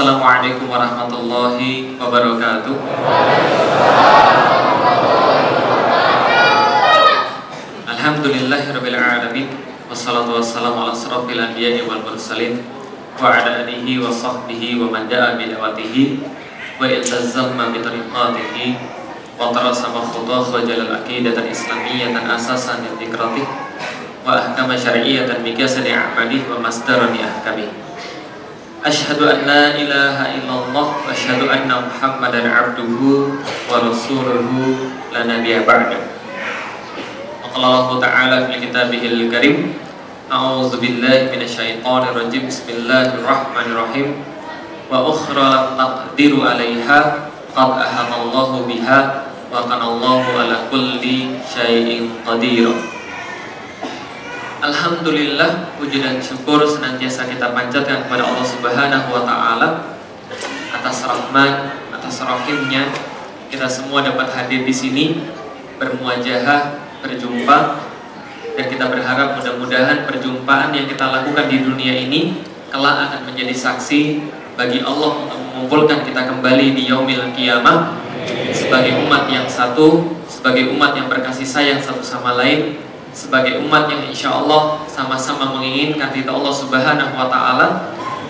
Assalamualaikum 0.00 0.64
warahmatullahi 0.72 1.92
wabarakatuh. 2.00 2.72
Alhamdulillahirabbil 7.84 8.96
alamin 8.96 9.52
wassalatu 9.92 10.40
wassalamu 10.40 10.88
ala 10.88 10.96
asrofil 10.96 11.36
anbiya'i 11.36 11.84
wal 11.84 12.00
mursalin 12.00 12.64
wa 13.20 13.28
ala 13.28 13.60
alihi 13.60 14.00
wa 14.00 14.08
sahbihi 14.08 14.80
wa 14.80 14.88
man 14.88 15.04
da'a 15.04 15.36
bi 15.36 15.52
da'watihi 15.52 16.24
wa 16.80 16.88
iltazamma 16.88 17.68
bi 17.68 17.84
tariqatihi 17.84 18.80
wa 19.36 19.52
tarasama 19.52 20.00
khutah 20.00 20.48
wa 20.48 20.64
jalal 20.64 20.96
aqidatan 21.04 21.44
islamiyatan 21.44 22.24
asasan 22.24 22.88
li 22.96 23.04
wa 24.24 24.32
ahkama 24.32 24.80
syar'iyyatan 24.80 25.44
bi 25.44 25.52
kasri 25.52 25.92
a'malih 25.92 26.48
wa 26.48 26.56
masdaran 26.56 27.12
li 27.12 27.20
ahkamih 27.20 27.89
Ashhadu 28.80 29.28
an 29.28 29.44
la 29.44 29.76
ilaha 29.76 30.32
illallah 30.40 30.88
wa 31.04 31.12
ashhadu 31.12 31.52
anna 31.52 31.84
Muhammadan 31.84 32.48
abduhu 32.48 33.36
wa 33.68 33.76
rasuluhu 33.76 34.88
la 35.12 35.28
nabiyya 35.28 35.68
ba'da. 35.68 36.00
Allah 37.52 38.00
Ta'ala 38.00 38.48
fi 38.48 38.56
kitabihil 38.56 39.28
karim 39.28 39.76
A'udzu 40.32 40.80
billahi 40.80 41.28
minasyaitonir 41.28 42.16
rajim. 42.16 42.48
Bismillahirrahmanirrahim. 42.48 44.24
Wa 44.88 45.04
ukhra 45.12 45.76
taqdiru 45.76 46.40
'alaiha 46.40 47.28
qad 47.52 47.70
ahamallahu 47.84 48.64
biha 48.64 49.28
wa 49.52 49.60
kana 49.68 49.92
ala 49.92 50.56
kulli 50.72 51.36
syai'in 51.44 52.16
qadir 52.24 52.72
Alhamdulillah 54.60 55.72
puji 55.80 56.04
dan 56.04 56.20
syukur 56.20 56.60
senantiasa 56.68 57.24
kita 57.24 57.56
panjatkan 57.56 58.04
kepada 58.04 58.28
Allah 58.28 58.44
Subhanahu 58.44 59.08
wa 59.08 59.24
taala 59.24 59.68
atas 60.76 61.00
rahmat, 61.00 61.80
atas 61.88 62.20
rahimnya. 62.20 62.92
Kita 63.48 63.64
semua 63.64 64.04
dapat 64.04 64.28
hadir 64.36 64.68
di 64.68 64.74
sini 64.76 65.24
bermuajahah, 65.80 66.76
berjumpa 67.00 67.58
dan 68.52 68.66
kita 68.68 68.84
berharap 68.92 69.40
mudah-mudahan 69.40 70.04
perjumpaan 70.04 70.76
yang 70.76 70.84
kita 70.84 71.08
lakukan 71.08 71.48
di 71.48 71.64
dunia 71.64 71.96
ini 71.96 72.44
kelak 72.68 73.08
akan 73.08 73.32
menjadi 73.32 73.56
saksi 73.56 74.28
bagi 74.60 74.84
Allah 74.84 75.24
untuk 75.24 75.40
mengumpulkan 75.40 76.04
kita 76.04 76.28
kembali 76.28 76.76
di 76.76 76.84
yaumil 76.84 77.32
kiamah 77.32 77.96
sebagai 78.52 79.08
umat 79.08 79.24
yang 79.32 79.48
satu, 79.48 80.20
sebagai 80.28 80.68
umat 80.76 80.92
yang 80.92 81.08
berkasih 81.08 81.48
sayang 81.48 81.80
satu 81.80 82.04
sama 82.04 82.36
lain 82.36 82.89
sebagai 83.10 83.62
umat 83.66 83.90
yang 83.90 84.06
insya 84.06 84.34
Allah 84.34 84.82
sama-sama 84.86 85.58
menginginkan 85.58 86.14
ridha 86.14 86.30
Allah 86.30 86.54
Subhanahu 86.54 87.12
Wa 87.14 87.26
Taala 87.26 87.68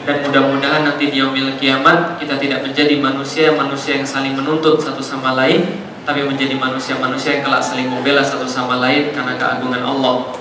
dan 0.09 0.25
mudah-mudahan 0.25 0.89
nanti 0.89 1.13
di 1.13 1.21
yaumil 1.21 1.61
kiamat 1.61 2.17
kita 2.17 2.41
tidak 2.41 2.65
menjadi 2.65 2.97
manusia 2.97 3.53
manusia 3.53 4.01
yang 4.01 4.09
saling 4.09 4.33
menuntut 4.33 4.81
satu 4.81 5.05
sama 5.05 5.37
lain 5.37 5.91
tapi 6.05 6.25
menjadi 6.25 6.57
manusia-manusia 6.57 7.39
yang 7.39 7.43
kelak 7.45 7.63
saling 7.63 7.87
membela 7.87 8.25
satu 8.25 8.49
sama 8.49 8.81
lain 8.81 9.13
karena 9.13 9.37
keagungan 9.37 9.85
Allah. 9.85 10.33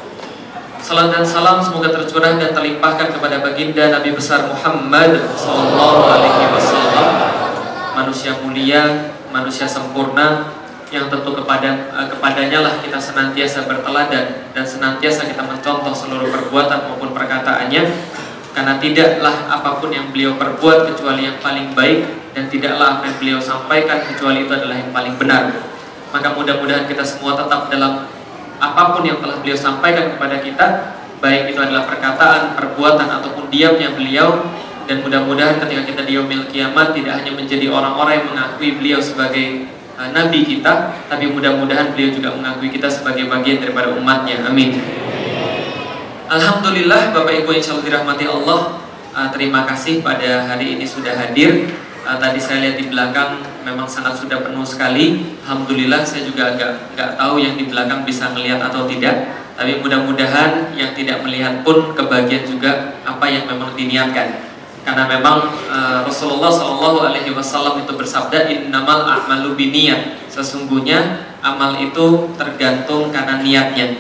Salam 0.80 1.12
dan 1.12 1.28
salam 1.28 1.60
semoga 1.60 1.92
tercurah 1.92 2.40
dan 2.40 2.56
terlimpahkan 2.56 3.12
kepada 3.12 3.44
baginda 3.44 3.92
Nabi 3.92 4.16
besar 4.16 4.48
Muhammad 4.48 5.20
Sallallahu 5.36 6.02
Alaihi 6.08 6.48
Wasallam, 6.56 7.08
manusia 8.00 8.32
mulia, 8.40 9.12
manusia 9.30 9.68
sempurna, 9.68 10.48
yang 10.90 11.06
tentu 11.06 11.32
kepada 11.38 11.94
uh, 11.94 12.10
kepadanya 12.10 12.66
lah 12.66 12.74
kita 12.82 12.98
senantiasa 12.98 13.70
berteladan 13.70 14.50
dan 14.58 14.66
senantiasa 14.66 15.30
kita 15.30 15.46
mencontoh 15.46 15.94
seluruh 15.94 16.30
perbuatan 16.30 16.90
maupun 16.90 17.14
perkataannya. 17.14 17.84
Karena 18.50 18.82
tidaklah 18.82 19.46
apa 19.46 19.78
pun 19.78 19.94
yang 19.94 20.10
beliau 20.10 20.34
perbuat 20.36 20.90
kecuali 20.90 21.30
yang 21.30 21.38
paling 21.38 21.78
baik 21.78 22.34
dan 22.34 22.50
tidaklah 22.50 22.98
apa 22.98 23.14
yang 23.14 23.18
beliau 23.22 23.40
sampaikan 23.40 24.02
kecuali 24.10 24.50
itu 24.50 24.52
adalah 24.52 24.76
yang 24.82 24.90
paling 24.90 25.16
benar. 25.22 25.54
Maka 26.10 26.34
mudah-mudahan 26.34 26.90
kita 26.90 27.06
semua 27.06 27.38
tetap 27.38 27.70
dalam 27.70 28.10
apa 28.60 28.84
pun 28.92 29.06
yang 29.06 29.22
telah 29.22 29.38
beliau 29.40 29.56
sampaikan 29.56 30.18
kepada 30.18 30.42
kita 30.42 30.66
baik 31.22 31.54
itu 31.54 31.60
adalah 31.62 31.86
perkataan, 31.86 32.58
perbuatan 32.58 33.08
ataupun 33.22 33.54
diamnya 33.54 33.94
beliau. 33.94 34.50
Dan 34.90 35.06
mudah-mudahan 35.06 35.62
ketika 35.62 35.86
kita 35.86 36.02
di 36.10 36.18
yaumil 36.18 36.50
kiamat 36.50 36.98
tidak 36.98 37.22
hanya 37.22 37.38
menjadi 37.38 37.70
orang-orang 37.70 38.26
yang 38.26 38.28
mengakui 38.34 38.74
beliau 38.74 38.98
sebagai 38.98 39.70
uh, 40.00 40.10
nabi 40.16 40.48
kita, 40.48 40.96
tapi 41.12 41.28
mudah-mudahan 41.28 41.92
beliau 41.92 42.16
juga 42.16 42.32
mengakui 42.32 42.72
kita 42.72 42.88
sebagai 42.88 43.28
bagian 43.28 43.60
daripada 43.60 43.92
umatnya. 43.92 44.48
Amin. 44.48 44.80
Alhamdulillah 46.30 47.12
Bapak 47.12 47.34
Ibu 47.44 47.50
yang 47.52 47.64
selalu 47.66 47.84
dirahmati 47.92 48.26
Allah, 48.30 48.80
uh, 49.12 49.28
terima 49.36 49.68
kasih 49.68 50.00
pada 50.00 50.48
hari 50.48 50.80
ini 50.80 50.88
sudah 50.88 51.20
hadir. 51.20 51.68
Uh, 52.08 52.16
tadi 52.16 52.40
saya 52.40 52.64
lihat 52.64 52.80
di 52.80 52.88
belakang 52.88 53.44
memang 53.68 53.86
sangat 53.92 54.16
sudah 54.16 54.40
penuh 54.40 54.64
sekali. 54.64 55.36
Alhamdulillah 55.44 56.08
saya 56.08 56.24
juga 56.24 56.56
agak 56.56 56.96
nggak 56.96 57.12
tahu 57.20 57.36
yang 57.44 57.60
di 57.60 57.68
belakang 57.68 58.08
bisa 58.08 58.32
melihat 58.32 58.64
atau 58.64 58.88
tidak. 58.88 59.36
Tapi 59.60 59.84
mudah-mudahan 59.84 60.72
yang 60.80 60.96
tidak 60.96 61.20
melihat 61.20 61.68
pun 61.68 61.92
kebagian 61.92 62.48
juga 62.48 62.96
apa 63.04 63.28
yang 63.28 63.44
memang 63.44 63.76
diniatkan 63.76 64.49
karena 64.84 65.06
memang 65.06 65.52
uh, 65.68 66.02
Rasulullah 66.08 66.50
Shallallahu 66.50 67.04
Alaihi 67.12 67.32
Wasallam 67.36 67.84
itu 67.84 67.94
bersabda 67.94 68.48
innamal 68.48 69.06
a'malu 69.06 69.54
biniyat. 69.54 70.30
Sesungguhnya 70.32 71.30
amal 71.44 71.76
itu 71.78 72.32
tergantung 72.40 73.12
karena 73.12 73.44
niatnya. 73.44 74.00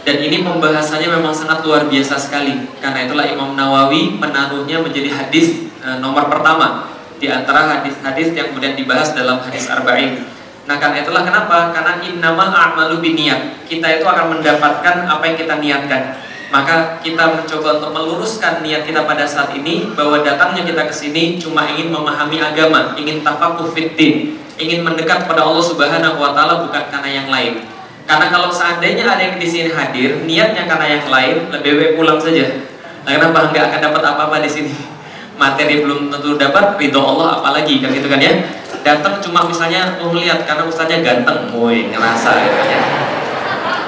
Dan 0.00 0.16
ini 0.16 0.40
pembahasannya 0.40 1.12
memang 1.20 1.34
sangat 1.34 1.60
luar 1.66 1.84
biasa 1.90 2.16
sekali. 2.16 2.56
Karena 2.80 3.04
itulah 3.04 3.26
Imam 3.28 3.52
Nawawi 3.52 4.16
menaruhnya 4.16 4.80
menjadi 4.80 5.12
hadis 5.12 5.68
uh, 5.84 6.00
nomor 6.00 6.30
pertama 6.30 6.88
di 7.20 7.28
antara 7.28 7.80
hadis-hadis 7.80 8.32
yang 8.32 8.54
kemudian 8.54 8.78
dibahas 8.78 9.12
dalam 9.12 9.44
hadis 9.44 9.68
arba'in. 9.68 10.24
Nah 10.64 10.80
karena 10.80 11.04
itulah 11.04 11.26
kenapa? 11.26 11.74
Karena 11.74 12.00
innamal 12.00 12.48
a'malu 12.48 13.02
biniyat. 13.02 13.66
Kita 13.68 14.00
itu 14.00 14.06
akan 14.08 14.38
mendapatkan 14.38 15.04
apa 15.04 15.22
yang 15.26 15.36
kita 15.36 15.54
niatkan 15.60 16.29
maka 16.50 16.98
kita 16.98 17.38
mencoba 17.38 17.78
untuk 17.78 17.90
meluruskan 17.94 18.66
niat 18.66 18.82
kita 18.82 19.06
pada 19.06 19.22
saat 19.22 19.54
ini 19.54 19.94
bahwa 19.94 20.18
datangnya 20.18 20.66
kita 20.66 20.82
ke 20.90 20.94
sini 20.94 21.38
cuma 21.38 21.62
ingin 21.70 21.94
memahami 21.94 22.42
agama, 22.42 22.90
ingin 22.98 23.22
tafakuh 23.22 23.70
fiddin, 23.70 24.34
ingin 24.58 24.82
mendekat 24.82 25.30
pada 25.30 25.46
Allah 25.46 25.62
Subhanahu 25.62 26.18
wa 26.18 26.34
taala 26.34 26.66
bukan 26.66 26.90
karena 26.90 27.10
yang 27.22 27.28
lain. 27.30 27.62
Karena 28.02 28.26
kalau 28.34 28.50
seandainya 28.50 29.06
ada 29.06 29.22
yang 29.22 29.38
di 29.38 29.46
sini 29.46 29.70
hadir, 29.70 30.26
niatnya 30.26 30.66
karena 30.66 30.98
yang 30.98 31.06
lain, 31.06 31.36
lebih 31.54 31.78
baik 31.78 31.92
pulang 31.94 32.18
saja. 32.18 32.66
Nah, 33.06 33.10
kenapa 33.14 33.54
nggak 33.54 33.64
akan 33.70 33.80
dapat 33.86 34.02
apa-apa 34.02 34.36
di 34.42 34.50
sini? 34.50 34.74
Materi 35.40 35.86
belum 35.86 36.10
tentu 36.10 36.34
dapat, 36.34 36.74
ridho 36.82 36.98
Allah 36.98 37.38
apalagi 37.38 37.78
kan 37.78 37.94
gitu 37.94 38.10
kan 38.10 38.18
ya. 38.18 38.42
Datang 38.82 39.22
cuma 39.22 39.46
misalnya 39.46 40.02
mau 40.02 40.10
melihat 40.10 40.42
karena 40.42 40.66
ustaznya 40.66 40.98
ganteng, 40.98 41.54
woi 41.54 41.94
ngerasa 41.94 42.30
ya. 42.42 42.50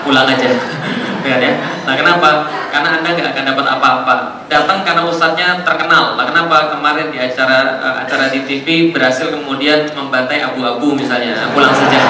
Pulang 0.07 0.31
aja 0.31 0.51
ya, 1.27 1.37
ya. 1.39 1.53
Nah 1.87 1.95
kenapa? 1.95 2.29
Karena 2.71 3.01
anda 3.01 3.09
nggak 3.15 3.31
akan 3.35 3.45
dapat 3.55 3.67
apa-apa. 3.79 4.15
Datang 4.47 4.83
karena 4.87 5.03
ustadznya 5.07 5.63
terkenal. 5.63 6.19
Nah 6.19 6.25
kenapa 6.27 6.73
kemarin 6.75 7.11
di 7.11 7.19
acara 7.19 7.79
uh, 7.81 7.95
acara 8.03 8.31
di 8.31 8.45
TV 8.45 8.91
berhasil 8.91 9.31
kemudian 9.31 9.89
membantai 9.95 10.43
abu-abu 10.43 10.95
misalnya, 10.95 11.39
nah, 11.39 11.49
pulang 11.55 11.75
saja. 11.75 12.01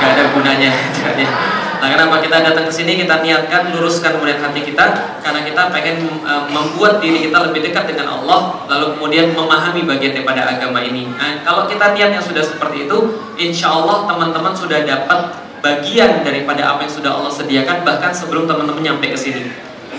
Gak 0.00 0.10
ada 0.16 0.24
gunanya. 0.32 0.72
Nah 1.80 1.88
kenapa 1.88 2.20
kita 2.20 2.44
datang 2.44 2.68
ke 2.68 2.72
sini 2.76 3.00
kita 3.00 3.24
niatkan 3.24 3.72
luruskan 3.72 4.20
kemudian 4.20 4.36
hati 4.36 4.60
kita 4.68 5.16
karena 5.24 5.40
kita 5.40 5.72
pengen 5.72 6.20
uh, 6.28 6.44
membuat 6.44 7.00
diri 7.00 7.24
kita 7.24 7.40
lebih 7.48 7.72
dekat 7.72 7.88
dengan 7.88 8.20
Allah 8.20 8.52
lalu 8.68 9.00
kemudian 9.00 9.32
memahami 9.32 9.88
bagian 9.88 10.12
daripada 10.12 10.44
agama 10.44 10.84
ini. 10.84 11.08
Nah, 11.16 11.40
kalau 11.40 11.64
kita 11.64 11.96
niatnya 11.96 12.20
sudah 12.20 12.44
seperti 12.44 12.84
itu, 12.84 13.16
insya 13.40 13.72
Allah 13.72 14.04
teman-teman 14.04 14.52
sudah 14.52 14.84
dapat 14.84 15.49
bagian 15.60 16.24
daripada 16.24 16.74
apa 16.76 16.84
yang 16.84 16.92
sudah 16.92 17.10
Allah 17.16 17.32
sediakan 17.32 17.84
bahkan 17.84 18.12
sebelum 18.12 18.48
teman-teman 18.48 18.80
nyampe 18.80 19.12
ke 19.12 19.18
sini. 19.18 19.48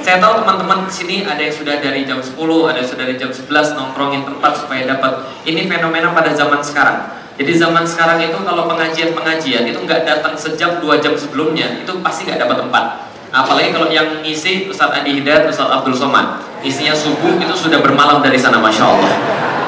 Saya 0.02 0.18
tahu 0.18 0.42
teman-teman 0.42 0.90
di 0.90 0.94
sini 0.94 1.16
ada 1.22 1.38
yang 1.38 1.54
sudah 1.54 1.78
dari 1.78 2.02
jam 2.10 2.18
10, 2.18 2.34
ada 2.66 2.82
yang 2.82 2.90
sudah 2.90 3.06
dari 3.06 3.18
jam 3.22 3.30
11 3.30 3.78
nongkrongin 3.78 4.26
tempat 4.26 4.52
supaya 4.58 4.82
dapat. 4.90 5.30
Ini 5.46 5.70
fenomena 5.70 6.10
pada 6.10 6.34
zaman 6.34 6.58
sekarang. 6.66 7.22
Jadi 7.38 7.54
zaman 7.58 7.86
sekarang 7.86 8.18
itu 8.22 8.38
kalau 8.42 8.66
pengajian-pengajian 8.66 9.64
itu 9.70 9.80
nggak 9.86 10.02
datang 10.04 10.34
sejam 10.34 10.82
dua 10.82 10.98
jam 10.98 11.14
sebelumnya 11.14 11.86
itu 11.86 11.94
pasti 12.02 12.26
nggak 12.26 12.42
dapat 12.42 12.58
tempat. 12.66 12.84
Apalagi 13.32 13.72
kalau 13.72 13.88
yang 13.88 14.26
ngisi 14.26 14.68
Ustadz 14.68 15.02
Adi 15.02 15.22
Hidayat, 15.22 15.48
Ustadz 15.48 15.72
Abdul 15.72 15.96
Somad, 15.96 16.44
isinya 16.66 16.92
subuh 16.92 17.40
itu 17.40 17.54
sudah 17.56 17.80
bermalam 17.80 18.20
dari 18.20 18.36
sana, 18.36 18.60
masya 18.60 18.84
Allah 18.84 19.14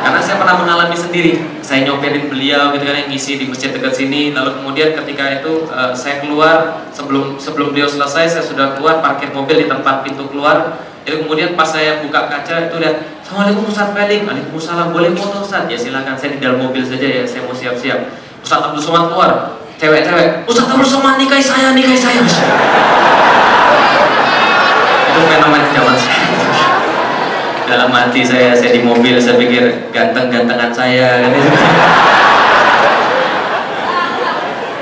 karena 0.03 0.19
saya 0.19 0.35
pernah 0.35 0.59
mengalami 0.59 0.99
sendiri. 0.99 1.39
Saya 1.63 1.87
nyoperin 1.87 2.27
beliau 2.27 2.75
gitu 2.75 2.83
kan 2.83 2.95
yang 2.99 3.07
ngisi 3.07 3.39
di 3.39 3.47
masjid 3.47 3.71
dekat 3.71 3.95
sini. 3.95 4.35
Lalu 4.35 4.59
kemudian 4.59 4.91
ketika 4.99 5.39
itu 5.39 5.63
uh, 5.71 5.95
saya 5.95 6.19
keluar 6.19 6.83
sebelum 6.91 7.39
sebelum 7.39 7.71
beliau 7.71 7.87
selesai 7.87 8.35
saya 8.35 8.43
sudah 8.43 8.75
keluar 8.75 8.99
parkir 8.99 9.31
mobil 9.31 9.63
di 9.63 9.67
tempat 9.71 10.03
pintu 10.03 10.27
keluar. 10.27 10.75
Jadi 11.07 11.23
kemudian 11.23 11.55
pas 11.55 11.71
saya 11.71 12.03
buka 12.03 12.27
kaca 12.27 12.67
itu 12.67 12.75
lihat 12.83 13.23
Assalamualaikum 13.23 13.63
Ustaz 13.71 13.95
Felix. 13.95 14.27
Waalaikumsalam. 14.27 14.91
Boleh 14.91 15.15
foto 15.15 15.39
Ustaz? 15.39 15.71
Ya 15.71 15.79
silakan. 15.79 16.19
Saya 16.19 16.35
di 16.35 16.39
dalam 16.43 16.59
mobil 16.59 16.83
saja 16.83 17.07
ya 17.07 17.23
saya 17.23 17.47
mau 17.47 17.55
siap-siap. 17.55 17.99
Ustaz 18.43 18.59
Abdul 18.59 18.83
Somad 18.83 19.07
keluar. 19.07 19.55
Cewek-cewek 19.79 20.43
Ustaz 20.43 20.67
Abdul 20.67 20.83
Somad 20.83 21.15
nikahi 21.15 21.39
saya 21.39 21.71
nikahi 21.71 21.95
saya. 21.95 22.19
Itu 25.13 25.19
fenomena 25.31 25.71
zaman 25.71 26.12
dalam 27.67 27.89
hati 27.91 28.21
saya, 28.25 28.55
saya 28.55 28.71
di 28.75 28.81
mobil, 28.83 29.19
saya 29.19 29.39
pikir 29.39 29.89
ganteng-gantengan 29.91 30.71
saya. 30.73 31.23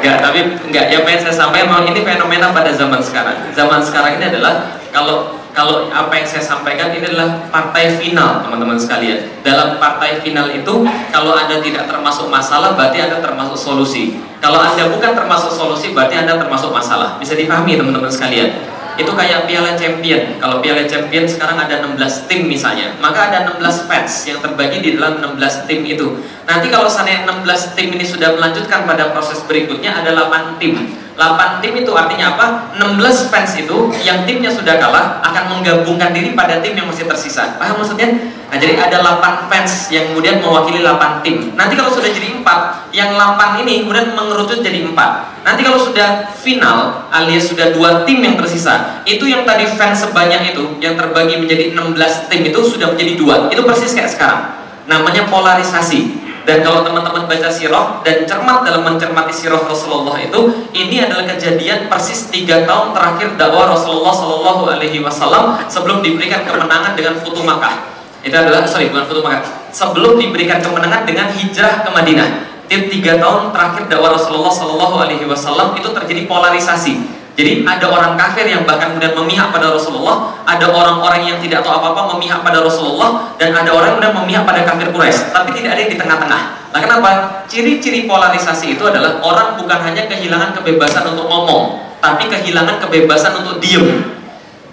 Enggak, 0.02 0.18
tapi 0.18 0.40
enggak. 0.66 0.86
Yang 0.90 1.02
pengen 1.06 1.20
saya 1.30 1.36
sampaikan 1.46 1.70
memang 1.70 1.84
ini 1.94 2.02
fenomena 2.02 2.50
pada 2.50 2.74
zaman 2.74 2.98
sekarang. 2.98 3.38
Zaman 3.54 3.80
sekarang 3.86 4.18
ini 4.18 4.26
adalah 4.34 4.82
kalau 4.90 5.38
kalau 5.52 5.92
apa 5.92 6.16
yang 6.16 6.24
saya 6.24 6.42
sampaikan 6.42 6.90
ini 6.96 7.06
adalah 7.06 7.46
partai 7.52 8.00
final, 8.00 8.42
teman-teman 8.42 8.80
sekalian. 8.80 9.30
Dalam 9.44 9.78
partai 9.78 10.24
final 10.24 10.48
itu, 10.48 10.74
kalau 11.12 11.36
Anda 11.36 11.60
tidak 11.60 11.92
termasuk 11.92 12.32
masalah, 12.32 12.74
berarti 12.74 13.04
Anda 13.04 13.20
termasuk 13.20 13.60
solusi. 13.60 14.24
Kalau 14.40 14.58
Anda 14.58 14.90
bukan 14.90 15.12
termasuk 15.12 15.52
solusi, 15.54 15.92
berarti 15.92 16.24
Anda 16.24 16.40
termasuk 16.40 16.72
masalah. 16.72 17.20
Bisa 17.20 17.36
dipahami, 17.36 17.76
teman-teman 17.78 18.10
sekalian 18.10 18.64
itu 19.00 19.12
kayak 19.12 19.48
piala 19.48 19.76
champion. 19.78 20.40
Kalau 20.42 20.60
piala 20.60 20.84
champion 20.88 21.24
sekarang 21.28 21.58
ada 21.60 21.84
16 21.84 22.28
tim 22.28 22.48
misalnya. 22.48 22.96
Maka 23.00 23.32
ada 23.32 23.38
16 23.48 23.88
fans 23.88 24.12
yang 24.28 24.40
terbagi 24.44 24.84
di 24.84 24.90
dalam 25.00 25.20
16 25.20 25.68
tim 25.70 25.86
itu. 25.88 26.20
Nanti 26.48 26.68
kalau 26.68 26.92
seandainya 26.92 27.28
16 27.30 27.78
tim 27.78 27.96
ini 27.96 28.04
sudah 28.04 28.36
melanjutkan 28.36 28.84
pada 28.84 29.12
proses 29.16 29.40
berikutnya 29.48 29.96
ada 30.04 30.12
8 30.16 30.60
tim 30.60 30.76
8 31.16 31.64
tim 31.64 31.74
itu 31.76 31.92
artinya 31.92 32.36
apa? 32.36 32.46
16 32.80 33.32
fans 33.32 33.52
itu 33.60 33.78
yang 34.02 34.24
timnya 34.24 34.52
sudah 34.52 34.80
kalah 34.80 35.20
akan 35.22 35.58
menggabungkan 35.58 36.16
diri 36.16 36.34
pada 36.34 36.64
tim 36.64 36.74
yang 36.76 36.88
masih 36.88 37.08
tersisa. 37.08 37.56
Paham 37.60 37.84
maksudnya? 37.84 38.10
nah 38.52 38.60
jadi 38.60 38.76
ada 38.76 39.00
8 39.00 39.48
fans 39.48 39.88
yang 39.96 40.12
kemudian 40.12 40.44
mewakili 40.44 40.84
8 40.84 41.24
tim. 41.24 41.56
Nanti 41.56 41.80
kalau 41.80 41.88
sudah 41.88 42.12
jadi 42.12 42.36
4 42.44 42.92
yang 42.92 43.16
8 43.16 43.64
ini 43.64 43.88
kemudian 43.88 44.12
mengerucut 44.12 44.60
jadi 44.60 44.84
4 44.92 45.32
nanti 45.42 45.66
kalau 45.66 45.80
sudah 45.82 46.30
final 46.38 47.10
alias 47.10 47.50
sudah 47.50 47.74
dua 47.74 48.06
tim 48.06 48.22
yang 48.22 48.38
tersisa 48.38 49.02
itu 49.10 49.26
yang 49.26 49.42
tadi 49.42 49.66
fans 49.66 50.06
sebanyak 50.06 50.54
itu 50.54 50.78
yang 50.78 50.94
terbagi 50.94 51.42
menjadi 51.42 51.74
16 51.74 52.30
tim 52.30 52.42
itu 52.46 52.60
sudah 52.62 52.94
menjadi 52.94 53.14
dua. 53.18 53.36
Itu 53.50 53.66
persis 53.66 53.96
kayak 53.96 54.12
sekarang. 54.14 54.42
Namanya 54.86 55.26
polarisasi 55.32 56.31
dan 56.42 56.66
kalau 56.66 56.82
teman-teman 56.82 57.30
baca 57.30 57.50
sirah 57.54 58.02
dan 58.02 58.26
cermat 58.26 58.66
dalam 58.66 58.82
mencermati 58.82 59.30
sirah 59.30 59.62
Rasulullah 59.62 60.18
itu, 60.18 60.66
ini 60.74 61.06
adalah 61.06 61.30
kejadian 61.30 61.86
persis 61.86 62.34
tiga 62.34 62.66
tahun 62.66 62.98
terakhir 62.98 63.38
dakwah 63.38 63.70
Rasulullah 63.70 64.10
Shallallahu 64.10 64.64
Alaihi 64.74 65.06
Wasallam 65.06 65.62
sebelum 65.70 66.02
diberikan 66.02 66.42
kemenangan 66.42 66.98
dengan 66.98 67.22
Futu 67.22 67.46
Makkah. 67.46 67.94
Itu 68.26 68.34
adalah 68.34 68.66
sorry 68.66 68.90
bukan 68.90 69.06
Futu 69.06 69.22
Makkah. 69.22 69.70
Sebelum 69.70 70.18
diberikan 70.18 70.60
kemenangan 70.60 71.06
dengan 71.06 71.30
hijrah 71.30 71.86
ke 71.86 71.90
Madinah. 71.94 72.30
Tiga 72.72 73.20
tahun 73.20 73.52
terakhir 73.52 73.92
dakwah 73.92 74.16
Rasulullah 74.16 74.50
Shallallahu 74.50 74.96
Alaihi 75.04 75.28
Wasallam 75.28 75.76
itu 75.76 75.92
terjadi 75.92 76.24
polarisasi 76.26 77.22
jadi 77.32 77.64
ada 77.64 77.88
orang 77.88 78.20
kafir 78.20 78.44
yang 78.44 78.68
bahkan 78.68 78.92
kemudian 78.92 79.16
memihak 79.16 79.56
pada 79.56 79.72
Rasulullah, 79.72 80.36
ada 80.52 80.68
orang-orang 80.68 81.24
yang 81.24 81.38
tidak 81.40 81.64
tahu 81.64 81.72
apa-apa 81.72 82.12
memihak 82.16 82.44
pada 82.44 82.60
Rasulullah, 82.60 83.32
dan 83.40 83.56
ada 83.56 83.72
orang 83.72 83.96
yang 84.04 84.16
memihak 84.20 84.44
pada 84.44 84.68
kafir 84.68 84.92
Quraisy. 84.92 85.32
Tapi 85.32 85.56
tidak 85.56 85.80
ada 85.80 85.80
yang 85.80 85.92
di 85.96 86.00
tengah-tengah. 86.00 86.42
Nah 86.76 86.80
kenapa? 86.80 87.10
Ciri-ciri 87.48 88.04
polarisasi 88.04 88.76
itu 88.76 88.84
adalah 88.84 89.24
orang 89.24 89.56
bukan 89.56 89.80
hanya 89.80 90.08
kehilangan 90.12 90.52
kebebasan 90.60 91.08
untuk 91.08 91.32
ngomong, 91.32 91.80
tapi 92.04 92.28
kehilangan 92.28 92.84
kebebasan 92.84 93.40
untuk 93.40 93.64
diem. 93.64 94.12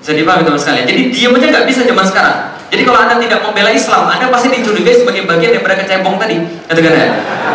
Jadi 0.02 0.22
paham 0.26 0.46
teman 0.46 0.58
sekalian. 0.58 0.86
Jadi 0.86 1.02
diem 1.14 1.30
aja 1.34 1.46
nggak 1.50 1.66
bisa 1.66 1.82
zaman 1.86 2.06
sekarang. 2.06 2.57
Jadi 2.68 2.82
kalau 2.84 3.00
Anda 3.00 3.16
tidak 3.16 3.40
membela 3.40 3.72
Islam, 3.72 4.04
Anda 4.12 4.28
pasti 4.28 4.52
dicurigai 4.52 5.00
sebagai 5.00 5.24
bagian 5.24 5.56
daripada 5.56 5.80
kecebong 5.80 6.20
tadi. 6.20 6.36
Kata 6.68 6.80
ya? 6.84 7.08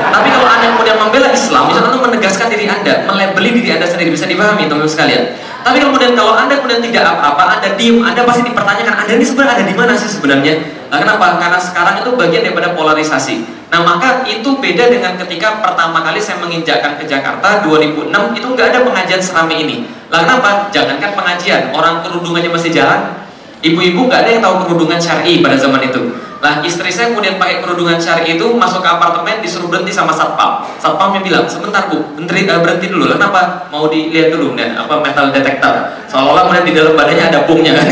Tapi 0.10 0.28
kalau 0.34 0.48
Anda 0.50 0.74
kemudian 0.74 0.98
membela 0.98 1.30
Islam, 1.30 1.70
itu 1.70 1.78
Anda 1.78 2.00
menegaskan 2.02 2.50
diri 2.50 2.66
Anda, 2.66 3.06
melebeli 3.06 3.62
diri 3.62 3.78
Anda 3.78 3.86
sendiri, 3.86 4.10
bisa 4.10 4.26
dipahami 4.26 4.66
teman-teman 4.66 4.90
sekalian. 4.90 5.24
Tapi 5.64 5.80
kemudian 5.80 6.12
kalau 6.18 6.34
Anda 6.36 6.60
kemudian 6.60 6.82
tidak 6.82 7.14
apa-apa, 7.14 7.56
Anda 7.58 7.78
diem, 7.78 8.02
Anda 8.02 8.26
pasti 8.26 8.42
dipertanyakan, 8.44 9.06
Anda 9.06 9.14
ini 9.16 9.26
sebenarnya 9.26 9.54
ada 9.62 9.66
di 9.70 9.76
mana 9.78 9.94
sih 9.96 10.10
sebenarnya? 10.12 10.54
Nah, 10.92 10.98
kenapa? 11.00 11.40
Karena 11.40 11.60
sekarang 11.62 11.96
itu 12.04 12.10
bagian 12.18 12.42
daripada 12.44 12.76
polarisasi. 12.76 13.36
Nah, 13.72 13.82
maka 13.82 14.28
itu 14.28 14.50
beda 14.60 14.92
dengan 14.92 15.18
ketika 15.18 15.64
pertama 15.64 16.04
kali 16.04 16.20
saya 16.20 16.38
menginjakkan 16.42 17.00
ke 17.00 17.08
Jakarta 17.08 17.64
2006, 17.66 18.12
itu 18.38 18.48
nggak 18.50 18.68
ada 18.76 18.80
pengajian 18.86 19.22
serami 19.24 19.56
ini. 19.66 19.76
Lah 20.12 20.26
kenapa? 20.28 20.70
Jangankan 20.70 21.16
pengajian, 21.16 21.72
orang 21.74 22.04
kerudungannya 22.06 22.52
masih 22.52 22.70
jalan, 22.70 23.23
Ibu-ibu 23.64 24.12
nggak 24.12 24.28
ada 24.28 24.30
yang 24.36 24.44
tahu 24.44 24.56
kerudungan 24.68 25.00
syari 25.00 25.40
pada 25.40 25.56
zaman 25.56 25.80
itu. 25.88 26.12
Nah 26.44 26.60
istri 26.60 26.92
saya 26.92 27.16
kemudian 27.16 27.40
pakai 27.40 27.64
kerudungan 27.64 27.96
syari 27.96 28.36
itu 28.36 28.44
masuk 28.60 28.84
ke 28.84 28.90
apartemen 28.92 29.40
disuruh 29.40 29.72
berhenti 29.72 29.96
sama 29.96 30.12
satpam. 30.12 30.68
Satpamnya 30.76 31.24
bilang 31.24 31.48
sebentar 31.48 31.88
bu, 31.88 32.04
berhenti, 32.20 32.52
uh, 32.52 32.60
berhenti 32.60 32.92
dulu. 32.92 33.08
kenapa? 33.16 33.72
Mau 33.72 33.88
dilihat 33.88 34.36
dulu 34.36 34.60
nih 34.60 34.76
apa 34.76 35.00
metal 35.00 35.32
detector. 35.32 35.96
Seolah-olah 36.12 36.52
kemudian 36.52 36.66
di 36.68 36.74
dalam 36.76 36.94
badannya 37.00 37.26
ada 37.32 37.40
bungnya 37.48 37.72
kan. 37.80 37.88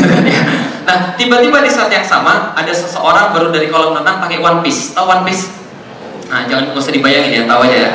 nah 0.82 1.16
tiba-tiba 1.16 1.64
di 1.64 1.70
saat 1.72 1.88
yang 1.88 2.04
sama 2.04 2.52
ada 2.52 2.68
seseorang 2.68 3.32
baru 3.32 3.48
dari 3.48 3.72
kolam 3.72 3.96
renang 3.96 4.20
pakai 4.20 4.44
one 4.44 4.60
piece. 4.60 4.92
Tahu 4.92 5.08
one 5.08 5.24
piece? 5.24 5.48
Nah 6.28 6.44
jangan 6.44 6.68
nggak 6.68 6.84
usah 6.84 6.92
dibayangin 6.92 7.32
ya, 7.32 7.42
tahu 7.48 7.64
aja 7.64 7.78
ya 7.88 7.92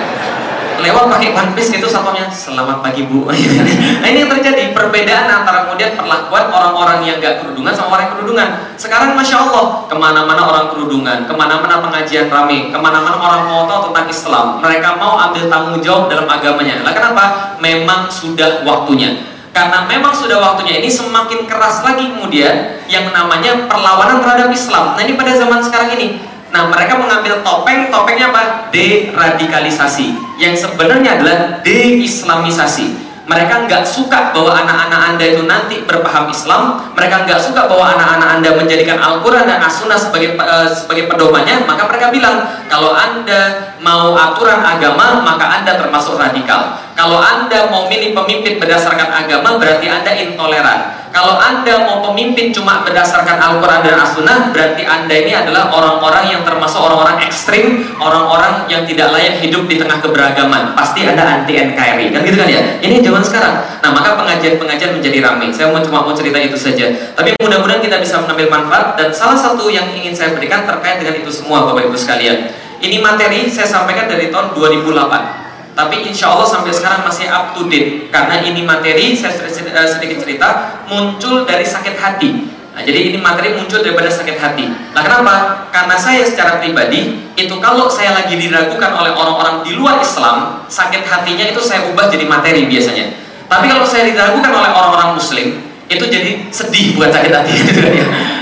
lewat 0.80 1.10
pakai 1.10 1.30
one 1.34 1.52
piece 1.58 1.74
gitu 1.74 1.88
satpamnya 1.90 2.30
selamat 2.30 2.80
pagi 2.86 3.06
bu. 3.06 3.26
Nah 4.02 4.08
ini 4.08 4.24
yang 4.24 4.32
terjadi. 4.32 4.72
Perbedaan 4.72 5.26
antara 5.26 5.66
kemudian 5.68 5.98
perlakuan 5.98 6.48
orang-orang 6.54 7.02
yang 7.04 7.18
gak 7.18 7.42
kerudungan 7.42 7.74
sama 7.74 7.98
orang 7.98 8.04
yang 8.10 8.14
kerudungan. 8.18 8.50
Sekarang 8.78 9.18
masya 9.18 9.38
Allah 9.42 9.90
ke 9.90 9.96
mana-mana 9.98 10.42
orang 10.46 10.66
kerudungan 10.70 11.26
ke 11.26 11.34
mana-mana 11.34 11.82
pengajian 11.82 12.30
rame 12.30 12.70
ke 12.70 12.78
mana-mana 12.78 13.18
orang 13.18 13.42
mau 13.50 13.66
tahu 13.66 13.90
tentang 13.90 14.08
Islam 14.08 14.46
mereka 14.62 14.90
mau 15.02 15.18
ambil 15.18 15.50
tanggung 15.50 15.80
jawab 15.82 16.08
dalam 16.08 16.30
agamanya. 16.30 16.86
Lah 16.86 16.94
kenapa? 16.94 17.24
Memang 17.58 18.08
sudah 18.10 18.62
waktunya. 18.64 19.18
Karena 19.58 19.90
memang 19.90 20.14
sudah 20.14 20.38
waktunya 20.38 20.78
ini 20.78 20.86
semakin 20.86 21.50
keras 21.50 21.82
lagi 21.82 22.14
kemudian 22.14 22.78
yang 22.86 23.10
namanya 23.10 23.66
perlawanan 23.66 24.22
terhadap 24.22 24.54
Islam. 24.54 24.94
Nah 24.94 25.02
ini 25.02 25.18
pada 25.18 25.34
zaman 25.34 25.60
sekarang 25.66 25.98
ini 25.98 26.22
Nah, 26.48 26.72
mereka 26.72 26.96
mengambil 26.96 27.44
topeng, 27.44 27.92
topengnya 27.92 28.32
apa? 28.32 28.72
Deradikalisasi. 28.72 30.16
Yang 30.40 30.68
sebenarnya 30.68 31.20
adalah 31.20 31.38
deislamisasi. 31.62 33.08
Mereka 33.28 33.68
nggak 33.68 33.84
suka 33.84 34.32
bahwa 34.32 34.56
anak-anak 34.56 35.02
anda 35.12 35.26
itu 35.28 35.44
nanti 35.44 35.84
berpaham 35.84 36.32
Islam. 36.32 36.80
Mereka 36.96 37.28
nggak 37.28 37.44
suka 37.44 37.68
bahwa 37.68 37.84
anak-anak 38.00 38.40
anda 38.40 38.50
menjadikan 38.56 38.96
Al-Quran 39.04 39.44
dan 39.44 39.60
As-Sunnah 39.60 40.00
sebagai 40.00 40.40
uh, 40.40 40.72
sebagai 40.72 41.12
pedomannya. 41.12 41.68
Maka 41.68 41.92
mereka 41.92 42.08
bilang, 42.08 42.48
kalau 42.72 42.96
anda 42.96 43.76
mau 43.84 44.16
aturan 44.16 44.64
agama, 44.64 45.20
maka 45.28 45.60
anda 45.60 45.76
termasuk 45.76 46.16
radikal. 46.16 46.80
Kalau 46.98 47.22
anda 47.22 47.70
mau 47.70 47.86
milih 47.86 48.18
pemimpin 48.18 48.58
berdasarkan 48.58 49.14
agama, 49.14 49.62
berarti 49.62 49.86
anda 49.86 50.18
intoleran. 50.18 50.98
Kalau 51.18 51.34
Anda 51.42 51.82
mau 51.82 51.98
pemimpin 52.06 52.54
cuma 52.54 52.86
berdasarkan 52.86 53.42
Al-Quran 53.42 53.82
dan 53.82 53.98
As-Sunnah, 53.98 54.54
berarti 54.54 54.86
Anda 54.86 55.16
ini 55.18 55.34
adalah 55.34 55.74
orang-orang 55.74 56.30
yang 56.30 56.42
termasuk 56.46 56.78
orang-orang 56.78 57.18
ekstrim, 57.26 57.90
orang-orang 57.98 58.70
yang 58.70 58.86
tidak 58.86 59.10
layak 59.10 59.42
hidup 59.42 59.66
di 59.66 59.82
tengah 59.82 59.98
keberagaman. 59.98 60.78
Pasti 60.78 61.10
Anda 61.10 61.26
anti 61.26 61.58
NKRI, 61.58 62.14
kan 62.14 62.22
gitu 62.22 62.38
kan 62.38 62.46
ya? 62.46 62.62
Ini 62.86 63.02
zaman 63.02 63.24
sekarang. 63.26 63.54
Nah, 63.82 63.90
maka 63.98 64.14
pengajian-pengajian 64.14 64.94
menjadi 64.94 65.18
ramai. 65.26 65.50
Saya 65.50 65.74
mau 65.74 65.82
cuma 65.82 66.06
mau 66.06 66.14
cerita 66.14 66.38
itu 66.38 66.54
saja. 66.54 66.86
Tapi 67.18 67.34
mudah-mudahan 67.42 67.82
kita 67.82 67.98
bisa 67.98 68.22
mengambil 68.22 68.54
manfaat 68.54 68.94
dan 68.94 69.10
salah 69.10 69.40
satu 69.42 69.74
yang 69.74 69.90
ingin 69.98 70.14
saya 70.14 70.38
berikan 70.38 70.70
terkait 70.70 71.02
dengan 71.02 71.18
itu 71.18 71.34
semua 71.34 71.66
Bapak 71.66 71.90
Ibu 71.90 71.98
sekalian. 71.98 72.52
Ini 72.78 73.02
materi 73.02 73.50
saya 73.50 73.66
sampaikan 73.66 74.06
dari 74.06 74.30
tahun 74.30 74.54
2008 74.54 75.47
tapi 75.78 76.10
insya 76.10 76.34
Allah 76.34 76.50
sampai 76.50 76.74
sekarang 76.74 77.06
masih 77.06 77.30
up 77.30 77.54
to 77.54 77.70
date. 77.70 78.10
Karena 78.10 78.42
ini 78.42 78.66
materi 78.66 79.14
saya 79.14 79.38
eh, 79.38 79.86
sedikit 79.86 80.18
cerita 80.26 80.82
muncul 80.90 81.46
dari 81.46 81.62
sakit 81.62 81.94
hati. 82.02 82.50
Nah, 82.74 82.82
jadi 82.82 83.14
ini 83.14 83.22
materi 83.22 83.54
muncul 83.54 83.86
daripada 83.86 84.10
sakit 84.10 84.42
hati. 84.42 84.66
Nah 84.70 85.02
kenapa? 85.06 85.66
karena 85.70 85.94
saya 85.94 86.26
secara 86.26 86.58
pribadi 86.58 87.30
itu 87.38 87.54
kalau 87.62 87.86
saya 87.86 88.18
lagi 88.18 88.34
diragukan 88.34 88.90
oleh 88.98 89.14
orang-orang 89.14 89.62
di 89.62 89.78
luar 89.78 90.02
Islam 90.02 90.66
sakit 90.66 91.06
hatinya 91.06 91.46
itu 91.46 91.62
saya 91.62 91.86
ubah 91.94 92.10
jadi 92.10 92.26
materi 92.26 92.66
biasanya. 92.66 93.14
Tapi 93.46 93.70
kalau 93.70 93.86
saya 93.86 94.10
diragukan 94.10 94.50
oleh 94.50 94.74
orang-orang 94.74 95.14
muslim 95.14 95.62
itu 95.86 96.06
jadi 96.10 96.50
sedih 96.50 96.98
bukan 96.98 97.14
sakit 97.14 97.32
hati. 97.32 97.54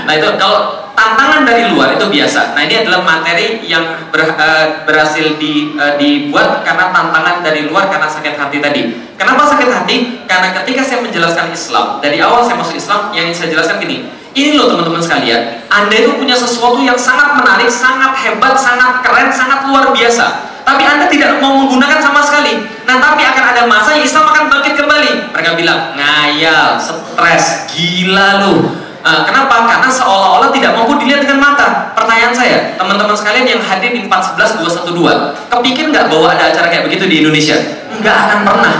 Nah 0.06 0.14
itu 0.14 0.28
kalau 0.38 0.75
tantangan 0.96 1.44
dari 1.44 1.68
luar 1.68 1.92
itu 1.92 2.08
biasa. 2.08 2.56
Nah 2.56 2.64
ini 2.64 2.80
adalah 2.80 3.04
materi 3.04 3.60
yang 3.68 3.84
ber, 4.08 4.32
uh, 4.32 4.88
berhasil 4.88 5.36
di, 5.36 5.76
uh, 5.76 6.00
dibuat 6.00 6.64
karena 6.64 6.88
tantangan 6.88 7.44
dari 7.44 7.68
luar 7.68 7.92
karena 7.92 8.08
sakit 8.08 8.34
hati 8.34 8.58
tadi. 8.58 8.82
Kenapa 9.20 9.44
sakit 9.52 9.68
hati? 9.68 9.96
Karena 10.24 10.56
ketika 10.56 10.80
saya 10.82 11.04
menjelaskan 11.04 11.52
Islam 11.52 12.00
dari 12.00 12.18
awal 12.24 12.48
saya 12.48 12.56
masuk 12.56 12.80
Islam 12.80 13.12
yang 13.12 13.28
saya 13.36 13.52
jelaskan 13.52 13.76
gini. 13.84 14.08
Ini 14.36 14.52
loh 14.52 14.68
teman-teman 14.68 15.00
sekalian, 15.00 15.64
Anda 15.72 15.96
itu 15.96 16.12
punya 16.12 16.36
sesuatu 16.36 16.76
yang 16.84 17.00
sangat 17.00 17.40
menarik, 17.40 17.72
sangat 17.72 18.12
hebat, 18.20 18.52
sangat 18.60 19.00
keren, 19.00 19.32
sangat 19.32 19.64
luar 19.64 19.88
biasa. 19.96 20.44
Tapi 20.60 20.84
Anda 20.84 21.08
tidak 21.08 21.40
mau 21.40 21.56
menggunakan 21.64 22.04
sama 22.04 22.20
sekali. 22.20 22.68
Nah, 22.84 23.00
tapi 23.00 23.24
akan 23.24 23.44
ada 23.56 23.64
masa 23.64 23.96
Islam 23.96 24.28
akan 24.28 24.52
bangkit 24.52 24.76
kembali. 24.76 25.32
Mereka 25.32 25.56
bilang, 25.56 25.96
ngayal, 25.96 26.76
stres, 26.76 27.64
gila 27.72 28.44
lu 28.44 28.85
Uh, 29.06 29.22
kenapa? 29.22 29.70
Karena 29.70 29.86
seolah-olah 29.86 30.50
tidak 30.50 30.74
mampu 30.74 30.98
dilihat 30.98 31.22
dengan 31.22 31.38
mata. 31.38 31.94
Pertanyaan 31.94 32.34
saya, 32.34 32.74
teman-teman 32.74 33.14
sekalian 33.14 33.46
yang 33.46 33.62
hadir 33.62 33.94
di 33.94 34.02
411 34.02 34.82
212, 34.90 35.46
kepikir 35.46 35.94
nggak 35.94 36.10
bahwa 36.10 36.34
ada 36.34 36.50
acara 36.50 36.66
kayak 36.66 36.90
begitu 36.90 37.06
di 37.06 37.22
Indonesia? 37.22 37.54
Nggak 38.02 38.16
akan 38.26 38.38
pernah. 38.42 38.74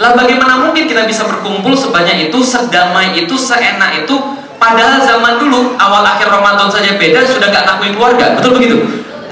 Lah 0.00 0.16
bagaimana 0.16 0.64
mungkin 0.64 0.88
kita 0.88 1.04
bisa 1.04 1.28
berkumpul 1.28 1.76
sebanyak 1.76 2.32
itu, 2.32 2.40
sedamai 2.40 3.12
itu, 3.20 3.36
seenak 3.36 4.00
itu, 4.00 4.16
Padahal 4.60 5.00
zaman 5.00 5.40
dulu 5.40 5.72
awal 5.80 6.04
akhir 6.04 6.28
Ramadan 6.28 6.68
saja 6.68 6.92
beda 7.00 7.24
sudah 7.24 7.48
gak 7.48 7.64
ngakuin 7.64 7.96
keluarga, 7.96 8.36
betul 8.36 8.60
begitu? 8.60 8.76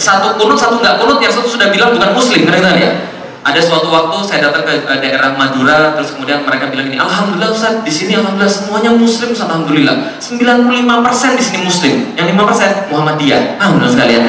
Satu 0.01 0.33
kunut, 0.41 0.57
satu 0.57 0.81
nggak 0.81 0.97
kunut, 0.97 1.21
yang 1.21 1.29
satu 1.29 1.45
sudah 1.45 1.69
bilang 1.69 1.93
bukan 1.93 2.17
muslim, 2.17 2.49
kan 2.49 2.73
ya? 2.81 3.08
Ada 3.49 3.65
suatu 3.65 3.89
waktu 3.89 4.17
saya 4.29 4.53
datang 4.53 4.61
ke 4.69 4.77
daerah 5.01 5.33
Madura, 5.33 5.97
terus 5.97 6.13
kemudian 6.13 6.45
mereka 6.45 6.69
bilang 6.69 6.93
ini, 6.93 7.01
Alhamdulillah 7.01 7.49
Ustaz, 7.49 7.81
di 7.81 7.89
sini 7.89 8.13
Alhamdulillah 8.21 8.53
semuanya 8.53 8.93
Muslim, 8.93 9.33
Ustaz, 9.33 9.49
Alhamdulillah. 9.49 9.97
95% 10.21 11.41
di 11.41 11.45
sini 11.49 11.59
Muslim, 11.65 11.95
yang 12.13 12.29
5% 12.29 12.93
Muhammadiyah. 12.93 13.57
Alhamdulillah 13.57 13.93
sekalian? 13.97 14.23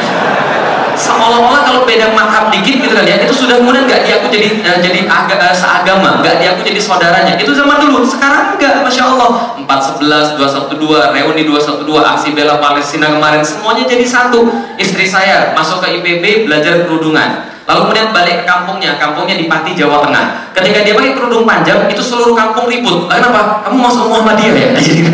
Seolah-olah 0.96 1.62
kalau 1.68 1.82
beda 1.84 2.16
madhab 2.16 2.48
dikit 2.52 2.80
gitu 2.80 2.92
kan 2.92 3.08
ya 3.08 3.24
itu 3.24 3.32
sudah 3.32 3.64
kemudian 3.64 3.88
nggak 3.88 4.04
diaku 4.04 4.28
jadi 4.36 4.52
uh, 4.68 4.80
jadi 4.84 5.08
aga, 5.08 5.36
uh, 5.40 5.56
seagama 5.56 6.20
nggak 6.20 6.44
diaku 6.44 6.60
jadi 6.64 6.80
saudaranya. 6.80 7.40
Itu 7.40 7.56
zaman 7.56 7.80
dulu 7.80 8.04
sekarang 8.04 8.60
enggak 8.60 8.84
masya 8.84 9.04
Allah. 9.16 9.56
411 9.64 10.36
212 10.76 11.16
reuni 11.16 11.48
212 11.48 11.88
aksi 11.88 12.36
bela 12.36 12.60
Palestina 12.60 13.16
kemarin 13.16 13.40
semuanya 13.44 13.88
jadi 13.88 14.04
satu. 14.04 14.44
Istri 14.76 15.08
saya 15.08 15.56
masuk 15.56 15.80
ke 15.80 16.04
IPB 16.04 16.52
belajar 16.52 16.84
kerudungan 16.84 17.59
lalu 17.70 17.80
kemudian 17.86 18.10
balik 18.10 18.36
ke 18.42 18.46
kampungnya 18.50 18.98
kampungnya 18.98 19.38
di 19.38 19.46
Pati 19.46 19.78
Jawa 19.78 20.02
Tengah 20.02 20.50
ketika 20.58 20.82
dia 20.82 20.98
pakai 20.98 21.14
kerudung 21.14 21.46
panjang 21.46 21.86
itu 21.86 22.02
seluruh 22.02 22.34
kampung 22.34 22.66
ribut 22.66 23.06
kenapa 23.06 23.62
kamu 23.62 23.78
masuk 23.78 24.10
Muhammadiyah 24.10 24.56
ya 24.58 24.70
gitu 24.82 25.14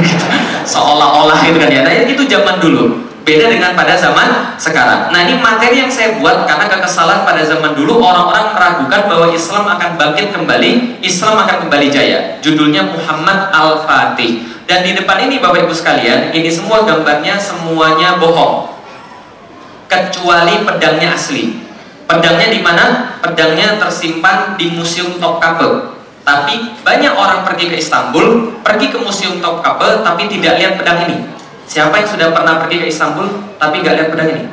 seolah-olah 0.64 1.44
gitu 1.44 1.60
kan 1.60 1.68
ya 1.68 1.84
nah 1.84 1.92
itu 1.92 2.24
zaman 2.24 2.64
dulu 2.64 3.06
Beda 3.26 3.50
dengan 3.50 3.74
pada 3.74 3.98
zaman 3.98 4.54
sekarang. 4.54 5.10
Nah 5.10 5.26
ini 5.26 5.42
materi 5.42 5.82
yang 5.82 5.90
saya 5.90 6.14
buat 6.22 6.46
karena 6.46 6.70
kekesalan 6.70 7.26
pada 7.26 7.42
zaman 7.42 7.74
dulu 7.74 7.98
orang-orang 7.98 8.54
meragukan 8.54 9.10
bahwa 9.10 9.34
Islam 9.34 9.66
akan 9.66 9.98
bangkit 9.98 10.30
kembali, 10.30 11.02
Islam 11.02 11.42
akan 11.42 11.66
kembali 11.66 11.90
jaya. 11.90 12.38
Judulnya 12.46 12.86
Muhammad 12.86 13.50
Al-Fatih. 13.50 14.46
Dan 14.70 14.86
di 14.86 14.94
depan 14.94 15.26
ini 15.26 15.42
Bapak 15.42 15.66
Ibu 15.66 15.74
sekalian, 15.74 16.38
ini 16.38 16.54
semua 16.54 16.86
gambarnya 16.86 17.42
semuanya 17.42 18.22
bohong. 18.22 18.78
Kecuali 19.90 20.62
pedangnya 20.62 21.18
asli. 21.18 21.65
Pedangnya 22.06 22.48
di 22.54 22.62
mana? 22.62 23.18
Pedangnya 23.18 23.82
tersimpan 23.82 24.54
di 24.56 24.78
Museum 24.78 25.18
Topkapi. 25.18 25.98
Tapi 26.26 26.74
banyak 26.82 27.14
orang 27.14 27.46
pergi 27.46 27.70
ke 27.70 27.78
Istanbul, 27.78 28.58
pergi 28.66 28.90
ke 28.94 28.98
Museum 28.98 29.42
Topkapi, 29.42 30.06
tapi 30.06 30.30
tidak 30.30 30.58
lihat 30.58 30.74
pedang 30.78 31.06
ini. 31.06 31.22
Siapa 31.66 31.98
yang 31.98 32.10
sudah 32.10 32.30
pernah 32.30 32.62
pergi 32.62 32.86
ke 32.86 32.88
Istanbul 32.94 33.58
tapi 33.58 33.82
nggak 33.82 33.96
lihat 33.98 34.10
pedang 34.14 34.30
ini? 34.38 34.44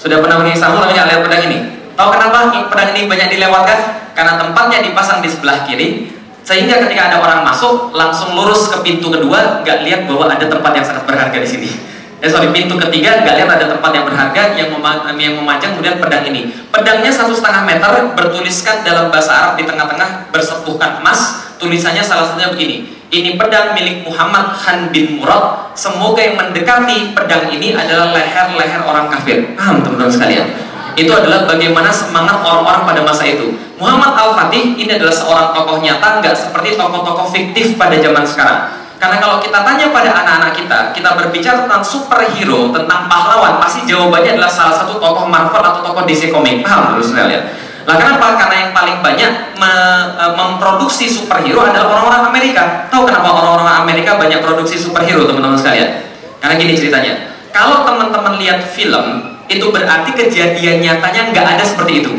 Sudah 0.00 0.20
pernah 0.24 0.40
pergi 0.40 0.56
ke 0.56 0.58
Istanbul 0.60 0.80
tapi 0.84 0.92
nggak 0.96 1.08
lihat 1.12 1.22
pedang 1.28 1.42
ini? 1.48 1.58
Tahu 1.92 2.08
kenapa 2.08 2.36
pedang 2.72 2.90
ini 2.96 3.02
banyak 3.04 3.28
dilewatkan? 3.36 3.78
Karena 4.16 4.32
tempatnya 4.40 4.80
dipasang 4.84 5.20
di 5.20 5.28
sebelah 5.28 5.64
kiri, 5.68 6.08
sehingga 6.40 6.80
ketika 6.88 7.12
ada 7.12 7.16
orang 7.20 7.44
masuk 7.44 7.92
langsung 7.92 8.32
lurus 8.32 8.72
ke 8.72 8.80
pintu 8.80 9.12
kedua, 9.12 9.60
nggak 9.60 9.84
lihat 9.84 10.00
bahwa 10.08 10.28
ada 10.28 10.44
tempat 10.48 10.72
yang 10.72 10.86
sangat 10.88 11.04
berharga 11.04 11.36
di 11.36 11.48
sini. 11.48 11.70
Eh 12.20 12.28
sorry, 12.28 12.52
pintu 12.52 12.76
ketiga 12.76 13.24
lihat 13.24 13.48
ada 13.48 13.64
tempat 13.64 13.90
yang 13.96 14.04
berharga 14.04 14.52
yang, 14.52 14.68
yang 15.16 15.34
memajang 15.40 15.72
kemudian 15.72 15.96
pedang 15.96 16.24
ini. 16.28 16.52
Pedangnya 16.68 17.08
satu 17.08 17.32
setengah 17.32 17.64
meter 17.64 18.12
bertuliskan 18.12 18.84
dalam 18.84 19.08
bahasa 19.08 19.32
Arab 19.32 19.52
di 19.56 19.64
tengah-tengah 19.64 20.28
bersepuhkan 20.28 21.00
emas. 21.00 21.48
Tulisannya 21.56 22.04
salah 22.04 22.28
satunya 22.28 22.52
begini 22.52 23.00
ini 23.10 23.34
pedang 23.34 23.74
milik 23.74 24.06
Muhammad 24.06 24.54
Khan 24.54 24.94
bin 24.94 25.18
Murad. 25.18 25.74
Semoga 25.74 26.22
yang 26.22 26.38
mendekati 26.38 27.10
pedang 27.10 27.50
ini 27.50 27.74
adalah 27.74 28.14
leher-leher 28.14 28.86
orang 28.86 29.10
kafir. 29.10 29.50
Paham 29.58 29.82
teman-teman 29.82 30.14
sekalian? 30.14 30.46
Itu 30.94 31.10
adalah 31.10 31.42
bagaimana 31.46 31.90
semangat 31.90 32.38
orang-orang 32.46 32.86
pada 32.86 33.00
masa 33.02 33.26
itu. 33.26 33.50
Muhammad 33.82 34.14
Al-Fatih 34.14 34.78
ini 34.78 34.94
adalah 34.94 35.14
seorang 35.14 35.50
tokoh 35.50 35.82
nyata 35.82 36.22
nggak 36.22 36.36
seperti 36.38 36.78
tokoh-tokoh 36.78 37.26
fiktif 37.34 37.74
pada 37.74 37.98
zaman 37.98 38.22
sekarang 38.22 38.79
karena 39.00 39.16
kalau 39.16 39.40
kita 39.40 39.64
tanya 39.64 39.88
pada 39.88 40.12
anak-anak 40.12 40.52
kita 40.52 40.78
kita 40.92 41.10
berbicara 41.16 41.64
tentang 41.64 41.80
superhero 41.80 42.68
tentang 42.68 43.08
pahlawan 43.08 43.56
pasti 43.56 43.88
jawabannya 43.88 44.36
adalah 44.36 44.52
salah 44.52 44.76
satu 44.76 45.00
tokoh 45.00 45.24
Marvel 45.24 45.64
atau 45.64 45.80
tokoh 45.80 46.04
DC 46.04 46.28
Comics 46.28 46.60
paham 46.60 46.94
terus 46.94 47.16
sekalian 47.16 47.42
Nah 47.80 47.96
kenapa? 47.96 48.36
Karena 48.36 48.56
yang 48.68 48.72
paling 48.76 49.00
banyak 49.00 49.56
me, 49.56 49.72
e, 50.14 50.24
memproduksi 50.36 51.08
superhero 51.08 51.64
adalah 51.64 51.96
orang-orang 51.96 52.22
Amerika. 52.28 52.86
Tahu 52.92 53.08
kenapa 53.08 53.34
orang-orang 53.34 53.88
Amerika 53.88 54.20
banyak 54.20 54.38
produksi 54.44 54.76
superhero 54.76 55.24
teman-teman 55.24 55.56
sekalian? 55.56 56.04
Karena 56.38 56.54
gini 56.60 56.76
ceritanya. 56.76 57.34
Kalau 57.50 57.82
teman-teman 57.82 58.38
lihat 58.38 58.62
film, 58.62 59.34
itu 59.50 59.66
berarti 59.74 60.14
kejadian 60.14 60.84
nyatanya 60.84 61.34
nggak 61.34 61.46
ada 61.58 61.64
seperti 61.66 62.04
itu. 62.04 62.12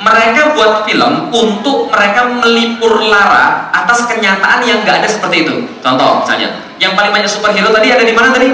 Mereka 0.00 0.56
buat 0.56 0.88
film 0.88 1.28
untuk 1.28 1.92
mereka 1.92 2.24
melipur 2.40 3.04
lara 3.04 3.68
atas 3.68 4.08
kenyataan 4.08 4.64
yang 4.64 4.80
nggak 4.80 5.04
ada 5.04 5.08
seperti 5.08 5.44
itu. 5.44 5.68
Contoh 5.84 6.24
misalnya, 6.24 6.56
yang 6.80 6.96
paling 6.96 7.12
banyak 7.12 7.28
superhero 7.28 7.68
tadi 7.68 7.92
ada 7.92 8.00
di 8.00 8.16
mana 8.16 8.32
tadi? 8.32 8.48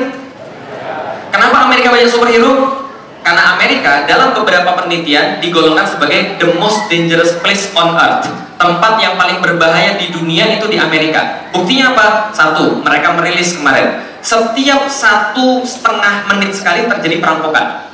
Kenapa 1.30 1.70
Amerika 1.70 1.94
banyak 1.94 2.10
superhero? 2.10 2.82
Karena 3.22 3.54
Amerika 3.54 4.02
dalam 4.10 4.34
beberapa 4.34 4.74
penelitian 4.74 5.38
digolongkan 5.38 5.86
sebagai 5.86 6.34
the 6.42 6.50
most 6.58 6.90
dangerous 6.90 7.38
place 7.38 7.70
on 7.78 7.94
earth. 7.94 8.26
Tempat 8.58 8.98
yang 8.98 9.14
paling 9.14 9.38
berbahaya 9.38 9.94
di 9.94 10.10
dunia 10.10 10.50
itu 10.58 10.66
di 10.66 10.82
Amerika. 10.82 11.46
Buktinya 11.54 11.94
apa? 11.94 12.34
Satu, 12.34 12.82
mereka 12.82 13.14
merilis 13.14 13.54
kemarin. 13.54 14.02
Setiap 14.18 14.90
satu 14.90 15.62
setengah 15.62 16.26
menit 16.34 16.58
sekali 16.58 16.90
terjadi 16.90 17.22
perampokan. 17.22 17.85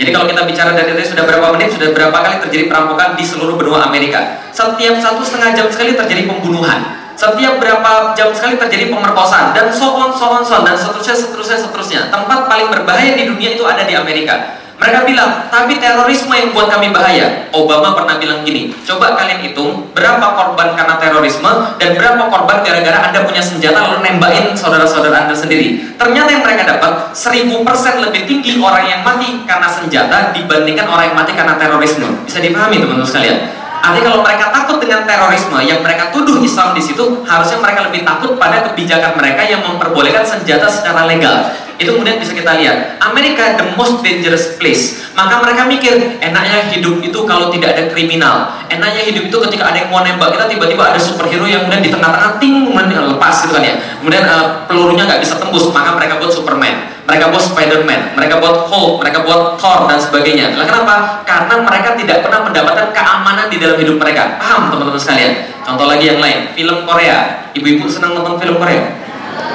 Jadi 0.00 0.16
kalau 0.16 0.24
kita 0.24 0.48
bicara 0.48 0.72
dari 0.72 0.96
tadi 0.96 1.04
sudah 1.12 1.28
berapa 1.28 1.52
menit, 1.52 1.76
sudah 1.76 1.92
berapa 1.92 2.16
kali 2.24 2.40
terjadi 2.48 2.72
perampokan 2.72 3.20
di 3.20 3.24
seluruh 3.28 3.60
benua 3.60 3.84
Amerika. 3.84 4.48
Setiap 4.48 4.96
satu 4.96 5.20
setengah 5.20 5.52
jam 5.52 5.68
sekali 5.68 5.92
terjadi 5.92 6.24
pembunuhan. 6.24 6.96
Setiap 7.20 7.60
berapa 7.60 8.16
jam 8.16 8.32
sekali 8.32 8.56
terjadi 8.56 8.88
pemerkosaan 8.88 9.52
dan 9.52 9.68
so 9.68 9.92
on, 9.92 10.08
so 10.16 10.32
on, 10.32 10.40
so 10.40 10.56
on 10.56 10.64
dan 10.64 10.72
seterusnya, 10.72 11.12
seterusnya, 11.12 11.58
seterusnya. 11.60 12.00
Tempat 12.08 12.48
paling 12.48 12.72
berbahaya 12.72 13.12
di 13.12 13.28
dunia 13.28 13.52
itu 13.52 13.60
ada 13.68 13.84
di 13.84 13.92
Amerika. 13.92 14.56
Mereka 14.80 15.04
bilang, 15.04 15.44
tapi 15.52 15.76
terorisme 15.76 16.32
yang 16.32 16.56
buat 16.56 16.72
kami 16.72 16.88
bahaya. 16.88 17.52
Obama 17.52 17.92
pernah 17.92 18.16
bilang 18.16 18.40
gini, 18.48 18.72
coba 18.88 19.12
kalian 19.12 19.44
hitung 19.44 19.92
berapa 19.92 20.24
korban 20.32 20.72
karena 20.72 20.96
terorisme 20.96 21.52
dan 21.76 22.00
berapa 22.00 22.32
korban 22.32 22.64
gara-gara 22.64 23.12
Anda 23.12 23.28
punya 23.28 23.44
senjata 23.44 23.76
lalu 23.76 24.08
nembakin 24.08 24.56
saudara-saudara 24.56 25.28
Anda 25.28 25.36
sendiri. 25.36 25.84
Ternyata 26.00 26.32
yang 26.32 26.40
mereka 26.40 26.64
dapat 26.64 27.12
1000% 27.12 27.60
lebih 28.08 28.24
tinggi 28.24 28.56
orang 28.56 28.88
yang 28.88 29.04
mati 29.04 29.44
karena 29.44 29.68
senjata 29.68 30.32
dibandingkan 30.32 30.88
orang 30.88 31.12
yang 31.12 31.16
mati 31.20 31.36
karena 31.36 31.60
terorisme. 31.60 32.08
Bisa 32.24 32.40
dipahami 32.40 32.80
teman-teman 32.80 33.04
sekalian? 33.04 33.36
Artinya 33.84 34.12
kalau 34.12 34.20
mereka 34.24 34.48
takut 34.48 34.76
dengan 34.80 35.04
terorisme 35.04 35.60
yang 35.60 35.84
mereka 35.84 36.08
tuduh 36.08 36.40
Islam 36.40 36.72
di 36.72 36.80
situ, 36.80 37.20
harusnya 37.28 37.60
mereka 37.60 37.84
lebih 37.84 38.00
takut 38.08 38.40
pada 38.40 38.64
kebijakan 38.72 39.12
mereka 39.12 39.44
yang 39.44 39.60
memperbolehkan 39.60 40.24
senjata 40.24 40.72
secara 40.72 41.04
legal 41.04 41.68
itu 41.80 41.96
kemudian 41.96 42.20
bisa 42.20 42.36
kita 42.36 42.60
lihat. 42.60 43.00
Amerika 43.00 43.56
the 43.56 43.64
most 43.72 44.04
dangerous 44.04 44.60
place. 44.60 45.00
Maka 45.16 45.40
mereka 45.40 45.64
mikir 45.64 46.20
enaknya 46.20 46.68
hidup 46.68 47.00
itu 47.00 47.24
kalau 47.24 47.48
tidak 47.48 47.72
ada 47.72 47.88
kriminal. 47.88 48.52
Enaknya 48.68 49.08
hidup 49.08 49.32
itu 49.32 49.36
ketika 49.48 49.72
ada 49.72 49.80
yang 49.80 49.88
mau 49.88 50.04
nembak 50.04 50.36
kita 50.36 50.44
tiba-tiba 50.44 50.92
ada 50.92 51.00
superhero 51.00 51.48
yang 51.48 51.64
kemudian 51.64 51.80
di 51.80 51.88
tengah-tengah 51.88 52.36
ting 52.36 52.68
kemudian 52.68 53.16
lepas 53.16 53.34
gitu 53.48 53.56
kan 53.56 53.64
ya. 53.64 53.74
Kemudian 53.96 54.28
uh, 54.28 54.68
pelurunya 54.68 55.08
nggak 55.08 55.24
bisa 55.24 55.40
tembus 55.40 55.72
maka 55.72 55.96
mereka 55.96 56.20
buat 56.20 56.28
Superman. 56.28 57.00
Mereka 57.08 57.24
buat 57.32 57.42
Spiderman. 57.48 58.00
Mereka 58.12 58.34
buat 58.44 58.68
Hulk. 58.68 58.92
Mereka 59.00 59.18
buat 59.24 59.56
Thor 59.56 59.88
dan 59.88 59.98
sebagainya. 59.98 60.52
Nah, 60.52 60.68
kenapa? 60.68 61.24
karena 61.24 61.54
mereka 61.64 61.96
tidak 61.96 62.20
pernah 62.20 62.44
mendapatkan 62.44 62.92
keamanan 62.92 63.48
di 63.48 63.56
dalam 63.56 63.80
hidup 63.80 63.96
mereka. 63.96 64.36
Paham 64.36 64.68
teman-teman 64.68 65.00
sekalian? 65.00 65.32
Contoh 65.64 65.88
lagi 65.88 66.12
yang 66.12 66.20
lain. 66.20 66.52
Film 66.52 66.84
Korea. 66.84 67.48
Ibu-ibu 67.56 67.88
senang 67.88 68.20
nonton 68.20 68.36
film 68.36 68.60
Korea? 68.60 68.84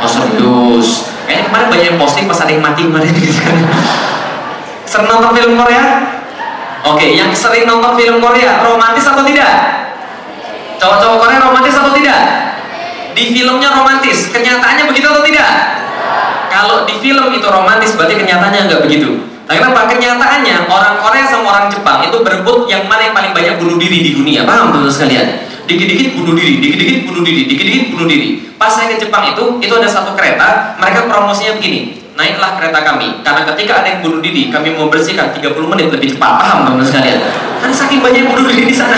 Oh 0.01 0.09
serius 0.09 1.14
Kayaknya 1.25 1.43
kemarin 1.49 1.67
banyak 1.73 1.85
yang 1.93 1.97
posting 1.97 2.25
pas 2.29 2.39
ada 2.41 2.51
yang 2.53 2.63
mati 2.63 2.81
kemarin 2.85 3.11
gitu 3.17 3.33
kan. 3.45 3.55
Sering 4.85 5.09
nonton 5.09 5.31
film 5.33 5.53
Korea? 5.57 5.83
Oke, 6.85 7.17
yang 7.17 7.33
sering 7.33 7.65
nonton 7.65 7.97
film 7.97 8.21
Korea, 8.21 8.61
romantis 8.61 9.09
atau 9.09 9.25
tidak? 9.25 9.51
Cowok-cowok 10.77 11.17
Korea 11.17 11.39
romantis 11.41 11.73
atau 11.73 11.89
tidak? 11.97 12.19
Di 13.17 13.33
filmnya 13.33 13.73
romantis, 13.73 14.29
kenyataannya 14.29 14.85
begitu 14.85 15.07
atau 15.09 15.25
tidak? 15.25 15.49
Kalau 16.53 16.85
di 16.85 16.95
film 17.01 17.33
itu 17.33 17.47
romantis, 17.49 17.97
berarti 17.97 18.15
kenyataannya 18.21 18.69
nggak 18.69 18.81
begitu. 18.85 19.17
Nah, 19.45 19.53
kenapa? 19.57 19.89
Kenyataannya 19.89 20.69
orang 20.69 20.95
Korea 21.01 21.25
sama 21.25 21.45
orang 21.57 21.67
Jepang 21.73 22.05
itu 22.05 22.17
berebut 22.21 22.69
yang 22.69 22.85
mana 22.85 23.09
yang 23.09 23.15
paling 23.17 23.33
banyak 23.33 23.57
bunuh 23.57 23.77
diri 23.81 24.01
di 24.05 24.11
dunia. 24.13 24.45
Paham 24.45 24.73
teman 24.73 24.89
sekalian? 24.89 25.25
Dikit-dikit 25.65 26.17
bunuh 26.17 26.33
diri, 26.33 26.61
dikit-dikit 26.61 26.97
bunuh 27.09 27.21
diri, 27.25 27.41
dikit-dikit 27.49 27.83
bunuh 27.93 28.07
diri. 28.07 28.29
Pas 28.55 28.71
saya 28.71 28.95
ke 28.95 29.05
Jepang 29.05 29.29
itu, 29.29 29.43
itu 29.59 29.73
ada 29.75 29.89
satu 29.89 30.15
kereta, 30.15 30.79
mereka 30.79 31.09
promosinya 31.11 31.59
begini, 31.59 31.99
naiklah 32.15 32.55
kereta 32.55 32.79
kami, 32.81 33.19
karena 33.25 33.41
ketika 33.53 33.83
ada 33.83 33.87
yang 33.91 33.99
bunuh 34.05 34.23
diri, 34.23 34.47
kami 34.47 34.73
mau 34.73 34.87
bersihkan 34.87 35.35
30 35.35 35.67
menit 35.67 35.91
lebih 35.91 36.15
cepat, 36.15 36.31
paham 36.39 36.57
teman 36.71 36.85
sekalian? 36.85 37.19
Karena 37.59 37.75
saking 37.75 37.99
banyak 37.99 38.23
bunuh 38.31 38.45
diri 38.47 38.63
di 38.71 38.75
sana. 38.75 38.97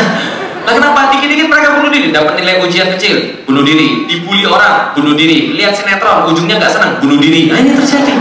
Nah 0.67 0.75
kenapa 0.75 1.15
dikit-dikit 1.15 1.47
mereka 1.47 1.79
bunuh 1.79 1.87
diri? 1.87 2.11
Dapat 2.11 2.43
nilai 2.43 2.59
ujian 2.59 2.91
kecil, 2.99 3.47
bunuh 3.47 3.63
diri. 3.63 4.03
Dibully 4.03 4.43
orang, 4.43 4.91
bunuh 4.99 5.15
diri. 5.15 5.55
Lihat 5.55 5.71
sinetron, 5.79 6.27
ujungnya 6.27 6.59
nggak 6.59 6.73
senang, 6.75 6.99
bunuh 6.99 7.15
diri. 7.15 7.47
Nah 7.47 7.63
ini 7.63 7.71
terjadi. 7.71 8.13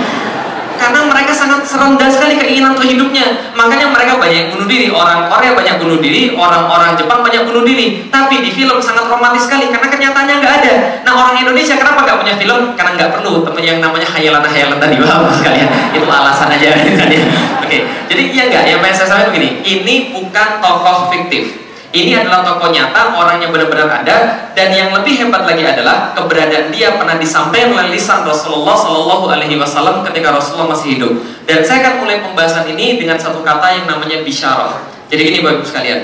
Karena 0.76 1.00
mereka 1.08 1.32
sangat 1.34 1.66
rendah 1.66 2.08
sekali 2.08 2.38
keinginan 2.38 2.78
untuk 2.78 2.88
hidupnya. 2.88 3.52
Makanya 3.52 3.90
mereka 3.90 4.16
banyak 4.16 4.54
bunuh 4.54 4.66
diri. 4.68 4.86
Orang 4.92 5.28
Korea 5.28 5.52
banyak 5.52 5.74
bunuh 5.82 5.98
diri, 5.98 6.32
orang-orang 6.32 6.94
Jepang 6.94 7.20
banyak 7.20 7.42
bunuh 7.44 7.66
diri. 7.66 8.06
Tapi 8.08 8.40
di 8.40 8.50
film 8.54 8.78
sangat 8.80 9.10
romantis 9.10 9.44
sekali 9.44 9.68
karena 9.68 9.88
kenyataannya 9.90 10.34
nggak 10.40 10.54
ada. 10.62 10.72
Nah 11.04 11.12
orang 11.12 11.34
Indonesia 11.42 11.74
kenapa 11.74 12.06
nggak 12.06 12.18
punya 12.22 12.34
film? 12.38 12.60
Karena 12.78 12.90
nggak 12.96 13.10
perlu 13.20 13.32
temen 13.44 13.62
yang 13.66 13.78
namanya 13.82 14.08
hayalan-hayalan 14.08 14.78
tadi 14.78 14.94
paham 15.02 15.28
sekalian. 15.34 15.68
Itu 15.92 16.06
alasan 16.06 16.48
aja 16.54 16.66
ya. 16.72 16.76
Oke, 17.66 17.78
jadi 18.06 18.22
iya 18.30 18.42
nggak? 18.46 18.62
Yang 18.70 18.78
pengen 18.80 18.94
saya 18.94 19.06
sampaikan 19.10 19.28
begini, 19.34 19.48
ini 19.66 19.94
bukan 20.14 20.48
tokoh 20.62 21.10
fiktif 21.10 21.65
ini 21.96 22.12
adalah 22.12 22.44
tokoh 22.44 22.68
nyata, 22.68 23.16
orang 23.16 23.40
yang 23.40 23.48
benar-benar 23.56 24.04
ada, 24.04 24.52
dan 24.52 24.68
yang 24.68 24.92
lebih 24.92 25.16
hebat 25.16 25.48
lagi 25.48 25.64
adalah 25.64 26.12
keberadaan 26.12 26.68
dia 26.68 26.92
pernah 26.92 27.16
disampaikan 27.16 27.72
oleh 27.72 27.96
lisan 27.96 28.20
Rasulullah 28.20 28.76
Shallallahu 28.76 29.32
Alaihi 29.32 29.56
Wasallam 29.56 30.04
ketika 30.04 30.28
Rasulullah 30.28 30.76
masih 30.76 31.00
hidup. 31.00 31.12
Dan 31.48 31.64
saya 31.64 31.88
akan 31.88 32.04
mulai 32.04 32.20
pembahasan 32.20 32.68
ini 32.68 33.00
dengan 33.00 33.16
satu 33.16 33.40
kata 33.40 33.80
yang 33.80 33.86
namanya 33.88 34.20
bisyarah. 34.20 34.76
Jadi 35.08 35.20
gini 35.24 35.38
bapak 35.40 35.64
sekalian, 35.64 36.00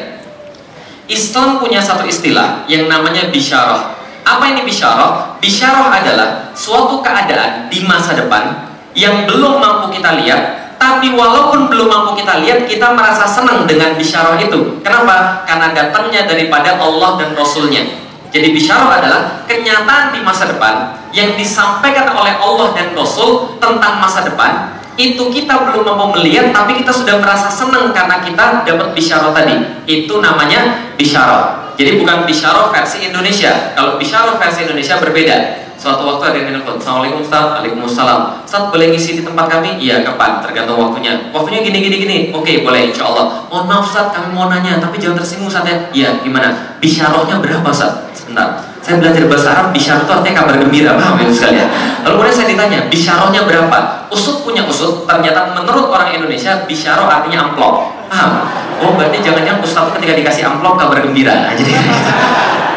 Islam 1.12 1.60
punya 1.60 1.84
satu 1.84 2.08
istilah 2.08 2.64
yang 2.72 2.88
namanya 2.88 3.28
bisyarah. 3.28 3.92
Apa 4.24 4.48
ini 4.48 4.64
bisyarah? 4.64 5.36
Bisyarah 5.44 5.92
adalah 5.92 6.28
suatu 6.56 7.04
keadaan 7.04 7.68
di 7.68 7.84
masa 7.84 8.16
depan 8.16 8.70
yang 8.96 9.28
belum 9.28 9.60
mampu 9.60 9.98
kita 9.98 10.16
lihat, 10.24 10.61
tapi 10.82 11.14
walaupun 11.14 11.70
belum 11.70 11.86
mampu 11.86 12.18
kita 12.18 12.42
lihat, 12.42 12.66
kita 12.66 12.90
merasa 12.90 13.22
senang 13.22 13.70
dengan 13.70 13.94
bisyarah 13.94 14.34
itu. 14.42 14.82
Kenapa? 14.82 15.46
Karena 15.46 15.70
datangnya 15.70 16.26
daripada 16.26 16.74
Allah 16.74 17.22
dan 17.22 17.38
Rasulnya. 17.38 17.86
Jadi 18.34 18.50
bisyarah 18.50 18.98
adalah 18.98 19.22
kenyataan 19.46 20.10
di 20.10 20.18
masa 20.26 20.50
depan 20.50 20.98
yang 21.14 21.38
disampaikan 21.38 22.10
oleh 22.10 22.34
Allah 22.34 22.74
dan 22.74 22.98
Rasul 22.98 23.54
tentang 23.62 24.02
masa 24.02 24.26
depan. 24.26 24.74
Itu 24.98 25.30
kita 25.30 25.70
belum 25.70 25.86
mampu 25.86 26.18
melihat, 26.18 26.50
tapi 26.50 26.82
kita 26.82 26.90
sudah 26.90 27.22
merasa 27.22 27.46
senang 27.46 27.94
karena 27.94 28.18
kita 28.18 28.66
dapat 28.66 28.90
bisyarah 28.90 29.30
tadi. 29.30 29.86
Itu 29.86 30.18
namanya 30.18 30.90
bisyarah. 30.98 31.78
Jadi 31.78 32.02
bukan 32.02 32.26
bisyarah 32.26 32.74
versi 32.74 33.06
Indonesia. 33.06 33.70
Kalau 33.78 34.02
bisyarah 34.02 34.34
versi 34.34 34.66
Indonesia 34.66 34.98
berbeda. 34.98 35.36
Suatu 35.82 36.06
waktu 36.06 36.24
ada 36.30 36.38
yang 36.38 36.54
nelfon, 36.54 36.78
Assalamualaikum 36.78 37.26
Ustaz, 37.26 37.58
Waalaikumsalam 37.58 38.46
Ustaz 38.46 38.70
boleh 38.70 38.94
ngisi 38.94 39.18
di 39.18 39.22
tempat 39.26 39.50
kami? 39.50 39.82
Iya, 39.82 40.06
kapan? 40.06 40.38
Tergantung 40.38 40.78
waktunya 40.78 41.34
Waktunya 41.34 41.58
gini, 41.58 41.82
gini, 41.82 41.96
gini 42.06 42.16
Oke, 42.30 42.62
boleh, 42.62 42.94
insya 42.94 43.10
Allah 43.10 43.50
Mohon 43.50 43.66
maaf 43.66 43.90
Ustaz, 43.90 44.14
kami 44.14 44.30
mau 44.30 44.46
nanya, 44.46 44.78
tapi 44.78 45.02
jangan 45.02 45.18
tersinggung 45.18 45.50
Ustaz 45.50 45.66
ya 45.66 45.74
Iya, 45.90 46.22
gimana? 46.22 46.78
Bisyarohnya 46.78 47.42
berapa 47.42 47.66
Ustaz? 47.66 48.14
Sebentar 48.14 48.62
Saya 48.78 49.02
belajar 49.02 49.26
bahasa 49.26 49.48
Arab, 49.58 49.66
bisyaroh 49.74 50.06
itu 50.06 50.12
artinya 50.14 50.34
kabar 50.38 50.54
gembira 50.62 50.90
Paham 51.02 51.18
ya 51.18 51.26
sekalian? 51.34 51.68
Lalu 52.06 52.14
kemudian 52.14 52.36
saya 52.38 52.46
ditanya, 52.54 52.78
bisyarohnya 52.86 53.40
berapa? 53.42 53.78
Usut 54.14 54.46
punya 54.46 54.62
usut, 54.62 55.02
ternyata 55.10 55.50
menurut 55.50 55.90
orang 55.90 56.14
Indonesia 56.14 56.62
Bisyaroh 56.62 57.10
artinya 57.10 57.50
amplop 57.50 57.90
Paham? 58.06 58.46
Oh, 58.86 58.94
berarti 58.94 59.18
jangan-jangan 59.18 59.58
Ustaz 59.58 59.90
ketika 59.98 60.14
dikasih 60.14 60.46
amplop 60.46 60.78
kabar 60.78 61.02
gembira 61.02 61.50
nah, 61.50 61.54
Jadi 61.58 61.74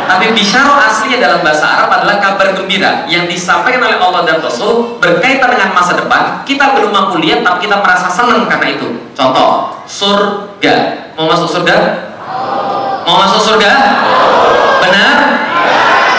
tapi 0.09 0.33
bisyaro 0.33 0.73
asli 0.77 1.17
dalam 1.21 1.45
bahasa 1.45 1.65
Arab 1.65 1.89
adalah 2.01 2.17
kabar 2.17 2.53
gembira 2.57 3.05
yang 3.05 3.29
disampaikan 3.29 3.85
oleh 3.85 3.97
Allah 4.01 4.21
dan 4.25 4.37
Rasul 4.41 4.97
berkaitan 4.97 5.53
dengan 5.53 5.69
masa 5.77 5.93
depan. 5.93 6.41
Kita 6.45 6.73
belum 6.73 6.89
mampu 6.89 7.21
lihat, 7.21 7.45
tapi 7.45 7.69
kita 7.69 7.77
merasa 7.81 8.09
senang 8.09 8.49
karena 8.49 8.73
itu. 8.73 8.87
Contoh, 9.13 9.77
surga. 9.85 10.75
Mau 11.15 11.29
masuk 11.29 11.47
surga? 11.47 11.75
Mau 13.05 13.15
masuk 13.21 13.41
surga? 13.41 13.71
Benar? 14.81 15.17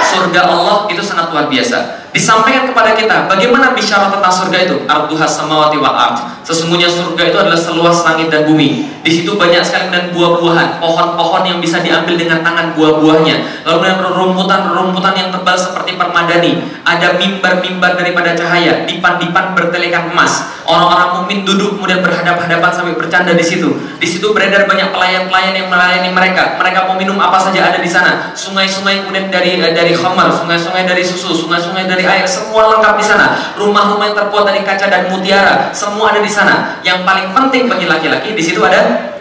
Surga 0.06 0.40
Allah 0.46 0.85
itu 0.96 1.04
sangat 1.04 1.28
luar 1.28 1.52
biasa. 1.52 2.08
Disampaikan 2.16 2.64
kepada 2.72 2.96
kita 2.96 3.28
bagaimana 3.28 3.76
bicara 3.76 4.08
tentang 4.08 4.32
surga 4.32 4.58
itu? 4.64 4.76
Arduhas 4.88 5.36
samawati 5.36 5.76
wa 5.76 5.92
ard. 5.92 6.16
Sesungguhnya 6.48 6.88
surga 6.88 7.28
itu 7.28 7.36
adalah 7.36 7.60
seluas 7.60 8.00
langit 8.08 8.32
dan 8.32 8.48
bumi. 8.48 8.88
Di 9.04 9.10
situ 9.12 9.36
banyak 9.36 9.60
sekali 9.60 9.92
dan 9.92 10.08
buah-buahan 10.16 10.80
pohon-pohon 10.80 11.42
yang 11.44 11.58
bisa 11.60 11.84
diambil 11.84 12.16
dengan 12.16 12.40
tangan 12.40 12.72
buah-buahnya. 12.72 13.66
Lalu 13.68 13.76
kemudian 13.84 13.98
rumputan-rumputan 14.16 15.12
yang 15.12 15.28
tebal 15.28 15.60
seperti 15.60 16.00
permadani. 16.00 16.64
Ada 16.88 17.20
mimbar-mimbar 17.20 18.00
daripada 18.00 18.32
cahaya 18.32 18.88
dipan-dipan 18.88 19.52
bertelekan 19.52 20.16
emas. 20.16 20.56
Orang-orang 20.66 21.20
mukmin 21.20 21.46
duduk 21.46 21.78
kemudian 21.78 22.02
berhadap-hadapan 22.02 22.70
sampai 22.72 22.94
bercanda 22.98 23.36
di 23.36 23.44
situ. 23.44 23.70
Di 24.02 24.06
situ 24.08 24.34
beredar 24.34 24.66
banyak 24.66 24.90
pelayan-pelayan 24.90 25.54
yang 25.54 25.68
melayani 25.70 26.10
mereka. 26.10 26.58
Mereka 26.58 26.90
mau 26.90 26.98
minum 26.98 27.18
apa 27.20 27.38
saja 27.38 27.70
ada 27.70 27.78
di 27.78 27.86
sana. 27.86 28.34
Sungai-sungai 28.34 29.04
kemudian 29.04 29.30
dari 29.30 29.60
dari 29.62 29.92
khamar 29.94 30.30
sungai-sungai 30.30 30.85
dari 30.86 31.02
susu 31.02 31.34
sungai-sungai 31.34 31.90
dari 31.90 32.06
air, 32.06 32.24
semua 32.24 32.70
lengkap 32.78 32.94
di 32.96 33.04
sana. 33.04 33.26
Rumah-rumah 33.58 34.06
yang 34.06 34.16
terbuat 34.16 34.44
dari 34.46 34.62
kaca 34.62 34.86
dan 34.86 35.10
mutiara, 35.10 35.74
semua 35.74 36.14
ada 36.14 36.22
di 36.22 36.30
sana. 36.30 36.78
Yang 36.86 37.02
paling 37.02 37.34
penting 37.34 37.62
bagi 37.66 37.86
laki-laki 37.90 38.32
di 38.32 38.42
situ 38.42 38.62
ada 38.62 39.15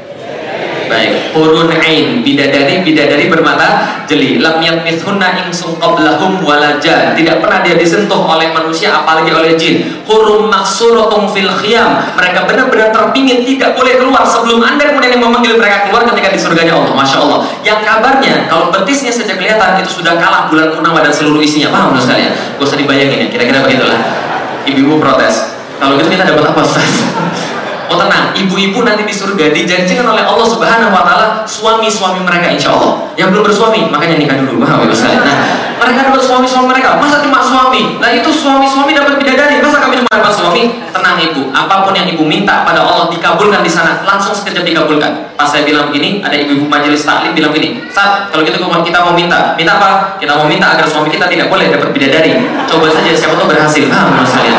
Baik, 0.85 1.33
hurun 1.33 1.69
ain, 1.73 2.21
bidadari 2.21 2.85
bidadari 2.85 3.25
bermata 3.27 4.01
jeli. 4.05 4.37
Lam 4.37 4.61
yatmithunna 4.61 5.45
insum 5.45 5.75
qablahum 5.81 6.41
walajan. 6.45 7.17
Tidak 7.17 7.41
pernah 7.41 7.65
dia 7.65 7.75
disentuh 7.75 8.21
oleh 8.21 8.53
manusia 8.53 9.01
apalagi 9.01 9.33
oleh 9.33 9.57
jin. 9.57 10.01
Hurum 10.05 10.47
maksuratum 10.47 11.29
fil 11.33 11.49
khiyam. 11.61 12.01
Mereka 12.13 12.45
benar-benar 12.45 12.93
terpingin 12.93 13.41
tidak 13.43 13.73
boleh 13.73 13.97
keluar 13.97 14.23
sebelum 14.25 14.61
Anda 14.61 14.93
kemudian 14.93 15.17
yang 15.17 15.23
memanggil 15.25 15.57
mereka 15.57 15.89
keluar 15.89 16.05
ketika 16.05 16.29
di 16.29 16.39
surganya 16.39 16.73
Allah. 16.77 16.93
Masya 16.93 17.17
Allah. 17.21 17.39
Yang 17.65 17.79
kabarnya 17.81 18.33
kalau 18.45 18.69
betisnya 18.69 19.11
saja 19.11 19.33
kelihatan 19.33 19.81
itu 19.81 20.01
sudah 20.01 20.15
kalah 20.21 20.47
bulan 20.47 20.69
purnama 20.71 21.01
dan 21.01 21.13
seluruh 21.13 21.41
isinya. 21.41 21.73
Paham 21.73 21.97
Terus 21.97 22.05
sekalian? 22.07 22.31
Gak 22.61 22.65
usah 22.65 22.77
dibayangin 22.77 23.17
ya. 23.25 23.27
Kira-kira 23.33 23.59
begitulah. 23.65 23.99
Ibu-ibu 24.65 25.01
protes. 25.01 25.55
Kalau 25.75 25.99
gitu 25.99 26.07
kita 26.07 26.23
dapat 26.23 26.55
apa 26.55 26.61
Ustaz? 26.63 26.87
Oh 27.89 27.97
tenang, 28.01 28.33
ibu-ibu 28.33 28.81
nanti 28.81 29.05
di 29.05 29.13
surga 29.13 29.53
dijanjikan 29.53 30.05
oleh 30.05 30.25
Allah 30.25 30.47
Subhanahu 30.47 30.89
wa 30.89 31.03
taala 31.05 31.27
suami-suami 31.45 32.25
mereka 32.25 32.49
insya 32.49 32.73
Allah. 32.73 33.05
Yang 33.15 33.37
belum 33.37 33.43
bersuami, 33.47 33.79
makanya 33.87 34.15
nikah 34.19 34.37
dulu, 34.41 34.65
paham 34.65 34.89
ya 34.89 34.95
Nah, 35.21 35.37
mereka 35.79 35.99
dapat 36.11 36.21
suami-suami 36.23 36.65
mereka. 36.71 36.97
Masa 36.97 37.21
cuma 37.21 37.39
suami? 37.43 38.01
Nah, 38.01 38.09
itu 38.11 38.29
suami-suami 38.31 38.91
dapat 38.95 39.21
bidadari. 39.21 39.61
Masa 39.61 39.77
kami 39.83 40.01
cuma 40.01 40.11
dapat 40.11 40.33
suami? 40.33 40.61
Tenang 40.91 41.17
Ibu, 41.19 41.51
apa 41.51 41.85
pun 41.85 41.93
yang 41.93 42.07
Ibu 42.09 42.23
minta 42.25 42.63
pada 42.63 42.81
Allah 42.81 43.07
dikabulkan 43.11 43.61
di 43.61 43.71
sana, 43.71 44.03
langsung 44.03 44.33
sekejap 44.33 44.65
dikabulkan. 44.65 45.35
Pas 45.35 45.51
saya 45.51 45.67
bilang 45.67 45.91
begini, 45.91 46.23
ada 46.23 46.31
ibu-ibu 46.31 46.63
majelis 46.71 47.03
taklim 47.03 47.35
bilang 47.35 47.51
begini, 47.51 47.83
"Saat 47.91 48.31
kalau 48.31 48.47
gitu 48.47 48.55
kita 48.55 48.99
mau 49.03 49.11
minta, 49.11 49.51
minta 49.59 49.75
apa? 49.75 50.15
Kita 50.15 50.39
mau 50.39 50.47
minta 50.47 50.71
agar 50.71 50.87
suami 50.87 51.11
kita 51.11 51.27
tidak 51.27 51.51
boleh 51.51 51.67
dapat 51.67 51.91
bidadari. 51.91 52.39
Coba 52.65 52.87
saja 52.87 53.11
siapa 53.11 53.35
tahu 53.35 53.51
berhasil." 53.51 53.83
Paham 53.91 54.15
maksudnya? 54.15 54.55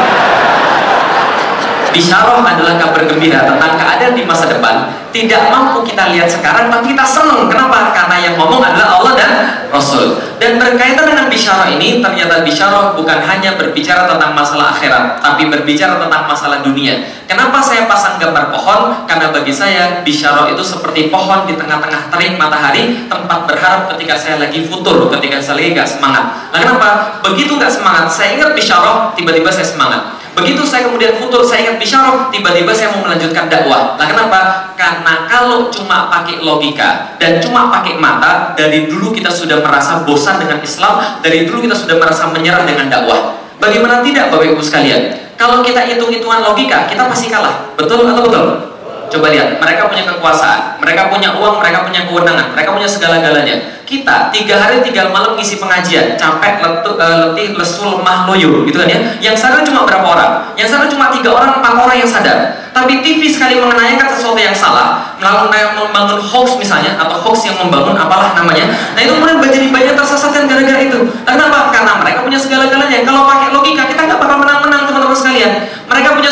Bisyarah 1.97 2.45
adalah 2.45 2.77
kabar 2.77 3.09
gembira 3.09 3.41
tentang 3.49 3.73
keadaan 3.81 4.13
di 4.13 4.21
masa 4.29 4.45
depan 4.45 4.93
tidak 5.17 5.49
mampu 5.49 5.81
kita 5.89 6.13
lihat 6.13 6.29
sekarang 6.29 6.69
tapi 6.69 6.93
kita 6.93 7.01
senang 7.09 7.49
kenapa? 7.49 7.97
karena 7.97 8.17
yang 8.21 8.35
ngomong 8.37 8.61
adalah 8.61 9.01
Allah 9.01 9.13
dan 9.17 9.31
Rasul 9.73 10.21
dan 10.37 10.61
berkaitan 10.61 11.09
dengan 11.09 11.33
bisyarah 11.33 11.73
ini 11.73 12.05
ternyata 12.05 12.45
bisyarah 12.45 12.93
bukan 12.93 13.25
hanya 13.25 13.57
berbicara 13.57 14.05
tentang 14.05 14.37
masalah 14.37 14.77
akhirat 14.77 15.25
tapi 15.25 15.49
berbicara 15.49 15.97
tentang 15.97 16.29
masalah 16.29 16.61
dunia 16.61 17.01
kenapa 17.25 17.65
saya 17.65 17.89
pasang 17.89 18.21
gambar 18.21 18.53
pohon? 18.53 19.09
karena 19.09 19.33
bagi 19.33 19.57
saya 19.57 20.05
bisyarah 20.05 20.53
itu 20.53 20.61
seperti 20.61 21.09
pohon 21.09 21.49
di 21.49 21.57
tengah-tengah 21.57 22.13
terik 22.13 22.37
matahari 22.37 23.09
tempat 23.09 23.49
berharap 23.49 23.89
ketika 23.97 24.21
saya 24.21 24.37
lagi 24.37 24.69
futur 24.69 25.09
ketika 25.17 25.41
saya 25.41 25.65
lagi 25.65 25.73
gak 25.73 25.89
semangat 25.89 26.53
nah 26.53 26.61
kenapa? 26.61 26.89
begitu 27.25 27.57
gak 27.57 27.73
semangat 27.73 28.13
saya 28.13 28.37
ingat 28.37 28.53
bisyarah 28.53 29.17
tiba-tiba 29.17 29.49
saya 29.49 29.65
semangat 29.65 30.26
Begitu 30.37 30.69
saya 30.69 30.85
kemudian 30.85 31.17
futur, 31.17 31.41
saya 31.41 31.65
ingat 31.65 31.81
bisyarah, 31.81 32.29
tiba-tiba 32.29 32.69
saya 32.77 32.93
mau 32.93 33.09
melanjutkan 33.09 33.49
dakwah. 33.49 33.97
Nah 33.97 34.05
kenapa? 34.05 34.41
Karena 34.77 35.25
kalau 35.25 35.73
cuma 35.73 36.13
pakai 36.13 36.45
logika 36.45 37.17
dan 37.17 37.41
cuma 37.41 37.73
pakai 37.73 37.97
mata, 37.97 38.53
dari 38.53 38.85
dulu 38.85 39.17
kita 39.17 39.33
sudah 39.33 39.65
merasa 39.65 40.05
bosan 40.05 40.37
dengan 40.37 40.61
Islam, 40.61 41.25
dari 41.25 41.49
dulu 41.49 41.65
kita 41.65 41.73
sudah 41.73 41.97
merasa 41.97 42.29
menyerah 42.29 42.69
dengan 42.69 42.93
dakwah. 42.93 43.33
Bagaimana 43.57 44.05
tidak 44.05 44.29
Bapak 44.29 44.53
Ibu 44.53 44.61
sekalian? 44.61 45.17
Kalau 45.41 45.65
kita 45.65 45.89
hitung-hitungan 45.89 46.45
logika, 46.45 46.85
kita 46.85 47.09
pasti 47.09 47.33
kalah. 47.33 47.73
Betul 47.73 48.05
atau 48.05 48.21
betul? 48.29 48.76
Coba 49.07 49.31
lihat, 49.31 49.63
mereka 49.63 49.87
punya 49.87 50.03
kekuasaan, 50.03 50.83
mereka 50.83 51.07
punya 51.07 51.31
uang, 51.39 51.63
mereka 51.63 51.87
punya 51.87 52.03
kewenangan, 52.11 52.47
mereka 52.53 52.71
punya 52.75 52.89
segala-galanya. 52.91 53.57
Kita 53.87 54.35
tiga 54.35 54.59
hari 54.59 54.83
tiga 54.83 55.15
malam 55.15 55.39
ngisi 55.39 55.63
pengajian, 55.63 56.19
capek, 56.19 56.59
letu, 56.59 56.99
uh, 56.99 57.31
letih, 57.31 57.55
lesu, 57.55 57.87
lemah, 57.87 58.27
loyo, 58.27 58.67
gitu 58.67 58.83
kan 58.83 58.91
ya. 58.91 58.99
Yang 59.23 59.47
sadar 59.47 59.63
cuma 59.63 59.87
berapa 59.87 60.03
orang? 60.03 60.31
Yang 60.59 60.75
sadar 60.75 60.91
cuma 60.91 61.07
tiga 61.15 61.31
orang, 61.31 61.63
empat 61.63 61.75
orang 61.79 61.97
yang 62.03 62.11
sadar. 62.11 62.67
Tapi 62.75 63.01
TV 63.01 63.31
sekali 63.31 63.57
mengenayangkan 63.63 64.11
sesuatu 64.19 64.37
yang 64.37 64.53
salah, 64.53 65.17
melakukan 65.23 65.79
membangun 65.79 66.19
hoax 66.19 66.59
misalnya, 66.59 66.99
atau 66.99 67.15
hoax 67.15 67.47
yang 67.47 67.57
membangun 67.63 67.95
apalah 67.95 68.35
namanya. 68.35 68.69
Nah 68.93 69.01
itu 69.01 69.17
kemudian 69.17 69.39
jadi 69.39 69.71
banyak 69.71 69.95
tersesatkan 69.95 70.51
gara-gara 70.51 70.83
itu. 70.83 70.99
Kenapa? 71.25 71.71
Karena 71.71 71.97
mereka 72.03 72.27
punya 72.27 72.37
segala-galanya. 72.37 73.07
Kalau 73.07 73.23
pakai 73.25 73.49
logika, 73.55 73.87
kita 73.87 74.03
nggak 74.03 74.19
bakal 74.21 74.37
menang-menang 74.43 74.83
teman-teman 74.91 75.17
sekalian. 75.17 75.53
Mereka 75.87 76.09
punya 76.19 76.31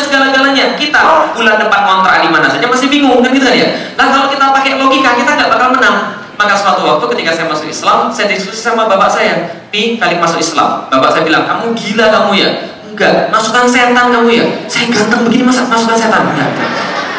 Kita 0.79 1.31
bulan 1.35 1.55
depan 1.59 1.81
kontrak 1.83 2.23
di 2.23 2.29
mana 2.31 2.47
saja 2.47 2.65
masih 2.69 2.87
bingung 2.87 3.19
kan 3.19 3.31
gitu 3.35 3.47
ya. 3.47 3.67
Nah 3.99 4.07
kalau 4.11 4.27
kita 4.31 4.45
pakai 4.55 4.79
logika, 4.79 5.17
kita 5.19 5.31
nggak 5.35 5.49
bakal 5.51 5.69
menang. 5.75 5.97
Maka 6.35 6.51
suatu 6.51 6.83
waktu 6.83 7.05
ketika 7.15 7.31
saya 7.31 7.47
masuk 7.47 7.67
Islam, 7.71 8.11
saya 8.11 8.27
diskusi 8.27 8.59
sama 8.59 8.91
bapak 8.91 9.07
saya, 9.07 9.63
Pi, 9.71 9.95
kali 9.95 10.19
masuk 10.19 10.43
Islam. 10.43 10.83
Bapak 10.91 11.15
saya 11.15 11.23
bilang, 11.23 11.47
kamu 11.47 11.71
gila 11.71 12.11
kamu 12.11 12.31
ya? 12.35 12.49
enggak 12.95 13.27
masukan 13.27 13.67
setan 13.67 14.07
kamu 14.07 14.29
ya 14.31 14.45
saya 14.71 14.87
ganteng 14.87 15.27
begini 15.27 15.43
masa 15.43 15.67
masukan 15.67 15.99
setan 15.99 16.23
enggak 16.31 16.51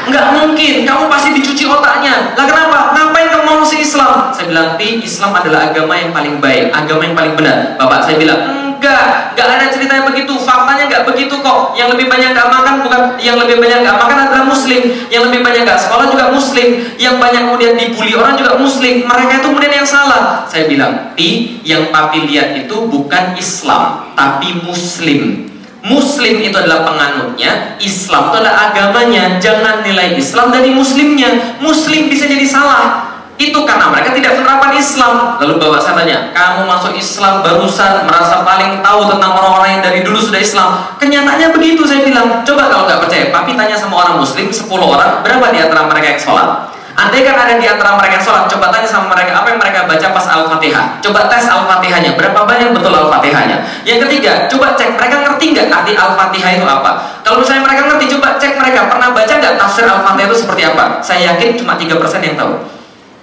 Enggak 0.06 0.38
mungkin, 0.38 0.86
kamu 0.86 1.10
pasti 1.10 1.34
dicuci 1.34 1.66
otaknya. 1.66 2.30
Lah 2.38 2.46
kenapa? 2.46 2.94
Ngapain 2.94 3.26
kamu 3.26 3.42
mau 3.42 3.58
masuk 3.58 3.82
Islam? 3.82 4.30
Saya 4.30 4.46
bilang, 4.54 4.78
Pi, 4.78 5.02
Islam 5.02 5.34
adalah 5.34 5.66
agama 5.66 5.98
yang 5.98 6.14
paling 6.14 6.38
baik, 6.38 6.70
agama 6.70 7.10
yang 7.10 7.18
paling 7.18 7.34
benar. 7.34 7.74
Bapak 7.74 8.06
saya 8.06 8.14
bilang, 8.14 8.38
enggak, 8.76 9.32
enggak 9.34 9.46
ada 9.56 9.66
ceritanya 9.72 10.04
begitu. 10.06 10.32
Faktanya 10.44 10.84
enggak 10.86 11.04
begitu 11.08 11.34
kok. 11.40 11.74
Yang 11.74 11.96
lebih 11.96 12.06
banyak 12.12 12.30
enggak 12.36 12.48
makan 12.52 12.74
bukan 12.84 13.02
yang 13.18 13.36
lebih 13.40 13.56
banyak 13.58 13.78
enggak 13.82 13.98
makan 13.98 14.18
adalah 14.28 14.44
muslim. 14.44 14.82
Yang 15.08 15.22
lebih 15.32 15.40
banyak 15.42 15.62
enggak 15.64 15.80
sekolah 15.82 16.06
juga 16.12 16.24
muslim. 16.30 16.68
Yang 17.00 17.16
banyak 17.16 17.42
kemudian 17.48 17.72
dibully 17.74 18.12
orang 18.14 18.34
juga 18.36 18.52
muslim. 18.60 18.94
Mereka 19.08 19.32
itu 19.40 19.46
kemudian 19.48 19.74
yang 19.82 19.88
salah. 19.88 20.44
Saya 20.46 20.64
bilang, 20.68 21.16
Pi, 21.16 21.60
yang 21.64 21.88
papi 21.90 22.28
lihat 22.28 22.54
itu 22.54 22.76
bukan 22.86 23.34
Islam, 23.34 24.12
tapi 24.14 24.60
muslim. 24.62 25.50
Muslim 25.86 26.42
itu 26.42 26.56
adalah 26.58 26.82
penganutnya, 26.82 27.78
Islam 27.78 28.34
itu 28.34 28.36
adalah 28.42 28.74
agamanya. 28.74 29.38
Jangan 29.38 29.86
nilai 29.86 30.18
Islam 30.18 30.50
dari 30.50 30.74
muslimnya. 30.74 31.58
Muslim 31.62 32.10
bisa 32.10 32.26
jadi 32.26 32.42
salah. 32.42 33.15
Itu 33.36 33.68
karena 33.68 33.92
mereka 33.92 34.16
tidak 34.16 34.32
menerapkan 34.40 34.72
Islam. 34.72 35.36
Lalu 35.36 35.60
bapak 35.60 35.80
saya 35.84 35.96
kamu 36.32 36.64
masuk 36.64 36.92
Islam 36.96 37.44
barusan 37.44 38.08
merasa 38.08 38.40
paling 38.40 38.80
tahu 38.80 39.00
tentang 39.12 39.32
orang-orang 39.36 39.76
yang 39.76 39.82
dari 39.84 40.00
dulu 40.00 40.16
sudah 40.16 40.40
Islam. 40.40 40.80
Kenyataannya 40.96 41.52
begitu 41.52 41.84
saya 41.84 42.00
bilang. 42.00 42.40
Coba 42.48 42.72
kalau 42.72 42.88
nggak 42.88 43.00
percaya, 43.04 43.28
papi 43.28 43.52
tanya 43.52 43.76
sama 43.76 44.04
orang 44.04 44.16
Muslim 44.20 44.48
10 44.48 44.64
orang, 44.72 45.20
berapa 45.20 45.46
di 45.52 45.58
antara 45.60 45.84
mereka 45.84 46.16
yang 46.16 46.20
sholat? 46.20 46.48
Andai 46.96 47.28
kan 47.28 47.36
ada 47.36 47.60
di 47.60 47.68
antara 47.68 47.92
mereka 48.00 48.16
yang 48.16 48.24
sholat, 48.24 48.44
coba 48.48 48.72
tanya 48.72 48.88
sama 48.88 49.12
mereka 49.12 49.36
apa 49.36 49.52
yang 49.52 49.60
mereka 49.60 49.84
baca 49.84 50.06
pas 50.16 50.26
Al-Fatihah. 50.32 50.84
Coba 51.04 51.28
tes 51.28 51.44
Al-Fatihahnya, 51.44 52.16
berapa 52.16 52.40
banyak 52.48 52.72
betul 52.72 52.92
Al-Fatihahnya. 52.96 53.84
Yang 53.84 54.08
ketiga, 54.08 54.48
coba 54.48 54.72
cek 54.72 54.96
mereka 54.96 55.16
ngerti 55.28 55.44
nggak 55.52 55.68
arti 55.68 55.92
Al-Fatihah 55.92 56.50
itu 56.56 56.64
apa. 56.64 57.20
Kalau 57.20 57.44
misalnya 57.44 57.68
mereka 57.68 57.82
ngerti, 57.92 58.16
coba 58.16 58.40
cek 58.40 58.52
mereka 58.56 58.88
pernah 58.88 59.12
baca 59.12 59.32
nggak 59.36 59.54
tafsir 59.60 59.84
Al-Fatihah 59.84 60.28
itu 60.32 60.36
seperti 60.40 60.62
apa. 60.64 60.84
Saya 61.04 61.36
yakin 61.36 61.60
cuma 61.60 61.76
3% 61.76 61.92
yang 62.24 62.36
tahu. 62.40 62.75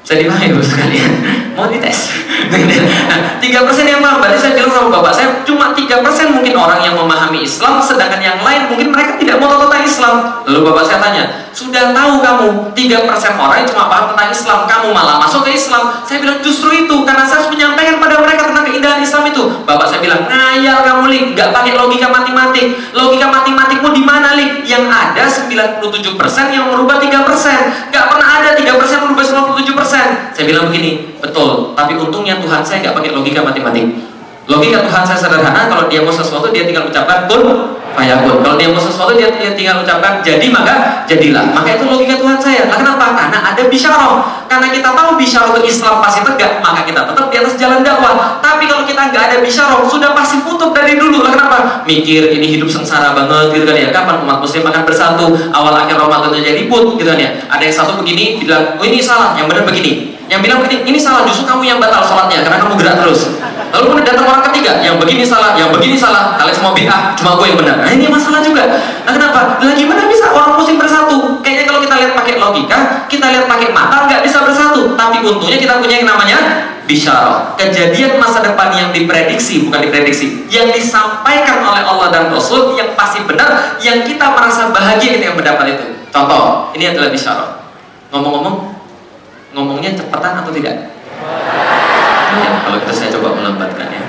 Saya 0.04 0.20
di 0.20 0.28
mana 0.28 0.44
ibu 0.44 0.60
sekalian? 0.60 1.12
Mau 1.56 1.72
dites? 1.72 2.12
tiga 3.44 3.64
persen 3.64 3.88
yang 3.88 4.04
paham. 4.04 4.20
Berarti 4.20 4.40
saya 4.44 4.52
bilang 4.52 4.72
sama 4.76 4.90
bapak, 5.00 5.14
saya 5.16 5.28
cuma 5.48 5.72
tiga 5.72 6.04
persen 6.04 6.36
mungkin 6.36 6.60
orang 6.60 6.84
yang 6.84 6.92
memahami 7.00 7.48
Islam, 7.48 7.80
sedangkan 7.80 8.20
yang 8.20 8.40
lain 8.44 8.68
mungkin 8.68 8.92
mereka 8.92 9.16
tidak 9.16 9.40
mau 9.40 9.48
tahu 9.48 9.72
tentang 9.72 9.84
Islam. 9.88 10.16
Lalu 10.44 10.60
bapak 10.68 10.84
saya 10.84 11.00
tanya, 11.00 11.24
sudah 11.56 11.96
tahu 11.96 12.20
kamu 12.20 12.48
tiga 12.76 13.08
persen 13.08 13.32
orang 13.40 13.64
yang 13.64 13.70
cuma 13.72 13.88
paham 13.88 14.12
tentang 14.12 14.28
Islam, 14.28 14.60
kamu 14.68 14.88
malah 14.92 15.16
masuk 15.24 15.48
ke 15.48 15.56
Islam? 15.56 16.04
Saya 16.04 16.20
bilang 16.20 16.44
justru 16.44 16.70
itu, 16.76 16.96
karena 17.08 17.24
saya 17.24 17.40
harus 17.40 17.50
menyampaikan 17.56 17.96
pada 18.04 18.16
mereka 18.20 18.42
tentang 18.52 18.66
keindahan 18.68 19.00
Islam 19.00 19.24
itu. 19.32 19.44
Bapak 19.64 19.88
saya 19.88 20.04
bilang, 20.04 20.28
ngayal 20.28 20.84
kamu 20.84 21.04
lik, 21.16 21.24
nggak 21.32 21.50
pakai 21.56 21.80
logika 21.80 22.12
matematik. 22.12 22.76
Logika 22.92 23.28
matematikmu 23.32 23.88
di 23.96 24.04
mana 24.04 24.36
lik? 24.36 24.68
Yang 24.68 24.84
ada 24.92 25.24
97 25.80 26.20
persen 26.20 26.52
yang 26.52 26.68
merubah 26.68 27.00
tiga 27.00 27.24
persen. 27.24 27.72
Nggak 27.88 28.06
pernah 28.12 28.30
ada 28.44 28.50
tiga 28.60 28.76
persen 28.76 29.00
merubah 29.00 29.24
97 29.24 29.56
persen 29.56 29.63
saya 30.44 30.60
bilang 30.60 30.68
begini, 30.68 31.16
betul. 31.24 31.72
Tapi 31.72 31.96
untungnya 31.96 32.36
Tuhan 32.44 32.60
saya 32.60 32.84
nggak 32.84 33.00
pakai 33.00 33.16
logika 33.16 33.40
matematik. 33.40 33.96
Logika 34.44 34.84
Tuhan 34.84 35.08
saya 35.08 35.16
sederhana. 35.16 35.72
Kalau 35.72 35.88
dia 35.88 36.04
mau 36.04 36.12
sesuatu 36.12 36.52
dia 36.52 36.68
tinggal 36.68 36.92
ucapkan 36.92 37.32
pun 37.32 37.72
fayakun. 37.96 38.44
Kalau 38.44 38.60
dia 38.60 38.68
mau 38.68 38.84
sesuatu 38.84 39.16
dia, 39.16 39.32
tinggal 39.32 39.80
ucapkan 39.80 40.20
jadi 40.20 40.52
maka 40.52 41.08
jadilah. 41.08 41.48
Maka 41.56 41.80
itu 41.80 41.88
logika 41.88 42.20
Tuhan 42.20 42.36
saya. 42.44 42.68
Nah, 42.68 42.76
kenapa? 42.76 43.16
Karena 43.16 43.40
ada 43.40 43.64
bisyarah. 43.72 44.44
Karena 44.52 44.68
kita 44.68 44.92
tahu 44.92 45.16
bisyarah 45.16 45.56
itu 45.56 45.80
Islam 45.80 46.04
pasti 46.04 46.20
tegak, 46.28 46.60
maka 46.60 46.84
kita 46.84 47.08
tetap 47.08 47.26
di 47.32 47.38
atas 47.40 47.56
jalan 47.56 47.80
dakwah. 47.88 48.44
Tapi 48.44 48.68
kalau 48.68 48.84
kita 48.84 49.02
nggak 49.16 49.24
ada 49.32 49.38
bisyarah, 49.40 49.80
sudah 49.88 50.12
pasti 50.12 50.44
putus 50.44 50.76
dari 50.76 51.00
dulu. 51.00 51.24
Lah 51.24 51.32
kenapa? 51.32 51.58
Mikir 51.88 52.36
ini 52.36 52.60
hidup 52.60 52.68
sengsara 52.68 53.16
banget 53.16 53.56
gitu 53.56 53.64
kan 53.64 53.80
ya. 53.80 53.88
Kapan 53.96 54.28
umat 54.28 54.44
muslim 54.44 54.68
akan 54.68 54.84
bersatu? 54.84 55.32
Awal 55.56 55.88
akhir 55.88 55.96
Ramadan 55.96 56.36
aja 56.36 56.52
ribut 56.52 57.00
gitu 57.00 57.08
kan 57.08 57.16
ya. 57.16 57.32
Ada 57.48 57.64
yang 57.64 57.76
satu 57.80 57.92
begini 58.04 58.44
bilang, 58.44 58.76
"Oh 58.76 58.84
ini 58.84 59.00
salah." 59.00 59.40
Yang 59.40 59.56
benar 59.56 59.64
begini. 59.72 60.13
Yang 60.32 60.40
bilang 60.50 60.60
begini, 60.64 60.82
ini 60.88 61.00
salah, 61.00 61.28
justru 61.28 61.44
kamu 61.44 61.68
yang 61.68 61.78
batal 61.84 62.00
sholatnya 62.02 62.42
karena 62.42 62.58
kamu 62.64 62.74
gerak 62.80 62.96
terus. 63.04 63.36
Lalu 63.74 63.86
kemudian 63.90 64.08
datang 64.14 64.26
orang 64.30 64.44
ketiga, 64.50 64.72
yang 64.86 64.96
begini 65.02 65.26
salah, 65.26 65.58
yang 65.58 65.74
begini 65.74 65.98
salah, 65.98 66.38
kalian 66.38 66.56
semua 66.56 66.72
bid'ah, 66.72 67.18
cuma 67.18 67.36
gue 67.42 67.52
yang 67.52 67.60
benar. 67.60 67.76
Nah 67.82 67.92
ini 67.92 68.06
masalah 68.08 68.40
juga. 68.40 68.64
Nah 69.04 69.12
kenapa? 69.12 69.60
Lah 69.60 69.74
gimana 69.76 70.06
bisa 70.08 70.30
orang 70.32 70.56
muslim 70.56 70.78
bersatu? 70.80 71.42
Kayaknya 71.42 71.66
kalau 71.68 71.80
kita 71.84 71.96
lihat 72.00 72.12
pakai 72.16 72.34
logika, 72.40 72.78
kita 73.12 73.26
lihat 73.34 73.46
pakai 73.50 73.68
mata 73.76 74.08
nggak 74.08 74.22
bisa 74.24 74.46
bersatu. 74.46 74.96
Tapi 74.96 75.26
untungnya 75.26 75.58
kita 75.60 75.82
punya 75.82 75.96
yang 76.02 76.08
namanya 76.08 76.38
bisyarah. 76.86 77.58
Kejadian 77.60 78.20
masa 78.22 78.44
depan 78.44 78.72
yang 78.76 78.90
diprediksi, 78.94 79.68
bukan 79.68 79.80
diprediksi, 79.90 80.48
yang 80.52 80.70
disampaikan 80.72 81.66
oleh 81.66 81.84
Allah 81.84 82.08
dan 82.14 82.24
Rasul 82.32 82.78
yang 82.78 82.94
pasti 82.94 83.24
benar, 83.26 83.80
yang 83.82 84.06
kita 84.06 84.34
merasa 84.34 84.70
bahagia 84.70 85.20
ketika 85.20 85.34
mendapat 85.36 85.78
itu. 85.78 85.86
Contoh, 86.14 86.70
ini 86.78 86.94
adalah 86.94 87.10
bisyarah. 87.10 87.50
Ngomong-ngomong, 88.14 88.73
ngomongnya 89.54 89.94
cepatan 89.94 90.42
atau 90.42 90.52
tidak? 90.52 90.90
Ya, 92.34 92.50
kalau 92.66 92.78
itu 92.82 92.92
saya 92.92 93.10
coba 93.14 93.38
melambatkan 93.38 93.88
ya. 93.94 94.04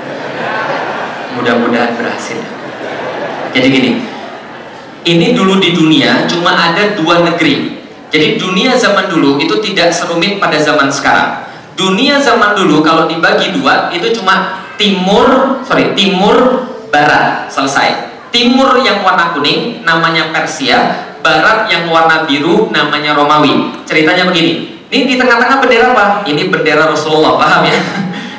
Mudah-mudahan 1.37 1.93
berhasil. 1.95 2.41
Jadi 3.53 3.67
gini, 3.71 3.91
ini 5.05 5.37
dulu 5.37 5.61
di 5.61 5.71
dunia 5.71 6.25
cuma 6.25 6.51
ada 6.51 6.97
dua 6.97 7.21
negeri. 7.23 7.77
Jadi 8.09 8.41
dunia 8.41 8.73
zaman 8.73 9.07
dulu 9.07 9.37
itu 9.37 9.61
tidak 9.61 9.93
serumit 9.93 10.41
pada 10.41 10.57
zaman 10.57 10.89
sekarang. 10.89 11.45
Dunia 11.75 12.17
zaman 12.19 12.55
dulu 12.55 12.81
kalau 12.81 13.05
dibagi 13.05 13.53
dua 13.53 13.91
itu 13.91 14.11
cuma 14.15 14.65
timur, 14.79 15.59
sorry, 15.63 15.93
timur 15.93 16.67
barat 16.89 17.51
selesai. 17.51 18.11
Timur 18.31 18.79
yang 18.83 18.99
warna 19.03 19.31
kuning 19.31 19.83
namanya 19.87 20.31
Persia, 20.35 21.07
barat 21.23 21.71
yang 21.71 21.87
warna 21.87 22.27
biru 22.27 22.71
namanya 22.71 23.15
Romawi. 23.15 23.71
Ceritanya 23.87 24.27
begini, 24.27 24.74
ini 24.95 25.03
di 25.11 25.15
tengah-tengah 25.19 25.59
bendera 25.59 25.91
apa? 25.91 26.05
Ini 26.23 26.47
bendera 26.47 26.87
Rasulullah, 26.87 27.35
paham 27.35 27.67
ya? 27.67 27.75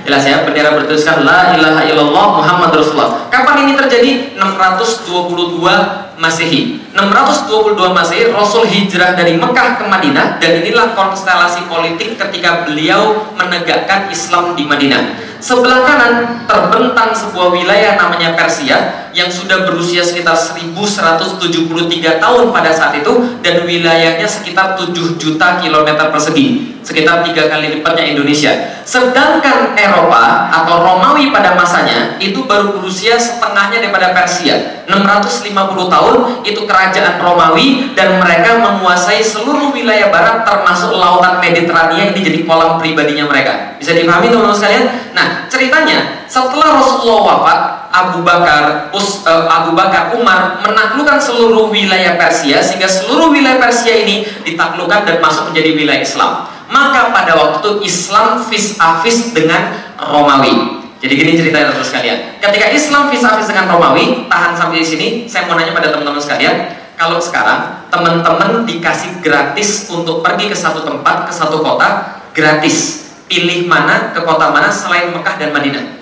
Jelas 0.08 0.22
ya, 0.24 0.40
bendera 0.46 0.72
bertuliskan 0.72 1.26
La 1.26 1.52
ilaha 1.52 1.82
illallah 1.84 2.26
Muhammad 2.40 2.70
Rasulullah. 2.72 3.28
Kapan 3.28 3.68
ini 3.68 3.72
terjadi? 3.76 4.38
622 4.38 6.16
Masehi. 6.16 6.80
622 6.96 7.76
Masehi 7.92 8.32
Rasul 8.32 8.64
hijrah 8.64 9.12
dari 9.18 9.36
Mekah 9.36 9.76
ke 9.76 9.84
Madinah 9.84 10.40
dan 10.40 10.64
inilah 10.64 10.96
konstelasi 10.96 11.68
politik 11.68 12.16
ketika 12.16 12.64
beliau 12.64 13.34
menegakkan 13.36 14.08
Islam 14.08 14.56
di 14.56 14.64
Madinah. 14.64 15.18
Sebelah 15.42 15.84
kanan 15.84 16.46
terbentang 16.48 17.12
sebuah 17.12 17.52
wilayah 17.52 18.00
namanya 18.00 18.32
Persia 18.32 19.05
yang 19.16 19.32
sudah 19.32 19.64
berusia 19.64 20.04
sekitar 20.04 20.36
1173 20.36 22.20
tahun 22.20 22.44
pada 22.52 22.68
saat 22.68 23.00
itu 23.00 23.40
dan 23.40 23.64
wilayahnya 23.64 24.28
sekitar 24.28 24.76
7 24.76 24.92
juta 25.16 25.56
kilometer 25.56 26.12
persegi 26.12 26.76
sekitar 26.86 27.26
tiga 27.26 27.50
kali 27.50 27.80
lipatnya 27.80 28.14
Indonesia. 28.14 28.78
Sedangkan 28.86 29.74
Eropa 29.74 30.46
atau 30.54 30.78
Romawi 30.78 31.34
pada 31.34 31.58
masanya 31.58 32.14
itu 32.22 32.46
baru 32.46 32.78
berusia 32.78 33.18
setengahnya 33.18 33.82
daripada 33.82 34.14
Persia 34.14 34.86
650 34.86 35.50
tahun 35.90 36.14
itu 36.46 36.62
kerajaan 36.62 37.18
Romawi 37.18 37.90
dan 37.98 38.22
mereka 38.22 38.62
menguasai 38.62 39.18
seluruh 39.18 39.74
wilayah 39.74 40.14
barat 40.14 40.46
termasuk 40.46 40.94
lautan 40.94 41.42
Mediterania 41.42 42.14
ini 42.14 42.22
jadi 42.22 42.46
kolam 42.46 42.78
pribadinya 42.78 43.26
mereka. 43.26 43.74
Bisa 43.82 43.90
dipahami 43.90 44.30
teman-teman 44.30 44.54
sekalian? 44.54 44.84
Nah 45.10 45.50
ceritanya 45.50 46.25
setelah 46.26 46.82
Rasulullah 46.82 47.20
wafat 47.24 47.58
Abu 47.96 48.20
Bakar, 48.20 48.92
Us, 48.92 49.24
uh, 49.24 49.48
Abu 49.48 49.72
Bakar 49.72 50.12
Umar 50.12 50.60
menaklukkan 50.60 51.16
seluruh 51.16 51.72
wilayah 51.72 52.20
Persia 52.20 52.60
sehingga 52.60 52.90
seluruh 52.90 53.32
wilayah 53.32 53.56
Persia 53.56 54.04
ini 54.04 54.28
ditaklukkan 54.44 55.08
dan 55.08 55.16
masuk 55.24 55.50
menjadi 55.50 55.70
wilayah 55.72 56.02
Islam. 56.04 56.32
Maka 56.66 57.14
pada 57.14 57.32
waktu 57.38 57.80
Islam 57.86 58.42
vis 58.50 58.76
a 58.82 59.00
vis 59.00 59.32
dengan 59.32 59.72
Romawi. 59.96 60.82
Jadi 60.98 61.12
gini 61.14 61.38
ceritanya 61.38 61.70
teman-teman 61.70 61.88
sekalian. 61.88 62.18
Ketika 62.42 62.66
Islam 62.74 63.02
vis 63.08 63.22
a 63.22 63.38
vis 63.38 63.46
dengan 63.46 63.70
Romawi, 63.70 64.26
tahan 64.26 64.52
sampai 64.58 64.82
di 64.82 64.86
sini, 64.86 65.06
saya 65.30 65.46
mau 65.46 65.54
nanya 65.54 65.70
pada 65.70 65.94
teman-teman 65.94 66.18
sekalian, 66.18 66.54
kalau 66.98 67.22
sekarang 67.22 67.86
teman-teman 67.92 68.66
dikasih 68.66 69.22
gratis 69.22 69.86
untuk 69.92 70.26
pergi 70.26 70.50
ke 70.50 70.56
satu 70.58 70.82
tempat, 70.82 71.30
ke 71.30 71.32
satu 71.32 71.62
kota, 71.62 72.18
gratis. 72.34 73.08
Pilih 73.26 73.66
mana, 73.66 74.14
ke 74.14 74.22
kota 74.22 74.54
mana 74.54 74.70
selain 74.70 75.10
Mekah 75.10 75.34
dan 75.34 75.50
Madinah? 75.50 75.95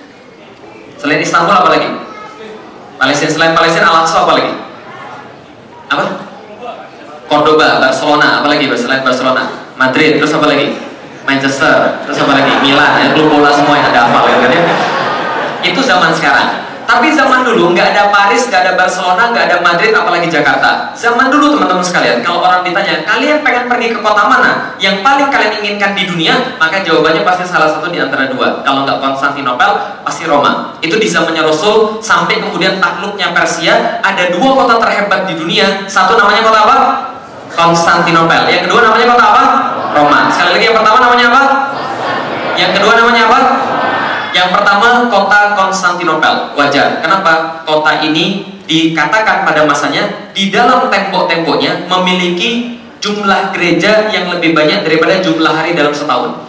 Selain 1.05 1.21
Istanbul 1.21 1.53
apa 1.53 1.69
lagi? 1.69 1.85
Palestina 2.97 3.29
selain 3.29 3.53
Palestina 3.53 3.93
Al-Aqsa 3.93 4.25
apa 4.25 4.41
lagi? 4.41 4.57
Apa? 5.85 6.05
Cordoba, 7.29 7.77
Barcelona, 7.77 8.41
apa 8.41 8.49
lagi? 8.49 8.65
Selain 8.73 9.05
Barcelona, 9.05 9.69
Madrid, 9.77 10.17
terus 10.17 10.33
apa 10.33 10.49
lagi? 10.49 10.73
Manchester, 11.29 12.01
terus 12.09 12.17
apa 12.25 12.33
lagi? 12.33 12.57
Milan, 12.57 13.05
ya, 13.05 13.13
klub 13.13 13.29
bola 13.29 13.53
semua 13.53 13.77
yang 13.77 13.93
ada 13.93 14.09
hafal 14.09 14.25
ya 14.33 14.37
kan 14.41 14.49
ya? 14.49 14.63
Itu 15.61 15.85
zaman 15.85 16.09
sekarang. 16.17 16.64
Tapi 16.85 17.17
zaman 17.17 17.41
dulu 17.41 17.73
nggak 17.73 17.97
ada 17.97 18.13
Paris, 18.13 18.45
nggak 18.45 18.61
ada 18.61 18.73
Barcelona, 18.77 19.33
nggak 19.33 19.45
ada 19.49 19.57
Madrid, 19.65 19.91
apalagi 19.91 20.29
Jakarta. 20.29 20.93
Zaman 20.93 21.33
dulu 21.33 21.57
teman-teman 21.57 21.81
sekalian, 21.81 22.21
kalau 22.21 22.45
orang 22.45 22.61
ditanya, 22.61 23.01
kalian 23.01 23.41
pengen 23.41 23.65
pergi 23.65 23.97
ke 23.97 23.99
kota 24.05 24.29
mana 24.29 24.77
yang 24.77 25.01
paling 25.01 25.27
kalian 25.33 25.65
inginkan 25.65 25.97
di 25.97 26.05
dunia, 26.05 26.55
maka 26.61 26.85
jawabannya 26.85 27.25
pasti 27.25 27.43
salah 27.49 27.73
satu 27.73 27.89
di 27.89 27.97
antara 27.97 28.29
dua. 28.29 28.61
Kalau 28.61 28.85
nggak 28.85 29.01
Konstantinopel, 29.01 30.01
pasti 30.05 30.29
Roma. 30.29 30.77
Itu 30.79 31.01
di 31.01 31.09
zamannya 31.09 31.41
Rasul 31.41 31.97
sampai 32.05 32.37
kemudian 32.37 32.77
takluknya 32.77 33.33
Persia. 33.33 33.99
Ada 34.05 34.29
dua 34.37 34.53
kota 34.53 34.77
terhebat 34.77 35.25
di 35.25 35.33
dunia. 35.33 35.89
Satu 35.89 36.13
namanya 36.13 36.45
kota 36.45 36.59
apa? 36.69 36.77
Konstantinopel. 37.57 38.45
Yang 38.45 38.69
kedua 38.69 38.79
namanya 38.85 39.05
kota 39.09 39.25
apa? 39.33 39.43
Roma. 39.97 40.19
Sekali 40.29 40.49
lagi 40.53 40.65
yang 40.69 40.77
pertama 40.77 40.97
namanya 41.01 41.25
apa? 41.33 41.41
Yang 42.55 42.71
kedua 42.79 42.93
namanya 42.93 43.23
apa? 43.25 43.39
Yang 44.35 44.51
pertama 44.51 45.07
kota 45.07 45.55
Konstantinopel. 45.55 46.51
Wajar. 46.59 46.99
Kenapa? 46.99 47.63
Kota 47.63 48.03
ini 48.03 48.43
dikatakan 48.67 49.47
pada 49.47 49.63
masanya 49.63 50.27
di 50.35 50.51
dalam 50.51 50.91
tembok-temboknya 50.91 51.87
memiliki 51.87 52.75
jumlah 52.99 53.55
gereja 53.55 54.11
yang 54.11 54.27
lebih 54.27 54.51
banyak 54.51 54.83
daripada 54.83 55.23
jumlah 55.23 55.55
hari 55.55 55.71
dalam 55.71 55.95
setahun. 55.95 56.44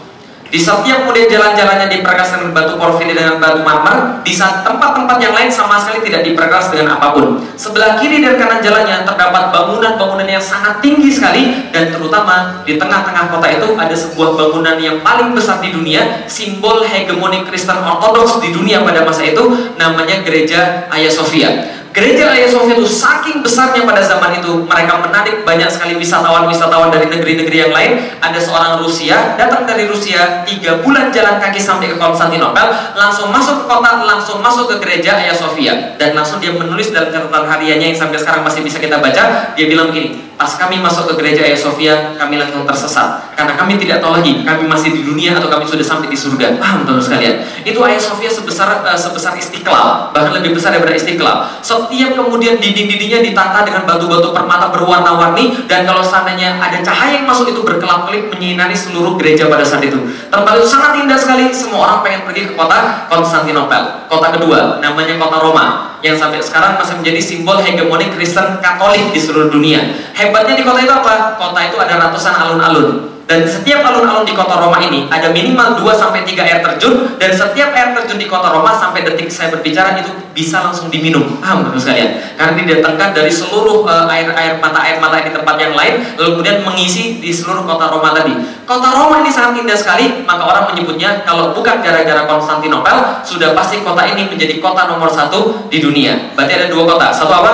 Di 0.47 0.63
setiap 0.63 1.03
kemudian 1.03 1.27
jalan-jalannya 1.27 1.91
diperkeras 1.91 2.39
dengan 2.39 2.55
batu 2.55 2.79
porfiri 2.79 3.19
dengan 3.19 3.43
batu 3.43 3.67
marmer, 3.67 4.23
di 4.23 4.31
tempat-tempat 4.39 5.19
yang 5.19 5.35
lain 5.35 5.51
sama 5.51 5.75
sekali 5.83 6.07
tidak 6.07 6.23
diperkeras 6.23 6.71
dengan 6.71 6.97
apa 6.97 7.19
pun. 7.19 7.43
Sebelah 7.59 7.99
kiri 7.99 8.23
dan 8.23 8.39
kanan 8.39 8.63
jalannya 8.63 9.03
terdapat 9.03 9.51
bangunan-bangunan 9.51 10.29
yang 10.29 10.43
sangat 10.43 10.79
tinggi 10.79 11.11
sekali 11.11 11.67
dan 11.75 11.91
terutama 11.91 12.63
di 12.63 12.79
tengah-tengah 12.79 13.27
kota 13.35 13.47
itu 13.51 13.75
ada 13.75 13.97
sebuah 13.97 14.39
bangunan 14.39 14.77
yang 14.79 15.03
paling 15.03 15.35
besar 15.35 15.59
di 15.59 15.75
dunia, 15.75 16.25
simbol 16.31 16.87
hegemoni 16.87 17.43
Kristen 17.43 17.83
Ortodoks 17.83 18.39
di 18.39 18.55
dunia 18.55 18.87
pada 18.87 19.03
masa 19.03 19.27
itu 19.27 19.75
namanya 19.75 20.23
Gereja 20.23 20.87
Hagia 20.87 21.11
Sophia. 21.11 21.76
Gereja 21.97 22.29
Hagia 22.29 22.45
Sophia 22.45 22.77
itu 22.77 22.85
saking 22.85 23.41
besarnya 23.41 23.89
pada 23.89 24.05
zaman 24.05 24.37
itu, 24.37 24.69
mereka 24.69 25.01
menarik 25.01 25.49
banyak 25.49 25.65
sekali 25.73 25.97
wisatawan-wisatawan 25.97 26.93
dari 26.93 27.09
negeri-negeri 27.09 27.57
yang 27.57 27.73
lain. 27.73 28.05
Ada 28.21 28.37
seorang 28.37 28.85
Rusia 28.85 29.33
datang 29.41 29.65
dari 29.65 29.89
Rusia 29.89 30.45
tiga 30.45 30.85
bulan 30.85 31.09
jalan 31.09 31.41
kaki 31.41 31.57
sampai 31.57 31.89
ke 31.89 31.97
Konstantinopel, 31.97 32.69
langsung 32.93 33.33
masuk 33.33 33.65
ke 33.65 33.73
kota, 33.73 34.05
langsung 34.05 34.45
masuk 34.45 34.77
ke 34.77 34.85
gereja 34.85 35.17
Hagia 35.17 35.33
Sophia 35.33 35.97
dan 35.97 36.13
langsung 36.13 36.37
dia 36.37 36.53
menulis 36.53 36.93
dalam 36.93 37.09
catatan 37.09 37.49
hariannya 37.49 37.97
yang 37.97 37.97
sampai 37.97 38.21
sekarang 38.21 38.45
masih 38.45 38.61
bisa 38.61 38.77
kita 38.77 39.01
baca. 39.01 39.57
Dia 39.57 39.65
bilang 39.65 39.89
begini, 39.89 40.21
pas 40.37 40.53
kami 40.61 40.77
masuk 40.85 41.09
ke 41.11 41.12
gereja 41.16 41.49
Hagia 41.49 41.57
Sophia, 41.57 41.94
kami 42.20 42.37
langsung 42.37 42.68
tersesat 42.68 43.33
karena 43.33 43.57
kami 43.57 43.81
tidak 43.81 44.05
tahu 44.05 44.20
lagi 44.20 44.44
kami 44.44 44.68
masih 44.68 44.92
di 44.92 45.01
dunia 45.01 45.33
atau 45.37 45.49
kami 45.49 45.64
sudah 45.64 45.85
sampai 45.85 46.12
di 46.12 46.16
surga. 46.16 46.61
Paham 46.61 46.85
teman 46.85 47.01
sekalian? 47.01 47.40
Itu 47.64 47.81
Hagia 47.81 48.01
Sophia 48.01 48.29
sebesar 48.29 48.85
uh, 48.85 48.92
sebesar 48.96 49.33
Istiqlal, 49.40 50.12
bahkan 50.12 50.37
lebih 50.37 50.53
besar 50.53 50.77
daripada 50.77 50.92
Istiqlal. 50.92 51.49
Setiap 51.64 52.11
kemudian 52.14 52.61
dinding-dindingnya 52.61 53.25
ditata 53.25 53.64
dengan 53.64 53.88
batu-batu 53.88 54.37
permata 54.37 54.68
berwarna-warni 54.68 55.64
dan 55.64 55.88
kalau 55.88 56.05
seandainya 56.05 56.61
ada 56.61 56.85
cahaya 56.85 57.20
yang 57.20 57.27
masuk 57.27 57.49
itu 57.49 57.64
berkelap-kelip 57.64 58.29
menyinari 58.29 58.77
seluruh 58.77 59.16
gereja 59.16 59.49
pada 59.49 59.64
saat 59.64 59.83
itu. 59.88 59.96
Tempat 60.29 60.53
itu 60.61 60.68
sangat 60.68 61.01
indah 61.01 61.16
sekali, 61.16 61.49
semua 61.57 61.88
orang 61.88 62.01
pengen 62.05 62.20
pergi 62.29 62.53
ke 62.53 62.53
kota 62.53 63.09
Konstantinopel. 63.09 64.05
Kota 64.07 64.29
kedua 64.37 64.85
namanya 64.85 65.16
kota 65.16 65.40
Roma 65.40 65.96
yang 66.05 66.17
sampai 66.17 66.45
sekarang 66.45 66.77
masih 66.77 67.01
menjadi 67.01 67.21
simbol 67.25 67.57
hegemoni 67.61 68.13
Kristen 68.13 68.61
Katolik 68.61 69.17
di 69.17 69.21
seluruh 69.21 69.49
dunia. 69.49 69.81
Hebatnya 70.13 70.55
di 70.61 70.65
kota 70.65 70.85
itu 70.85 70.93
apa? 70.93 71.41
Kota 71.41 71.61
itu 71.65 71.77
ada 71.81 71.95
ratusan 71.97 72.35
alun-alun. 72.37 73.16
Dan 73.27 73.43
setiap 73.43 73.83
alun-alun 73.83 74.23
di 74.23 74.39
kota 74.39 74.55
Roma 74.55 74.79
ini 74.79 75.11
ada 75.11 75.35
minimal 75.35 75.83
2 75.83 75.99
sampai 75.99 76.23
3 76.23 76.47
air 76.47 76.62
terjun 76.62 77.19
dan 77.19 77.35
setiap 77.35 77.75
air 77.75 77.91
terjun 77.99 78.23
di 78.23 78.31
kota 78.31 78.55
Roma 78.55 78.71
sampai 78.71 79.03
detik 79.03 79.27
saya 79.27 79.51
berbicara 79.51 79.99
itu 79.99 80.15
bisa 80.31 80.62
langsung 80.62 80.87
diminum. 80.87 81.43
Paham 81.43 81.67
Bapak 81.67 81.83
sekalian? 81.83 82.23
Karena 82.39 82.55
didatangkan 82.55 83.19
dari 83.19 83.27
seluruh 83.27 83.83
uh, 83.83 84.07
air 84.07 84.31
air 84.31 84.62
mata 84.62 84.79
air 84.79 85.03
mata 85.03 85.19
di 85.27 85.35
tempat 85.35 85.59
yang 85.59 85.75
lain 85.75 86.07
lalu 86.15 86.39
kemudian 86.39 86.62
mengisi 86.62 87.19
di 87.19 87.35
seluruh 87.35 87.67
kota 87.67 87.91
Roma 87.91 88.15
tadi. 88.15 88.31
Kota 88.62 88.95
Roma 88.95 89.19
ini 89.27 89.31
sangat 89.35 89.59
indah 89.59 89.75
sekali, 89.75 90.23
maka 90.23 90.47
orang 90.47 90.71
menyebutnya 90.71 91.27
kalau 91.27 91.51
bukan 91.51 91.83
gara-gara 91.83 92.31
Konstantinopel, 92.31 93.27
sudah 93.27 93.59
pasti 93.59 93.83
kota 93.83 94.07
ini 94.07 94.31
menjadi 94.31 94.62
kota 94.62 94.87
nomor 94.87 95.11
satu 95.11 95.67
di 95.67 95.83
dunia. 95.83 96.31
Berarti 96.39 96.62
ada 96.62 96.67
dua 96.71 96.87
kota. 96.87 97.11
Satu 97.11 97.35
apa? 97.35 97.53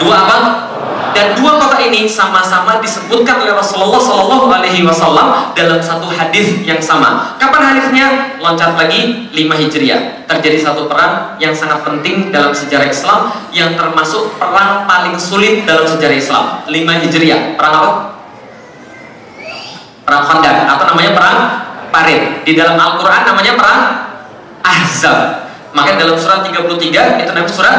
Dua 0.00 0.16
apa? 0.16 0.69
Dan 1.16 1.38
dua 1.38 1.56
kota 1.56 1.80
ini 1.80 2.04
sama-sama 2.04 2.78
disebutkan 2.82 3.40
oleh 3.40 3.56
Rasulullah 3.56 4.00
Shallallahu 4.00 4.46
Alaihi 4.52 4.84
Wasallam 4.84 5.54
dalam 5.56 5.80
satu 5.80 6.10
hadis 6.10 6.60
yang 6.62 6.80
sama. 6.82 7.36
Kapan 7.40 7.74
hadisnya? 7.74 8.06
Loncat 8.40 8.76
lagi 8.76 9.30
5 9.32 9.36
Hijriah. 9.36 10.26
Terjadi 10.26 10.58
satu 10.60 10.86
perang 10.90 11.36
yang 11.40 11.56
sangat 11.56 11.82
penting 11.82 12.30
dalam 12.30 12.52
sejarah 12.52 12.88
Islam 12.88 13.32
yang 13.50 13.74
termasuk 13.74 14.36
perang 14.36 14.84
paling 14.84 15.16
sulit 15.16 15.64
dalam 15.64 15.88
sejarah 15.88 16.16
Islam. 16.16 16.44
5 16.68 17.02
Hijriah. 17.06 17.56
Perang 17.56 17.74
apa? 17.80 17.90
Perang 20.04 20.24
Khandaq 20.26 20.56
atau 20.76 20.84
namanya 20.90 21.12
perang 21.16 21.38
Parit. 21.90 22.46
Di 22.46 22.52
dalam 22.54 22.78
Al-Qur'an 22.78 23.26
namanya 23.26 23.52
perang 23.58 23.80
Ahzab. 24.60 25.39
Maka 25.70 25.94
dalam 25.94 26.18
surat 26.18 26.42
33 26.42 27.22
itu 27.22 27.30
namanya 27.30 27.54
surat 27.54 27.78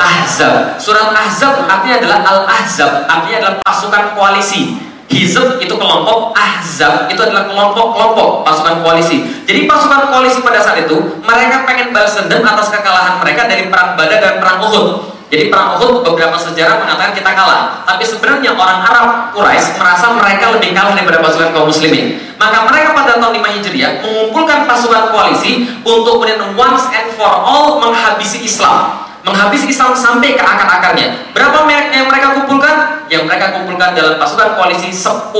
Ahzab. 0.00 0.80
Surat 0.80 1.12
Ahzab 1.12 1.68
artinya 1.68 2.00
adalah 2.00 2.18
Al-Ahzab, 2.24 3.04
artinya 3.04 3.36
adalah 3.44 3.56
pasukan 3.64 4.16
koalisi. 4.16 4.80
Hizb 5.06 5.62
itu 5.62 5.74
kelompok, 5.78 6.34
Ahzab 6.34 7.06
itu 7.06 7.20
adalah 7.22 7.46
kelompok-kelompok 7.46 8.42
pasukan 8.42 8.82
koalisi. 8.82 9.22
Jadi 9.46 9.70
pasukan 9.70 10.10
koalisi 10.10 10.42
pada 10.42 10.58
saat 10.60 10.82
itu 10.82 10.96
mereka 11.22 11.62
pengen 11.62 11.94
balas 11.94 12.18
dendam 12.18 12.42
atas 12.42 12.68
kekalahan 12.74 13.22
mereka 13.22 13.46
dari 13.46 13.70
perang 13.70 13.94
Badar 13.94 14.18
dan 14.18 14.34
perang 14.42 14.58
Uhud. 14.66 15.15
Jadi 15.26 15.50
perang 15.50 15.74
Uhud 15.78 16.06
beberapa 16.06 16.38
sejarah 16.38 16.78
mengatakan 16.78 17.10
kita 17.14 17.30
kalah. 17.34 17.82
Tapi 17.82 18.04
sebenarnya 18.06 18.54
orang 18.54 18.78
Arab 18.78 19.06
Quraisy 19.34 19.74
merasa 19.74 20.14
mereka 20.14 20.54
lebih 20.54 20.70
kalah 20.70 20.94
daripada 20.94 21.18
pasukan 21.18 21.50
kaum 21.50 21.66
muslimin. 21.66 22.22
Maka 22.38 22.68
mereka 22.68 22.94
pada 22.94 23.18
tahun 23.18 23.34
5 23.42 23.56
Hijriah 23.58 23.92
mengumpulkan 24.06 24.70
pasukan 24.70 25.10
koalisi 25.10 25.66
untuk 25.82 26.22
kemudian 26.22 26.54
once 26.54 26.86
and 26.94 27.10
for 27.18 27.30
all 27.30 27.82
menghabisi 27.82 28.44
Islam 28.44 29.05
menghabisi 29.26 29.66
Islam 29.74 29.90
sampai 29.90 30.38
ke 30.38 30.42
akar-akarnya. 30.42 31.34
Berapa 31.34 31.66
yang 31.68 32.06
mereka 32.06 32.38
kumpulkan? 32.38 33.02
Yang 33.10 33.26
mereka 33.26 33.58
kumpulkan 33.58 33.92
dalam 33.92 34.14
pasukan 34.22 34.54
koalisi 34.54 34.94
10.000 34.94 35.34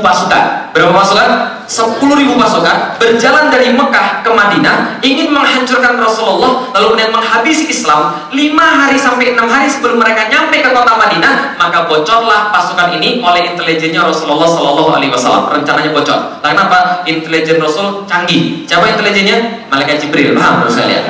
pasukan. 0.00 0.44
Berapa 0.72 0.92
pasukan? 0.96 1.60
10.000 1.70 2.02
pasukan 2.34 2.98
berjalan 2.98 3.46
dari 3.46 3.70
Mekah 3.70 4.26
ke 4.26 4.30
Madinah 4.34 4.98
ingin 5.06 5.30
menghancurkan 5.30 6.02
Rasulullah 6.02 6.66
lalu 6.74 6.98
kemudian 6.98 7.14
menghabisi 7.14 7.70
Islam 7.70 8.10
5 8.34 8.34
hari 8.58 8.98
sampai 8.98 9.38
6 9.38 9.46
hari 9.46 9.70
sebelum 9.70 10.02
mereka 10.02 10.26
nyampe 10.26 10.66
ke 10.66 10.70
kota 10.74 10.98
Madinah 10.98 11.54
maka 11.54 11.86
bocorlah 11.86 12.50
pasukan 12.50 12.98
ini 12.98 13.22
oleh 13.22 13.54
intelijennya 13.54 14.02
Rasulullah 14.02 14.50
Shallallahu 14.50 14.98
Alaihi 14.98 15.14
Wasallam 15.14 15.46
rencananya 15.46 15.94
bocor. 15.94 16.42
Kenapa? 16.42 17.06
Intelijen 17.06 17.62
Rasul 17.62 18.02
canggih. 18.10 18.66
Siapa 18.66 18.90
intelijennya? 18.90 19.70
Malaikat 19.70 20.02
Jibril. 20.02 20.34
Paham 20.34 20.66
sekalian? 20.66 21.06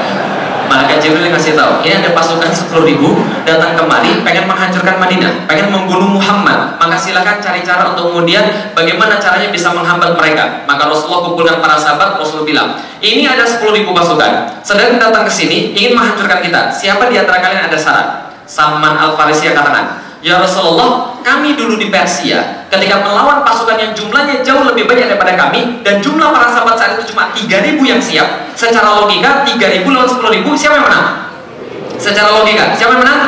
Malaikat 0.71 1.03
Jibril 1.03 1.35
kasih 1.35 1.59
tahu, 1.59 1.83
ini 1.83 1.99
ada 1.99 2.15
pasukan 2.15 2.47
10 2.47 2.71
ribu 2.87 3.27
datang 3.43 3.75
kemari, 3.75 4.23
pengen 4.23 4.47
menghancurkan 4.47 5.03
Madinah, 5.03 5.51
pengen 5.51 5.67
membunuh 5.67 6.07
Muhammad. 6.15 6.79
Maka 6.79 6.95
silakan 6.95 7.43
cari 7.43 7.67
cara 7.67 7.91
untuk 7.91 8.15
kemudian 8.15 8.71
bagaimana 8.71 9.19
caranya 9.19 9.51
bisa 9.51 9.75
menghambat 9.75 10.15
mereka. 10.15 10.63
Maka 10.71 10.87
Rasulullah 10.87 11.27
kumpulkan 11.27 11.59
para 11.59 11.75
sahabat, 11.75 12.23
Rasulullah 12.23 12.47
bilang, 12.47 12.69
ini 13.03 13.27
ada 13.27 13.43
10 13.43 13.67
ribu 13.83 13.91
pasukan, 13.91 14.63
sedang 14.63 14.95
datang 14.95 15.27
ke 15.27 15.33
sini 15.35 15.75
ingin 15.75 15.99
menghancurkan 15.99 16.39
kita. 16.39 16.71
Siapa 16.71 17.11
di 17.11 17.19
antara 17.19 17.43
kalian 17.43 17.67
ada 17.67 17.75
syarat? 17.75 18.31
Salman 18.47 18.95
Al 18.95 19.19
Farisi 19.19 19.51
katakan, 19.51 20.00
Ya 20.21 20.37
Rasulullah, 20.37 21.17
kami 21.25 21.57
dulu 21.57 21.81
di 21.81 21.89
Persia 21.89 22.69
ketika 22.69 23.01
melawan 23.01 23.41
pasukan 23.41 23.81
yang 23.81 23.97
jumlahnya 23.97 24.45
jauh 24.45 24.69
lebih 24.69 24.85
banyak 24.85 25.09
daripada 25.09 25.33
kami 25.33 25.81
dan 25.81 26.05
jumlah 26.05 26.29
para 26.29 26.53
sahabat 26.53 26.77
saat 26.77 26.93
itu 27.01 27.17
cuma 27.17 27.33
3000 27.33 27.81
yang 27.81 27.97
siap. 27.97 28.53
Secara 28.53 29.01
logika 29.01 29.49
3000 29.49 29.81
lawan 29.89 30.09
10000 30.09 30.45
siapa 30.61 30.77
yang 30.77 30.87
menang? 30.93 31.07
Secara 31.97 32.29
logika, 32.37 32.77
siapa 32.77 33.01
yang 33.01 33.03
menang? 33.05 33.21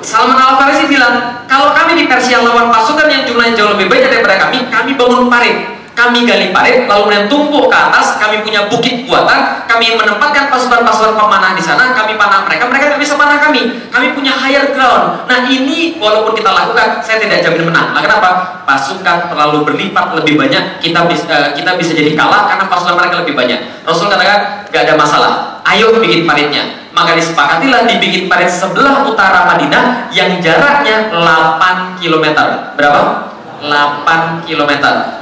Salman 0.00 0.34
Al 0.34 0.56
Farisi 0.58 0.88
bilang, 0.88 1.44
kalau 1.44 1.76
kami 1.76 1.94
di 1.94 2.04
Persia 2.08 2.40
lawan 2.40 2.72
pasukan 2.72 3.06
yang 3.12 3.28
jumlahnya 3.28 3.52
jauh 3.52 3.76
lebih 3.76 3.92
banyak 3.92 4.08
daripada 4.08 4.48
kami, 4.48 4.64
kami 4.72 4.96
bangun 4.96 5.28
parit 5.28 5.81
kami 5.92 6.24
gali 6.24 6.48
parit, 6.56 6.88
lalu 6.88 7.00
kemudian 7.08 7.26
tumpuk 7.28 7.68
ke 7.68 7.76
atas, 7.76 8.16
kami 8.16 8.40
punya 8.40 8.64
bukit 8.66 9.04
buatan, 9.04 9.68
kami 9.68 9.92
menempatkan 9.92 10.48
pasukan-pasukan 10.48 11.20
pemanah 11.20 11.52
di 11.52 11.60
sana, 11.60 11.92
kami 11.92 12.16
panah 12.16 12.48
mereka, 12.48 12.64
mereka 12.68 12.92
tidak 12.92 13.00
bisa 13.04 13.14
panah 13.20 13.36
kami. 13.36 13.76
Kami 13.92 14.16
punya 14.16 14.32
higher 14.32 14.72
ground. 14.72 15.28
Nah 15.28 15.44
ini 15.44 16.00
walaupun 16.00 16.32
kita 16.32 16.48
lakukan, 16.48 17.04
saya 17.04 17.20
tidak 17.20 17.44
jamin 17.44 17.68
menang. 17.68 17.92
Nah, 17.92 18.00
kenapa? 18.00 18.28
Pasukan 18.64 19.28
terlalu 19.28 19.68
berlipat 19.68 20.16
lebih 20.16 20.40
banyak, 20.40 20.80
kita 20.80 21.04
bisa 21.04 21.28
uh, 21.28 21.48
kita 21.52 21.76
bisa 21.76 21.92
jadi 21.92 22.16
kalah 22.16 22.48
karena 22.48 22.64
pasukan 22.72 22.96
mereka 22.96 23.14
lebih 23.20 23.34
banyak. 23.36 23.60
Rasul 23.84 24.08
katakan, 24.08 24.68
gak 24.72 24.82
ada 24.88 24.94
masalah. 24.96 25.32
Ayo 25.68 25.92
bikin 26.00 26.24
paritnya. 26.24 26.82
Maka 26.92 27.16
disepakatilah 27.16 27.88
dibikin 27.88 28.28
parit 28.28 28.52
sebelah 28.52 29.04
utara 29.08 29.48
Madinah 29.48 30.12
yang 30.12 30.36
jaraknya 30.44 31.08
8 31.08 31.96
km. 31.96 32.36
Berapa? 32.76 33.31
8 33.62 34.42
km. 34.42 34.72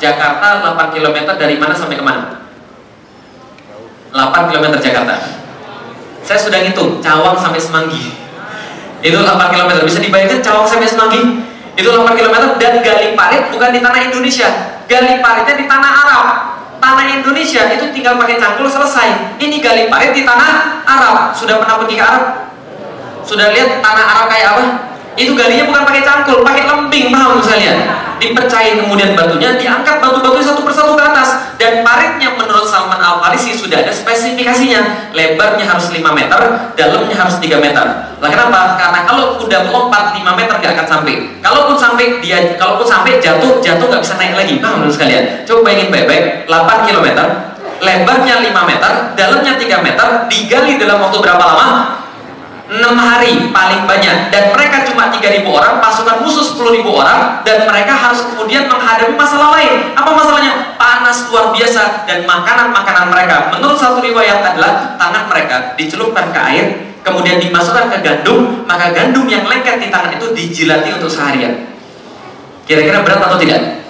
Jakarta 0.00 0.48
8 0.64 0.94
km 0.96 1.16
dari 1.36 1.60
mana 1.60 1.76
sampai 1.76 2.00
ke 2.00 2.04
mana? 2.04 2.40
8 4.16 4.48
km 4.48 4.66
Jakarta. 4.80 5.16
Saya 6.24 6.38
sudah 6.40 6.58
ngitung, 6.64 7.04
Cawang 7.04 7.36
sampai 7.36 7.60
Semanggi. 7.60 8.16
Itu 9.04 9.20
8 9.20 9.52
km. 9.52 9.70
Bisa 9.84 10.00
dibayangkan 10.00 10.40
Cawang 10.40 10.66
sampai 10.66 10.88
Semanggi? 10.88 11.44
Itu 11.76 11.88
8 11.92 12.16
km 12.16 12.56
dan 12.56 12.74
gali 12.80 13.12
parit 13.12 13.52
bukan 13.52 13.70
di 13.76 13.80
tanah 13.84 14.00
Indonesia. 14.08 14.48
Gali 14.88 15.20
paritnya 15.20 15.54
di 15.54 15.64
tanah 15.68 15.92
Arab. 16.04 16.26
Tanah 16.80 17.06
Indonesia 17.12 17.68
itu 17.76 17.92
tinggal 17.92 18.16
pakai 18.16 18.40
cangkul 18.40 18.64
selesai. 18.66 19.36
Ini 19.36 19.56
gali 19.60 19.92
parit 19.92 20.16
di 20.16 20.24
tanah 20.24 20.82
Arab. 20.88 21.36
Sudah 21.36 21.60
pernah 21.60 21.76
pergi 21.76 21.94
ke 22.00 22.04
Arab? 22.04 22.24
Sudah 23.20 23.52
lihat 23.52 23.84
tanah 23.84 24.04
Arab 24.16 24.26
kayak 24.32 24.48
apa? 24.56 24.89
Itu 25.20 25.36
galinya 25.36 25.68
bukan 25.68 25.84
pakai 25.84 26.00
cangkul, 26.00 26.40
pakai 26.40 26.64
lembing, 26.64 27.12
paham 27.12 27.44
sekalian? 27.44 27.76
Dipercayain 28.16 28.80
kemudian 28.80 29.12
batunya, 29.12 29.52
diangkat 29.60 30.00
batu-batu 30.00 30.40
satu 30.40 30.64
persatu 30.64 30.96
ke 30.96 31.02
atas 31.04 31.56
dan 31.60 31.84
paritnya 31.84 32.32
menurut 32.36 32.64
Salman 32.64 32.96
Al 32.96 33.20
Farisi 33.20 33.52
sudah 33.52 33.84
ada 33.84 33.92
spesifikasinya. 33.92 35.12
Lebarnya 35.12 35.68
harus 35.68 35.92
5 35.92 36.00
meter, 36.16 36.40
dalamnya 36.72 37.16
harus 37.20 37.36
3 37.36 37.60
meter. 37.60 37.84
Lah 38.16 38.28
kenapa? 38.32 38.80
Karena 38.80 39.04
kalau 39.04 39.36
kuda 39.36 39.68
melompat 39.68 40.16
5 40.16 40.24
meter 40.24 40.56
gak 40.56 40.72
akan 40.72 40.86
sampai. 40.88 41.36
Kalaupun 41.44 41.76
sampai 41.76 42.20
dia 42.24 42.56
kalaupun 42.56 42.88
sampai 42.88 43.20
jatuh, 43.20 43.60
jatuh 43.60 43.88
nggak 43.92 44.00
bisa 44.04 44.16
naik 44.16 44.36
lagi. 44.36 44.56
Paham 44.56 44.84
menurut 44.84 44.96
sekalian? 44.96 45.44
Coba 45.44 45.68
bayangin 45.68 45.88
baik-baik, 45.92 46.48
8 46.48 46.88
km, 46.88 47.08
lebarnya 47.84 48.34
5 48.40 48.70
meter, 48.72 48.92
dalamnya 49.16 49.52
3 49.56 49.84
meter, 49.84 50.08
digali 50.32 50.80
dalam 50.80 50.96
waktu 51.00 51.18
berapa 51.20 51.44
lama? 51.44 51.68
6 52.70 52.78
hari 52.94 53.50
paling 53.50 53.82
banyak. 53.84 54.30
Dan 54.30 54.54
mereka 54.54 54.86
cuma 54.86 55.10
3000 55.10 55.42
orang 55.42 55.82
pasukan 55.82 56.22
musuh 56.22 56.46
10.000 56.46 56.86
orang 56.86 57.42
dan 57.42 57.66
mereka 57.66 57.92
harus 57.98 58.22
kemudian 58.30 58.70
menghadapi 58.70 59.18
masalah 59.18 59.58
lain. 59.58 59.90
Apa 59.98 60.10
masalahnya? 60.14 60.54
panas 60.80 61.28
luar 61.28 61.52
biasa 61.52 62.08
dan 62.08 62.24
makanan-makanan 62.24 63.12
mereka. 63.12 63.52
Menurut 63.52 63.76
satu 63.76 64.00
riwayat 64.00 64.40
adalah 64.40 64.96
tangan 64.96 65.28
mereka 65.28 65.76
dicelupkan 65.76 66.32
ke 66.32 66.40
air 66.40 66.66
kemudian 67.04 67.36
dimasukkan 67.36 67.92
ke 67.92 67.98
gandum 68.00 68.64
maka 68.64 68.92
gandum 68.92 69.28
yang 69.28 69.44
lengket 69.44 69.76
di 69.80 69.92
tangan 69.92 70.16
itu 70.16 70.32
dijilati 70.32 70.88
untuk 70.96 71.12
seharian. 71.12 71.68
Kira-kira 72.64 73.04
berat 73.04 73.20
atau 73.20 73.36
tidak? 73.36 73.80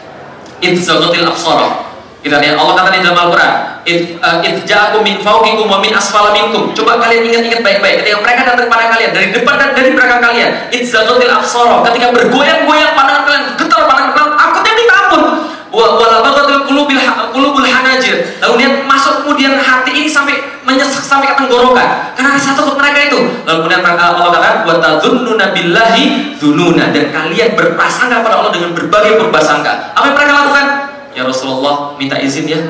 itu 0.60 0.84
absara. 1.24 1.88
Kita 2.20 2.36
lihat 2.36 2.56
Allah 2.60 2.74
kata 2.76 2.88
di 2.92 3.00
dalam 3.00 3.16
Al-Quran, 3.16 3.54
"Itja'akum 3.86 5.00
uh, 5.00 5.06
min 5.06 5.16
fawqikum 5.24 5.66
wa 5.68 5.78
min 5.80 5.92
asfala 5.96 6.30
minkum." 6.36 6.72
Coba 6.76 7.00
kalian 7.00 7.24
ingat-ingat 7.26 7.60
baik-baik 7.64 8.04
ketika 8.04 8.18
mereka 8.20 8.40
datang 8.52 8.66
kepada 8.68 8.84
kalian 8.92 9.10
dari 9.16 9.28
depan 9.32 9.54
dan 9.56 9.70
dari 9.72 9.90
belakang 9.96 10.20
kalian. 10.20 10.50
Itzalatil 10.68 11.32
absara. 11.32 11.76
Ketika 11.88 12.06
bergoyang-goyang 12.12 12.92
pandangan 12.92 13.22
kalian, 13.24 13.44
getar 13.56 13.82
pandangan 13.88 14.12
kalian, 14.12 14.32
takutnya 14.36 14.72
minta 14.76 14.94
ampun. 14.96 15.22
Wa 15.70 15.86
wala 15.96 16.18
baghatil 16.26 16.62
qulubil 16.66 16.98
qulubul 17.30 17.62
hanajir. 17.62 18.16
Lalu 18.42 18.54
lihat 18.66 18.74
masuk 18.90 19.22
kemudian 19.22 19.54
hati 19.54 19.94
ini 19.94 20.10
sampai 20.10 20.34
menyesek 20.66 21.00
sampai 21.00 21.30
ke 21.30 21.34
tenggorokan. 21.38 22.12
Karena 22.18 22.34
rasa 22.34 22.58
takut 22.58 22.74
mereka 22.74 23.06
itu. 23.06 23.18
Lalu 23.46 23.56
kemudian 23.64 23.82
Allah 23.86 24.28
katakan, 24.34 24.56
"Wa 24.66 24.74
tadzunnuna 24.82 25.54
billahi 25.54 26.36
dzununa." 26.42 26.90
Dan 26.90 27.14
kalian 27.14 27.54
berprasangka 27.54 28.18
pada 28.20 28.34
Allah 28.42 28.50
dengan 28.50 28.74
berbagai 28.74 29.22
prasangka. 29.30 29.94
Apa 29.94 30.10
yang 30.10 30.16
mereka 30.18 30.32
lakukan? 30.34 30.66
Ya 31.14 31.22
Rasulullah 31.26 31.94
minta 31.98 32.18
izin 32.18 32.46
ya 32.46 32.60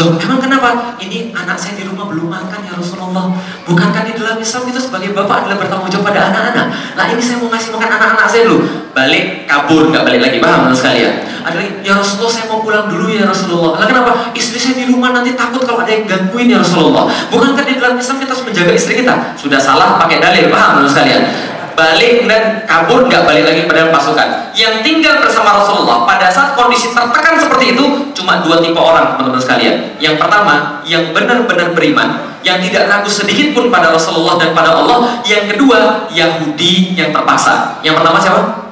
Loh 0.00 0.16
emang 0.16 0.40
kenapa? 0.40 0.96
Ini 0.96 1.28
anak 1.36 1.60
saya 1.60 1.76
di 1.76 1.84
rumah 1.84 2.08
belum 2.08 2.32
makan 2.32 2.64
ya 2.64 2.72
Rasulullah. 2.72 3.36
Bukankah 3.68 4.08
di 4.08 4.16
dalam 4.16 4.40
Islam 4.40 4.64
itu 4.72 4.80
sebagai 4.80 5.12
bapak 5.12 5.44
adalah 5.44 5.60
bertanggung 5.60 5.92
jawab 5.92 6.08
pada 6.08 6.32
anak-anak? 6.32 6.66
Nah 6.96 7.04
ini 7.12 7.20
saya 7.20 7.36
mau 7.36 7.52
ngasih 7.52 7.76
makan 7.76 7.90
anak-anak 8.00 8.26
saya 8.32 8.42
dulu 8.48 8.58
Balik 8.96 9.44
kabur 9.44 9.92
nggak 9.92 10.02
balik 10.08 10.20
lagi. 10.24 10.36
Paham 10.40 10.72
sekalian? 10.72 11.28
Ada 11.44 11.56
lagi 11.60 11.70
ya 11.84 12.00
Rasulullah 12.00 12.32
saya 12.32 12.44
mau 12.48 12.64
pulang 12.64 12.88
dulu 12.88 13.12
ya 13.12 13.28
Rasulullah. 13.28 13.76
Lah 13.76 13.86
kenapa? 13.86 14.32
Istri 14.32 14.56
saya 14.56 14.74
di 14.80 14.84
rumah 14.88 15.12
nanti 15.12 15.36
takut 15.36 15.60
kalau 15.68 15.84
ada 15.84 15.92
yang 15.92 16.08
gangguin 16.08 16.48
ya 16.48 16.64
Rasulullah. 16.64 17.04
Bukankah 17.28 17.64
di 17.68 17.76
dalam 17.76 18.00
Islam 18.00 18.16
kita 18.24 18.32
harus 18.32 18.44
menjaga 18.48 18.72
istri 18.72 19.04
kita? 19.04 19.36
Sudah 19.36 19.60
salah 19.60 20.00
pakai 20.00 20.16
dalil. 20.16 20.48
Paham 20.48 20.88
sekalian 20.88 21.50
balik 21.74 22.26
dan 22.26 22.64
kabur 22.64 23.06
nggak 23.06 23.22
balik 23.26 23.44
lagi 23.46 23.62
pada 23.66 23.90
pasukan. 23.90 24.28
Yang 24.54 24.74
tinggal 24.86 25.22
bersama 25.22 25.62
Rasulullah 25.62 26.04
pada 26.04 26.30
saat 26.30 26.58
kondisi 26.58 26.90
tertekan 26.90 27.38
seperti 27.38 27.76
itu 27.78 27.84
cuma 28.16 28.42
dua 28.42 28.58
tipe 28.62 28.78
orang 28.78 29.14
teman-teman 29.16 29.40
sekalian. 29.40 29.74
Yang 30.02 30.16
pertama 30.18 30.82
yang 30.86 31.10
benar-benar 31.14 31.72
beriman 31.72 32.30
yang 32.40 32.56
tidak 32.64 32.88
ragu 32.88 33.10
sedikit 33.12 33.52
pun 33.52 33.68
pada 33.68 33.92
Rasulullah 33.92 34.40
dan 34.40 34.56
pada 34.56 34.74
Allah. 34.74 35.20
Yang 35.22 35.56
kedua 35.56 36.08
Yahudi 36.10 36.96
yang 36.96 37.12
terpaksa. 37.12 37.78
Yang 37.84 38.00
pertama 38.00 38.18
siapa? 38.20 38.70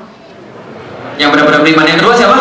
yang 1.18 1.34
benar-benar 1.34 1.60
beriman. 1.66 1.84
Yang 1.84 1.98
kedua 2.00 2.14
siapa? 2.14 2.38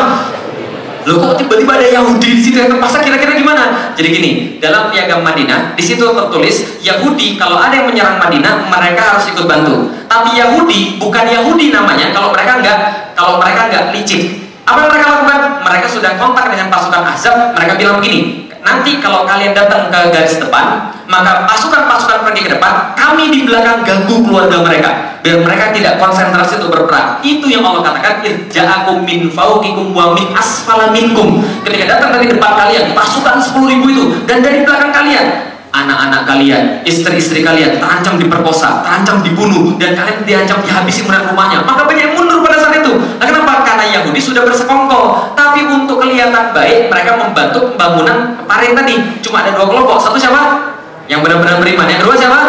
Loh 1.08 1.24
kok 1.24 1.40
tiba-tiba 1.40 1.80
ada 1.80 1.88
Yahudi 1.88 2.36
di 2.36 2.42
situ 2.44 2.60
yang 2.60 2.68
terpaksa 2.68 3.00
kira-kira 3.00 3.32
gimana? 3.32 3.96
Jadi 3.96 4.08
gini, 4.12 4.32
dalam 4.60 4.92
piagam 4.92 5.24
Madinah 5.24 5.72
di 5.72 5.80
situ 5.80 6.04
tertulis 6.04 6.84
Yahudi 6.84 7.40
kalau 7.40 7.56
ada 7.56 7.72
yang 7.72 7.88
menyerang 7.88 8.20
Madinah 8.20 8.68
mereka 8.68 9.16
harus 9.16 9.32
ikut 9.32 9.48
bantu. 9.48 9.88
Tapi 10.12 10.36
Yahudi 10.36 11.00
bukan 11.00 11.24
Yahudi 11.32 11.72
namanya 11.72 12.12
kalau 12.12 12.36
mereka 12.36 12.60
enggak 12.60 12.78
kalau 13.16 13.40
mereka 13.40 13.72
enggak 13.72 13.84
licik. 13.96 14.52
Apa 14.68 14.84
yang 14.84 14.92
mereka 14.92 15.08
lakukan? 15.16 15.40
Mereka 15.64 15.88
sudah 15.88 16.12
kontak 16.20 16.52
dengan 16.52 16.68
pasukan 16.68 17.00
Ahzab, 17.08 17.56
mereka 17.56 17.80
bilang 17.80 18.04
begini, 18.04 18.47
nanti 18.68 19.00
kalau 19.00 19.24
kalian 19.24 19.56
datang 19.56 19.88
ke 19.88 20.00
garis 20.12 20.36
depan, 20.44 20.92
maka 21.08 21.48
pasukan-pasukan 21.48 22.28
pergi 22.28 22.42
ke 22.44 22.52
depan, 22.60 22.92
kami 23.00 23.32
di 23.32 23.48
belakang 23.48 23.88
ganggu 23.88 24.28
keluarga 24.28 24.60
mereka, 24.60 25.20
biar 25.24 25.40
mereka 25.40 25.72
tidak 25.72 25.96
konsentrasi 25.96 26.60
untuk 26.60 26.76
berperang. 26.76 27.24
Itu 27.24 27.48
yang 27.48 27.64
Allah 27.64 27.88
katakan, 27.88 28.20
irja'akum 28.28 29.08
min 29.08 29.32
fauqikum 29.32 29.96
wa 29.96 30.12
min 30.12 30.36
asfala 30.36 30.92
minkum. 30.92 31.40
Ketika 31.64 31.96
datang 31.96 32.20
dari 32.20 32.28
depan 32.28 32.52
kalian, 32.60 32.92
pasukan 32.92 33.40
10 33.40 33.72
ribu 33.72 33.86
itu, 33.88 34.04
dan 34.28 34.44
dari 34.44 34.68
belakang 34.68 34.92
kalian, 34.92 35.57
anak-anak 35.86 36.26
kalian, 36.26 36.64
istri-istri 36.82 37.46
kalian 37.46 37.78
terancam 37.78 38.18
diperkosa, 38.18 38.82
terancam 38.82 39.22
dibunuh, 39.22 39.78
dan 39.78 39.94
kalian 39.94 40.26
diancam 40.26 40.64
dihabisi 40.66 41.06
kemudian 41.06 41.30
rumahnya. 41.30 41.62
Maka 41.62 41.86
banyak 41.86 42.04
yang 42.12 42.14
mundur 42.18 42.42
pada 42.42 42.58
saat 42.58 42.82
itu. 42.82 42.94
Nah, 42.98 43.26
kenapa? 43.26 43.62
Karena 43.62 43.86
Yahudi 44.02 44.18
sudah 44.18 44.42
bersekongkol. 44.42 45.36
Tapi 45.38 45.70
untuk 45.70 46.02
kelihatan 46.02 46.56
baik, 46.56 46.90
mereka 46.90 47.12
membantu 47.20 47.74
pembangunan 47.74 48.34
parit 48.50 48.74
tadi. 48.74 49.22
Cuma 49.22 49.46
ada 49.46 49.54
dua 49.54 49.66
kelompok. 49.70 49.98
Satu 50.02 50.18
siapa? 50.18 50.74
Yang 51.06 51.24
benar-benar 51.24 51.62
beriman. 51.62 51.86
Yang 51.86 52.00
kedua 52.04 52.16
siapa? 52.18 52.42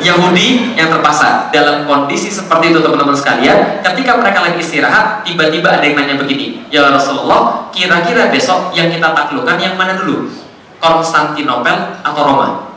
Yahudi 0.00 0.72
yang 0.80 0.88
terpaksa 0.88 1.52
dalam 1.52 1.84
kondisi 1.84 2.32
seperti 2.32 2.72
itu 2.72 2.80
teman-teman 2.80 3.12
sekalian 3.12 3.84
ketika 3.84 4.16
mereka 4.16 4.40
lagi 4.40 4.56
istirahat 4.56 5.20
tiba-tiba 5.28 5.76
ada 5.76 5.84
yang 5.84 6.00
nanya 6.00 6.16
begini 6.16 6.64
ya 6.72 6.88
Rasulullah 6.88 7.68
kira-kira 7.68 8.32
besok 8.32 8.72
yang 8.72 8.88
kita 8.88 9.12
taklukkan 9.12 9.60
yang 9.60 9.76
mana 9.76 10.00
dulu 10.00 10.32
Konstantinopel 10.80 12.00
atau 12.00 12.22
Roma 12.24 12.69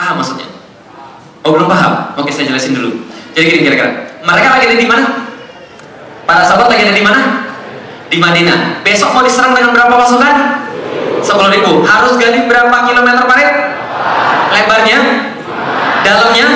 paham 0.00 0.14
maksudnya? 0.16 0.48
Oh 1.44 1.52
belum 1.52 1.68
paham? 1.68 2.16
Oke 2.16 2.32
saya 2.32 2.48
jelasin 2.48 2.72
dulu. 2.72 3.04
Jadi 3.36 3.44
gini 3.52 3.60
kira-kira. 3.68 4.16
Mereka 4.24 4.46
lagi 4.48 4.64
ada 4.72 4.76
di 4.80 4.88
mana? 4.88 5.04
Para 6.24 6.42
sahabat 6.48 6.72
lagi 6.72 6.88
ada 6.88 6.96
di 6.96 7.04
mana? 7.04 7.20
Di 8.08 8.16
Madinah. 8.16 8.80
Besok 8.80 9.12
mau 9.12 9.22
diserang 9.22 9.52
dengan 9.52 9.76
berapa 9.76 9.92
pasukan? 9.92 10.34
10 11.20 11.54
ribu. 11.56 11.84
Harus 11.84 12.16
gali 12.16 12.48
berapa 12.48 12.76
kilometer 12.88 13.24
parit? 13.28 13.52
Lebarnya? 14.56 14.98
Dalamnya? 16.00 16.48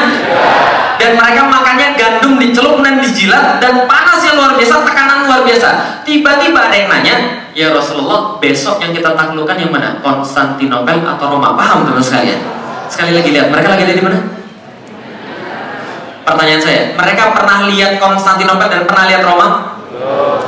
Dan 0.97 1.21
mereka 1.21 1.43
makannya 1.45 1.89
gandum 2.01 2.41
dicelup 2.41 2.81
dan 2.81 2.97
dijilat 3.05 3.61
dan 3.61 3.85
panasnya 3.85 4.41
luar 4.41 4.57
biasa 4.57 4.89
tekanan 4.89 5.29
luar 5.29 5.45
biasa. 5.45 5.69
Tiba-tiba 6.01 6.59
ada 6.73 6.77
yang 6.77 6.89
nanya 6.89 7.17
ya 7.53 7.69
Rasulullah 7.77 8.41
besok 8.41 8.81
yang 8.81 8.97
kita 8.97 9.13
taklukkan 9.13 9.57
yang 9.59 9.69
mana? 9.69 10.01
Konstantinopel 10.01 11.05
atau 11.05 11.27
Roma? 11.29 11.53
Paham 11.53 11.85
teman 11.85 12.01
sekalian 12.01 12.64
sekali 12.89 13.13
lagi 13.17 13.29
lihat 13.33 13.49
mereka 13.53 13.69
lagi 13.75 13.83
ada 13.87 13.95
di 13.95 14.05
mana? 14.05 14.19
Pertanyaan 16.25 16.63
saya 16.63 16.81
mereka 16.97 17.37
pernah 17.37 17.69
lihat 17.69 18.01
Konstantinopel 18.01 18.69
dan 18.69 18.83
pernah 18.89 19.05
lihat 19.09 19.23
Roma? 19.23 19.49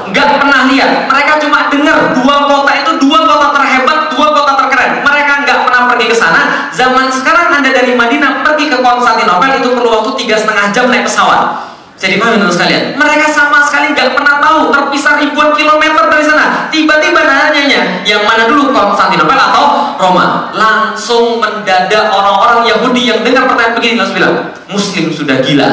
Nggak 0.06 0.26
pernah 0.40 0.60
lihat. 0.70 0.90
Mereka 1.08 1.32
cuma 1.44 1.68
dengar 1.68 2.16
dua 2.16 2.36
kota 2.48 2.72
itu 2.76 2.92
dua 3.02 3.18
kota 3.24 3.46
terhebat 3.54 3.98
dua 4.12 4.28
kota 4.32 4.52
terkeren. 4.64 4.90
Mereka 5.04 5.32
nggak 5.44 5.58
pernah 5.68 5.82
pergi 5.92 6.06
ke 6.08 6.16
sana. 6.16 6.42
Zaman 6.72 7.12
sekarang 7.12 7.52
anda 7.60 7.70
dari 7.72 7.92
Madinah 7.92 8.44
pergi 8.44 8.72
ke 8.72 8.78
Konstantinopel 8.80 9.60
itu 9.60 9.68
perlu 9.76 9.90
waktu 10.00 10.10
tiga 10.24 10.36
setengah 10.40 10.72
jam 10.72 10.88
naik 10.88 11.04
pesawat 11.04 11.75
jadi 11.96 12.20
paham 12.20 12.36
teman 12.36 12.52
sekalian? 12.52 12.92
Mereka 12.92 13.26
sama 13.32 13.64
sekali 13.64 13.96
nggak 13.96 14.12
pernah 14.12 14.36
tahu 14.36 14.68
terpisah 14.68 15.16
ribuan 15.16 15.56
kilometer 15.56 16.04
dari 16.12 16.24
sana. 16.28 16.68
Tiba-tiba 16.68 17.24
nanyanya 17.24 18.04
yang 18.04 18.20
mana 18.28 18.44
dulu 18.44 18.68
Konstantinopel 18.68 19.32
atau 19.32 19.96
Roma? 19.96 20.52
Langsung 20.52 21.40
mendadak 21.40 22.12
orang-orang 22.12 22.68
Yahudi 22.68 23.08
yang 23.08 23.24
dengar 23.24 23.48
pertanyaan 23.48 23.74
begini 23.80 23.94
langsung 23.96 24.16
bilang 24.20 24.36
Muslim 24.68 25.08
sudah 25.08 25.40
gila 25.40 25.70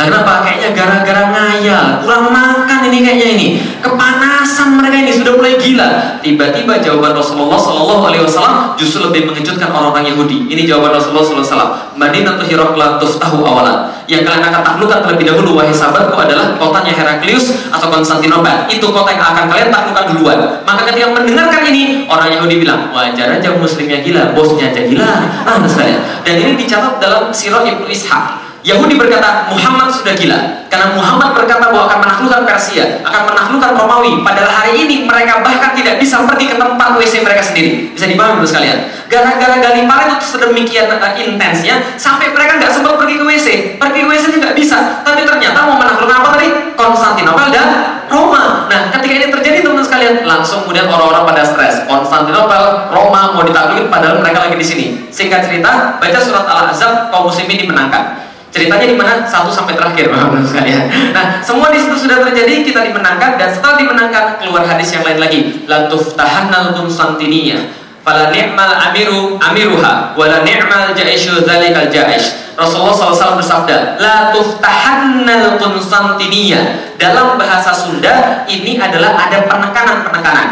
Nah, 0.00 0.08
kenapa? 0.08 0.32
Kayaknya 0.48 0.70
gara-gara 0.72 1.22
ngayal, 1.28 2.00
kurang 2.00 2.32
makan 2.32 2.88
ini 2.88 3.04
kayaknya 3.04 3.28
ini. 3.36 3.46
Kepanasan 3.84 4.80
mereka 4.80 4.96
ini 5.04 5.12
sudah 5.12 5.36
mulai 5.36 5.60
gila. 5.60 6.16
Tiba-tiba 6.24 6.80
jawaban 6.80 7.12
Rasulullah 7.12 7.60
Shallallahu 7.60 8.08
Alaihi 8.08 8.24
Wasallam 8.24 8.80
justru 8.80 9.04
lebih 9.04 9.28
mengejutkan 9.28 9.68
orang-orang 9.68 10.08
Yahudi. 10.08 10.48
Ini 10.48 10.64
jawaban 10.64 10.96
Rasulullah 10.96 11.20
Sallallahu 11.20 11.44
Alaihi 11.44 11.52
Wasallam. 11.52 11.72
Madinah 12.00 12.32
tuh 12.40 12.46
Hiraklah 12.48 12.88
tahu 12.96 13.44
awalan. 13.44 13.92
yang 14.10 14.26
kalian 14.26 14.42
akan 14.42 14.62
taklukkan 14.66 15.06
terlebih 15.06 15.30
dahulu 15.30 15.54
wahai 15.54 15.70
sahabatku 15.70 16.18
adalah 16.18 16.58
kotanya 16.58 16.90
Heraklius 16.90 17.68
atau 17.70 17.92
Konstantinopel. 17.92 18.66
Itu 18.72 18.90
kota 18.90 19.12
yang 19.14 19.22
akan 19.22 19.52
kalian 19.52 19.68
taklukkan 19.70 20.04
duluan. 20.16 20.38
Maka 20.66 20.82
ketika 20.90 21.14
mendengarkan 21.14 21.62
ini, 21.70 22.08
orang 22.10 22.32
Yahudi 22.34 22.58
bilang, 22.58 22.90
wajar 22.90 23.38
aja 23.38 23.54
muslimnya 23.54 24.02
gila, 24.02 24.34
bosnya 24.34 24.72
aja 24.74 24.82
gila. 24.82 25.12
Ah, 25.46 25.62
saya. 25.68 26.02
Dan 26.26 26.42
ini 26.42 26.58
dicatat 26.58 26.98
dalam 26.98 27.30
Sirah 27.30 27.62
Ibnu 27.62 27.86
Ishaq. 27.86 28.49
Yahudi 28.60 29.00
berkata 29.00 29.48
Muhammad 29.48 29.88
sudah 29.88 30.12
gila 30.12 30.60
karena 30.70 30.94
Muhammad 30.94 31.34
berkata 31.34 31.66
bahwa 31.66 31.90
akan 31.90 31.98
menaklukkan 31.98 32.42
Persia, 32.46 33.02
akan 33.02 33.22
menaklukkan 33.34 33.74
Romawi. 33.74 34.22
Padahal 34.22 34.48
hari 34.54 34.86
ini 34.86 35.02
mereka 35.02 35.42
bahkan 35.42 35.74
tidak 35.74 35.98
bisa 35.98 36.22
pergi 36.22 36.46
ke 36.46 36.56
tempat 36.56 36.94
WC 36.94 37.26
mereka 37.26 37.42
sendiri. 37.42 37.90
Bisa 37.90 38.06
dipahami 38.06 38.38
terus 38.38 38.54
sekalian. 38.54 38.78
Gara-gara 39.10 39.58
Galipara 39.58 40.14
itu 40.14 40.38
sedemikian 40.38 40.86
uh, 40.86 41.12
intensnya 41.18 41.82
sampai 41.98 42.30
mereka 42.30 42.62
nggak 42.62 42.70
sempat 42.70 42.94
pergi 43.02 43.18
ke 43.18 43.24
WC. 43.26 43.48
Pergi 43.82 44.00
ke 44.06 44.08
WC 44.14 44.24
nggak 44.38 44.54
bisa. 44.54 45.02
Tapi 45.02 45.26
ternyata 45.26 45.58
mau 45.66 45.74
menaklukkan 45.74 46.16
apa 46.22 46.28
tadi? 46.38 46.48
Konstantinopel 46.78 47.50
dan 47.50 47.68
Roma. 48.06 48.70
Nah, 48.70 48.94
ketika 48.94 49.14
ini 49.18 49.26
terjadi 49.26 49.66
teman-teman 49.66 49.86
sekalian, 49.90 50.14
langsung 50.22 50.62
kemudian 50.62 50.86
orang-orang 50.86 51.26
pada 51.34 51.42
stres. 51.42 51.82
Konstantinopel, 51.90 52.94
Roma 52.94 53.34
mau 53.34 53.42
ditaklukin 53.42 53.90
padahal 53.90 54.22
mereka 54.22 54.46
lagi 54.46 54.54
di 54.54 54.66
sini. 54.66 54.86
Singkat 55.10 55.50
cerita, 55.50 55.98
baca 55.98 56.18
surat 56.22 56.46
Al-Ahzab, 56.46 57.10
kaum 57.10 57.26
muslimin 57.26 57.66
dimenangkan. 57.66 58.29
Ceritanya 58.50 58.86
di 58.86 58.96
mana? 58.98 59.22
Satu 59.22 59.54
sampai 59.54 59.78
terakhir, 59.78 60.10
Bapak 60.10 60.42
sekalian. 60.42 60.90
Nah, 61.14 61.38
semua 61.38 61.70
di 61.70 61.78
situ 61.78 61.94
sudah 61.94 62.18
terjadi, 62.26 62.66
kita 62.66 62.82
dimenangkan 62.82 63.38
dan 63.38 63.48
setelah 63.54 63.78
dimenangkan 63.78 64.42
keluar 64.42 64.66
hadis 64.66 64.90
yang 64.90 65.06
lain 65.06 65.22
lagi. 65.22 65.62
Lantuf 65.70 66.18
tahannal 66.18 66.74
Konstantinia. 66.74 67.70
Fala 68.00 68.32
ni'mal 68.32 68.90
amiru 68.90 69.36
amiruha 69.38 70.16
wala 70.16 70.42
ni'mal 70.42 70.96
ja'ishu 70.96 71.46
dzalikal 71.46 71.86
ja'ish. 71.92 72.50
Rasulullah 72.58 72.92
SAW 72.92 73.38
bersabda, 73.38 74.02
La 74.02 74.34
tuftahannal 74.34 75.54
Konstantinia. 75.56 76.90
Dalam 76.98 77.38
bahasa 77.38 77.70
Sunda 77.70 78.44
ini 78.50 78.76
adalah 78.76 79.14
ada 79.14 79.46
penekanan-penekanan. 79.46 80.48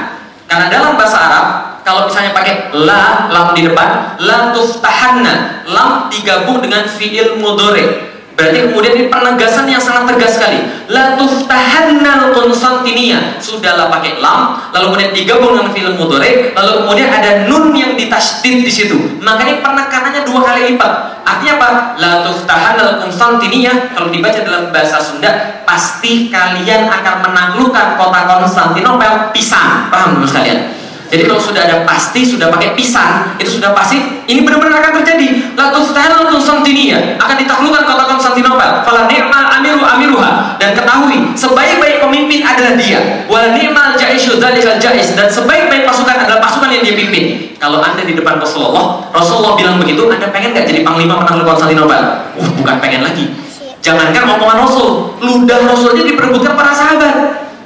Karena 0.49 0.67
dalam 0.73 0.97
bahasa 0.97 1.19
Arab 1.19 1.47
kalau 1.89 2.05
misalnya 2.05 2.37
pakai 2.37 2.69
la 2.77 3.33
lam 3.33 3.57
di 3.57 3.65
depan 3.65 4.21
la 4.21 4.53
tuftahanna 4.53 5.65
lam 5.65 6.13
digabung 6.13 6.61
dengan 6.61 6.85
fiil 6.85 7.41
mudore 7.41 8.13
berarti 8.37 8.71
kemudian 8.71 8.95
ini 8.95 9.05
penegasan 9.11 9.67
yang 9.67 9.83
sangat 9.83 10.15
tegas 10.15 10.39
sekali. 10.39 10.63
La 10.95 11.19
tuftahanna 11.19 12.31
konstantinia 12.31 13.41
sudahlah 13.43 13.91
pakai 13.91 14.23
lam 14.23 14.69
lalu 14.71 14.85
kemudian 14.95 15.11
digabung 15.17 15.59
dengan 15.59 15.73
fiil 15.75 15.97
mudore 15.97 16.55
lalu 16.55 16.73
kemudian 16.85 17.09
ada 17.09 17.51
nun 17.51 17.73
yang 17.73 17.97
ditasdid 17.97 18.63
di 18.63 18.71
situ. 18.71 19.19
Maka 19.19 19.49
ini 19.49 19.65
penekanannya 19.65 20.23
dua 20.29 20.41
kali 20.45 20.77
lipat. 20.77 20.93
Artinya 21.25 21.53
apa? 21.57 21.69
La 21.99 22.13
tuftahanna 22.29 23.01
konstantinia 23.01 23.97
kalau 23.97 24.13
dibaca 24.13 24.39
dalam 24.45 24.71
bahasa 24.71 25.03
Sunda 25.03 25.65
pasti 25.67 26.31
kalian 26.31 26.87
akan 26.87 27.15
menaklukkan 27.27 27.99
kota 27.99 28.21
Konstantinopel 28.39 29.35
pisang. 29.35 29.91
Paham 29.91 30.21
dulu 30.21 30.29
sekalian 30.31 30.78
jadi 31.09 31.25
kalau 31.25 31.41
sudah 31.41 31.65
ada 31.65 31.89
pasti, 31.89 32.21
sudah 32.21 32.53
pakai 32.53 32.77
pisang, 32.77 33.33
itu 33.41 33.57
sudah 33.57 33.73
pasti, 33.73 33.97
ini 34.29 34.45
benar-benar 34.45 34.85
akan 34.85 35.01
terjadi. 35.01 35.57
Latustanul 35.57 36.29
Konstantinia 36.29 37.17
akan 37.17 37.37
ditaklukkan 37.41 37.83
kota 37.89 38.05
Konstantinopel. 38.13 38.85
Fala 38.85 39.09
ni'mal 39.09 39.45
amiru 39.57 39.81
amiruha 39.81 40.61
dan 40.61 40.77
ketahui 40.77 41.33
sebaik-baik 41.33 42.05
pemimpin 42.05 42.45
adalah 42.45 42.77
dia. 42.77 43.25
Wal 43.25 43.57
ni'mal 43.57 43.97
jaisyu 43.97 44.37
dzalikal 44.37 44.77
jais 44.77 45.17
dan 45.17 45.33
sebaik-baik 45.33 45.89
pasukan 45.89 46.29
adalah 46.29 46.45
pasukan 46.45 46.69
yang 46.69 46.85
dia 46.85 46.95
pimpin. 46.95 47.57
Kalau 47.57 47.81
anda 47.81 48.05
di 48.05 48.13
depan 48.13 48.37
Rasulullah, 48.37 49.09
Rasulullah 49.09 49.57
bilang 49.57 49.81
begitu, 49.81 50.05
anda 50.13 50.29
pengen 50.29 50.53
nggak 50.53 50.69
jadi 50.69 50.81
panglima 50.85 51.25
menakluk 51.25 51.49
Konstantinopel? 51.57 52.29
Uh, 52.37 52.53
bukan 52.61 52.77
pengen 52.85 53.01
lagi. 53.01 53.33
Jangankan 53.81 54.29
omongan 54.37 54.61
Rasul, 54.61 55.17
ludah 55.25 55.65
Rasulnya 55.65 56.05
diperebutkan 56.05 56.53
para 56.53 56.77
sahabat. 56.77 57.15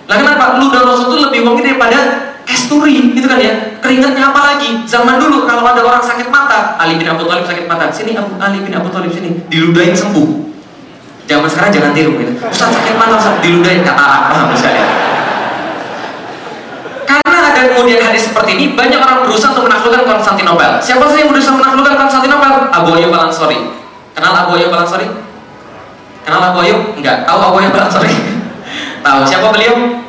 Lah 0.06 0.16
kenapa? 0.16 0.62
Ludah 0.62 0.86
Rasul 0.86 1.10
itu 1.10 1.18
lebih 1.26 1.40
wangi 1.42 1.62
daripada 1.66 2.31
Kasturi, 2.52 3.16
gitu 3.16 3.24
kan 3.24 3.40
ya. 3.40 3.80
Keringatnya 3.80 4.28
apa 4.28 4.40
lagi? 4.52 4.84
Zaman 4.84 5.16
dulu 5.16 5.48
kalau 5.48 5.64
ada 5.64 5.80
orang 5.80 6.04
sakit 6.04 6.28
mata, 6.28 6.76
Ali 6.76 7.00
bin 7.00 7.08
Abu 7.08 7.24
Thalib 7.24 7.48
sakit 7.48 7.64
mata, 7.64 7.88
sini 7.88 8.12
Abu 8.12 8.36
Ali 8.36 8.60
bin 8.60 8.76
Abu 8.76 8.92
Thalib 8.92 9.08
sini, 9.08 9.40
diludahin 9.48 9.96
sembuh. 9.96 10.52
Zaman 11.24 11.48
sekarang 11.48 11.72
jangan 11.72 11.96
tiru 11.96 12.12
gitu. 12.20 12.36
Ustaz 12.44 12.76
sakit 12.76 13.00
mata, 13.00 13.16
Ustaz 13.16 13.40
diludahin 13.40 13.80
katarak, 13.80 14.28
paham 14.28 14.52
misalnya. 14.52 14.84
Karena 17.08 17.38
ada 17.56 17.62
kemudian 17.72 18.04
hadis 18.04 18.28
seperti 18.28 18.52
ini, 18.52 18.76
banyak 18.76 19.00
orang 19.00 19.24
berusaha 19.24 19.56
untuk 19.56 19.72
menaklukkan 19.72 20.04
Konstantinopel. 20.04 20.76
Siapa 20.84 21.08
sih 21.08 21.24
yang 21.24 21.32
berusaha 21.32 21.56
menaklukkan 21.56 21.94
Konstantinopel? 22.04 22.52
Abu 22.68 22.88
Ayyub 23.00 23.16
al 23.16 23.32
Ansori. 23.32 23.58
Kenal 24.12 24.44
Abu 24.44 24.60
Ayyub 24.60 24.76
al 24.76 24.84
Ansori? 24.84 25.08
Kenal 26.28 26.52
Abu 26.52 26.60
Ayyub? 26.60 27.00
Enggak. 27.00 27.24
Tahu 27.24 27.38
Abu 27.40 27.56
Ayyub 27.64 27.74
al 27.80 27.88
Ansori? 27.88 28.12
Tahu 29.08 29.20
siapa 29.24 29.48
beliau? 29.48 30.01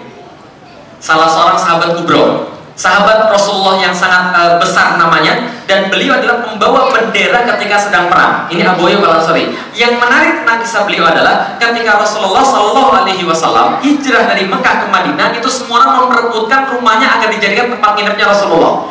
Salah 1.03 1.27
seorang 1.27 1.59
sahabat 1.59 1.99
kubro. 1.99 2.55
Sahabat 2.73 3.29
Rasulullah 3.29 3.77
yang 3.77 3.93
sangat 3.93 4.33
uh, 4.33 4.55
besar 4.57 4.95
namanya. 4.95 5.51
Dan 5.67 5.91
beliau 5.91 6.15
adalah 6.17 6.41
pembawa 6.47 6.89
bendera 6.89 7.43
ketika 7.43 7.75
sedang 7.77 8.07
perang. 8.07 8.47
Ini 8.47 8.65
Abu 8.65 8.87
Ayyub 8.87 9.03
al 9.03 9.19
Ansari 9.19 9.51
yang 9.75 9.99
menarik 9.99 10.43
kisah 10.63 10.87
beliau 10.87 11.05
adalah 11.05 11.59
ketika 11.59 11.99
Rasulullah 11.99 12.41
Shallallahu 12.41 12.91
Alaihi 13.03 13.27
Wasallam 13.27 13.83
hijrah 13.83 14.25
dari 14.31 14.47
Mekah 14.47 14.75
ke 14.81 14.87
Madinah 14.87 15.35
itu 15.35 15.45
semua 15.51 15.83
orang 15.83 16.07
memperebutkan 16.07 16.71
rumahnya 16.71 17.19
agar 17.19 17.29
dijadikan 17.29 17.67
tempat 17.69 17.91
nginepnya 17.99 18.25
Rasulullah. 18.31 18.87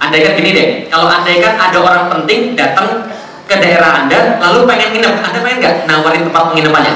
Andaikan 0.00 0.36
gini 0.36 0.50
deh 0.52 0.68
kalau 0.92 1.08
andaikan 1.08 1.56
ada 1.56 1.76
orang 1.80 2.04
penting 2.12 2.56
datang 2.56 3.04
ke 3.48 3.56
daerah 3.58 4.04
anda 4.04 4.38
lalu 4.38 4.64
pengen 4.68 4.96
nginep 4.96 5.14
anda 5.24 5.38
pengen 5.42 5.58
nggak 5.60 5.76
nawarin 5.88 6.22
tempat 6.28 6.42
penginapannya? 6.52 6.94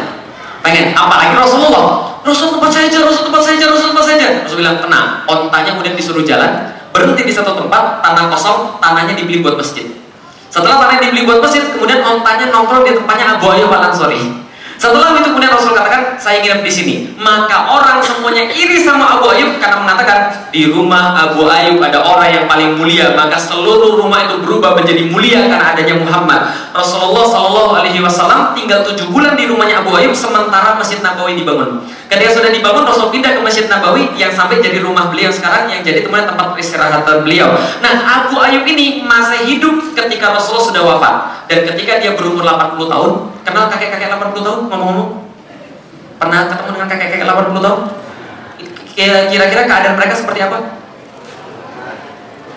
Pengen 0.64 0.84
apalagi 0.96 1.34
Rasulullah 1.36 2.13
Rasul 2.24 2.56
tempat 2.56 2.72
saja, 2.72 2.96
Rasul 3.04 3.28
tempat 3.28 3.42
saja, 3.44 3.64
Rasul 3.68 3.92
tempat 3.92 4.06
saja. 4.08 4.26
Rasul 4.48 4.58
bilang 4.64 4.80
tenang. 4.80 5.28
Ontanya 5.28 5.76
kemudian 5.76 5.92
disuruh 5.92 6.24
jalan, 6.24 6.72
berhenti 6.88 7.28
di 7.28 7.32
satu 7.36 7.52
tempat, 7.52 8.00
tanah 8.00 8.32
kosong, 8.32 8.80
tanahnya 8.80 9.12
dibeli 9.12 9.44
buat 9.44 9.60
masjid. 9.60 9.84
Setelah 10.48 10.80
tanahnya 10.80 11.12
dibeli 11.12 11.28
buat 11.28 11.44
masjid, 11.44 11.60
kemudian 11.76 12.00
ontanya 12.00 12.48
nongkrong 12.48 12.88
di 12.88 12.96
tempatnya 12.96 13.36
Abu 13.36 13.52
Ayyub 13.52 13.68
al 13.68 13.92
Ansori. 13.92 14.44
Setelah 14.74 15.16
itu 15.16 15.32
kemudian 15.32 15.52
Rasul 15.54 15.72
katakan, 15.72 16.16
saya 16.18 16.40
nginep 16.44 16.60
di 16.60 16.72
sini. 16.72 16.94
Maka 17.16 17.72
orang 17.72 18.00
semuanya 18.04 18.48
iri 18.52 18.80
sama 18.80 19.20
Abu 19.20 19.30
Ayyub 19.32 19.60
karena 19.60 19.80
mengatakan 19.80 20.48
di 20.48 20.68
rumah 20.68 21.14
Abu 21.28 21.44
Ayyub 21.44 21.80
ada 21.80 22.04
orang 22.04 22.28
yang 22.28 22.44
paling 22.48 22.76
mulia, 22.80 23.12
maka 23.12 23.36
seluruh 23.36 24.00
rumah 24.00 24.28
itu 24.28 24.40
berubah 24.40 24.76
menjadi 24.76 25.08
mulia 25.08 25.44
karena 25.48 25.76
adanya 25.76 25.94
Muhammad. 26.00 26.43
Rasulullah 26.74 27.22
Shallallahu 27.22 27.70
Alaihi 27.78 28.02
Wasallam 28.02 28.50
tinggal 28.50 28.82
tujuh 28.82 29.06
bulan 29.14 29.38
di 29.38 29.46
rumahnya 29.46 29.86
Abu 29.86 29.94
Ayyub 29.94 30.10
sementara 30.10 30.74
Masjid 30.74 30.98
Nabawi 30.98 31.38
dibangun. 31.38 31.86
Ketika 32.10 32.34
sudah 32.34 32.50
dibangun, 32.50 32.82
Rasul 32.82 33.14
pindah 33.14 33.30
ke 33.30 33.40
Masjid 33.46 33.70
Nabawi 33.70 34.10
yang 34.18 34.34
sampai 34.34 34.58
jadi 34.58 34.82
rumah 34.82 35.06
beliau 35.06 35.30
sekarang 35.30 35.70
yang 35.70 35.86
jadi 35.86 36.02
teman 36.02 36.26
tempat 36.26 36.50
peristirahatan 36.50 37.22
beliau. 37.22 37.54
Nah, 37.78 37.94
Abu 38.26 38.42
Ayyub 38.42 38.66
ini 38.66 39.06
masih 39.06 39.54
hidup 39.54 39.94
ketika 39.94 40.34
Rasulullah 40.34 40.66
sudah 40.66 40.82
wafat 40.82 41.14
dan 41.46 41.62
ketika 41.62 42.02
dia 42.02 42.18
berumur 42.18 42.42
80 42.42 42.90
tahun, 42.90 43.12
Kenal 43.44 43.68
kakek-kakek 43.68 44.08
80 44.08 44.40
tahun 44.40 44.60
ngomong-ngomong? 44.72 45.08
Pernah 46.16 46.48
ketemu 46.48 46.70
dengan 46.74 46.88
kakek-kakek 46.88 47.26
80 47.28 47.60
tahun? 47.60 47.80
Kira-kira 48.96 49.62
keadaan 49.68 49.94
mereka 50.00 50.14
seperti 50.16 50.40
apa? 50.48 50.58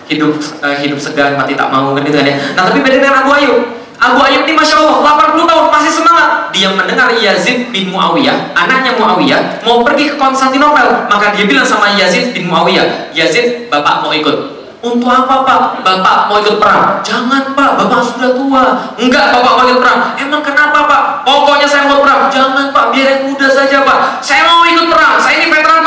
Hidup 0.08 0.40
uh, 0.64 0.76
hidup 0.80 0.96
segan, 0.96 1.36
mati 1.36 1.52
tak 1.52 1.68
mau 1.68 1.92
kan 1.92 2.00
itu 2.00 2.16
kan 2.16 2.24
ya. 2.24 2.36
Nah 2.56 2.62
tapi 2.72 2.80
beda 2.80 2.96
dengan 2.96 3.20
Abu 3.22 3.30
Ayub. 3.36 3.77
Abu 3.98 4.22
Ayub 4.22 4.46
ini 4.46 4.54
Masya 4.54 4.78
Allah 4.78 5.18
80 5.34 5.42
tahun 5.42 5.64
masih 5.74 5.92
semangat 5.92 6.54
Dia 6.54 6.70
mendengar 6.70 7.10
Yazid 7.18 7.74
bin 7.74 7.90
Muawiyah 7.90 8.54
Anaknya 8.54 8.94
Muawiyah 8.94 9.66
Mau 9.66 9.82
pergi 9.82 10.14
ke 10.14 10.14
Konstantinopel 10.14 11.10
Maka 11.10 11.34
dia 11.34 11.44
bilang 11.50 11.66
sama 11.66 11.90
Yazid 11.98 12.30
bin 12.30 12.46
Muawiyah 12.46 13.10
Yazid 13.10 13.66
bapak 13.66 14.06
mau 14.06 14.14
ikut 14.14 14.58
untuk 14.78 15.10
apa 15.10 15.42
pak? 15.42 15.82
Bapak 15.82 16.30
mau 16.30 16.38
ikut 16.38 16.62
perang? 16.62 17.02
Jangan 17.02 17.50
pak, 17.50 17.70
bapak 17.74 17.98
sudah 17.98 18.30
tua. 18.30 18.64
Enggak, 18.94 19.34
bapak 19.34 19.52
mau 19.58 19.66
ikut 19.66 19.82
perang. 19.82 20.14
Emang 20.14 20.38
kenapa 20.38 20.86
pak? 20.86 21.02
Pokoknya 21.26 21.66
saya 21.66 21.90
mau 21.90 21.98
perang. 21.98 22.30
Jangan 22.30 22.70
pak, 22.70 22.94
biar 22.94 23.06
yang 23.18 23.22
muda 23.26 23.50
saja 23.50 23.82
pak. 23.82 24.22
Saya 24.22 24.46
mau 24.46 24.62
ikut 24.62 24.86
perang. 24.86 25.18
Saya 25.18 25.42
ini 25.42 25.50
veteran 25.50 25.77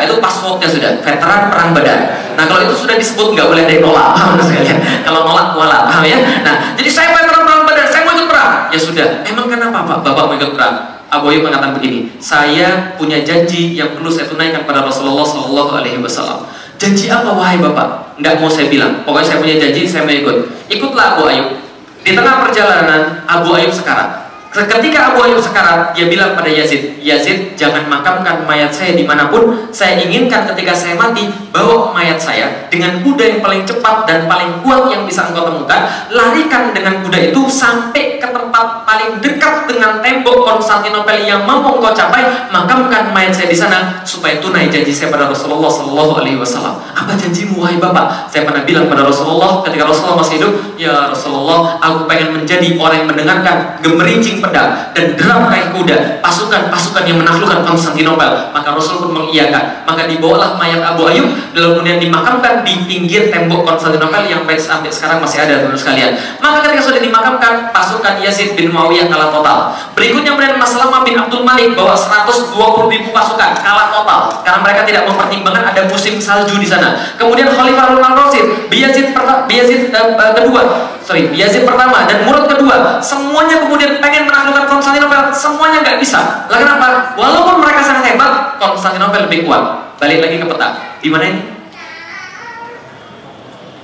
Nah, 0.00 0.08
itu 0.08 0.16
passwordnya 0.16 0.64
sudah, 0.64 0.90
veteran 1.04 1.52
perang 1.52 1.76
badan. 1.76 2.00
Nah 2.32 2.48
kalau 2.48 2.64
itu 2.64 2.72
sudah 2.72 2.96
disebut 2.96 3.36
nggak 3.36 3.52
boleh 3.52 3.68
ada 3.68 3.72
yang 3.76 3.84
nolak, 3.84 4.08
paham 4.16 4.40
sekalian? 4.40 4.80
Kalau 5.04 5.28
nolak 5.28 5.52
kualat, 5.52 5.92
paham 5.92 6.08
ya? 6.08 6.16
Nah 6.40 6.72
jadi 6.72 6.88
saya 6.88 7.12
veteran 7.12 7.44
perang 7.44 7.68
badan, 7.68 7.84
saya 7.84 8.08
mau 8.08 8.16
ikut 8.16 8.28
perang. 8.32 8.52
Ya 8.72 8.78
sudah. 8.80 9.08
Emang 9.28 9.52
kenapa 9.52 9.84
pak? 9.84 9.98
Bapak 10.00 10.24
mau 10.24 10.34
ikut 10.40 10.56
perang? 10.56 11.04
Abu 11.12 11.28
Ayyub 11.28 11.44
mengatakan 11.44 11.76
begini, 11.76 12.08
saya 12.16 12.96
punya 12.96 13.20
janji 13.20 13.76
yang 13.76 13.92
perlu 13.92 14.08
saya 14.08 14.24
tunaikan 14.24 14.64
pada 14.64 14.88
Rasulullah 14.88 15.26
Shallallahu 15.28 15.84
Alaihi 15.84 16.00
Wasallam. 16.00 16.48
Janji 16.80 17.12
apa 17.12 17.28
wahai 17.36 17.60
bapak? 17.60 18.16
Nggak 18.16 18.40
mau 18.40 18.48
saya 18.48 18.72
bilang. 18.72 19.04
Pokoknya 19.04 19.36
saya 19.36 19.38
punya 19.44 19.60
janji, 19.60 19.84
saya 19.84 20.08
mau 20.08 20.16
ikut. 20.16 20.36
Ikutlah 20.72 21.20
Abu 21.20 21.28
Ayub. 21.28 21.60
Di 22.00 22.16
tengah 22.16 22.40
perjalanan, 22.40 23.20
Abu 23.28 23.52
Ayub 23.52 23.68
sekarat. 23.68 24.19
Ketika 24.50 25.14
Abu 25.14 25.22
Ayub 25.22 25.38
sekarat, 25.38 25.94
dia 25.94 26.10
bilang 26.10 26.34
pada 26.34 26.50
Yazid, 26.50 26.98
Yazid 26.98 27.54
jangan 27.54 27.86
makamkan 27.86 28.42
mayat 28.42 28.74
saya 28.74 28.98
di 28.98 29.06
mana 29.06 29.30
pun. 29.30 29.70
Saya 29.70 30.02
inginkan 30.02 30.42
ketika 30.50 30.74
saya 30.74 30.98
mati, 30.98 31.30
bawa 31.54 31.94
mayat 31.94 32.18
saya 32.18 32.66
dengan 32.66 32.98
kuda 32.98 33.30
yang 33.30 33.40
paling 33.46 33.62
cepat 33.62 34.10
dan 34.10 34.26
paling 34.26 34.58
kuat 34.66 34.90
yang 34.90 35.06
bisa 35.06 35.30
engkau 35.30 35.46
temukan. 35.46 35.86
Larikan 36.10 36.74
dengan 36.74 36.98
kuda 36.98 37.30
itu 37.30 37.46
sampai 37.46 38.18
ke 38.18 38.26
tempat 38.26 38.82
paling 38.82 39.22
dekat 39.22 39.70
dengan 39.70 40.02
tembok 40.02 40.42
Konstantinopel 40.42 41.22
yang 41.22 41.46
mampu 41.46 41.78
engkau 41.78 41.94
capai, 41.94 42.50
makamkan 42.50 43.14
mayat 43.14 43.30
saya 43.30 43.46
di 43.46 43.54
sana 43.54 44.02
supaya 44.02 44.42
tunai 44.42 44.66
janji 44.66 44.90
saya 44.90 45.14
pada 45.14 45.30
Rasulullah 45.30 45.70
Sallallahu 45.70 46.26
Alaihi 46.26 46.42
Wasallam. 46.42 46.74
Apa 46.90 47.14
janjimu, 47.14 47.62
wahai 47.62 47.78
bapak? 47.78 48.26
Saya 48.26 48.42
pernah 48.42 48.66
bilang 48.66 48.90
pada 48.90 49.06
Rasulullah 49.06 49.62
ketika 49.62 49.86
Rasulullah 49.86 50.26
masih 50.26 50.42
hidup, 50.42 50.52
ya 50.74 51.14
Rasulullah, 51.14 51.78
aku 51.78 52.10
pengen 52.10 52.34
menjadi 52.34 52.74
orang 52.74 53.06
yang 53.06 53.08
mendengarkan 53.14 53.78
gemerincing 53.78 54.39
pedang 54.40 54.92
dan 54.96 55.14
deram 55.14 55.46
kain 55.46 55.70
kuda 55.76 56.20
pasukan-pasukan 56.24 57.04
yang 57.06 57.18
menaklukkan 57.20 57.62
Konstantinopel. 57.62 58.50
Maka 58.50 58.68
Rasul 58.72 59.04
pun 59.04 59.12
mengiyakan. 59.12 59.84
Maka 59.84 60.08
dibawalah 60.08 60.56
mayat 60.56 60.80
Abu 60.82 61.06
Ayyub 61.06 61.28
lalu 61.52 61.68
kemudian 61.76 61.98
dimakamkan 62.00 62.64
di 62.64 62.88
pinggir 62.88 63.28
tembok 63.28 63.68
Konstantinopel 63.68 64.26
yang 64.26 64.42
sampai 64.56 64.90
sekarang 64.90 65.20
masih 65.20 65.44
ada 65.44 65.62
teman 65.62 65.76
sekalian. 65.76 66.16
Maka 66.40 66.66
ketika 66.66 66.82
sudah 66.90 67.00
dimakamkan, 67.00 67.70
pasukan 67.70 68.18
Yazid 68.24 68.56
bin 68.56 68.72
Muawiyah 68.72 69.06
kalah 69.06 69.30
total. 69.30 69.58
Berikutnya 69.94 70.34
kemudian 70.34 70.56
Maslama 70.56 71.04
bin 71.04 71.14
Abdul 71.20 71.44
Malik 71.44 71.76
bawa 71.76 71.94
120 71.94 72.56
ribu 72.90 73.08
pasukan 73.12 73.50
kalah 73.60 73.92
total 73.92 74.20
karena 74.42 74.58
mereka 74.64 74.80
tidak 74.88 75.02
mempertimbangkan 75.06 75.64
ada 75.70 75.82
musim 75.86 76.16
salju 76.16 76.56
di 76.56 76.66
sana. 76.66 76.96
Kemudian 77.20 77.50
Khalifah 77.52 77.90
Harun 77.90 78.04
al-Rasyid, 78.04 78.70
Yazid, 78.70 79.10
Yazid 79.50 79.90
uh, 79.90 80.14
uh, 80.14 80.32
kedua, 80.36 80.62
sorry, 81.10 81.26
Yazid 81.34 81.66
pertama 81.66 82.06
dan 82.06 82.22
Murad 82.22 82.46
kedua, 82.46 83.02
semuanya 83.02 83.66
kemudian 83.66 83.98
pengen 83.98 84.30
menaklukkan 84.30 84.70
Konstantinopel, 84.70 85.34
semuanya 85.34 85.82
nggak 85.82 85.98
bisa. 85.98 86.46
Lah 86.46 86.58
kenapa? 86.62 87.18
Walaupun 87.18 87.58
mereka 87.58 87.82
sangat 87.82 88.14
hebat, 88.14 88.54
Konstantinopel 88.62 89.26
lebih 89.26 89.42
kuat. 89.42 89.90
Balik 89.98 90.22
lagi 90.22 90.38
ke 90.38 90.46
peta. 90.46 90.68
Di 91.02 91.10
mana 91.10 91.24
ini? 91.34 91.42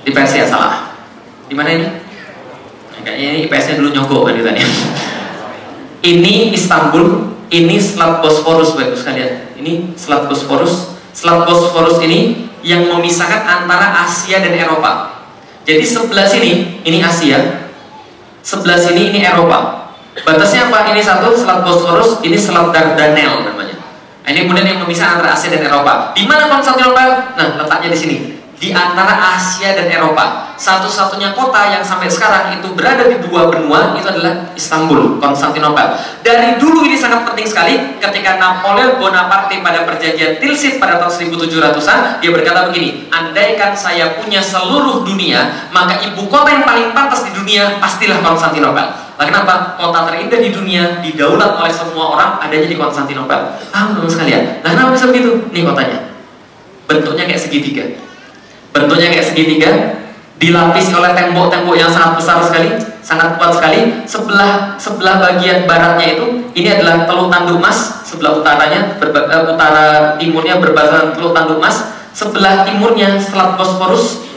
Di 0.07 0.11
Persia 0.15 0.47
salah. 0.47 0.95
Di 1.51 1.53
mana 1.53 1.69
ini? 1.75 1.87
Kayaknya 3.03 3.27
ini 3.35 3.39
IPS-nya 3.47 3.75
dulu 3.75 3.89
nyogok 3.91 4.21
kan 4.31 4.33
ditanya. 4.39 4.63
ini 6.15 6.55
Istanbul, 6.55 7.35
ini 7.51 7.75
Selat 7.75 8.23
Bosporus 8.23 8.71
Bapak 8.75 8.95
sekalian. 8.95 9.51
Ini 9.59 9.99
Selat 9.99 10.31
Bosporus. 10.31 10.95
Selat 11.11 11.43
Bosporus 11.43 11.99
ini 12.03 12.47
yang 12.63 12.87
memisahkan 12.87 13.47
antara 13.47 14.07
Asia 14.07 14.39
dan 14.39 14.55
Eropa. 14.55 15.16
Jadi 15.67 15.83
sebelah 15.83 16.23
sini 16.23 16.79
ini 16.87 17.03
Asia, 17.03 17.67
sebelah 18.39 18.79
sini 18.79 19.11
ini 19.11 19.19
Eropa. 19.19 19.91
Batasnya 20.23 20.71
apa? 20.71 20.95
Ini 20.95 21.03
satu 21.03 21.35
Selat 21.35 21.67
Bosporus, 21.67 22.23
ini 22.23 22.39
Selat 22.39 22.71
Dardanel 22.71 23.43
namanya. 23.43 23.75
Nah, 24.23 24.29
ini 24.31 24.47
kemudian 24.47 24.63
yang 24.63 24.79
memisah 24.87 25.19
antara 25.19 25.35
Asia 25.35 25.51
dan 25.51 25.67
Eropa. 25.67 26.15
Di 26.15 26.23
mana 26.23 26.47
Konstantinopel? 26.47 27.35
Nah, 27.35 27.59
letaknya 27.59 27.91
di 27.91 27.99
sini 27.99 28.36
di 28.57 28.73
antara 28.73 29.37
Asia 29.37 29.77
dan 29.77 29.85
Eropa. 29.85 30.49
Satu-satunya 30.57 31.37
kota 31.37 31.69
yang 31.69 31.85
sampai 31.85 32.09
sekarang 32.09 32.57
itu 32.57 32.73
berada 32.73 33.05
di 33.05 33.21
dua 33.21 33.45
benua 33.53 33.93
itu 33.93 34.09
adalah 34.09 34.49
Istanbul, 34.57 35.21
Konstantinopel. 35.21 35.93
Dari 36.25 36.57
dulu 36.57 36.81
ini 36.89 36.97
sangat 36.97 37.29
penting 37.29 37.45
sekali 37.45 38.01
ketika 38.01 38.41
Napoleon 38.41 38.97
Bonaparte 38.97 39.61
pada 39.61 39.85
perjanjian 39.85 40.41
Tilsit 40.41 40.81
pada 40.81 40.97
tahun 40.97 41.13
1700-an 41.13 42.17
dia 42.17 42.33
berkata 42.33 42.73
begini, 42.73 43.05
andaikan 43.13 43.77
saya 43.77 44.17
punya 44.17 44.41
seluruh 44.41 45.05
dunia, 45.05 45.69
maka 45.69 46.01
ibu 46.01 46.25
kota 46.25 46.49
yang 46.49 46.65
paling 46.65 46.89
pantas 46.97 47.21
di 47.29 47.37
dunia 47.37 47.77
pastilah 47.77 48.17
Konstantinopel. 48.25 49.05
Nah, 49.17 49.25
kenapa? 49.25 49.77
Kota 49.77 50.09
terindah 50.09 50.41
di 50.41 50.49
dunia 50.49 51.01
didaulat 51.05 51.61
oleh 51.61 51.73
semua 51.73 52.17
orang 52.17 52.29
adanya 52.41 52.65
di 52.65 52.77
Konstantinopel. 52.77 53.61
Paham 53.69 53.93
teman 53.93 54.09
sekalian? 54.09 54.65
Nah, 54.65 54.73
kenapa 54.73 54.97
bisa 54.97 55.05
begitu? 55.05 55.45
Nih 55.53 55.61
kotanya. 55.61 56.01
Bentuknya 56.89 57.29
kayak 57.29 57.41
segitiga 57.45 58.06
bentuknya 58.77 59.09
kayak 59.09 59.25
segitiga 59.25 59.71
dilapisi 60.37 60.93
oleh 60.93 61.17
tembok-tembok 61.17 61.73
yang 61.73 61.89
sangat 61.89 62.21
besar 62.21 62.37
sekali 62.45 62.77
sangat 63.01 63.39
kuat 63.39 63.55
sekali. 63.55 64.03
Sebelah 64.03 64.75
sebelah 64.75 65.17
bagian 65.23 65.63
baratnya 65.63 66.19
itu 66.19 66.25
ini 66.53 66.67
adalah 66.75 67.07
teluk 67.07 67.31
tanduk 67.31 67.57
mas 67.63 68.03
sebelah 68.03 68.43
utaranya 68.43 68.99
berba, 68.99 69.31
uh, 69.31 69.43
utara 69.47 69.85
timurnya 70.19 70.59
berbatasan 70.59 71.15
teluk 71.15 71.31
tanduk 71.31 71.57
mas. 71.57 71.95
Sebelah 72.11 72.67
timurnya 72.67 73.15
selat 73.17 73.55
Bosporus 73.55 74.27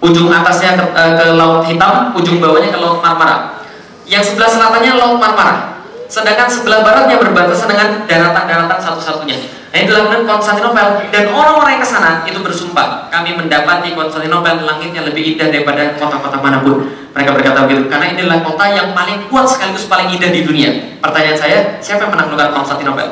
ujung 0.00 0.32
atasnya 0.32 0.80
ke, 0.80 0.84
uh, 0.96 1.12
ke 1.18 1.26
laut 1.36 1.66
hitam 1.68 2.14
ujung 2.16 2.38
bawahnya 2.40 2.72
ke 2.72 2.78
laut 2.78 3.02
Marmara. 3.04 3.60
Yang 4.06 4.32
sebelah 4.32 4.48
selatannya 4.48 4.92
laut 4.96 5.18
Marmara 5.18 5.79
sedangkan 6.10 6.50
sebelah 6.50 6.82
baratnya 6.82 7.16
berbatasan 7.22 7.70
dengan 7.70 8.02
daratan-daratan 8.10 8.78
satu-satunya 8.82 9.60
Nah 9.70 9.78
itu 9.78 9.94
dilakukan 9.94 10.26
Konstantinopel 10.26 11.06
dan 11.14 11.30
orang-orang 11.30 11.78
yang 11.78 11.82
ke 11.86 11.90
sana 11.94 12.26
itu 12.26 12.42
bersumpah 12.42 13.06
kami 13.06 13.38
mendapati 13.38 13.94
Konstantinopel 13.94 14.66
langitnya 14.66 15.06
lebih 15.06 15.38
indah 15.38 15.46
daripada 15.46 15.94
kota-kota 15.94 16.42
mana 16.42 16.58
pun. 16.58 16.90
Mereka 17.14 17.30
berkata 17.38 17.70
begitu 17.70 17.86
karena 17.86 18.10
inilah 18.10 18.42
kota 18.42 18.66
yang 18.66 18.90
paling 18.90 19.30
kuat 19.30 19.46
sekaligus 19.46 19.86
paling 19.86 20.10
indah 20.10 20.30
di 20.34 20.42
dunia. 20.42 20.98
Pertanyaan 20.98 21.38
saya, 21.38 21.58
siapa 21.78 22.06
yang 22.06 22.18
menaklukkan 22.18 22.50
Konstantinopel? 22.50 23.06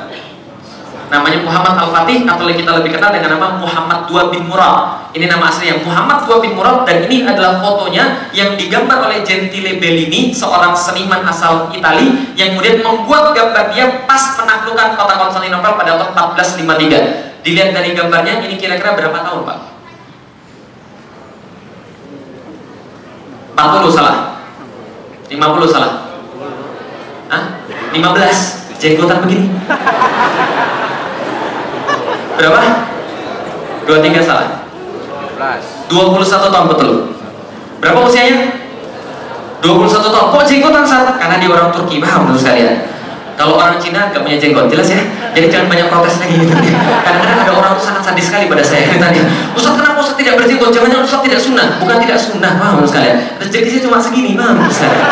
Namanya 1.09 1.41
Muhammad 1.41 1.75
Al-Fatih 1.89 2.29
atau 2.29 2.45
kita 2.49 2.71
lebih 2.81 2.97
kenal 2.97 3.11
dengan 3.13 3.37
nama 3.37 3.57
Muhammad 3.57 4.09
II 4.09 4.29
bin 4.29 4.45
Murad. 4.49 5.09
Ini 5.17 5.25
nama 5.25 5.49
aslinya 5.49 5.81
Muhammad 5.81 6.29
II 6.29 6.39
bin 6.45 6.53
Murad 6.53 6.85
dan 6.85 7.09
ini 7.09 7.25
adalah 7.25 7.61
fotonya 7.61 8.29
yang 8.37 8.55
digambar 8.55 9.09
oleh 9.09 9.25
Gentile 9.25 9.81
Bellini 9.81 10.37
seorang 10.37 10.77
seniman 10.77 11.25
asal 11.25 11.73
Itali 11.73 12.37
yang 12.37 12.57
kemudian 12.57 12.85
membuat 12.85 13.33
gambar 13.33 13.73
dia 13.73 14.05
pas 14.05 14.37
menaklukkan 14.37 14.97
kota 15.01 15.15
Konstantinopel 15.17 15.73
pada 15.75 15.93
tahun 15.97 16.13
1453 16.37 17.45
dilihat 17.45 17.71
dari 17.73 17.97
gambarnya 17.97 18.45
ini 18.45 18.61
kira-kira 18.61 18.93
berapa 18.93 19.19
tahun 19.25 19.41
Pak? 19.49 19.59
40 23.59 23.91
salah. 23.91 24.17
50 25.33 25.73
salah. 25.73 25.93
Hah? 27.29 27.43
15 27.93 28.59
jenggotan 28.79 29.19
begini 29.27 29.51
Berapa? 32.39 32.61
23 33.91 34.23
salah 34.23 34.63
21 35.91 36.55
tahun 36.55 36.67
betul 36.71 36.91
Berapa 37.83 37.99
usianya? 38.07 38.55
21 39.59 40.15
tahun 40.15 40.27
Kok 40.31 40.45
jenggotan 40.47 40.85
saat? 40.87 41.19
Karena 41.19 41.43
dia 41.43 41.51
orang 41.51 41.75
Turki 41.75 41.99
Paham 41.99 42.31
menurut 42.31 42.39
sekalian 42.39 42.95
kalau 43.39 43.55
orang 43.55 43.79
Cina 43.79 44.11
gak 44.11 44.27
punya 44.27 44.35
jenggot, 44.35 44.67
jelas 44.67 44.91
ya? 44.91 44.99
Jadi 45.31 45.47
jangan 45.47 45.71
banyak 45.71 45.87
protes 45.87 46.19
lagi 46.19 46.43
gitu 46.43 46.51
Kadang-kadang 47.07 47.39
ada 47.47 47.53
orang 47.55 47.79
sangat 47.79 48.03
sadis 48.03 48.27
sekali 48.27 48.51
pada 48.51 48.67
saya 48.67 48.99
tadi 48.99 49.23
Ustaz 49.55 49.79
kenapa 49.79 50.03
Ustaz 50.03 50.19
tidak 50.19 50.43
berjenggot? 50.43 50.75
Jangan-jangan 50.75 51.07
Ustaz 51.07 51.23
tidak 51.23 51.39
sunnah 51.39 51.79
Bukan 51.79 52.03
tidak 52.03 52.19
sunnah, 52.19 52.59
paham 52.59 52.83
menurut 52.83 52.91
sekalian 52.91 53.39
Rezeki 53.39 53.69
saya 53.71 53.83
cuma 53.87 53.99
segini, 54.03 54.35
paham 54.35 54.59
menurut 54.59 54.75
sekalian 54.75 55.07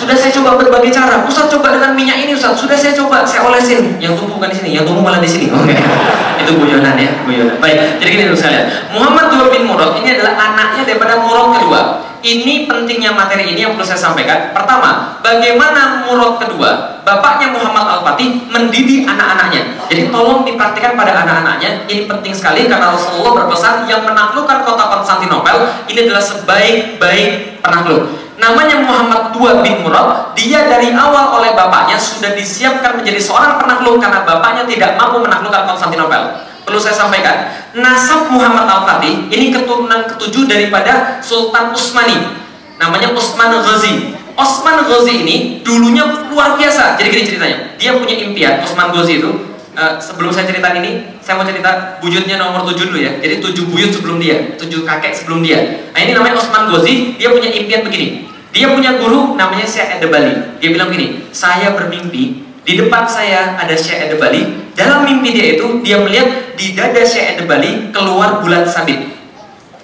sudah 0.00 0.16
saya 0.16 0.32
coba 0.32 0.56
berbagai 0.56 0.88
cara. 0.88 1.20
Ustaz 1.28 1.52
coba 1.52 1.76
dengan 1.76 1.92
minyak 1.92 2.24
ini 2.24 2.32
Ustaz. 2.32 2.56
Sudah 2.56 2.72
saya 2.72 2.96
coba, 2.96 3.20
saya 3.28 3.44
olesin. 3.44 4.00
Yang 4.00 4.16
tumbuh 4.16 4.40
bukan 4.40 4.48
di 4.48 4.56
sini, 4.56 4.68
yang 4.80 4.88
tumbuh 4.88 5.04
malah 5.04 5.20
di 5.20 5.28
sini. 5.28 5.52
Oke. 5.52 5.76
Okay. 5.76 5.78
Itu 6.42 6.56
guyonan 6.56 6.96
ya, 6.96 7.12
guyonan. 7.28 7.60
Baik. 7.60 8.00
Jadi 8.00 8.08
gini 8.08 8.22
dulu 8.32 8.38
sekalian. 8.40 8.64
Muhammad 8.96 9.28
bin 9.52 9.68
Murad 9.68 9.92
ini 10.00 10.16
adalah 10.16 10.34
anaknya 10.40 10.82
daripada 10.88 11.20
Murad 11.20 11.46
kedua. 11.60 12.09
Ini 12.20 12.68
pentingnya 12.68 13.16
materi 13.16 13.48
ini 13.48 13.64
yang 13.64 13.72
perlu 13.72 13.86
saya 13.88 13.96
sampaikan. 13.96 14.52
Pertama, 14.52 15.16
bagaimana 15.24 16.04
Murad 16.04 16.36
kedua, 16.36 17.00
bapaknya 17.00 17.48
Muhammad 17.56 18.00
Al-Fatih 18.00 18.44
mendidik 18.52 19.08
anak-anaknya. 19.08 19.88
Jadi 19.88 20.12
tolong 20.12 20.44
diperhatikan 20.44 21.00
pada 21.00 21.16
anak-anaknya. 21.24 21.88
Ini 21.88 22.04
penting 22.04 22.36
sekali 22.36 22.68
karena 22.68 22.92
Rasulullah 22.92 23.44
berpesan 23.44 23.88
yang 23.88 24.04
menaklukkan 24.04 24.68
kota 24.68 24.84
Konstantinopel 24.92 25.56
ini 25.88 26.04
adalah 26.04 26.20
sebaik-baik 26.20 27.60
penakluk 27.64 28.30
namanya 28.40 28.80
Muhammad 28.80 29.36
II 29.36 29.60
bin 29.60 29.84
Murad 29.84 30.32
dia 30.32 30.64
dari 30.64 30.90
awal 30.96 31.38
oleh 31.38 31.52
bapaknya 31.52 32.00
sudah 32.00 32.32
disiapkan 32.32 32.96
menjadi 32.96 33.20
seorang 33.20 33.60
penakluk 33.60 34.00
karena 34.00 34.24
bapaknya 34.24 34.64
tidak 34.64 34.96
mampu 34.96 35.20
menaklukkan 35.20 35.68
Konstantinopel 35.68 36.48
perlu 36.70 36.78
saya 36.78 36.94
sampaikan 36.94 37.50
nasab 37.74 38.30
Muhammad 38.30 38.70
Al-Fatih 38.70 39.26
ini 39.26 39.50
keturunan 39.50 40.06
ketujuh 40.06 40.46
daripada 40.46 41.18
Sultan 41.18 41.74
Utsmani 41.74 42.38
namanya 42.78 43.10
Utsman 43.10 43.50
Ghazi 43.58 44.14
Osman 44.38 44.86
Ghazi 44.86 45.26
ini 45.26 45.36
dulunya 45.66 46.06
luar 46.30 46.54
biasa 46.54 46.94
jadi 46.94 47.10
gini 47.10 47.24
ceritanya 47.26 47.58
dia 47.74 47.98
punya 47.98 48.14
impian 48.14 48.62
Osman 48.62 48.94
Ghazi 48.94 49.18
itu 49.18 49.50
Uh, 49.70 50.02
sebelum 50.02 50.34
saya 50.34 50.50
cerita 50.50 50.74
ini, 50.74 51.14
saya 51.22 51.38
mau 51.38 51.46
cerita 51.46 52.02
bujutnya 52.02 52.42
nomor 52.42 52.66
tujuh 52.66 52.90
dulu 52.90 52.98
ya. 53.06 53.22
Jadi 53.22 53.38
tujuh 53.38 53.70
buyut 53.70 53.94
sebelum 53.94 54.18
dia, 54.18 54.58
tujuh 54.58 54.82
kakek 54.82 55.14
sebelum 55.14 55.46
dia. 55.46 55.86
Nah 55.94 56.00
ini 56.02 56.10
namanya 56.10 56.42
Osman 56.42 56.74
Ghazi, 56.74 57.14
dia 57.14 57.30
punya 57.30 57.54
impian 57.54 57.86
begini. 57.86 58.26
Dia 58.50 58.66
punya 58.74 58.98
guru 58.98 59.38
namanya 59.38 59.62
Syekh 59.62 60.02
Bali. 60.10 60.58
Dia 60.58 60.74
bilang 60.74 60.90
gini, 60.90 61.22
saya 61.30 61.70
bermimpi 61.78 62.49
di 62.70 62.78
depan 62.78 63.02
saya 63.02 63.58
ada 63.58 63.74
Syekh 63.74 64.14
Bali. 64.14 64.70
Dalam 64.78 65.02
mimpi 65.02 65.34
dia 65.34 65.58
itu 65.58 65.82
dia 65.82 65.98
melihat 65.98 66.54
di 66.54 66.70
dada 66.70 67.02
Syekh 67.02 67.42
Bali 67.50 67.90
keluar 67.90 68.38
bulan 68.38 68.62
sabit. 68.62 69.10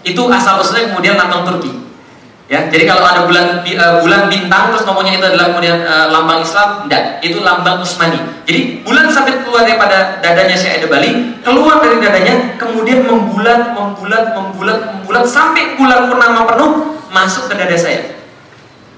Itu 0.07 0.31
asal 0.31 0.63
usulnya 0.63 0.95
kemudian 0.95 1.19
lambang 1.19 1.43
Turki. 1.43 1.83
Ya, 2.47 2.71
jadi 2.71 2.87
kalau 2.87 3.03
ada 3.03 3.27
bulan 3.27 3.67
uh, 3.67 4.07
bulan 4.07 4.31
bintang 4.31 4.71
terus 4.71 4.87
ngomongnya 4.87 5.19
itu 5.19 5.27
adalah 5.35 5.51
kemudian 5.51 5.83
uh, 5.83 6.15
lambang 6.15 6.47
Islam, 6.47 6.87
tidak, 6.87 7.19
itu 7.19 7.43
lambang 7.43 7.83
Utsmani. 7.83 8.23
Jadi 8.47 8.87
bulan 8.87 9.11
sabit 9.11 9.43
keluar 9.43 9.67
daripada 9.67 10.23
dadanya 10.23 10.55
Syekh 10.55 10.87
Bali, 10.87 11.43
keluar 11.43 11.83
dari 11.83 11.99
dadanya, 11.99 12.55
kemudian 12.55 13.03
membulat, 13.03 13.75
membulat, 13.75 14.31
membulat, 14.31 14.79
membulat 14.95 15.27
sampai 15.27 15.75
bulan 15.75 16.07
purnama 16.07 16.47
penuh 16.55 16.71
masuk 17.11 17.51
ke 17.51 17.59
dada 17.59 17.75
saya. 17.75 18.16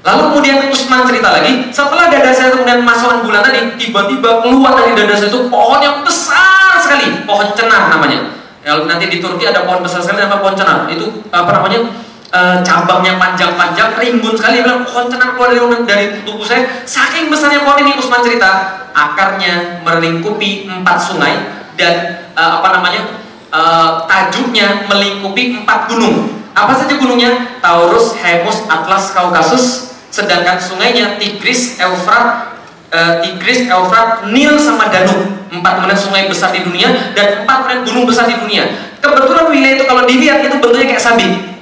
Lalu 0.06 0.22
kemudian 0.30 0.56
Usman 0.70 1.02
cerita 1.10 1.28
lagi, 1.34 1.68
setelah 1.74 2.06
dada 2.06 2.30
saya 2.30 2.54
kemudian 2.54 2.86
masukkan 2.86 3.26
bulan 3.26 3.42
tadi, 3.42 3.74
tiba-tiba 3.76 4.40
keluar 4.46 4.78
dari 4.78 4.94
dada 4.94 5.14
saya 5.18 5.26
itu 5.26 5.50
pohon 5.50 5.80
yang 5.82 6.06
besar 6.06 6.78
sekali, 6.78 7.26
pohon 7.26 7.50
cenar 7.58 7.90
namanya. 7.90 8.38
Kalau 8.62 8.86
nanti 8.86 9.10
di 9.10 9.18
Turki 9.18 9.48
ada 9.48 9.66
pohon 9.66 9.82
besar 9.82 9.98
sekali 10.04 10.22
nama 10.22 10.38
pohon 10.38 10.54
cenar. 10.54 10.86
Itu 10.86 11.24
apa 11.34 11.50
namanya? 11.50 11.88
E, 12.28 12.40
cabangnya 12.60 13.16
panjang-panjang, 13.16 13.96
rimbun 13.96 14.36
sekali. 14.38 14.62
Bilang 14.62 14.86
pohon 14.86 15.08
cenar 15.10 15.34
keluar 15.34 15.50
dari, 15.50 15.60
dari 15.88 16.04
tubuh 16.22 16.46
saya. 16.46 16.68
Saking 16.86 17.32
besarnya 17.32 17.64
pohon 17.66 17.82
ini 17.82 17.96
Usman 17.98 18.22
cerita, 18.22 18.84
akarnya 18.92 19.82
melingkupi 19.82 20.68
empat 20.68 20.98
sungai 21.00 21.34
dan 21.74 22.22
e, 22.36 22.42
apa 22.42 22.68
namanya? 22.76 23.02
E, 23.50 23.60
tajuknya 24.06 24.86
melingkupi 24.86 25.58
empat 25.58 25.90
gunung. 25.90 26.37
Apa 26.58 26.74
saja 26.74 26.98
gunungnya? 26.98 27.62
Taurus, 27.62 28.18
Hemus, 28.18 28.66
Atlas, 28.66 29.14
Kaukasus, 29.14 29.94
sedangkan 30.10 30.58
sungainya 30.58 31.14
Tigris, 31.14 31.78
Eufrat, 31.78 32.58
uh, 32.90 33.22
Tigris, 33.22 33.70
Eufrat, 33.70 34.26
Nil 34.26 34.58
sama 34.58 34.90
Danube. 34.90 35.38
Empat 35.48 35.80
kemudian 35.80 35.96
sungai 35.96 36.26
besar 36.26 36.52
di 36.52 36.60
dunia 36.66 37.14
dan 37.14 37.46
empat 37.46 37.56
kemudian 37.64 37.80
gunung 37.86 38.04
besar 38.10 38.26
di 38.26 38.36
dunia. 38.36 38.68
Kebetulan 38.98 39.46
wilayah 39.48 39.74
itu 39.78 39.84
kalau 39.86 40.02
dilihat 40.04 40.42
itu 40.42 40.58
bentuknya 40.58 40.86
kayak 40.92 41.00
sabit. 41.00 41.57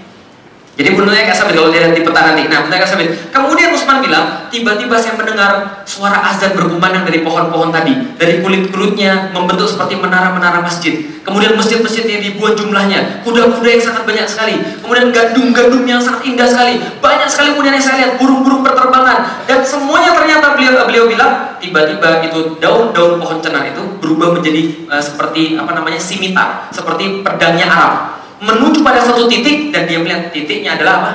Jadi 0.77 0.93
bentuknya 0.93 1.24
kayak 1.24 1.39
sabit 1.41 1.57
kalau 1.57 1.72
dilihat 1.72 1.97
di 1.97 2.05
nanti. 2.05 2.43
Nah, 2.53 2.59
bentuknya 2.61 2.85
kayak 2.85 2.93
sabit. 2.93 3.09
Kemudian 3.33 3.72
Usman 3.72 4.05
bilang, 4.05 4.45
tiba-tiba 4.53 5.01
saya 5.01 5.16
mendengar 5.16 5.81
suara 5.89 6.20
azan 6.20 6.53
berkumandang 6.53 7.09
dari 7.09 7.24
pohon-pohon 7.24 7.72
tadi. 7.72 7.97
Dari 8.20 8.45
kulit-kulitnya 8.45 9.33
membentuk 9.33 9.72
seperti 9.72 9.97
menara-menara 9.97 10.61
masjid. 10.61 11.01
Kemudian 11.24 11.57
masjid-masjid 11.57 12.05
yang 12.05 12.20
dibuat 12.20 12.61
jumlahnya. 12.61 13.24
Kuda-kuda 13.24 13.68
yang 13.72 13.81
sangat 13.89 14.05
banyak 14.05 14.29
sekali. 14.29 14.61
Kemudian 14.85 15.09
gandum-gandum 15.16 15.83
yang 15.89 15.97
sangat 15.97 16.29
indah 16.29 16.45
sekali. 16.45 16.77
Banyak 17.01 17.29
sekali 17.33 17.57
kemudian 17.57 17.81
yang 17.81 17.87
saya 17.89 17.97
lihat 18.05 18.12
burung-burung 18.20 18.61
berterbangan. 18.61 19.49
Dan 19.49 19.64
semuanya 19.64 20.12
ternyata 20.12 20.61
beliau 20.61 20.85
beliau 20.85 21.09
bilang, 21.09 21.57
tiba-tiba 21.57 22.20
itu 22.20 22.61
daun-daun 22.61 23.16
pohon 23.16 23.41
cenar 23.41 23.64
itu 23.64 23.81
berubah 23.97 24.37
menjadi 24.37 24.93
uh, 24.93 25.01
seperti 25.01 25.57
apa 25.57 25.72
namanya 25.72 25.97
simita, 25.97 26.68
seperti 26.68 27.24
pedangnya 27.24 27.64
Arab 27.64 28.16
menuju 28.41 28.84
pada 28.84 29.01
satu 29.01 29.26
titik 29.26 29.72
dan 29.72 29.89
dia 29.89 29.99
melihat 30.01 30.28
titiknya 30.30 30.76
adalah 30.76 30.95
apa? 31.01 31.12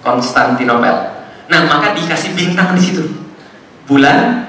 Konstantinopel. 0.00 0.96
Nah, 1.48 1.60
maka 1.64 1.96
dikasih 1.96 2.36
bintang 2.36 2.76
di 2.76 2.82
situ. 2.82 3.04
Bulan 3.88 4.48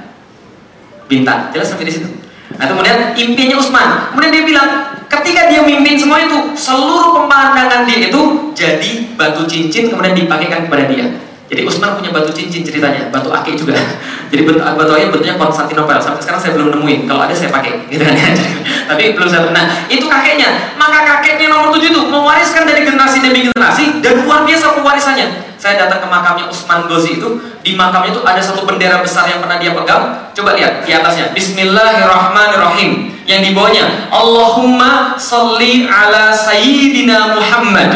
bintang. 1.07 1.51
Jelas 1.51 1.71
sampai 1.71 1.87
di 1.87 1.93
situ. 1.95 2.09
Nah, 2.55 2.65
kemudian 2.67 3.15
impiannya 3.15 3.55
Utsman. 3.55 4.11
Kemudian 4.11 4.31
dia 4.35 4.43
bilang, 4.43 4.69
ketika 5.07 5.47
dia 5.47 5.61
mimpin 5.63 5.95
semua 5.95 6.19
itu, 6.23 6.53
seluruh 6.55 7.15
pemandangan 7.15 7.87
dia 7.87 8.11
itu 8.11 8.21
jadi 8.51 9.15
batu 9.15 9.47
cincin 9.47 9.87
kemudian 9.87 10.15
dipakaikan 10.15 10.67
kepada 10.67 10.83
dia. 10.91 11.07
Jadi 11.49 11.65
Usman 11.65 11.97
punya 11.97 12.13
batu 12.13 12.29
cincin 12.29 12.61
ceritanya, 12.61 13.09
batu 13.09 13.33
akik 13.33 13.57
juga. 13.57 13.73
Jadi 14.31 14.45
bentuk 14.45 14.61
batu 14.61 14.93
akik 14.93 15.09
bentuknya 15.09 15.33
Konstantinopel. 15.33 15.97
Sampai 15.97 16.21
sekarang 16.21 16.37
saya 16.37 16.53
belum 16.53 16.77
nemuin. 16.77 17.09
Kalau 17.09 17.25
ada 17.25 17.33
saya 17.33 17.49
pakai, 17.49 17.89
gitu 17.89 18.05
kan 18.05 18.13
ya. 18.13 18.29
Tapi 18.93 19.17
belum 19.17 19.25
saya 19.25 19.49
pernah. 19.49 19.65
Itu 19.89 20.05
kakeknya. 20.05 20.77
Maka 20.77 21.01
kakeknya 21.01 21.49
nomor 21.49 21.73
tujuh 21.73 21.89
itu 21.89 22.01
mewariskan 22.05 22.69
dari 22.69 22.85
generasi 22.85 23.17
demi 23.25 23.49
generasi 23.49 23.97
dan 24.05 24.21
luar 24.21 24.45
biasa 24.45 24.77
pewarisannya. 24.77 25.27
Saya 25.59 25.75
datang 25.75 26.05
ke 26.05 26.07
makamnya 26.07 26.45
Usman 26.47 26.85
Ghazi 26.85 27.17
itu. 27.17 27.29
Di 27.65 27.73
makamnya 27.73 28.13
itu 28.13 28.21
ada 28.21 28.39
satu 28.39 28.63
bendera 28.63 29.01
besar 29.01 29.25
yang 29.25 29.41
pernah 29.41 29.57
dia 29.57 29.73
pegang. 29.73 30.31
Coba 30.37 30.53
lihat 30.53 30.85
di 30.85 30.93
atasnya. 30.93 31.33
Bismillahirrahmanirrahim. 31.33 33.11
Yang 33.25 33.41
di 33.41 33.51
bawahnya 33.57 34.09
Allahumma 34.09 35.17
salli 35.17 35.85
ala 35.85 36.33
sayyidina 36.33 37.37
Muhammad 37.37 37.91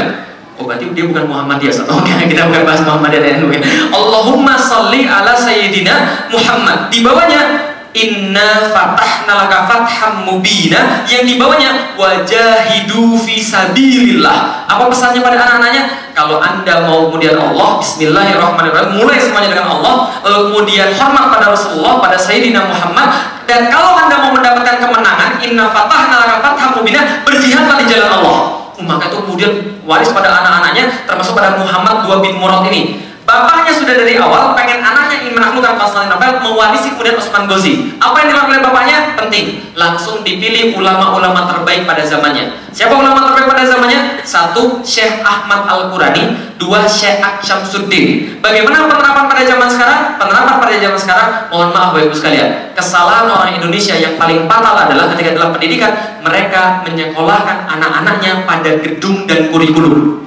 Oh 0.64 0.72
berarti 0.72 0.96
dia 0.96 1.04
bukan 1.04 1.28
Muhammadiyah 1.28 1.76
atau 1.84 2.00
okay, 2.00 2.24
kita 2.32 2.48
bukan 2.48 2.64
bahas 2.64 2.88
Muhammadiyah 2.88 3.44
NU 3.44 3.52
ya. 3.52 3.60
Allahumma 3.92 4.56
salli 4.56 5.04
ala 5.04 5.36
sayyidina 5.36 6.32
Muhammad. 6.32 6.88
Di 6.88 7.04
bawahnya 7.04 7.76
Inna 7.94 8.74
fatahna 8.74 9.44
laka 9.44 9.70
fatham 9.70 10.26
mubina 10.26 11.04
yang 11.06 11.28
di 11.28 11.36
bawahnya 11.36 11.94
wajahidu 12.00 13.20
fi 13.20 13.44
sabilillah. 13.44 14.66
Apa 14.72 14.88
pesannya 14.88 15.20
pada 15.20 15.36
anak-anaknya? 15.36 16.16
Kalau 16.16 16.40
Anda 16.40 16.88
mau 16.88 17.12
kemudian 17.12 17.36
Allah, 17.36 17.84
bismillahirrahmanirrahim, 17.84 19.04
mulai 19.04 19.20
semuanya 19.20 19.52
dengan 19.52 19.68
Allah, 19.78 20.16
lalu 20.26 20.40
kemudian 20.50 20.96
hormat 20.96 21.28
pada 21.38 21.54
Rasulullah, 21.54 22.00
pada 22.02 22.18
Sayyidina 22.18 22.66
Muhammad 22.66 23.14
dan 23.46 23.68
kalau 23.68 24.00
Anda 24.00 24.16
mau 24.26 24.32
mendapatkan 24.32 24.80
kemenangan, 24.80 25.44
inna 25.44 25.70
fatahna 25.70 26.24
laka 26.24 26.36
fatham 26.40 26.82
mubina, 26.82 27.22
berjihadlah 27.28 27.78
di 27.78 27.86
jalan 27.92 28.10
Allah 28.10 28.63
maka 28.88 29.12
itu 29.12 29.18
kemudian 29.24 29.52
waris 29.84 30.10
pada 30.16 30.42
anak-anaknya 30.42 31.06
termasuk 31.06 31.34
pada 31.36 31.60
Muhammad 31.60 32.08
dua 32.08 32.18
bin 32.24 32.40
Murad 32.40 32.66
ini. 32.72 33.00
Bapaknya 33.24 33.72
sudah 33.72 33.96
dari 33.96 34.20
awal 34.20 34.52
pengen 34.56 34.84
anaknya 34.84 35.13
menaklukkan 35.34 35.76
Konstantinopel 35.76 36.42
mewarisi 36.42 36.94
kemudian 36.94 37.18
Osman 37.18 37.46
Ghazi. 37.50 37.94
Apa 38.00 38.24
yang 38.24 38.30
dilakukan 38.34 38.62
bapaknya? 38.64 38.98
Penting. 39.18 39.62
Langsung 39.74 40.22
dipilih 40.22 40.78
ulama-ulama 40.78 41.50
terbaik 41.50 41.84
pada 41.84 42.06
zamannya. 42.06 42.54
Siapa 42.74 42.94
ulama 42.94 43.30
terbaik 43.30 43.50
pada 43.54 43.64
zamannya? 43.70 44.22
Satu 44.26 44.82
Syekh 44.82 45.22
Ahmad 45.22 45.66
Al-Qurani. 45.66 46.56
Dua 46.58 46.88
Syekh 46.88 47.20
Syamsuddin. 47.44 48.40
Bagaimana 48.40 48.88
penerapan 48.88 49.26
pada 49.28 49.44
zaman 49.44 49.68
sekarang? 49.68 50.02
Penerapan 50.16 50.56
pada 50.62 50.76
zaman 50.80 51.00
sekarang 51.00 51.30
mohon 51.52 51.70
maaf 51.76 51.92
Bapak 51.94 52.10
Ibu 52.10 52.16
sekalian 52.16 52.50
kesalahan 52.74 53.30
orang 53.30 53.54
Indonesia 53.54 53.94
yang 53.94 54.18
paling 54.18 54.50
fatal 54.50 54.74
adalah 54.74 55.14
ketika 55.14 55.38
dalam 55.38 55.54
pendidikan 55.54 55.94
mereka 56.26 56.82
menyekolahkan 56.82 57.70
anak-anaknya 57.70 58.42
pada 58.50 58.82
gedung 58.82 59.30
dan 59.30 59.54
kurikulum. 59.54 60.26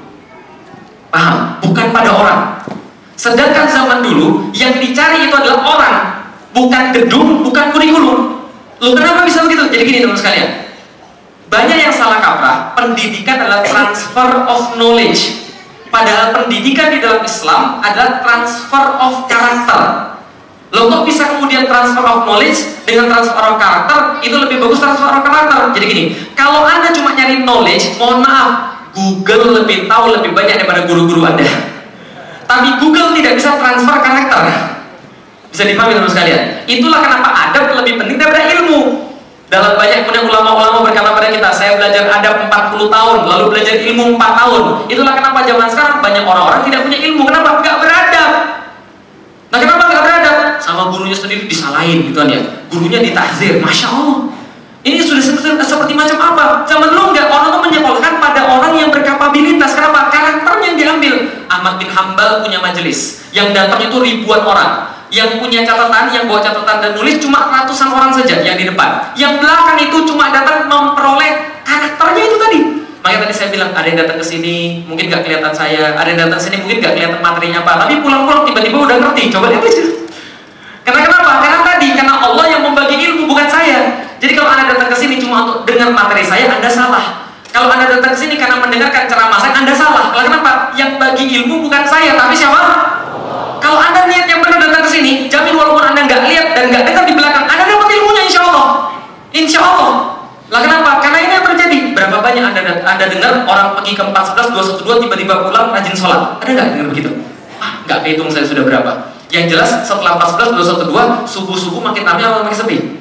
Paham? 1.11 1.57
bukan 1.77 1.93
pada 1.93 2.11
orang 2.15 2.41
Sedangkan 3.17 3.65
zaman 3.65 4.05
dulu 4.05 4.53
yang 4.53 4.77
dicari 4.77 5.25
itu 5.25 5.35
adalah 5.35 5.61
orang, 5.65 5.97
bukan 6.53 6.85
gedung, 6.93 7.41
bukan 7.41 7.73
kurikulum. 7.73 8.45
Lu 8.77 8.93
kenapa 8.93 9.25
bisa 9.25 9.41
begitu? 9.49 9.73
Jadi 9.73 9.83
gini 9.89 9.99
teman 10.05 10.17
sekalian. 10.21 10.69
Banyak 11.49 11.79
yang 11.81 11.95
salah 11.95 12.21
kaprah, 12.21 12.77
pendidikan 12.77 13.41
adalah 13.41 13.65
transfer 13.65 14.29
of 14.45 14.77
knowledge. 14.77 15.49
Padahal 15.89 16.37
pendidikan 16.37 16.93
di 16.93 17.01
dalam 17.01 17.25
Islam 17.25 17.81
adalah 17.81 18.21
transfer 18.21 18.85
of 19.01 19.25
karakter. 19.25 20.13
Lo 20.75 20.93
kok 20.93 21.09
bisa 21.09 21.25
kemudian 21.31 21.65
transfer 21.65 22.05
of 22.05 22.29
knowledge 22.29 22.85
dengan 22.85 23.09
transfer 23.09 23.39
of 23.39 23.57
karakter 23.57 24.21
itu 24.21 24.37
lebih 24.37 24.61
bagus 24.61 24.83
transfer 24.83 25.09
of 25.09 25.25
karakter. 25.25 25.73
Jadi 25.73 25.87
gini, 25.89 26.05
kalau 26.37 26.69
anda 26.69 26.93
cuma 26.93 27.17
nyari 27.17 27.47
knowledge, 27.47 27.97
mohon 27.97 28.21
maaf, 28.21 28.77
Google 28.93 29.63
lebih 29.63 29.89
tahu 29.89 30.13
lebih 30.21 30.37
banyak 30.37 30.61
daripada 30.61 30.85
guru-guru 30.85 31.25
anda. 31.25 31.76
Tapi 32.47 32.69
Google 32.79 33.11
tidak 33.19 33.39
bisa 33.39 33.59
transfer 33.59 33.97
karakter. 33.99 34.43
Bisa 35.51 35.63
dipahami 35.67 35.99
teman 35.99 36.11
sekalian. 36.11 36.41
Itulah 36.67 37.01
kenapa 37.03 37.29
adab 37.51 37.75
lebih 37.83 37.99
penting 37.99 38.17
daripada 38.19 38.47
ilmu. 38.55 39.07
Dalam 39.47 39.79
banyak 39.79 40.03
kemudian 40.03 40.27
ulama-ulama 40.27 40.83
berkata 40.83 41.15
pada 41.15 41.31
kita, 41.31 41.49
saya 41.55 41.79
belajar 41.79 42.11
adab 42.11 42.51
40 42.51 42.91
tahun, 42.91 43.19
lalu 43.31 43.45
belajar 43.55 43.79
ilmu 43.79 44.19
4 44.19 44.43
tahun. 44.43 44.63
Itulah 44.91 45.13
kenapa 45.15 45.47
zaman 45.47 45.67
sekarang 45.71 46.03
banyak 46.03 46.25
orang-orang 46.27 46.61
tidak 46.67 46.81
punya 46.83 46.99
ilmu. 47.07 47.23
Kenapa? 47.31 47.63
Gak 47.63 47.77
beradab. 47.79 48.31
Nah 49.55 49.59
kenapa 49.63 49.83
gak 49.87 50.03
beradab? 50.03 50.37
Sama 50.59 50.91
gurunya 50.91 51.15
sendiri 51.15 51.47
disalahin 51.47 52.11
gitu 52.11 52.19
kan 52.19 52.27
ya. 52.27 52.43
Gurunya 52.67 52.99
ditahzir, 52.99 53.63
Masya 53.63 53.87
Allah. 53.87 54.19
Ini 54.87 55.03
sudah 55.03 55.23
seperti, 55.23 55.51
seperti 55.67 55.93
macam 55.99 56.19
apa? 56.23 56.45
Zaman 56.67 56.95
dulu 56.95 57.11
enggak, 57.11 57.27
orang 57.27 57.51
itu 57.51 57.59
menyekolahkan 57.71 58.13
pada 58.23 58.41
orang 58.47 58.73
yang 58.79 58.91
berkapabilitas. 58.91 59.75
Kenapa? 59.75 60.11
Karakternya 60.15 60.67
yang 60.75 60.79
diambil. 60.79 61.15
Ahmad 61.77 61.85
bin 61.85 61.93
Hambal 61.93 62.31
punya 62.41 62.59
majelis. 62.65 63.29
Yang 63.37 63.53
datang 63.53 63.85
itu 63.85 63.97
ribuan 64.01 64.41
orang. 64.49 64.97
Yang 65.13 65.45
punya 65.45 65.61
catatan, 65.63 66.09
yang 66.09 66.25
bawa 66.25 66.41
catatan 66.41 66.77
dan 66.81 66.91
nulis 66.97 67.21
cuma 67.21 67.53
ratusan 67.53 67.93
orang 67.93 68.11
saja 68.17 68.41
yang 68.41 68.57
di 68.57 68.65
depan. 68.65 69.13
Yang 69.13 69.45
belakang 69.45 69.77
itu 69.85 69.97
cuma 70.09 70.33
datang 70.33 70.65
memperoleh 70.67 71.61
karakternya 71.63 72.23
itu 72.25 72.37
tadi. 72.41 72.59
Makanya 73.05 73.29
tadi 73.29 73.35
saya 73.37 73.49
bilang, 73.53 73.71
ada 73.77 73.87
yang 73.87 73.99
datang 74.03 74.19
ke 74.19 74.27
sini, 74.27 74.83
mungkin 74.89 75.13
gak 75.13 75.23
kelihatan 75.23 75.53
saya. 75.53 75.95
Ada 75.95 76.09
yang 76.11 76.21
datang 76.27 76.41
ke 76.41 76.45
sini, 76.49 76.57
mungkin 76.65 76.77
gak 76.81 76.93
kelihatan 76.97 77.21
materinya 77.23 77.61
apa. 77.63 77.73
Tapi 77.87 77.95
pulang-pulang 78.03 78.43
tiba-tiba 78.49 78.79
udah 78.83 78.97
ngerti. 78.99 79.23
Coba 79.31 79.47
lihat 79.53 79.63
aja. 79.63 79.85
Karena 80.83 81.01
kenapa? 81.07 81.31
Karena 81.45 81.61
tadi, 81.61 81.89
karena 81.93 82.15
Allah 82.25 82.47
yang 82.51 82.63
membagi 82.67 82.97
ilmu, 82.99 83.31
bukan 83.31 83.47
saya. 83.47 83.79
Jadi 84.17 84.33
kalau 84.33 84.49
Anda 84.49 84.75
datang 84.75 84.91
ke 84.91 84.97
sini 84.97 85.23
cuma 85.23 85.45
untuk 85.45 85.69
dengar 85.69 85.93
materi 85.93 86.25
saya, 86.25 86.51
Anda 86.51 86.67
salah. 86.73 87.26
Kalau 87.57 87.73
Anda 87.73 87.89
datang 87.89 88.13
ke 88.13 88.21
sini 88.21 88.37
karena 88.37 88.61
mendengarkan 88.61 89.09
ceramah 89.09 89.41
saya, 89.41 89.57
Anda 89.57 89.73
salah. 89.73 90.13
Karena 90.13 90.29
kenapa? 90.29 90.77
Yang 90.77 91.01
bagi 91.01 91.25
ilmu 91.41 91.65
bukan 91.65 91.89
saya, 91.89 92.13
tapi 92.13 92.37
siapa? 92.37 92.61
Kalau 93.65 93.81
Anda 93.81 94.05
niat 94.05 94.29
yang 94.29 94.45
benar 94.45 94.61
datang 94.61 94.85
ke 94.85 94.91
sini, 94.93 95.25
jamin 95.33 95.57
walaupun 95.57 95.81
Anda 95.81 96.05
nggak 96.05 96.29
lihat 96.29 96.53
dan 96.53 96.69
nggak 96.69 96.85
dengar 96.85 97.09
di 97.09 97.17
belakang, 97.17 97.49
Anda 97.49 97.65
dapat 97.65 97.89
ilmunya 97.89 98.23
insya 98.29 98.45
Allah. 98.45 98.93
Insya 99.33 99.61
Allah. 99.65 100.21
Lah 100.53 100.61
kenapa? 100.69 101.01
Karena 101.01 101.19
ini 101.25 101.33
yang 101.33 101.47
terjadi. 101.49 101.79
Berapa 101.97 102.21
banyak 102.21 102.45
Anda 102.45 102.61
Anda 102.85 103.05
dengar 103.09 103.33
orang 103.49 103.73
pergi 103.81 103.93
ke 103.97 104.05
14 104.05 104.53
212 104.85 105.09
tiba-tiba 105.09 105.35
pulang 105.49 105.73
rajin 105.73 105.97
sholat? 105.97 106.37
Ada 106.45 106.51
nggak 106.53 106.67
dengar 106.77 106.87
begitu? 106.93 107.11
Ah, 107.57 107.81
nggak 107.89 108.05
kehitung 108.05 108.29
saya 108.29 108.45
sudah 108.45 108.69
berapa. 108.69 109.17
Yang 109.33 109.57
jelas 109.57 109.81
setelah 109.81 110.21
14 110.21 110.61
212 110.93 111.25
subuh-subuh 111.25 111.81
makin 111.81 112.05
ramai 112.05 112.21
atau 112.21 112.45
makin 112.45 112.53
sepi? 112.53 113.01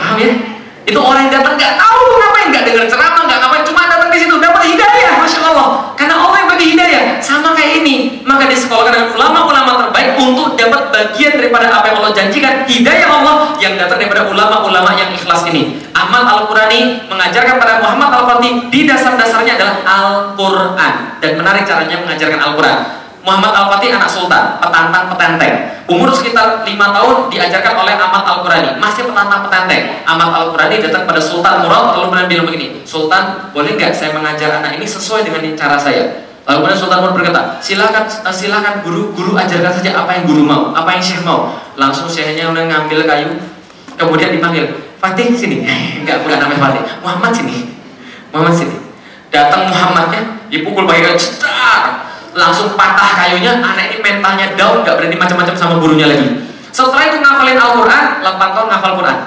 Paham 0.00 0.16
ya? 0.16 0.53
Itu 0.84 1.00
orang 1.00 1.28
yang 1.28 1.40
datang 1.40 1.56
nggak 1.56 1.74
tahu 1.80 2.04
ngapain, 2.20 2.46
nggak 2.52 2.64
dengar 2.68 2.84
ceramah, 2.84 3.22
nggak 3.24 3.38
ngapain, 3.40 3.64
cuma 3.64 3.80
datang 3.88 4.10
di 4.12 4.18
situ 4.20 4.34
dapat 4.36 4.62
hidayah, 4.68 5.12
masya 5.16 5.40
Allah. 5.48 5.68
Karena 5.96 6.14
Allah 6.20 6.36
yang 6.44 6.48
bagi 6.52 6.66
hidayah, 6.76 7.02
sama 7.24 7.56
kayak 7.56 7.80
ini. 7.80 8.20
Maka 8.20 8.44
disekolahkan 8.52 8.92
dengan 8.92 9.08
ulama-ulama 9.16 9.70
terbaik 9.80 10.20
untuk 10.20 10.60
dapat 10.60 10.92
bagian 10.92 11.32
daripada 11.40 11.72
apa 11.72 11.88
yang 11.88 11.96
Allah 12.04 12.12
janjikan, 12.12 12.54
hidayah 12.68 13.08
Allah 13.08 13.36
yang 13.56 13.80
datang 13.80 13.96
daripada 13.96 14.28
ulama-ulama 14.28 14.90
yang 14.92 15.08
ikhlas 15.16 15.48
ini. 15.48 15.80
Ahmad 15.96 16.28
Al-Qurani 16.28 17.08
mengajarkan 17.08 17.56
pada 17.56 17.80
Muhammad 17.80 18.10
Al-Fatih 18.20 18.68
di 18.68 18.84
dasar-dasarnya 18.84 19.56
adalah 19.56 19.76
Al-Quran 19.88 20.92
dan 21.24 21.30
menarik 21.40 21.64
caranya 21.64 21.96
mengajarkan 22.04 22.40
Al-Quran. 22.44 23.03
Muhammad 23.24 23.56
Al-Fatih 23.56 23.88
anak 23.96 24.04
sultan, 24.12 24.60
petantang 24.60 25.08
petenteng. 25.08 25.54
Umur 25.88 26.12
sekitar 26.12 26.60
lima 26.68 26.92
tahun 26.92 27.32
diajarkan 27.32 27.72
oleh 27.72 27.96
Ahmad 27.96 28.20
Al-Qurani, 28.20 28.76
masih 28.76 29.08
petantang 29.08 29.48
petenteng. 29.48 30.04
Ahmad 30.04 30.28
Al-Qurani 30.28 30.76
datang 30.84 31.08
pada 31.08 31.20
Sultan 31.24 31.64
Murad 31.64 31.96
lalu 31.96 32.12
kemudian 32.12 32.28
bilang 32.28 32.46
begini, 32.52 32.66
"Sultan, 32.84 33.48
boleh 33.56 33.80
nggak 33.80 33.96
saya 33.96 34.12
mengajar 34.12 34.60
anak 34.60 34.76
ini 34.76 34.84
sesuai 34.84 35.24
dengan 35.24 35.40
cara 35.56 35.80
saya?" 35.80 36.28
Lalu 36.44 36.56
kemudian 36.60 36.80
Sultan 36.84 36.98
Murad 37.00 37.14
berkata, 37.16 37.40
"Silakan 37.64 38.04
eh, 38.04 38.34
silakan 38.36 38.74
guru, 38.84 39.16
guru 39.16 39.32
ajarkan 39.40 39.72
saja 39.72 39.90
apa 40.04 40.20
yang 40.20 40.24
guru 40.28 40.44
mau, 40.44 40.76
apa 40.76 40.88
yang 40.92 41.00
Syekh 41.00 41.24
mau." 41.24 41.56
Langsung 41.80 42.04
Syekhnya 42.04 42.52
ngambil 42.52 43.08
kayu, 43.08 43.40
kemudian 43.96 44.36
dipanggil, 44.36 44.68
"Fatih 45.00 45.32
sini." 45.32 45.64
Enggak, 46.04 46.20
bukan 46.28 46.44
namanya 46.44 46.60
Fatih. 46.60 46.82
Muhammad 47.00 47.32
sini. 47.32 47.56
Muhammad 48.36 48.52
sini. 48.52 48.76
Datang 49.32 49.66
Muhammadnya, 49.72 50.22
dipukul 50.52 50.86
pakai 50.86 51.10
kayu, 51.10 51.18
langsung 52.34 52.74
patah 52.74 53.14
kayunya 53.22 53.62
anak 53.62 53.94
ini 53.94 53.98
mentalnya 54.02 54.46
down 54.58 54.82
gak 54.82 54.98
berani 54.98 55.16
macam-macam 55.16 55.54
sama 55.54 55.74
gurunya 55.78 56.10
lagi. 56.10 56.26
Setelah 56.74 57.06
itu 57.06 57.18
ngafalin 57.22 57.54
Al-Quran 57.58 58.04
8 58.26 58.54
tahun 58.58 58.66
ngafal 58.74 58.92
Quran. 58.98 59.18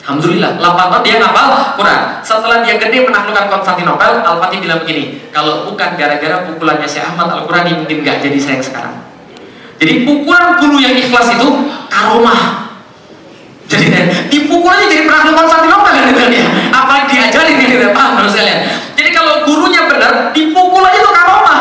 Alhamdulillah 0.00 0.50
8 0.60 0.92
tahun 0.92 1.02
dia 1.02 1.16
ngafal 1.16 1.46
Quran. 1.80 2.00
Setelah 2.20 2.56
dia 2.60 2.74
gede 2.76 2.98
menaklukkan 3.08 3.46
Konstantinopel 3.48 4.20
Al-Fatih 4.20 4.58
bilang 4.60 4.84
begini 4.84 5.24
kalau 5.32 5.64
bukan 5.72 5.96
gara-gara 5.96 6.44
pukulannya 6.44 6.84
Syekh 6.84 7.08
Ahmad 7.08 7.32
Al-Quran 7.32 7.84
mungkin 7.84 8.04
gak 8.04 8.20
jadi 8.20 8.38
saya 8.38 8.60
sekarang. 8.60 8.94
Jadi 9.80 10.04
pukulan 10.04 10.60
guru 10.60 10.76
yang 10.76 10.92
ikhlas 10.92 11.32
itu 11.40 11.48
karomah. 11.88 12.68
Jadi 13.70 13.86
dipukul 14.28 14.68
aja 14.68 14.84
jadi 14.84 15.08
penakluk 15.08 15.34
Konstantinopel 15.40 15.92
kan 15.94 16.04
gitu 16.12 16.20
ya 16.28 16.46
apalagi 16.74 17.06
diajarin 17.16 17.56
ini 17.56 17.88
paham 17.96 18.20
menurut 18.20 18.32
saya. 18.34 18.68
Jadi 18.92 19.08
kalau 19.16 19.48
gurunya 19.48 19.88
benar 19.88 20.34
dipukul 20.36 20.84
aja 20.84 20.98
tuh 21.00 21.14
karomah 21.16 21.60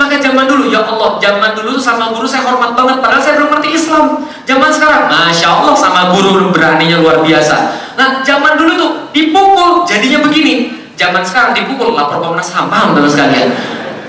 maka 0.00 0.16
zaman 0.16 0.48
dulu, 0.48 0.72
ya 0.72 0.80
Allah, 0.80 1.20
zaman 1.20 1.52
dulu 1.52 1.76
tuh 1.76 1.84
sama 1.84 2.08
guru 2.08 2.24
saya 2.24 2.48
hormat 2.48 2.72
banget, 2.72 3.04
padahal 3.04 3.20
saya 3.20 3.36
belum 3.36 3.52
ngerti 3.52 3.68
Islam. 3.76 4.24
Zaman 4.48 4.72
sekarang, 4.72 5.12
Masya 5.12 5.48
Allah 5.60 5.74
sama 5.76 6.00
guru 6.16 6.48
beraninya 6.48 7.04
luar 7.04 7.20
biasa. 7.20 7.76
Nah, 8.00 8.24
zaman 8.24 8.56
dulu 8.56 8.72
tuh 8.80 8.90
dipukul, 9.12 9.84
jadinya 9.84 10.24
begini. 10.24 10.72
Zaman 10.96 11.20
sekarang 11.20 11.52
dipukul, 11.52 11.92
lapor 11.92 12.16
Komnas 12.24 12.48
HAM, 12.48 12.72
paham 12.72 12.96
teman 12.96 13.08
sekalian 13.12 13.52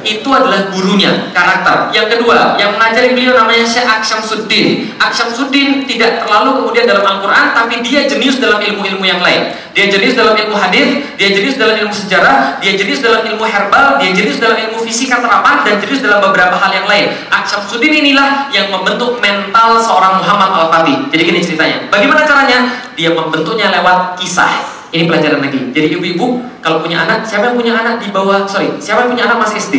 itu 0.02 0.30
adalah 0.30 0.70
gurunya, 0.74 1.30
karakter. 1.34 1.94
Yang 1.94 2.18
kedua, 2.18 2.58
yang 2.58 2.76
mengajari 2.76 3.14
beliau 3.14 3.38
namanya 3.38 3.66
Syekh 3.66 3.86
Aksyam 3.86 4.22
Suddin. 4.22 4.90
Aksyam 4.98 5.30
Suddin 5.30 5.86
tidak 5.86 6.26
terlalu 6.26 6.62
kemudian 6.64 6.86
dalam 6.90 7.06
Al-Quran, 7.06 7.54
tapi 7.54 7.82
dia 7.86 8.10
jenius 8.10 8.42
dalam 8.42 8.58
ilmu-ilmu 8.62 9.06
yang 9.06 9.22
lain. 9.22 9.54
Dia 9.72 9.88
jenius 9.88 10.18
dalam 10.18 10.36
ilmu 10.36 10.58
hadis, 10.58 11.00
dia 11.16 11.30
jenius 11.32 11.56
dalam 11.56 11.80
ilmu 11.80 11.94
sejarah, 11.96 12.60
dia 12.60 12.76
jenius 12.76 13.00
dalam 13.00 13.24
ilmu 13.24 13.46
herbal, 13.46 14.02
dia 14.02 14.12
jenius 14.12 14.42
dalam 14.42 14.58
ilmu 14.58 14.84
fisika 14.84 15.22
terapan, 15.22 15.64
dan 15.64 15.80
jenius 15.80 16.02
dalam 16.04 16.20
beberapa 16.20 16.58
hal 16.58 16.72
yang 16.74 16.88
lain. 16.90 17.14
Aksyam 17.32 17.64
Suddin 17.70 17.94
inilah 17.94 18.52
yang 18.52 18.68
membentuk 18.74 19.22
mental 19.22 19.80
seorang 19.80 20.20
Muhammad 20.20 20.50
Al-Fatih. 20.68 21.08
Jadi 21.14 21.22
gini 21.24 21.40
ceritanya. 21.40 21.78
Bagaimana 21.88 22.26
caranya? 22.26 22.60
Dia 23.00 23.14
membentuknya 23.16 23.72
lewat 23.72 24.20
kisah 24.20 24.81
ini 24.92 25.08
pelajaran 25.08 25.40
lagi. 25.40 25.72
Jadi 25.72 25.88
ibu-ibu 25.96 26.44
kalau 26.60 26.84
punya 26.84 27.08
anak, 27.08 27.24
siapa 27.24 27.52
yang 27.52 27.58
punya 27.58 27.74
anak 27.80 28.04
di 28.04 28.12
bawah, 28.12 28.44
sorry, 28.44 28.76
siapa 28.78 29.08
yang 29.08 29.12
punya 29.16 29.26
anak 29.32 29.38
masih 29.48 29.58
SD? 29.58 29.76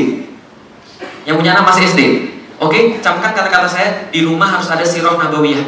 Yang 1.28 1.36
punya 1.38 1.50
anak 1.54 1.64
masih 1.68 1.82
SD. 1.92 2.00
Oke, 2.62 2.98
camkan 3.04 3.34
kata-kata 3.34 3.68
saya, 3.68 3.88
di 4.08 4.24
rumah 4.24 4.58
harus 4.58 4.70
ada 4.72 4.82
siroh 4.86 5.20
nabawiyah. 5.20 5.62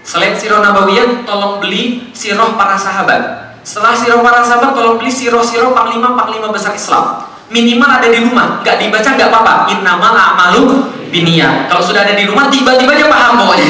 Selain 0.00 0.32
siroh 0.32 0.64
nabawiyah, 0.64 1.28
tolong 1.28 1.60
beli 1.60 2.08
siroh 2.16 2.56
para 2.56 2.78
sahabat. 2.80 3.54
Setelah 3.60 3.92
siroh 3.92 4.24
para 4.24 4.40
sahabat, 4.40 4.72
tolong 4.72 4.96
beli 4.96 5.12
siroh-siroh 5.12 5.76
panglima-panglima 5.76 6.48
besar 6.48 6.72
Islam. 6.72 7.28
Minimal 7.52 7.90
ada 8.00 8.08
di 8.08 8.24
rumah, 8.24 8.64
nggak 8.64 8.76
dibaca 8.80 9.08
nggak 9.18 9.28
apa-apa. 9.28 9.54
Innamal 9.72 10.16
a'malu 10.16 10.62
biniyah. 11.12 11.68
Kalau 11.68 11.84
sudah 11.84 12.06
ada 12.06 12.16
di 12.16 12.24
rumah, 12.24 12.48
tiba-tiba 12.48 12.96
aja 12.96 13.06
paham 13.10 13.44
pokoknya. 13.44 13.68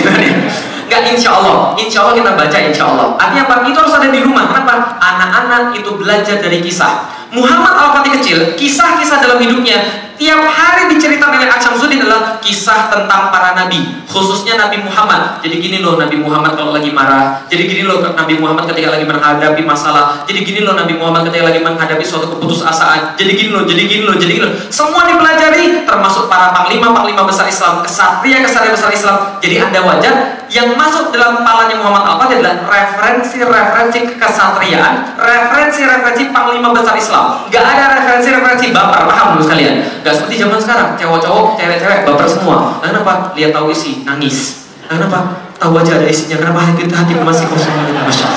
Enggak 0.88 1.04
insya 1.04 1.36
Allah, 1.36 1.76
insya 1.76 2.00
Allah 2.00 2.16
kita 2.16 2.32
baca 2.32 2.58
insya 2.64 2.84
Allah. 2.88 3.12
Artinya 3.20 3.44
apa? 3.44 3.54
Itu 3.68 3.76
harus 3.76 3.92
ada 3.92 4.08
di 4.08 4.24
rumah. 4.24 4.48
Kenapa? 4.48 4.96
Anak-anak 4.96 5.76
itu 5.76 5.90
belajar 6.00 6.40
dari 6.40 6.64
kisah. 6.64 7.04
Muhammad 7.28 7.74
Al-Fatih 7.76 8.12
kecil, 8.20 8.38
kisah-kisah 8.56 9.20
dalam 9.20 9.36
hidupnya 9.36 10.08
tiap 10.18 10.42
hari 10.50 10.90
diceritakan 10.90 11.38
oleh 11.38 11.46
Aksyamsuddin 11.46 12.02
adalah 12.02 12.42
kisah 12.42 12.90
tentang 12.90 13.30
para 13.30 13.54
nabi, 13.54 14.02
khususnya 14.10 14.58
Nabi 14.58 14.82
Muhammad. 14.82 15.38
Jadi 15.46 15.62
gini 15.62 15.78
loh 15.78 15.94
Nabi 15.94 16.18
Muhammad 16.18 16.58
kalau 16.58 16.74
lagi 16.74 16.90
marah, 16.90 17.46
jadi 17.46 17.70
gini 17.70 17.86
loh 17.86 18.02
Nabi 18.02 18.34
Muhammad 18.34 18.66
ketika 18.66 18.98
lagi 18.98 19.06
menghadapi 19.06 19.62
masalah, 19.62 20.26
jadi 20.26 20.42
gini 20.42 20.66
loh 20.66 20.74
Nabi 20.74 20.98
Muhammad 20.98 21.30
ketika 21.30 21.54
lagi 21.54 21.60
menghadapi 21.62 22.02
suatu 22.02 22.34
keputusasaan, 22.34 23.14
jadi 23.14 23.30
gini 23.38 23.50
loh, 23.54 23.62
jadi 23.62 23.82
gini 23.86 24.02
loh, 24.08 24.16
jadi 24.18 24.32
gini 24.34 24.44
loh. 24.48 24.54
Semua 24.74 25.06
dipelajari, 25.06 25.86
termasuk 25.86 26.26
para 26.26 26.50
panglima-panglima 26.50 27.22
besar 27.22 27.46
Islam, 27.46 27.86
kesatria-kesatria 27.86 28.74
besar 28.74 28.90
Islam. 28.90 29.16
Jadi 29.38 29.54
ada 29.62 29.80
wajar 29.86 30.14
yang 30.48 30.74
masuk 30.74 31.12
dalam 31.12 31.44
kepalanya 31.44 31.76
Muhammad 31.78 32.02
Al-Fatih 32.08 32.40
adalah 32.40 32.56
referensi-referensi 32.66 34.00
kesatriaan, 34.16 35.14
referensi-referensi 35.20 36.32
panglima 36.34 36.74
besar 36.74 36.96
Islam. 36.98 37.17
Gak 37.48 37.64
ada 37.64 37.84
referensi-referensi 37.98 38.70
baper, 38.70 39.08
paham 39.08 39.26
dulu 39.36 39.42
sekalian? 39.46 39.82
Gak 40.04 40.14
seperti 40.14 40.34
zaman 40.40 40.58
sekarang, 40.60 40.88
cowok-cowok, 40.96 41.44
cewek-cewek, 41.56 41.98
baper 42.04 42.26
semua. 42.28 42.56
Nah, 42.80 42.88
kenapa? 42.90 43.12
Lihat 43.34 43.50
tahu 43.54 43.72
isi, 43.72 44.02
nangis. 44.04 44.68
Nah, 44.88 44.96
kenapa? 44.96 45.48
Tahu 45.58 45.74
aja 45.74 45.98
ada 45.98 46.06
isinya. 46.06 46.38
Kenapa 46.38 46.70
hati 46.70 46.86
hati 46.86 47.12
masih 47.18 47.44
kosong? 47.50 47.74
Masya 48.06 48.28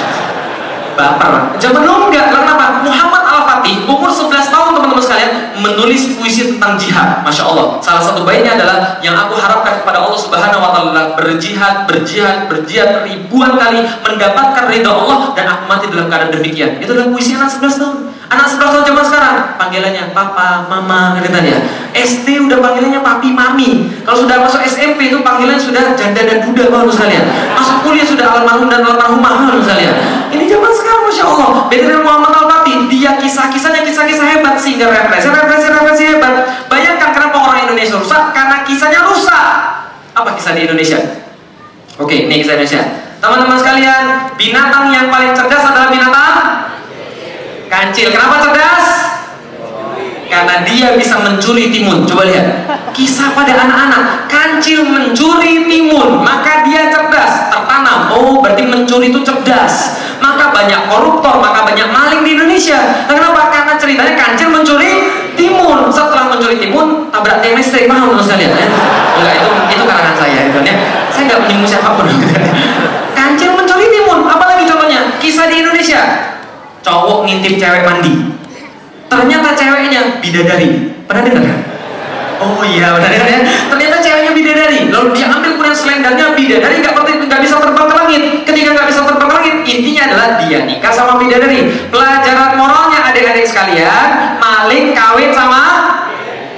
Baper. 0.97 1.55
Zaman 1.61 1.81
dulu 1.85 2.11
enggak. 2.11 2.33
Kenapa? 2.33 2.83
Muhammad 2.83 3.23
Al-Fatih 3.23 3.87
umur 3.87 4.11
11 4.11 4.51
tahun 4.51 4.75
teman-teman 4.75 4.99
sekalian 4.99 5.31
menulis 5.61 6.17
puisi 6.17 6.57
tentang 6.57 6.75
jihad. 6.75 7.23
Masya 7.23 7.47
Allah. 7.47 7.79
Salah 7.79 8.03
satu 8.03 8.27
baiknya 8.27 8.59
adalah 8.59 8.99
yang 8.99 9.15
aku 9.15 9.39
harapkan 9.39 9.79
kepada 9.79 10.03
Allah 10.03 10.19
Subhanahu 10.19 10.59
Wa 10.59 10.71
Taala 10.75 11.03
berjihad, 11.15 11.87
berjihad, 11.87 12.51
berjihad 12.51 13.07
ribuan 13.07 13.55
kali 13.55 13.85
mendapatkan 14.03 14.65
ridha 14.67 14.91
Allah 14.91 15.31
dan 15.37 15.45
aku 15.47 15.63
mati 15.69 15.85
dalam 15.87 16.11
keadaan 16.11 16.33
demikian. 16.35 16.81
Itu 16.83 16.91
adalah 16.91 17.09
puisi 17.13 17.37
anak 17.37 17.49
11 17.53 17.79
tahun. 17.79 17.97
Anak 18.31 18.47
sebelas 18.47 18.71
tahun 18.71 18.85
zaman 18.87 19.03
sekarang 19.11 19.35
panggilannya 19.59 20.15
papa, 20.15 20.63
mama, 20.71 21.19
ceritanya. 21.19 21.67
SD 21.91 22.47
udah 22.47 22.63
panggilannya 22.63 23.03
papi, 23.03 23.35
mami. 23.35 23.91
Kalau 24.07 24.23
sudah 24.23 24.39
masuk 24.39 24.63
SMP 24.63 25.11
itu 25.11 25.19
panggilan 25.19 25.59
sudah 25.59 25.91
janda 25.99 26.23
dan 26.23 26.39
duda, 26.39 26.71
baru 26.71 26.87
sekalian. 26.87 27.27
Masuk 27.51 27.83
kuliah 27.83 28.07
sudah 28.07 28.31
almarhum 28.31 28.71
dan 28.71 28.87
almarhumah, 28.87 29.51
baru 29.51 29.59
sekalian. 29.59 29.95
Ini 30.31 30.47
zaman 30.47 30.71
sekarang, 30.71 31.03
masya 31.11 31.23
Allah. 31.27 31.49
Beda 31.67 31.83
dengan 31.91 32.03
Muhammad 32.07 32.31
Al 32.31 32.45
Fatih, 32.47 32.77
dia 32.87 33.11
kisah-kisahnya 33.19 33.83
kisah-kisah 33.83 34.25
hebat 34.31 34.55
sehingga 34.55 34.87
referensi, 34.87 35.27
referensi, 35.27 35.67
referensi 35.67 36.03
hebat. 36.07 36.33
Bayangkan 36.71 37.11
kenapa 37.11 37.35
orang 37.35 37.67
Indonesia 37.67 37.99
rusak? 37.99 38.31
Karena 38.31 38.63
kisahnya 38.63 39.11
rusak. 39.11 39.43
Apa 40.15 40.39
kisah 40.39 40.55
di 40.55 40.71
Indonesia? 40.71 41.03
Oke, 41.99 42.31
ini 42.31 42.39
kisah 42.39 42.55
Indonesia. 42.55 42.81
Teman-teman 43.19 43.59
sekalian, 43.59 44.03
binatang 44.39 44.87
yang 44.95 45.11
paling 45.11 45.35
cerdas 45.35 45.67
adalah 45.67 45.91
binatang 45.91 46.71
Kancil. 47.71 48.11
Kenapa 48.11 48.43
cerdas? 48.43 48.85
Karena 50.27 50.63
dia 50.67 50.95
bisa 50.99 51.15
mencuri 51.23 51.71
timun. 51.71 52.03
Coba 52.03 52.27
lihat. 52.27 52.67
Kisah 52.91 53.31
pada 53.31 53.55
anak-anak. 53.55 54.27
Kancil 54.27 54.83
mencuri 54.83 55.63
timun. 55.71 56.19
Maka 56.19 56.67
dia 56.67 56.91
cerdas. 56.91 57.47
Tertanam. 57.47 58.11
Oh, 58.11 58.43
berarti 58.43 58.67
mencuri 58.67 59.07
itu 59.07 59.23
cerdas. 59.23 60.03
Maka 60.19 60.53
banyak 60.53 60.85
koruptor, 60.85 61.41
maka 61.41 61.65
banyak 61.65 61.87
maling 61.89 62.21
di 62.27 62.37
Indonesia. 62.37 63.07
Nah, 63.09 63.15
kenapa? 63.15 63.49
Karena 63.49 63.73
ceritanya 63.79 64.13
kancil 64.19 64.51
mencuri 64.51 64.91
timun. 65.39 65.87
Setelah 65.87 66.27
mencuri 66.27 66.59
timun, 66.59 67.07
tabrak 67.09 67.39
tiang 67.39 67.55
listrik. 67.55 67.87
Paham 67.87 68.13
menurut 68.13 68.27
sekalian? 68.27 68.51
Ya? 68.51 68.67
Enggak, 69.17 69.33
itu 69.39 69.49
itu 69.79 69.83
karangan 69.87 70.15
saya. 70.19 70.39
Gitu, 70.51 70.59
ya. 70.61 70.75
Saya 71.09 71.23
nggak 71.27 71.39
menyinggung 71.47 71.71
siapa 71.71 71.89
pun. 71.95 72.07
kancil 73.17 73.51
mencuri 73.55 73.87
timun. 73.89 74.27
Apalagi 74.27 74.63
contohnya? 74.67 75.01
Kisah 75.17 75.47
di 75.49 75.55
Indonesia 75.63 76.30
cowok 76.81 77.29
ngintip 77.29 77.57
cewek 77.61 77.81
mandi 77.85 78.13
ternyata 79.11 79.53
ceweknya 79.53 80.01
bidadari 80.23 80.95
pernah 81.05 81.23
dengar 81.27 81.43
kan? 81.43 81.59
Oh 82.41 82.65
iya 82.65 82.97
benar 82.97 83.13
ya. 83.13 83.21
Ternyata 83.69 84.01
ceweknya 84.01 84.33
bidadari. 84.33 84.89
Lalu 84.89 85.13
dia 85.13 85.29
ambil 85.29 85.53
kemudian 85.53 85.77
selendangnya 85.77 86.33
bidadari 86.33 86.81
nggak 86.81 86.93
nggak 87.29 87.41
bisa 87.45 87.55
terbang 87.61 87.85
ke 87.85 87.95
langit. 87.95 88.21
Ketika 88.49 88.69
nggak 88.73 88.87
bisa 88.89 89.01
terbang 89.05 89.29
ke 89.29 89.35
langit, 89.37 89.55
intinya 89.61 90.01
adalah 90.09 90.27
dia 90.41 90.59
nikah 90.65 90.89
sama 90.89 91.21
bidadari. 91.21 91.69
Pelajaran 91.93 92.57
moralnya 92.57 92.99
adik-adik 93.13 93.45
sekalian, 93.45 94.39
maling 94.41 94.97
kawin 94.97 95.29
sama 95.37 95.61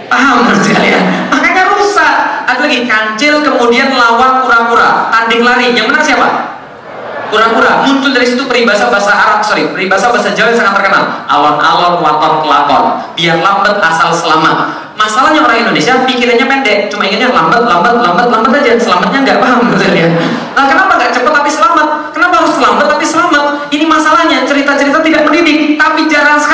paham 0.08 0.48
sekalian. 0.64 1.04
Makanya 1.36 1.68
rusak. 1.76 2.16
Ada 2.48 2.60
lagi 2.64 2.88
kancil 2.88 3.44
kemudian 3.44 3.92
lawan 3.92 4.40
kura-kura, 4.40 5.12
tanding 5.12 5.44
lari. 5.44 5.76
Yang 5.76 5.92
menang 5.92 6.06
siapa? 6.06 6.28
Pura-pura. 7.34 7.82
Muncul 7.82 8.14
dari 8.14 8.30
situ 8.30 8.46
peribahasa 8.46 8.94
bahasa 8.94 9.10
Arab, 9.10 9.42
sorry, 9.42 9.66
peribahasa 9.74 10.14
bahasa 10.14 10.30
Jawa 10.38 10.54
yang 10.54 10.60
sangat 10.62 10.74
terkenal. 10.78 11.04
Alon-alon, 11.26 11.94
waton, 12.06 12.34
kelakon. 12.46 12.84
Biar 13.18 13.42
lambat 13.42 13.82
asal 13.82 14.14
selamat. 14.14 14.86
Masalahnya 14.94 15.42
orang 15.42 15.66
Indonesia 15.66 16.06
pikirannya 16.06 16.46
pendek, 16.46 16.94
cuma 16.94 17.10
inginnya 17.10 17.34
lambat, 17.34 17.66
lambat, 17.66 17.98
lambat, 18.06 18.30
lambat 18.30 18.62
aja. 18.62 18.78
Selamatnya 18.78 19.26
nggak 19.26 19.40
paham 19.42 19.74
misalnya. 19.74 20.14
Nah, 20.54 20.70
kenapa 20.70 20.94
nggak 20.94 21.12
cepat 21.18 21.34
tapi 21.34 21.50
selamat? 21.50 21.88
Kenapa 22.14 22.34
harus 22.46 22.54
selamat 22.54 22.86
tapi 22.86 23.06
selamat? 23.10 23.44
Ini 23.74 23.86
masalahnya 23.90 24.46
cerita-cerita 24.46 25.02
tidak 25.02 25.26
mendidik, 25.26 25.82
tapi 25.82 26.06
jarang 26.06 26.38
sekali. 26.38 26.53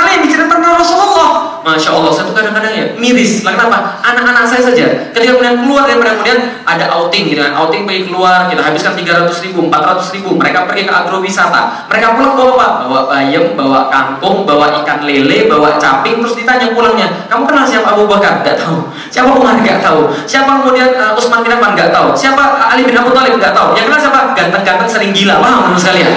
Masya 1.59 1.89
Allah, 1.91 2.11
saya 2.15 2.25
tuh 2.31 2.35
kadang-kadang 2.35 2.73
ya 2.73 2.85
miris. 2.95 3.43
Lah 3.43 3.53
kenapa? 3.55 3.99
Anak-anak 4.01 4.45
saya 4.47 4.61
saja, 4.71 4.85
ketika 5.11 5.35
kemudian 5.35 5.59
keluar 5.61 5.83
daripada 5.85 6.17
kemudian 6.19 6.39
ada 6.63 6.85
outing 6.95 7.23
gitu 7.31 7.41
kan, 7.43 7.53
outing 7.55 7.83
pergi 7.83 8.07
keluar, 8.07 8.47
kita 8.47 8.61
habiskan 8.63 8.93
300 8.95 9.45
ribu, 9.45 9.67
400 9.67 10.15
ribu, 10.15 10.29
mereka 10.39 10.65
pergi 10.65 10.83
ke 10.87 10.93
agrowisata, 10.93 11.89
mereka 11.91 12.15
pulang 12.15 12.33
bawa 12.35 12.51
apa? 12.55 12.67
Bawa 12.87 13.01
bayam, 13.11 13.45
bawa 13.53 13.79
kangkung, 13.91 14.47
bawa 14.47 14.71
ikan 14.83 15.03
lele, 15.03 15.51
bawa 15.51 15.75
caping, 15.77 16.23
terus 16.23 16.35
ditanya 16.39 16.71
pulangnya, 16.71 17.07
kamu 17.27 17.43
kenal 17.45 17.65
siapa 17.67 17.93
Abu 17.93 18.07
Bakar? 18.07 18.41
Gak 18.41 18.57
tahu. 18.59 18.87
Siapa 19.09 19.29
Umar? 19.35 19.59
Gak 19.65 19.81
tahu. 19.81 20.09
Siapa 20.23 20.61
kemudian 20.61 20.93
uh, 20.95 21.17
Utsman 21.17 21.41
bin 21.41 21.51
Affan? 21.51 21.73
Gak 21.75 21.91
tahu. 21.91 22.13
Siapa 22.13 22.61
Ali 22.71 22.85
bin 22.85 22.95
Abu 22.95 23.11
Thalib? 23.11 23.35
Gak 23.41 23.53
tahu. 23.57 23.75
Yang 23.75 23.85
kenal 23.91 24.01
siapa? 24.01 24.19
Ganteng-ganteng 24.37 24.89
sering 24.89 25.11
gila, 25.11 25.41
paham 25.41 25.59
teman 25.67 25.79
sekalian? 25.79 26.11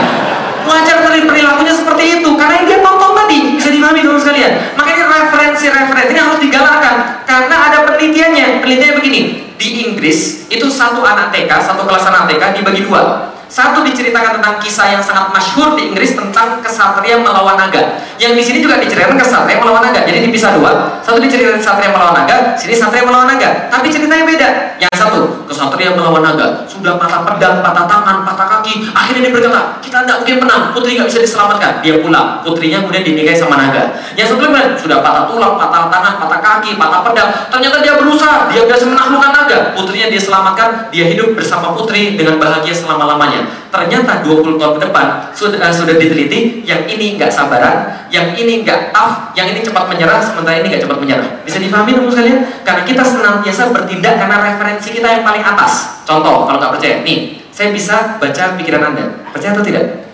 Wajar 0.62 1.02
perilakunya 1.02 1.74
seperti 1.74 2.22
itu, 2.22 2.30
karena 2.38 2.62
yang 2.62 2.66
dia 2.70 2.78
tonton 2.78 3.10
tadi 3.18 3.38
bisa 3.58 3.68
dipahami 3.72 4.00
teman 4.06 4.20
sekalian. 4.20 4.52
Makanya 4.78 4.91
referensi-referensi 5.12 6.12
ini 6.16 6.20
harus 6.20 6.40
digalakkan 6.40 7.24
karena 7.28 7.56
ada 7.68 7.78
penelitiannya. 7.84 8.64
Penelitiannya 8.64 8.96
begini, 8.98 9.20
di 9.60 9.68
Inggris 9.86 10.48
itu 10.50 10.66
satu 10.66 11.04
anak 11.04 11.30
TK, 11.30 11.50
satu 11.62 11.86
kelas 11.86 12.04
anak 12.08 12.26
TK 12.32 12.42
dibagi 12.58 12.82
dua. 12.88 13.30
Satu 13.52 13.84
diceritakan 13.84 14.40
tentang 14.40 14.56
kisah 14.64 14.96
yang 14.96 15.04
sangat 15.04 15.28
masyhur 15.28 15.76
di 15.76 15.92
Inggris 15.92 16.16
tentang 16.16 16.64
kesatria 16.64 17.20
melawan 17.20 17.60
naga. 17.60 18.00
Yang 18.16 18.32
di 18.40 18.42
sini 18.48 18.58
juga 18.64 18.80
diceritakan 18.80 19.20
kesatria 19.20 19.60
melawan 19.60 19.84
naga. 19.84 20.01
Jadi 20.22 20.38
dipisah 20.38 20.54
dua. 20.54 21.02
Satu 21.02 21.18
diceritakan 21.18 21.58
kesatria 21.58 21.90
melawan 21.90 22.14
naga, 22.14 22.54
sini 22.54 22.78
satria 22.78 23.02
melawan 23.02 23.26
naga. 23.26 23.66
Tapi 23.66 23.90
ceritanya 23.90 24.22
beda. 24.22 24.48
Yang 24.78 24.94
satu 25.02 25.18
kesatria 25.50 25.98
melawan 25.98 26.22
naga, 26.22 26.62
sudah 26.70 26.94
patah 26.94 27.26
pedang, 27.26 27.58
patah 27.58 27.90
tangan, 27.90 28.22
patah 28.22 28.46
kaki. 28.46 28.86
Akhirnya 28.94 29.26
dia 29.26 29.34
berkata, 29.34 29.82
kita 29.82 30.06
tidak 30.06 30.22
mungkin 30.22 30.36
menang. 30.46 30.62
Putri 30.70 30.94
nggak 30.94 31.10
bisa 31.10 31.26
diselamatkan. 31.26 31.82
Dia 31.82 31.98
pulang. 31.98 32.38
Putrinya 32.46 32.86
kemudian 32.86 33.02
dinikahi 33.02 33.34
sama 33.34 33.58
naga. 33.58 33.98
Yang 34.14 34.38
sebelumnya 34.38 34.78
sudah 34.78 35.02
patah 35.02 35.26
tulang, 35.26 35.58
patah 35.58 35.90
tangan, 35.90 36.14
patah 36.22 36.38
kaki, 36.38 36.78
patah 36.78 37.02
pedang. 37.02 37.28
Ternyata 37.50 37.76
dia 37.82 37.94
berusaha, 37.98 38.46
dia 38.54 38.62
biasa 38.62 38.84
menaklukkan 38.86 39.30
naga. 39.34 39.58
Putrinya 39.74 40.06
dia 40.06 40.22
selamatkan, 40.22 40.86
dia 40.94 41.10
hidup 41.10 41.34
bersama 41.34 41.74
putri 41.74 42.14
dengan 42.14 42.38
bahagia 42.38 42.70
selama-lamanya 42.70 43.61
ternyata 43.72 44.20
20 44.20 44.60
tahun 44.60 44.72
ke 44.76 44.80
depan 44.84 45.06
sudah 45.32 45.56
uh, 45.56 45.72
sudah 45.72 45.96
diteliti 45.96 46.60
yang 46.68 46.84
ini 46.84 47.16
nggak 47.16 47.32
sabaran 47.32 48.04
yang 48.12 48.36
ini 48.36 48.60
nggak 48.60 48.92
tough 48.92 49.32
yang 49.32 49.48
ini 49.48 49.64
cepat 49.64 49.88
menyerah 49.88 50.20
sementara 50.20 50.60
ini 50.60 50.68
nggak 50.68 50.84
cepat 50.84 50.98
menyerah. 51.00 51.28
Bisa 51.48 51.56
dipahami 51.56 51.96
teman 51.96 52.12
sekalian? 52.12 52.38
Karena 52.68 52.82
kita 52.84 53.00
senantiasa 53.00 53.72
bertindak 53.72 54.20
karena 54.20 54.36
referensi 54.44 54.92
kita 54.92 55.08
yang 55.08 55.24
paling 55.24 55.40
atas. 55.40 56.04
Contoh 56.04 56.44
kalau 56.44 56.60
nggak 56.60 56.76
percaya 56.76 57.00
nih 57.00 57.40
saya 57.48 57.72
bisa 57.72 58.20
baca 58.20 58.60
pikiran 58.60 58.92
anda. 58.92 59.24
Percaya 59.32 59.56
atau 59.56 59.64
tidak? 59.64 60.04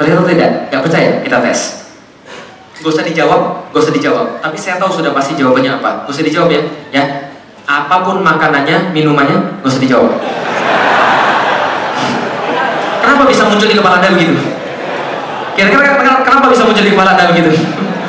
Percaya 0.00 0.16
atau 0.16 0.28
tidak? 0.32 0.50
Nggak 0.72 0.82
percaya? 0.88 1.10
Kita 1.20 1.36
tes. 1.44 1.60
Gak 2.82 2.90
usah 2.90 3.04
dijawab 3.06 3.70
gak 3.70 3.78
usah 3.84 3.94
dijawab. 3.94 4.26
Tapi 4.40 4.56
saya 4.56 4.80
tahu 4.80 4.90
sudah 4.90 5.12
pasti 5.12 5.36
jawabannya 5.36 5.76
apa. 5.76 6.08
Gak 6.08 6.10
usah 6.16 6.24
dijawab 6.24 6.48
ya. 6.48 6.62
Ya. 6.90 7.04
Apa 7.68 8.02
pun 8.02 8.24
makanannya 8.24 8.90
minumannya 8.96 9.60
gak 9.60 9.68
usah 9.68 9.78
dijawab 9.78 10.16
Kenapa 13.22 13.38
bisa 13.38 13.46
muncul 13.46 13.70
di 13.70 13.78
kepala 13.78 14.02
Anda 14.02 14.18
begitu? 14.18 14.34
Kira-kira 15.54 15.94
kenapa 16.26 16.50
bisa 16.50 16.66
muncul 16.66 16.82
di 16.82 16.90
kepala 16.90 17.14
Anda 17.14 17.30
begitu? 17.30 17.54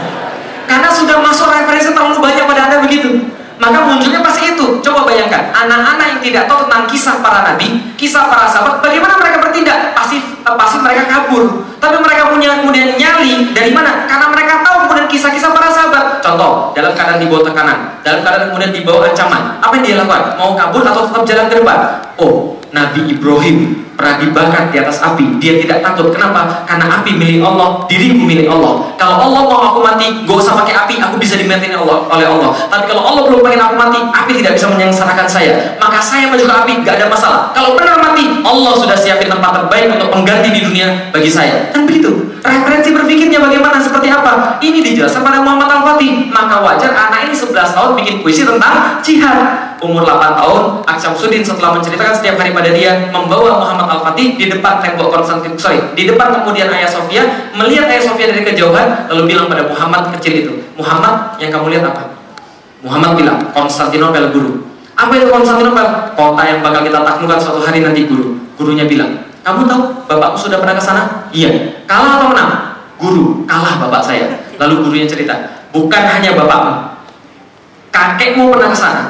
Karena 0.73 0.89
sudah 0.89 1.21
masuk 1.21 1.53
referensi 1.53 1.93
terlalu 1.93 2.17
banyak 2.17 2.49
pada 2.49 2.61
Anda 2.65 2.77
begitu. 2.81 3.21
Maka 3.61 3.85
munculnya 3.85 4.25
pasti 4.25 4.57
itu. 4.57 4.81
Coba 4.81 5.05
bayangkan, 5.05 5.53
anak-anak 5.53 6.17
yang 6.17 6.21
tidak 6.25 6.43
tahu 6.49 6.65
tentang 6.65 6.89
kisah 6.89 7.21
para 7.21 7.45
nabi, 7.45 7.93
kisah 7.93 8.25
para 8.25 8.49
sahabat, 8.49 8.81
bagaimana 8.81 9.13
mereka 9.21 9.37
bertindak? 9.37 9.93
Pasti 9.93 10.17
pasti 10.41 10.81
mereka 10.81 11.05
kabur. 11.05 11.61
Tapi 11.77 12.01
mereka 12.01 12.33
punya 12.33 12.49
kemudian 12.57 12.97
nyali 12.97 13.53
dari 13.53 13.69
mana? 13.69 14.09
Karena 14.09 14.33
mereka 14.33 14.65
tahu 14.65 14.82
kemudian 14.85 15.07
kisah-kisah 15.09 15.51
para 15.51 15.69
sahabat. 15.71 16.19
Contoh, 16.23 16.71
dalam 16.75 16.91
keadaan 16.95 17.19
dibawa 17.19 17.41
tekanan, 17.43 17.77
dalam 18.03 18.19
keadaan 18.23 18.47
kemudian 18.51 18.71
dibawa 18.71 19.09
ancaman, 19.09 19.41
apa 19.59 19.73
yang 19.79 19.83
dia 19.83 19.95
lakukan? 19.99 20.23
Mau 20.39 20.51
kabur 20.55 20.81
atau 20.83 21.03
tetap 21.07 21.23
jalan 21.27 21.45
ke 21.51 21.55
depan? 21.59 21.79
Oh, 22.19 22.61
Nabi 22.73 23.05
Ibrahim 23.13 23.85
pernah 23.93 24.17
dibakar 24.17 24.73
di 24.73 24.77
atas 24.81 24.97
api. 24.99 25.37
Dia 25.37 25.61
tidak 25.61 25.85
takut. 25.85 26.09
Kenapa? 26.09 26.65
Karena 26.65 26.99
api 26.99 27.13
milik 27.13 27.45
Allah 27.45 27.85
diriku 27.85 28.25
milik 28.25 28.49
Allah. 28.49 28.89
Kalau 28.97 29.29
Allah 29.29 29.41
mau 29.45 29.61
aku 29.61 29.79
mati 29.85 30.25
gak 30.25 30.37
usah 30.41 30.57
pakai 30.57 30.73
api 30.73 30.95
aku 30.97 31.15
bisa 31.21 31.37
dimatiin 31.37 31.77
Allah 31.77 32.09
oleh 32.09 32.25
Allah. 32.25 32.49
Tapi 32.67 32.89
kalau 32.89 33.03
Allah 33.05 33.23
belum 33.29 33.45
pengen 33.45 33.61
aku 33.61 33.75
mati 33.77 33.99
api 34.01 34.31
tidak 34.41 34.57
bisa 34.57 34.67
menyengsarakan 34.73 35.27
saya. 35.29 35.77
Maka 35.77 36.01
saya 36.01 36.33
maju 36.33 36.43
ke 36.43 36.55
api 36.65 36.71
gak 36.81 36.97
ada 36.97 37.05
masalah. 37.07 37.53
Kalau 37.53 37.77
benar 37.77 38.01
mati 38.01 38.25
Allah 38.41 38.73
sudah 38.73 38.97
siapin 38.97 39.29
tempat 39.29 39.61
terbaik 39.61 39.93
untuk 39.93 40.09
pengganti 40.09 40.49
di 40.49 40.61
dunia 40.65 41.13
bagi 41.13 41.29
saya. 41.29 41.69
Kan 41.69 41.85
begitu. 41.85 42.41
Referensi 42.41 42.89
berpikirnya 42.91 43.39
bagaimana? 43.39 43.77
Seperti 43.79 44.09
apa? 44.09 44.57
ini 44.63 44.72
dijelaskan 44.81 45.21
pada 45.21 45.43
Muhammad 45.43 45.69
Al-Fatih 45.69 46.31
maka 46.31 46.63
wajar 46.63 46.95
anak 46.95 47.29
ini 47.29 47.35
11 47.35 47.75
tahun 47.75 47.91
bikin 47.99 48.15
puisi 48.23 48.47
tentang 48.47 48.97
jihad 49.03 49.73
umur 49.83 50.07
8 50.07 50.39
tahun, 50.39 50.61
Aksyamsuddin 50.87 51.43
setelah 51.43 51.75
menceritakan 51.75 52.15
setiap 52.15 52.39
hari 52.39 52.55
pada 52.55 52.71
dia 52.71 53.11
membawa 53.11 53.59
Muhammad 53.59 53.99
Al-Fatih 53.99 54.39
di 54.39 54.47
depan 54.47 54.79
tembok 54.79 55.11
Konstantin, 55.11 55.59
sorry, 55.59 55.83
di 55.91 56.07
depan 56.07 56.31
kemudian 56.39 56.71
Ayah 56.71 56.87
Sofia 56.87 57.51
melihat 57.51 57.91
Ayah 57.91 58.03
Sofia 58.07 58.31
dari 58.31 58.47
kejauhan 58.47 59.11
lalu 59.11 59.35
bilang 59.35 59.51
pada 59.51 59.67
Muhammad 59.67 60.15
kecil 60.17 60.33
itu, 60.47 60.53
Muhammad 60.79 61.35
yang 61.37 61.51
kamu 61.51 61.67
lihat 61.75 61.91
apa? 61.91 62.15
Muhammad 62.83 63.19
bilang, 63.19 63.39
Konstantinopel 63.51 64.31
guru. 64.31 64.63
Apa 64.95 65.11
itu 65.19 65.27
Konstantinopel? 65.27 66.15
Kota 66.15 66.41
yang 66.47 66.59
bakal 66.63 66.83
kita 66.83 66.99
taklukkan 67.03 67.39
suatu 67.39 67.59
hari 67.63 67.83
nanti 67.83 68.07
guru. 68.07 68.39
Gurunya 68.55 68.87
bilang, 68.87 69.23
kamu 69.43 69.67
tahu 69.67 69.81
bapakku 70.07 70.39
sudah 70.47 70.59
pernah 70.59 70.75
ke 70.75 70.83
sana? 70.83 71.03
Iya. 71.31 71.83
Kalah 71.87 72.19
atau 72.19 72.27
menang? 72.31 72.51
Guru, 72.99 73.43
kalah 73.47 73.79
bapak 73.79 74.03
saya. 74.03 74.42
Lalu 74.61 74.73
gurunya 74.85 75.07
cerita, 75.09 75.35
bukan 75.73 76.03
hanya 76.05 76.37
bapakmu, 76.37 76.93
kakekmu 77.89 78.53
pernah 78.53 78.69
ke 78.69 78.77
sana, 78.77 79.03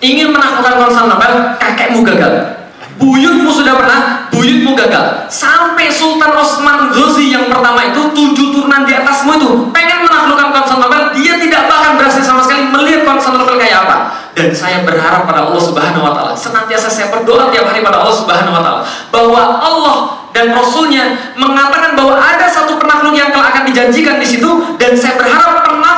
ingin 0.00 0.32
menaklukkan 0.32 0.80
Konstantinopel, 0.80 1.32
kakekmu 1.60 2.00
gagal. 2.00 2.55
Buyutmu 2.96 3.52
sudah 3.52 3.76
pernah, 3.76 4.28
buyutmu 4.32 4.72
gagal. 4.72 5.28
Sampai 5.28 5.92
Sultan 5.92 6.32
Osman 6.32 6.88
Ghazi 6.96 7.28
yang 7.28 7.52
pertama 7.52 7.84
itu 7.92 8.00
tujuh 8.16 8.56
turunan 8.56 8.88
di 8.88 8.96
atasmu 8.96 9.36
itu 9.36 9.50
pengen 9.72 10.08
menaklukkan 10.08 10.48
Konstantinopel, 10.56 11.12
dia 11.12 11.36
tidak 11.36 11.68
bahkan 11.68 12.00
berhasil 12.00 12.24
sama 12.24 12.40
sekali 12.40 12.64
melihat 12.72 13.04
Konstantinopel 13.04 13.60
kayak 13.60 13.84
apa. 13.84 13.96
Dan 14.36 14.52
saya 14.52 14.84
berharap 14.84 15.24
pada 15.24 15.48
Allah 15.48 15.60
Subhanahu 15.60 16.04
Wa 16.04 16.12
Taala, 16.12 16.32
senantiasa 16.36 16.88
saya 16.92 17.08
berdoa 17.08 17.48
tiap 17.48 17.68
hari 17.68 17.80
pada 17.80 18.04
Allah 18.04 18.16
Subhanahu 18.16 18.52
Wa 18.52 18.62
Taala 18.64 18.80
bahwa 19.08 19.42
Allah 19.60 19.96
dan 20.36 20.52
Rasulnya 20.52 21.32
mengatakan 21.40 21.96
bahwa 21.96 22.20
ada 22.20 22.44
satu 22.44 22.76
penakluk 22.76 23.16
yang 23.16 23.32
akan 23.32 23.64
dijanjikan 23.64 24.20
di 24.20 24.28
situ 24.28 24.76
dan 24.76 24.92
saya 24.92 25.16
berharap 25.16 25.55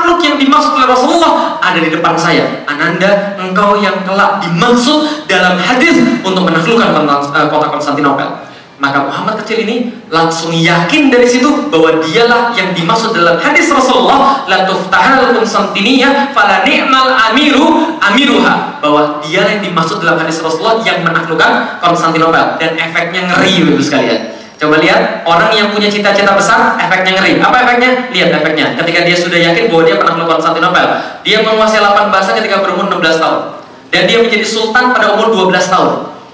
penakluk 0.09 0.25
yang 0.25 0.37
dimaksud 0.41 0.73
oleh 0.73 0.89
Rasulullah 0.89 1.33
ada 1.61 1.77
di 1.77 1.93
depan 1.93 2.17
saya. 2.17 2.65
Ananda, 2.65 3.37
engkau 3.37 3.77
yang 3.77 4.01
kelak 4.09 4.41
dimaksud 4.41 5.29
dalam 5.29 5.61
hadis 5.61 6.01
untuk 6.25 6.49
menaklukkan 6.49 6.97
kota 7.53 7.69
Konstantinopel. 7.69 8.49
Maka 8.79 9.05
Muhammad 9.05 9.43
kecil 9.43 9.67
ini 9.67 9.91
langsung 10.07 10.55
yakin 10.55 11.11
dari 11.11 11.27
situ 11.27 11.67
bahwa 11.67 11.99
dialah 11.99 12.55
yang 12.55 12.71
dimaksud 12.73 13.11
dalam 13.11 13.35
hadis 13.37 13.69
Rasulullah 13.69 14.47
la 14.47 14.65
tuftahal 14.65 15.35
Konstantinia 15.35 16.31
fala 16.31 16.63
ni'mal 16.63 17.11
amiru 17.11 17.99
amiruha 17.99 18.79
bahwa 18.79 19.19
dia 19.19 19.51
yang 19.51 19.61
dimaksud 19.67 19.99
dalam 19.99 20.23
hadis 20.23 20.39
Rasulullah 20.39 20.79
yang 20.87 21.03
menaklukkan 21.03 21.83
Konstantinopel 21.83 22.55
dan 22.63 22.79
efeknya 22.79 23.27
ngeri 23.29 23.67
Ibu 23.67 23.83
sekalian. 23.83 24.38
Coba 24.59 24.83
lihat 24.83 25.23
orang 25.23 25.55
yang 25.55 25.71
punya 25.71 25.87
cita-cita 25.87 26.35
besar, 26.35 26.75
efeknya 26.83 27.15
ngeri. 27.15 27.39
Apa 27.39 27.63
efeknya? 27.63 28.11
Lihat 28.11 28.43
efeknya. 28.43 28.75
Ketika 28.75 29.07
dia 29.07 29.15
sudah 29.15 29.39
yakin 29.39 29.71
bahwa 29.71 29.83
dia 29.87 29.95
pernah 29.95 30.19
melakukan 30.19 30.43
Konstantinopel, 30.43 30.87
dia 31.23 31.39
menguasai 31.47 31.79
8 31.79 32.11
bahasa 32.11 32.35
ketika 32.35 32.59
berumur 32.59 32.91
16 32.91 33.23
tahun. 33.23 33.39
Dan 33.95 34.03
dia 34.11 34.19
menjadi 34.19 34.43
sultan 34.43 34.91
pada 34.91 35.15
umur 35.15 35.31
12 35.31 35.71
tahun. 35.71 35.91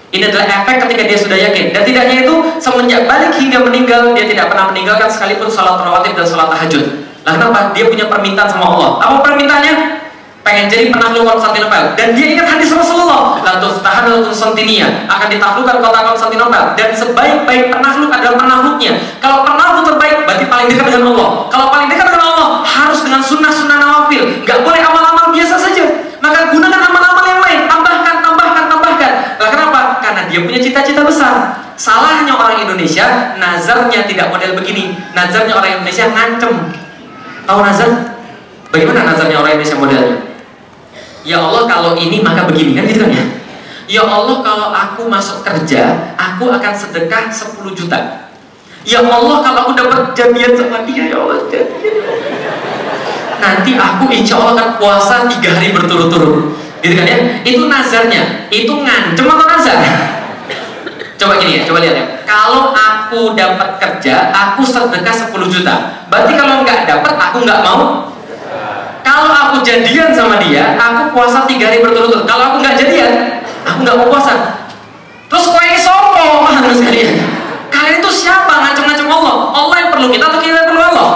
Ini 0.08 0.30
adalah 0.30 0.46
efek 0.46 0.76
ketika 0.88 1.02
dia 1.04 1.18
sudah 1.20 1.38
yakin. 1.38 1.76
Dan 1.76 1.82
tidaknya 1.84 2.16
itu 2.24 2.34
semenjak 2.56 3.04
balik 3.04 3.36
hingga 3.36 3.60
meninggal 3.60 4.16
dia 4.16 4.24
tidak 4.24 4.46
pernah 4.48 4.72
meninggalkan 4.72 5.10
sekalipun 5.10 5.52
salat 5.52 5.76
rawatib 5.76 6.16
dan 6.16 6.24
salat 6.24 6.48
tahajud. 6.48 6.84
Lah 7.28 7.32
kenapa? 7.36 7.76
Dia 7.76 7.84
punya 7.92 8.06
permintaan 8.08 8.48
sama 8.48 8.72
Allah. 8.72 8.90
Apa 9.04 9.16
permintaannya? 9.20 10.03
Pengen 10.44 10.68
jadi 10.68 10.92
penakluk 10.92 11.24
Konstantinopel 11.24 11.96
dan 11.96 12.12
dia 12.12 12.36
ingat 12.36 12.44
hadis 12.44 12.68
Rasulullah 12.68 13.40
la 13.40 13.56
tuftahanul 13.64 14.28
Konstantinia 14.28 15.08
akan 15.08 15.32
ditaklukkan 15.32 15.80
kota 15.80 16.04
Konstantinopel 16.04 16.76
dan 16.76 16.92
sebaik-baik 16.92 17.72
penakluk 17.72 18.12
adalah 18.12 18.36
penakluknya 18.36 18.92
kalau 19.24 19.40
penakluk 19.40 19.88
terbaik 19.88 20.28
berarti 20.28 20.44
paling 20.44 20.68
dekat 20.68 20.84
dengan 20.92 21.16
Allah 21.16 21.48
kalau 21.48 21.72
paling 21.72 21.88
dekat 21.88 22.12
dengan 22.12 22.22
Allah 22.28 22.48
harus 22.60 23.00
dengan 23.00 23.24
sunnah-sunnah 23.24 23.76
nawafil 23.80 24.44
nggak 24.44 24.58
boleh 24.60 24.80
amal-amal 24.84 25.32
biasa 25.32 25.56
saja 25.56 25.84
maka 26.20 26.52
gunakan 26.52 26.80
amal-amal 26.92 27.24
yang 27.24 27.40
lain 27.40 27.60
tambahkan, 27.64 28.14
tambahkan, 28.20 28.64
tambahkan 28.68 29.12
lah 29.40 29.48
kenapa? 29.48 29.80
karena 30.04 30.20
dia 30.28 30.40
punya 30.44 30.60
cita-cita 30.60 31.00
besar. 31.04 31.56
Salahnya 31.74 32.38
orang 32.38 32.62
Indonesia, 32.62 33.34
nazarnya 33.34 34.06
tidak 34.06 34.30
model 34.30 34.54
begini. 34.54 34.94
Nazarnya 35.10 35.58
orang 35.58 35.80
Indonesia 35.80 36.06
ngancem. 36.06 36.52
Tahu 37.44 37.58
nazar? 37.60 37.90
Bagaimana 38.70 39.10
nazarnya 39.10 39.42
orang 39.42 39.58
Indonesia 39.58 39.76
modelnya? 39.76 40.33
Ya 41.24 41.40
Allah 41.40 41.64
kalau 41.64 41.96
ini 41.96 42.20
maka 42.20 42.44
begini 42.44 42.76
kan 42.76 42.84
gitu 42.84 43.08
kan 43.08 43.12
ya? 43.16 43.24
Ya 43.84 44.02
Allah 44.04 44.40
kalau 44.44 44.68
aku 44.72 45.08
masuk 45.08 45.44
kerja, 45.44 46.12
aku 46.16 46.52
akan 46.52 46.72
sedekah 46.72 47.32
10 47.32 47.72
juta. 47.72 48.28
Ya 48.84 49.00
Allah 49.00 49.40
kalau 49.40 49.58
aku 49.68 49.72
dapat 49.72 50.12
jadian 50.12 50.52
sama 50.52 50.84
dia, 50.84 51.08
ya 51.08 51.16
Allah 51.20 51.48
jadian. 51.48 51.96
Nanti 53.40 53.76
aku 53.76 54.08
insya 54.12 54.40
Allah 54.40 54.52
akan 54.56 54.70
puasa 54.76 55.28
tiga 55.28 55.56
hari 55.56 55.72
berturut-turut. 55.72 56.56
Gitu 56.84 56.92
kan 56.96 57.08
ya? 57.08 57.18
Itu 57.44 57.68
nazarnya. 57.68 58.48
Itu 58.52 58.84
ngancem 58.84 59.24
atau 59.24 59.46
nazar? 59.48 59.80
Coba 61.16 61.40
gini 61.40 61.60
ya, 61.60 61.62
coba 61.64 61.80
lihat 61.80 61.96
ya. 61.96 62.06
Kalau 62.28 62.76
aku 62.76 63.32
dapat 63.32 63.80
kerja, 63.80 64.28
aku 64.32 64.60
sedekah 64.60 65.32
10 65.32 65.32
juta. 65.48 66.04
Berarti 66.12 66.32
kalau 66.36 66.60
nggak 66.60 66.84
dapat, 66.84 67.14
aku 67.16 67.36
nggak 67.44 67.60
mau. 67.64 68.12
Kalau 69.04 69.30
aku 69.30 69.60
jadian 69.60 70.16
sama 70.16 70.40
dia, 70.40 70.74
aku 70.80 71.12
puasa 71.12 71.44
tiga 71.44 71.68
hari 71.68 71.84
berturut-turut. 71.84 72.24
Kalau 72.24 72.42
aku 72.50 72.56
nggak 72.64 72.80
jadian, 72.80 73.12
aku 73.68 73.78
nggak 73.84 73.96
mau 74.00 74.08
puasa. 74.08 74.64
Terus 75.28 75.44
kue 75.52 75.62
ini 75.68 75.78
sopo, 75.78 76.48
harus 76.48 76.80
sekalian. 76.80 77.20
Kalian 77.68 78.00
itu 78.00 78.10
siapa 78.10 78.54
ngacem-ngacem 78.64 79.04
Allah? 79.04 79.52
Allah 79.52 79.76
yang 79.76 79.90
perlu 79.92 80.08
kita 80.08 80.24
atau 80.24 80.40
kita 80.40 80.56
yang 80.56 80.68
perlu 80.72 80.84
Allah? 80.94 81.10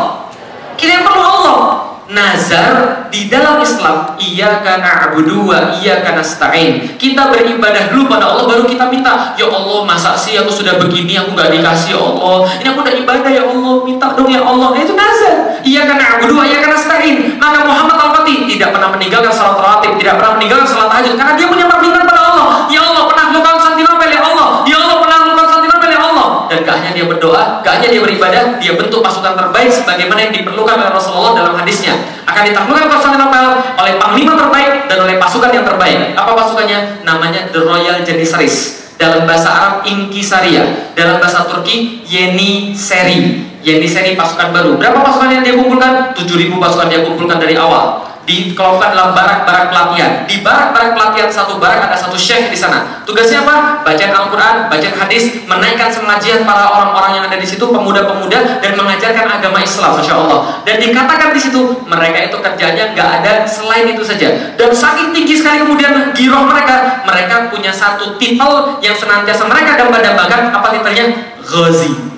Kita 0.77 0.91
yang 1.01 1.05
perlu 1.09 1.23
Allah 1.25 1.78
nazar 2.09 3.05
di 3.13 3.29
dalam 3.29 3.61
Islam 3.61 4.17
iya 4.17 4.65
karena 4.65 5.13
abu 5.13 5.21
dua 5.21 5.77
iya 5.77 6.01
karena 6.01 6.25
stain 6.25 6.97
kita 6.97 7.29
beribadah 7.29 7.93
dulu 7.93 8.09
pada 8.09 8.33
Allah 8.33 8.49
baru 8.49 8.65
kita 8.65 8.89
minta 8.89 9.37
ya 9.37 9.45
Allah 9.45 9.85
masa 9.85 10.17
sih 10.17 10.33
aku 10.41 10.49
sudah 10.49 10.81
begini 10.81 11.21
aku 11.21 11.37
nggak 11.37 11.53
dikasih 11.53 11.97
ya 11.97 12.01
Allah? 12.01 12.49
Ini 12.65 12.67
aku 12.73 12.81
udah 12.81 12.95
ibadah 12.97 13.31
ya 13.31 13.45
Allah 13.45 13.75
minta 13.85 14.07
dong 14.17 14.31
ya 14.33 14.41
Allah. 14.41 14.73
Nah, 14.73 14.81
itu 14.81 14.97
nazar. 14.97 15.37
Iya 15.61 15.85
karena 15.85 16.05
abu 16.17 16.25
dua 16.33 16.49
iya 16.49 16.65
karena 16.65 16.79
stain 16.81 17.37
maka 17.37 17.61
Muhammad 17.69 17.97
Al-Fatih 18.01 18.49
tidak 18.49 18.73
pernah 18.73 18.89
meninggalkan 18.89 19.33
salat 19.33 19.61
rawatib 19.61 20.01
tidak 20.01 20.17
pernah 20.17 20.33
meninggalkan 20.41 20.69
salat 20.69 20.89
tahajud 20.89 21.15
karena 21.21 21.33
dia 21.37 21.47
punya 21.47 21.67
permintaan 21.69 22.07
pada 22.09 22.21
Allah 22.25 22.47
ya 22.73 22.81
Allah 22.81 23.05
pernah 23.05 23.25
luka 23.37 23.51
Konstantinopel 23.53 24.09
ya 24.09 24.23
Allah 24.25 24.49
ya 24.65 24.77
Allah 24.81 24.97
pernah 24.97 25.19
luka 25.29 25.43
Konstantinopel 25.45 25.91
ya 25.93 26.01
Allah 26.01 26.27
dan 26.49 26.59
gak 26.65 26.75
hanya 26.81 26.91
dia 26.97 27.05
berdoa 27.29 27.61
gak 27.61 27.73
hanya 27.81 27.89
dia 27.93 28.01
beribadah 28.01 28.43
dia 28.57 28.73
bentuk 28.73 29.05
pasukan 29.05 29.37
terbaik 29.37 29.69
sebagaimana 29.69 30.19
yang 30.25 30.33
diperlukan 30.33 30.75
oleh 30.81 30.93
Rasulullah 30.97 31.33
dalam 31.37 31.55
hadisnya 31.61 31.93
akan 32.25 32.43
ditaklukkan 32.49 32.89
Konstantinopel 32.89 33.47
oleh 33.77 33.95
panglima 34.01 34.33
terbaik 34.33 34.89
dan 34.89 34.99
oleh 35.05 35.17
pasukan 35.21 35.49
yang 35.53 35.65
terbaik. 35.65 36.13
Apa 36.13 36.33
pasukannya? 36.37 37.05
Namanya 37.05 37.49
The 37.53 37.61
Royal 37.65 38.05
Janissaries. 38.05 38.89
Dalam 38.99 39.31
bahasa 39.31 39.49
Arab 39.49 39.75
Inkisaria, 39.87 40.93
dalam 40.99 41.23
bahasa 41.23 41.47
Turki 41.47 42.03
Yeni 42.03 42.75
Seri. 42.75 43.47
Yeni 43.63 43.87
Seri 43.87 44.19
pasukan 44.19 44.51
baru. 44.51 44.75
Berapa 44.75 45.07
pasukan 45.07 45.39
yang 45.39 45.43
dia 45.47 45.55
kumpulkan? 45.55 46.13
7000 46.19 46.51
pasukan 46.59 46.87
dia 46.91 47.01
kumpulkan 47.07 47.39
dari 47.39 47.55
awal 47.55 48.08
dikelompokkan 48.29 48.93
dalam 48.93 49.17
barak-barak 49.17 49.73
pelatihan. 49.73 50.29
Di 50.29 50.45
barak-barak 50.45 50.93
pelatihan 50.93 51.31
satu 51.33 51.57
barak 51.57 51.89
ada 51.89 51.97
satu 51.97 52.21
syekh 52.21 52.53
di 52.53 52.59
sana. 52.61 53.01
Tugasnya 53.09 53.41
apa? 53.49 53.81
Bacaan 53.89 54.13
Al-Quran, 54.13 54.55
bacaan 54.69 54.97
hadis, 55.01 55.49
menaikkan 55.49 55.89
semangat 55.89 56.45
para 56.45 56.69
orang-orang 56.69 57.17
yang 57.17 57.25
ada 57.25 57.41
di 57.41 57.49
situ, 57.49 57.65
pemuda-pemuda, 57.65 58.61
dan 58.61 58.73
mengajarkan 58.77 59.27
agama 59.41 59.65
Islam, 59.65 59.97
masya 59.97 60.15
Allah. 60.21 60.39
Dan 60.69 60.77
dikatakan 60.85 61.33
di 61.33 61.41
situ 61.41 61.61
mereka 61.89 62.29
itu 62.29 62.37
kerjanya 62.37 62.93
nggak 62.93 63.09
ada 63.23 63.33
selain 63.49 63.89
itu 63.89 64.05
saja. 64.05 64.29
Dan 64.61 64.75
saking 64.77 65.17
tinggi 65.17 65.41
sekali 65.41 65.65
kemudian 65.65 66.13
giroh 66.13 66.45
mereka, 66.45 67.01
mereka 67.09 67.49
punya 67.49 67.73
satu 67.73 68.21
titel 68.21 68.77
yang 68.85 68.93
senantiasa 68.93 69.49
mereka 69.49 69.81
dambakan 69.81 70.53
apa 70.53 70.69
titelnya? 70.77 71.07
Ghazi 71.41 72.18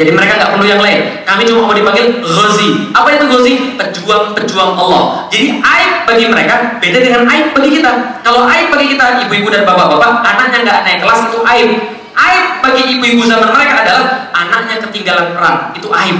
jadi 0.00 0.16
mereka 0.16 0.40
nggak 0.40 0.56
perlu 0.56 0.64
yang 0.64 0.80
lain. 0.80 1.00
Kami 1.28 1.44
cuma 1.44 1.68
mau 1.68 1.76
dipanggil 1.76 2.24
Ghazi. 2.24 2.88
Apa 2.96 3.20
itu 3.20 3.24
Ghazi? 3.28 3.54
Pejuang-pejuang 3.76 4.72
Allah. 4.72 5.28
Jadi 5.28 5.60
aib 5.60 5.92
bagi 6.08 6.24
mereka 6.24 6.80
beda 6.80 6.98
dengan 7.04 7.28
aib 7.28 7.52
bagi 7.52 7.76
kita. 7.76 7.92
Kalau 8.24 8.48
aib 8.48 8.72
bagi 8.72 8.96
kita, 8.96 9.28
ibu-ibu 9.28 9.52
dan 9.52 9.68
bapak-bapak, 9.68 10.24
anaknya 10.24 10.64
nggak 10.64 10.78
naik 10.88 10.98
kelas 11.04 11.20
itu 11.28 11.38
aib. 11.44 11.70
Aib 12.16 12.44
bagi 12.64 12.82
ibu-ibu 12.96 13.28
zaman 13.28 13.52
mereka 13.52 13.84
adalah 13.84 14.32
anaknya 14.32 14.80
ketinggalan 14.88 15.36
perang. 15.36 15.76
Itu 15.76 15.92
aib. 15.92 16.16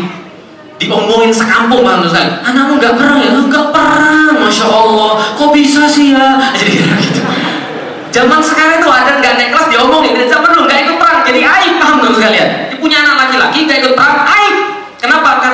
Diomongin 0.77 1.33
sekampung 1.33 1.81
bang 1.81 2.05
sekali. 2.05 2.37
Anakmu 2.45 2.77
nggak 2.77 2.95
perang 3.01 3.17
ya? 3.17 3.33
Nggak 3.33 3.67
perang. 3.73 4.35
Masya 4.45 4.67
Allah. 4.69 5.13
Kok 5.41 5.57
bisa 5.57 5.89
sih 5.89 6.13
ya? 6.13 6.37
Jadi 6.61 6.85
gitu. 6.85 7.21
Zaman 8.13 8.45
sekarang 8.45 8.85
itu 8.85 8.89
ada 8.93 9.25
nggak 9.25 9.35
naik 9.41 9.57
kelas 9.57 9.73
diomongin. 9.73 10.13
Dan 10.21 10.29
zaman 10.29 10.53
dulu 10.53 10.69
nggak 10.69 10.81
ikut 10.85 10.97
perang. 11.01 11.25
Jadi 11.25 11.41
aib 11.49 11.80
dong 12.11 12.19
sekalian 12.19 12.49
punya 12.83 13.07
anak 13.07 13.15
laki-laki 13.23 13.71
gak 13.71 13.79
ikut 13.87 13.95
perang? 13.95 14.27
Karena 14.27 14.40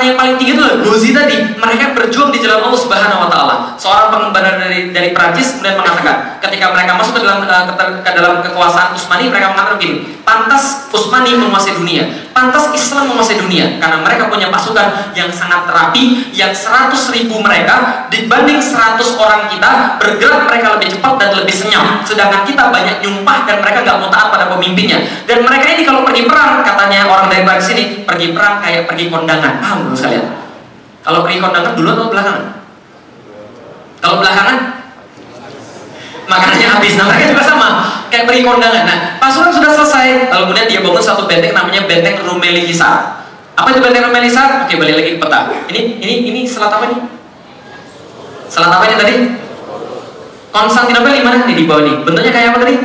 yang 0.07 0.15
paling 0.15 0.35
tinggi 0.39 0.55
itu 0.55 0.63
adalah 0.63 0.79
tadi. 0.87 1.35
Mereka 1.57 1.85
berjuang 1.97 2.29
di 2.31 2.39
jalan 2.39 2.59
Allah 2.63 2.79
Subhanahu 2.79 3.23
Wa 3.27 3.29
Taala. 3.29 3.55
Seorang 3.75 4.07
pengembara 4.13 4.55
dari 4.55 4.95
dari 4.95 5.09
Prancis 5.11 5.57
kemudian 5.57 5.75
mengatakan, 5.75 6.39
ketika 6.39 6.71
mereka 6.71 6.95
masuk 6.95 7.19
ke 7.19 7.21
dalam 7.25 7.43
uh, 7.43 7.63
ke, 7.67 7.73
ke 8.05 8.11
dalam 8.15 8.39
kekuasaan 8.39 8.95
Utsmani, 8.95 9.27
mereka 9.27 9.51
mengatakan 9.51 9.75
begini, 9.81 9.97
pantas 10.23 10.87
Utsmani 10.93 11.35
menguasai 11.35 11.75
dunia, 11.75 12.03
pantas 12.31 12.71
Islam 12.71 13.11
menguasai 13.11 13.37
dunia, 13.41 13.81
karena 13.81 13.97
mereka 13.99 14.31
punya 14.31 14.47
pasukan 14.47 15.13
yang 15.17 15.27
sangat 15.33 15.67
terapi, 15.67 16.31
yang 16.31 16.53
100 16.53 16.93
ribu 17.17 17.41
mereka 17.43 18.07
dibanding 18.13 18.61
100 18.61 19.01
orang 19.17 19.51
kita 19.51 19.99
bergerak 19.99 20.47
mereka 20.47 20.67
lebih 20.79 20.89
cepat 20.95 21.13
dan 21.19 21.29
lebih 21.35 21.55
senyap, 21.55 22.05
sedangkan 22.07 22.45
kita 22.47 22.69
banyak 22.71 23.03
nyumpah 23.03 23.43
dan 23.49 23.59
mereka 23.59 23.83
nggak 23.83 23.97
mau 23.99 24.09
taat 24.13 24.27
pada 24.31 24.45
pemimpinnya. 24.53 25.01
Dan 25.27 25.43
mereka 25.43 25.67
ini 25.73 25.83
kalau 25.83 26.05
pergi 26.07 26.23
perang, 26.29 26.63
katanya 26.63 27.09
orang 27.09 27.27
dari 27.27 27.43
Prancis 27.43 27.73
ini 27.75 27.83
pergi 28.07 28.31
perang 28.31 28.63
kayak 28.63 28.87
pergi 28.87 29.05
kondangan, 29.11 29.59
paham 29.59 29.96
belum 29.97 30.05
sekalian? 30.05 30.25
Kalau 31.01 31.19
pergi 31.25 31.37
kondangan 31.41 31.73
dulu 31.73 31.89
atau 31.89 32.05
belakangan? 32.13 32.43
Kalau 33.97 34.15
belakangan 34.21 34.57
makanannya 36.29 36.67
habis. 36.69 36.93
Mereka 36.93 37.25
juga 37.33 37.43
sama, 37.43 37.67
kayak 38.13 38.29
pergi 38.29 38.43
kondangan. 38.45 38.83
Nah 38.85 38.97
pasukan 39.17 39.49
sudah 39.49 39.71
selesai, 39.73 40.29
lalu 40.29 40.43
kemudian 40.53 40.67
dia 40.69 40.79
bangun 40.85 41.01
satu 41.01 41.25
benteng 41.25 41.57
namanya 41.57 41.81
benteng 41.89 42.21
Rumeli 42.21 42.69
Hisar. 42.69 43.25
Apa 43.57 43.73
itu 43.73 43.81
benteng 43.81 44.05
Rumeli 44.05 44.29
Hisar? 44.29 44.69
Oke 44.69 44.77
balik 44.77 45.01
lagi 45.01 45.09
ke 45.17 45.19
peta. 45.19 45.39
Ini 45.73 45.81
ini 45.97 46.15
ini 46.29 46.41
selat 46.45 46.69
apa 46.69 46.85
nih? 46.93 46.99
Selat 48.45 48.69
apa 48.69 48.83
ini 48.85 48.95
tadi? 49.01 49.15
Konstantinopel 50.53 51.11
di 51.17 51.23
mana? 51.25 51.37
Di 51.49 51.65
bawah 51.65 51.81
nih. 51.81 51.95
Bentuknya 52.05 52.31
kayak 52.33 52.47
apa 52.53 52.59
tadi? 52.65 52.75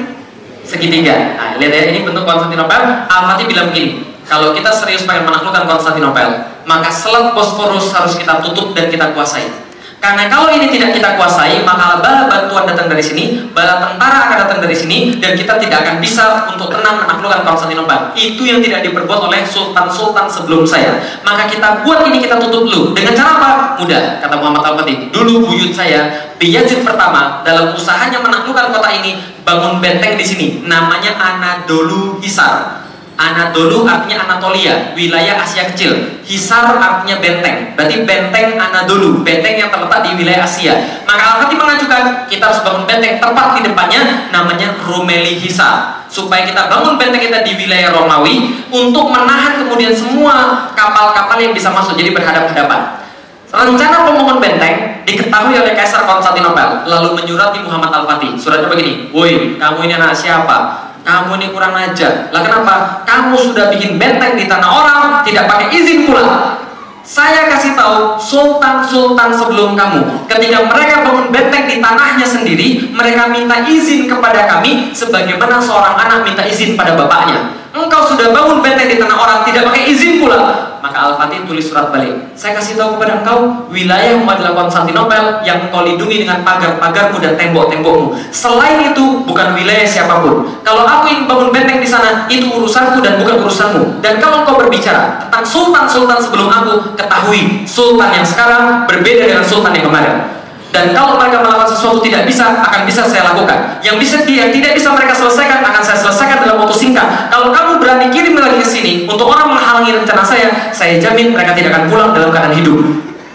Segitiga. 0.63 1.37
Nah, 1.37 1.59
lihat 1.59 1.73
ya, 1.73 1.83
ini 1.91 2.05
bentuk 2.05 2.23
Konstantinopel. 2.23 3.09
Al-Fatih 3.09 3.49
bilang 3.49 3.73
begini, 3.73 4.12
kalau 4.27 4.55
kita 4.55 4.71
serius 4.71 5.03
pengen 5.03 5.27
menaklukkan 5.27 5.67
Konstantinopel, 5.67 6.29
maka 6.65 6.89
selat 6.89 7.35
Bosporus 7.35 7.91
harus 7.91 8.15
kita 8.15 8.39
tutup 8.43 8.75
dan 8.75 8.87
kita 8.87 9.11
kuasai. 9.11 9.73
Karena 10.03 10.27
kalau 10.27 10.51
ini 10.51 10.67
tidak 10.67 10.99
kita 10.99 11.15
kuasai, 11.15 11.63
maka 11.63 12.03
bala 12.03 12.27
bantuan 12.27 12.67
datang 12.67 12.91
dari 12.91 12.99
sini, 12.99 13.47
bala 13.55 13.79
tentara 13.79 14.27
akan 14.27 14.37
datang 14.43 14.59
dari 14.59 14.75
sini, 14.75 15.15
dan 15.23 15.39
kita 15.39 15.63
tidak 15.63 15.87
akan 15.87 16.03
bisa 16.03 16.51
untuk 16.51 16.75
tenang 16.75 17.07
menaklukkan 17.07 17.47
Konstantinopel. 17.47 18.11
Itu 18.19 18.43
yang 18.43 18.59
tidak 18.59 18.83
diperbuat 18.83 19.31
oleh 19.31 19.47
sultan-sultan 19.47 20.27
sebelum 20.27 20.67
saya. 20.67 20.99
Maka 21.23 21.47
kita 21.47 21.87
buat 21.87 22.03
ini 22.11 22.19
kita 22.19 22.35
tutup 22.43 22.67
dulu. 22.67 22.99
Dengan 22.99 23.15
cara 23.15 23.31
apa? 23.39 23.51
Mudah, 23.79 24.19
kata 24.19 24.35
Muhammad 24.43 24.75
Al-Fatih. 24.75 25.15
Dulu 25.15 25.47
buyut 25.47 25.71
saya, 25.71 26.35
Biyazid 26.35 26.83
pertama, 26.83 27.47
dalam 27.47 27.71
usahanya 27.71 28.19
menaklukkan 28.19 28.75
kota 28.75 28.91
ini, 28.91 29.23
bangun 29.47 29.79
benteng 29.79 30.19
di 30.19 30.27
sini. 30.27 30.47
Namanya 30.67 31.15
Anadolu 31.15 32.19
Hisar 32.19 32.82
Anadolu 33.13 33.85
artinya 33.85 34.25
Anatolia, 34.25 34.97
wilayah 34.97 35.45
Asia 35.45 35.69
kecil. 35.69 36.25
Hisar 36.25 36.81
artinya 36.81 37.21
benteng. 37.21 37.77
Berarti 37.77 38.09
benteng 38.09 38.57
Anadolu, 38.57 39.21
benteng 39.21 39.61
yang 39.61 39.69
terletak 39.69 40.01
di 40.09 40.11
wilayah 40.17 40.49
Asia. 40.49 40.75
Maka 41.05 41.37
Al-Fatih 41.37 41.61
mengajukan 41.61 42.03
kita 42.33 42.45
harus 42.49 42.65
bangun 42.65 42.89
benteng 42.89 43.21
tepat 43.21 43.61
di 43.61 43.69
depannya 43.69 44.33
namanya 44.33 44.75
Rumeli 44.89 45.37
Hisar. 45.37 46.09
Supaya 46.09 46.49
kita 46.49 46.73
bangun 46.73 46.97
benteng 46.97 47.21
kita 47.21 47.45
di 47.45 47.53
wilayah 47.57 47.93
Romawi 47.93 48.65
untuk 48.73 49.13
menahan 49.13 49.61
kemudian 49.61 49.93
semua 49.93 50.69
kapal-kapal 50.73 51.37
yang 51.37 51.53
bisa 51.53 51.69
masuk 51.69 51.97
jadi 51.97 52.17
berhadap-hadapan. 52.17 53.05
Rencana 53.53 54.09
pembangunan 54.09 54.41
benteng 54.41 55.05
diketahui 55.05 55.53
oleh 55.53 55.77
Kaisar 55.77 56.09
Konstantinopel 56.09 56.89
lalu 56.89 57.21
menyurati 57.21 57.61
Muhammad 57.61 57.93
Al-Fatih. 57.93 58.41
Suratnya 58.41 58.73
begini, 58.73 59.13
"Woi, 59.13 59.61
kamu 59.61 59.85
ini 59.85 59.93
anak 60.01 60.17
siapa? 60.17 60.82
Kamu 61.03 61.39
ini 61.39 61.47
kurang 61.51 61.75
ajar. 61.75 62.31
Lah 62.31 62.41
kenapa? 62.43 63.03
Kamu 63.03 63.35
sudah 63.35 63.71
bikin 63.75 63.99
benteng 63.99 64.39
di 64.39 64.47
tanah 64.47 64.71
orang, 64.71 65.03
tidak 65.27 65.51
pakai 65.51 65.69
izin 65.75 66.07
pula. 66.07 66.59
Saya 67.03 67.51
kasih 67.51 67.75
tahu 67.75 68.15
sultan-sultan 68.15 69.35
sebelum 69.35 69.75
kamu, 69.75 70.31
ketika 70.31 70.63
mereka 70.71 71.03
bangun 71.03 71.35
benteng 71.35 71.67
di 71.67 71.83
tanahnya 71.83 72.23
sendiri, 72.23 72.95
mereka 72.95 73.27
minta 73.27 73.67
izin 73.67 74.07
kepada 74.07 74.47
kami 74.47 74.95
sebagaimana 74.95 75.59
seorang 75.59 75.99
anak 75.99 76.23
minta 76.23 76.47
izin 76.47 76.79
pada 76.79 76.95
bapaknya. 76.95 77.62
Engkau 77.73 78.05
sudah 78.05 78.37
bangun 78.37 78.61
benteng 78.61 78.85
di 78.85 79.01
tanah 79.01 79.17
orang 79.17 79.39
tidak 79.49 79.73
pakai 79.73 79.89
izin 79.89 80.21
pula. 80.21 80.69
Maka 80.85 81.09
Al-Fatih 81.09 81.49
tulis 81.49 81.65
surat 81.65 81.89
balik. 81.89 82.37
Saya 82.37 82.53
kasih 82.61 82.77
tahu 82.77 83.01
kepada 83.01 83.25
engkau 83.25 83.65
wilayah 83.73 84.13
yang 84.13 84.29
adalah 84.29 84.53
Konstantinopel 84.53 85.41
yang 85.41 85.65
engkau 85.65 85.81
lindungi 85.81 86.27
dengan 86.27 86.45
pagar-pagarmu 86.45 87.17
dan 87.17 87.33
tembok-tembokmu. 87.41 88.13
Selain 88.29 88.93
itu 88.93 89.25
bukan 89.25 89.57
wilayah 89.57 89.89
siapa 89.89 90.21
pun. 90.21 90.53
Kalau 90.61 90.85
aku 90.85 91.17
ingin 91.17 91.25
bangun 91.25 91.49
benteng 91.49 91.81
di 91.81 91.89
sana 91.89 92.29
itu 92.29 92.45
urusanku 92.53 93.01
dan 93.01 93.17
bukan 93.17 93.41
urusanmu. 93.41 94.05
Dan 94.05 94.21
kalau 94.21 94.45
engkau 94.45 94.61
berbicara 94.61 95.25
tentang 95.25 95.45
sultan-sultan 95.47 96.19
sebelum 96.21 96.53
aku, 96.53 96.93
ketahui 96.93 97.65
sultan 97.65 98.13
yang 98.13 98.27
sekarang 98.27 98.85
berbeda 98.85 99.33
dengan 99.33 99.45
sultan 99.49 99.73
yang 99.73 99.89
kemarin 99.89 100.42
dan 100.73 100.97
kalau 100.97 101.21
mereka 101.21 101.45
melakukan 101.45 101.69
sesuatu 101.69 102.01
tidak 102.01 102.25
bisa 102.25 102.49
akan 102.49 102.89
bisa 102.89 103.05
saya 103.05 103.29
lakukan. 103.29 103.77
Yang 103.85 103.97
bisa 104.01 104.17
yang 104.25 104.49
tidak 104.49 104.73
bisa 104.73 104.89
mereka 104.97 105.13
selesaikan 105.13 105.61
akan 105.61 105.83
saya 105.85 106.01
selesaikan 106.01 106.49
dalam 106.49 106.65
waktu 106.65 106.73
singkat. 106.73 107.29
Kalau 107.29 107.53
kamu 107.53 107.77
berani 107.77 108.09
kirim 108.09 108.33
lagi 108.41 108.57
ke 108.57 108.67
sini 108.67 108.93
untuk 109.05 109.29
orang 109.29 109.53
menghalangi 109.53 109.93
rencana 110.01 110.25
saya 110.25 110.73
saya 110.73 110.97
jamin 110.97 111.37
mereka 111.37 111.53
tidak 111.53 111.77
akan 111.77 111.93
pulang 111.93 112.11
dalam 112.17 112.33
keadaan 112.33 112.57
hidup. 112.57 112.81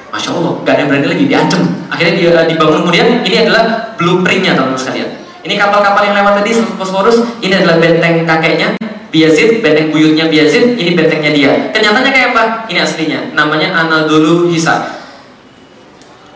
Masya 0.10 0.34
Allah, 0.34 0.54
gak 0.66 0.74
ada 0.74 0.80
yang 0.82 0.90
berani 0.90 1.08
lagi, 1.14 1.24
diancam. 1.30 1.62
Akhirnya 1.94 2.14
dia 2.18 2.30
eh, 2.34 2.46
dibangun. 2.50 2.90
Kemudian 2.90 3.08
ini 3.22 3.38
adalah 3.46 3.94
blueprintnya 4.02 4.58
teman-teman 4.58 4.82
sekalian. 4.82 5.10
Ini 5.46 5.54
kapal-kapal 5.62 6.10
yang 6.10 6.16
lewat 6.18 6.42
tadi 6.42 6.52
Bosforus 6.76 7.22
ini 7.40 7.54
adalah 7.54 7.78
benteng 7.78 8.26
kakeknya 8.26 8.68
Biazid, 9.14 9.62
benteng 9.62 9.94
buyutnya 9.94 10.26
Biazid, 10.28 10.74
ini 10.74 10.98
bentengnya 10.98 11.32
dia. 11.32 11.52
Kenyataannya 11.72 12.12
kayak 12.12 12.30
apa? 12.34 12.44
Ini 12.68 12.80
aslinya, 12.82 13.20
namanya 13.38 13.72
Anadolu 13.78 14.50
Hisar. 14.50 14.97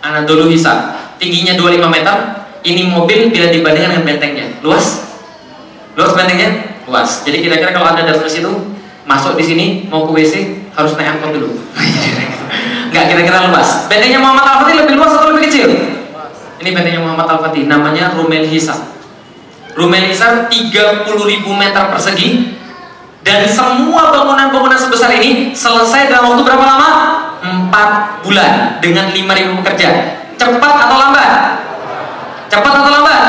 Anadolu 0.01 0.49
Hisa. 0.49 0.97
Tingginya 1.21 1.53
25 1.57 1.87
meter. 1.87 2.15
Ini 2.61 2.93
mobil 2.93 3.33
bila 3.33 3.49
dibandingkan 3.49 3.97
dengan 3.97 4.05
bentengnya. 4.05 4.45
Luas? 4.61 5.17
Luas 5.97 6.13
bentengnya? 6.13 6.77
Luas. 6.85 7.25
Jadi 7.25 7.41
kira-kira 7.41 7.73
kalau 7.73 7.89
anda 7.89 8.05
ke 8.05 8.29
situ 8.29 8.49
masuk 9.01 9.33
di 9.33 9.43
sini 9.45 9.65
mau 9.89 10.05
ke 10.05 10.13
WC 10.13 10.33
harus 10.77 10.93
naik 10.93 11.17
angkot 11.17 11.41
dulu. 11.41 11.49
Nggak 12.93 13.05
kira-kira 13.07 13.49
luas. 13.49 13.89
Bentengnya 13.89 14.19
Muhammad 14.21 14.45
Al 14.45 14.57
Fatih 14.65 14.75
lebih 14.83 14.93
luas 14.99 15.11
atau 15.15 15.33
lebih 15.33 15.49
kecil? 15.49 15.69
Ini 16.61 16.69
bentengnya 16.69 17.01
Muhammad 17.01 17.27
Al 17.33 17.39
Fatih 17.41 17.65
namanya 17.65 18.13
Rumel 18.13 18.45
Hisa. 18.45 18.77
Rumel 19.73 20.11
Hisa 20.11 20.51
30 20.51 21.07
ribu 21.07 21.49
meter 21.55 21.89
persegi. 21.89 22.59
Dan 23.21 23.45
semua 23.45 24.09
bangunan-bangunan 24.09 24.81
sebesar 24.81 25.13
ini 25.21 25.53
selesai 25.53 26.09
dalam 26.09 26.33
waktu 26.33 26.41
berapa 26.41 26.65
lama? 26.65 26.89
4 27.41 28.21
bulan 28.21 28.77
dengan 28.77 29.09
5000 29.09 29.57
pekerja. 29.61 29.89
Cepat 30.37 30.73
atau 30.87 30.97
lambat? 30.97 31.31
Cepat 32.49 32.73
atau 32.81 32.91
lambat? 32.93 33.21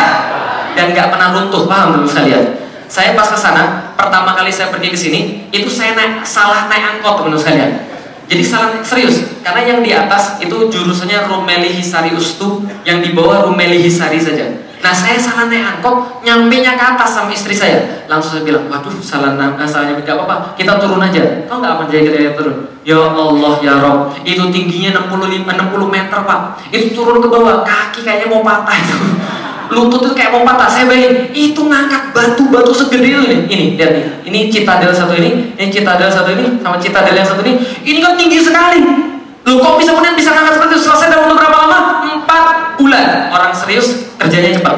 Dan 0.77 0.93
nggak 0.93 1.09
pernah 1.13 1.29
runtuh, 1.37 1.65
paham 1.69 2.01
dulu 2.01 2.07
sekalian? 2.09 2.61
Saya 2.93 3.17
pas 3.17 3.29
ke 3.29 3.39
sana, 3.41 3.93
pertama 3.97 4.37
kali 4.37 4.53
saya 4.53 4.69
pergi 4.69 4.93
ke 4.93 4.99
sini, 4.99 5.21
itu 5.49 5.69
saya 5.73 5.97
naik 5.97 6.25
salah 6.29 6.69
naik 6.69 7.01
angkot 7.01 7.25
teman 7.25 7.41
sekalian. 7.41 7.89
Jadi 8.29 8.45
salah 8.45 8.81
serius, 8.85 9.41
karena 9.41 9.61
yang 9.65 9.81
di 9.85 9.93
atas 9.93 10.41
itu 10.41 10.69
jurusannya 10.69 11.29
Rumeli 11.29 11.73
Hisari 11.81 12.13
Ustu, 12.13 12.65
yang 12.85 13.01
di 13.01 13.13
bawah 13.17 13.49
Rumeli 13.49 13.81
Hisari 13.81 14.21
saja. 14.21 14.45
Nah 14.83 14.91
saya 14.91 15.15
salah 15.15 15.47
naik 15.47 15.79
angkot, 15.79 16.27
nyampe 16.27 16.59
nya 16.59 16.75
ke 16.75 16.83
atas 16.83 17.15
sama 17.15 17.31
istri 17.31 17.55
saya. 17.55 18.03
Langsung 18.11 18.35
saya 18.35 18.43
bilang, 18.43 18.67
waduh 18.67 18.91
salah 18.99 19.39
uh, 19.39 19.63
salah 19.63 19.87
nyampe 19.87 20.03
gak 20.03 20.19
apa-apa, 20.19 20.59
kita 20.59 20.75
turun 20.83 20.99
aja. 20.99 21.47
Kau 21.47 21.63
nggak 21.63 21.79
aman 21.79 21.87
jadi 21.87 22.11
kita 22.11 22.35
turun? 22.35 22.67
Ya 22.83 22.99
Allah 22.99 23.63
ya 23.63 23.79
Rob, 23.79 24.11
itu 24.27 24.43
tingginya 24.51 25.07
65, 25.07 25.47
60 25.47 25.87
meter 25.87 26.19
pak. 26.27 26.41
Itu 26.75 26.99
turun 26.99 27.23
ke 27.23 27.31
bawah, 27.31 27.63
kaki 27.63 28.03
kayaknya 28.03 28.27
mau 28.27 28.43
patah 28.43 28.75
itu. 28.75 28.99
Lutut 29.79 30.03
itu 30.03 30.19
kayak 30.19 30.35
mau 30.35 30.43
patah. 30.43 30.67
Saya 30.67 30.91
bayangin, 30.91 31.31
itu 31.31 31.63
ngangkat 31.63 32.11
batu-batu 32.11 32.75
segede 32.75 33.07
itu 33.07 33.23
nih. 33.23 33.41
Ini 33.47 33.65
lihat 33.79 33.91
nih, 33.95 34.05
ini 34.27 34.39
citadel 34.51 34.91
satu 34.91 35.15
ini, 35.15 35.55
ini 35.55 35.71
citadel 35.71 36.11
satu 36.11 36.35
ini, 36.35 36.59
sama 36.59 36.83
citadel 36.83 37.15
yang 37.15 37.29
satu 37.31 37.41
ini. 37.47 37.55
Ini 37.87 37.99
kan 38.03 38.19
tinggi 38.19 38.43
sekali. 38.43 39.12
Loh 39.43 39.57
kok 39.59 39.75
bisa 39.83 39.91
kemudian 39.91 40.15
bisa 40.15 40.31
ngangkat 40.31 40.55
seperti 40.59 40.73
itu? 40.79 40.83
Selesai 40.87 41.07
dalam 41.11 41.23
waktu 41.27 41.37
berapa 41.43 41.57
lama? 41.67 41.79
Empat 42.07 42.45
bulan. 42.79 43.07
Orang 43.35 43.51
serius 43.51 44.07
kerjanya 44.19 44.55
cepat. 44.55 44.77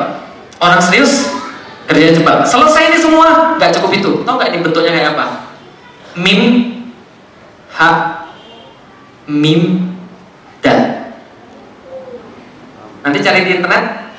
Orang 0.56 0.80
serius 0.80 1.28
kerjanya 1.84 2.16
cepat. 2.16 2.48
Selesai 2.48 2.82
ini 2.88 2.98
semua 2.98 3.56
nggak 3.60 3.70
cukup 3.76 3.90
itu. 3.92 4.10
Tahu 4.24 4.34
nggak 4.40 4.50
ini 4.56 4.58
bentuknya 4.64 4.92
kayak 4.96 5.10
apa? 5.16 5.26
Mim, 6.14 6.40
ha, 7.76 7.90
mim, 9.28 9.92
dan. 10.64 11.12
Nanti 13.04 13.18
cari 13.20 13.40
di 13.44 13.60
internet, 13.60 14.14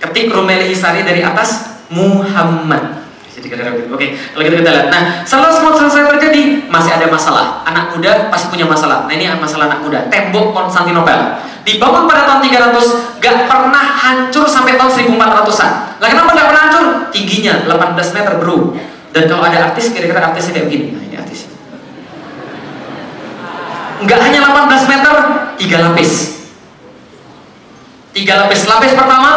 ketik 0.00 0.32
Rumeli 0.32 0.72
Hisari 0.72 1.04
dari 1.04 1.20
atas 1.20 1.82
Muhammad. 1.92 3.03
Oke, 3.44 4.06
kalau 4.32 4.42
gitu 4.42 4.56
kita 4.56 4.70
lihat. 4.72 4.88
Nah, 4.88 5.02
setelah 5.28 5.52
semua 5.52 5.76
selesai 5.76 6.16
terjadi, 6.16 6.64
masih 6.72 6.96
ada 6.96 7.06
masalah. 7.12 7.60
Anak 7.68 7.92
muda 7.92 8.32
pasti 8.32 8.48
punya 8.48 8.64
masalah. 8.64 9.04
Nah, 9.04 9.12
ini 9.12 9.28
masalah 9.36 9.68
anak 9.68 9.84
muda. 9.84 10.08
Tembok 10.08 10.56
Konstantinopel. 10.56 11.44
Dibangun 11.64 12.04
pada 12.04 12.28
tahun 12.28 12.40
300, 12.44 13.20
gak 13.24 13.48
pernah 13.48 13.84
hancur 13.96 14.44
sampai 14.44 14.76
tahun 14.76 15.16
1400-an. 15.16 15.96
Lah 16.00 16.08
kenapa 16.12 16.30
gak 16.36 16.48
pernah 16.52 16.62
hancur? 16.68 16.84
Tingginya 17.12 17.64
18 17.68 18.16
meter, 18.16 18.32
bro. 18.40 18.76
Dan 19.16 19.22
kalau 19.28 19.42
ada 19.44 19.72
artis, 19.72 19.88
kira-kira 19.92 20.20
artisnya 20.20 20.52
kayak 20.60 20.66
begini. 20.68 20.86
Nah, 20.92 21.02
ini 21.04 21.16
artis. 21.16 21.40
Gak 24.04 24.20
hanya 24.24 24.40
18 24.44 24.92
meter, 24.92 25.14
tiga 25.56 25.76
lapis. 25.88 26.12
Tiga 28.12 28.44
lapis. 28.44 28.60
Lapis 28.68 28.92
pertama, 28.92 29.30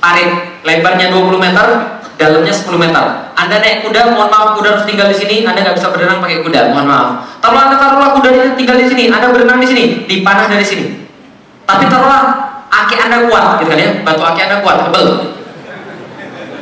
parit. 0.00 0.32
Lebarnya 0.64 1.12
20 1.12 1.36
meter, 1.36 1.93
dalamnya 2.16 2.54
10 2.54 2.70
meter. 2.78 3.04
Anda 3.34 3.56
naik 3.58 3.84
kuda, 3.84 4.14
mohon 4.14 4.30
maaf, 4.30 4.54
kuda 4.58 4.78
harus 4.78 4.86
tinggal 4.86 5.10
di 5.10 5.16
sini. 5.18 5.42
Anda 5.42 5.66
nggak 5.66 5.76
bisa 5.76 5.90
berenang 5.90 6.22
pakai 6.22 6.40
kuda, 6.46 6.70
mohon 6.70 6.86
maaf. 6.86 7.08
Kalau 7.42 7.58
Anda 7.58 7.76
taruhlah 7.76 8.10
kuda 8.18 8.28
tinggal 8.54 8.76
di 8.78 8.86
sini, 8.86 9.04
Anda 9.10 9.34
berenang 9.34 9.58
di 9.58 9.68
sini, 9.68 9.84
dipanah 10.06 10.46
dari 10.46 10.64
sini. 10.64 10.84
Tapi 11.64 11.84
taruhlah 11.90 12.22
aki 12.70 12.94
Anda 12.98 13.26
kuat, 13.26 13.60
gitu 13.60 13.70
kan 13.70 13.78
ya, 13.78 13.90
batu 14.06 14.22
aki 14.22 14.40
Anda 14.44 14.56
kuat, 14.62 14.76
tebel. 14.88 15.06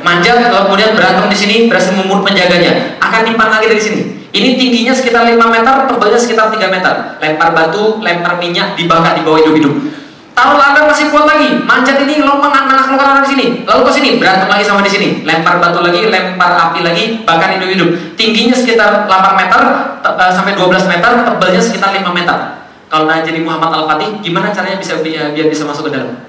Manjat, 0.03 0.51
kemudian 0.51 0.99
berantem 0.99 1.31
di 1.31 1.37
sini, 1.37 1.55
berhasil 1.71 1.95
membunuh 1.95 2.27
penjaganya, 2.27 2.99
akan 2.99 3.23
dipanah 3.23 3.63
lagi 3.63 3.71
dari 3.71 3.79
sini. 3.79 4.01
Ini 4.33 4.57
tingginya 4.57 4.91
sekitar 4.91 5.29
5 5.29 5.37
meter, 5.37 5.75
tebalnya 5.87 6.19
sekitar 6.19 6.49
3 6.49 6.67
meter. 6.67 7.21
Lempar 7.21 7.53
batu, 7.53 8.01
lempar 8.01 8.35
minyak, 8.41 8.73
dibakar 8.73 9.13
di 9.15 9.21
bawah 9.21 9.39
hidup-hidup. 9.39 10.02
Taruhlah 10.33 10.73
Anda 10.73 10.89
masih 10.89 11.13
kuat 11.13 11.29
lagi, 11.29 11.61
manjat 11.61 12.01
ini 12.01 12.25
lompat 12.25 12.65
menaklukkan 12.65 13.05
orang 13.05 13.21
di 13.21 13.29
sini, 13.37 13.45
lalu 13.69 13.85
ke 13.85 13.91
sini, 13.93 14.09
berantem 14.17 14.49
lagi 14.49 14.65
sama 14.65 14.81
di 14.81 14.89
sini, 14.89 15.07
lempar 15.21 15.61
batu 15.61 15.85
lagi, 15.85 16.09
lempar 16.09 16.57
api 16.57 16.81
lagi, 16.81 17.21
bakar 17.21 17.53
hidup-hidup. 17.53 18.17
Tingginya 18.17 18.57
sekitar 18.57 19.05
8 19.05 19.37
meter 19.37 19.61
uh, 20.01 20.31
sampai 20.33 20.57
12 20.57 20.89
meter, 20.89 21.11
tebalnya 21.21 21.61
sekitar 21.61 21.93
5 21.93 22.01
meter. 22.09 22.65
Kalau 22.89 23.05
nanya 23.05 23.21
jadi 23.21 23.45
Muhammad 23.45 23.77
Al-Fatih, 23.77 24.25
gimana 24.25 24.49
caranya 24.49 24.81
bisa 24.81 25.05
biar, 25.05 25.37
biar 25.37 25.47
bisa 25.53 25.69
masuk 25.69 25.89
ke 25.89 26.01
dalam? 26.01 26.25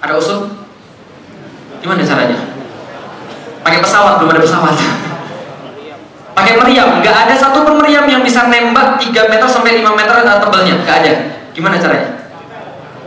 Ada 0.00 0.16
usul? 0.16 0.48
Gimana 1.84 2.00
caranya? 2.08 2.40
Pakai 3.60 3.84
pesawat, 3.84 4.16
belum 4.16 4.32
ada 4.32 4.40
pesawat. 4.40 4.74
Pakai 6.36 6.56
meriam, 6.56 7.04
nggak 7.04 7.16
ada 7.28 7.34
satu 7.36 7.68
pun 7.68 7.84
meriam 7.84 8.08
yang 8.08 8.24
bisa 8.24 8.48
nembak 8.48 8.96
3 8.96 9.12
meter 9.28 9.44
sampai 9.44 9.84
5 9.84 9.92
meter 9.92 10.16
tebalnya, 10.24 10.74
nggak 10.80 10.96
ada. 11.04 11.12
Gimana 11.52 11.76
caranya? 11.76 12.25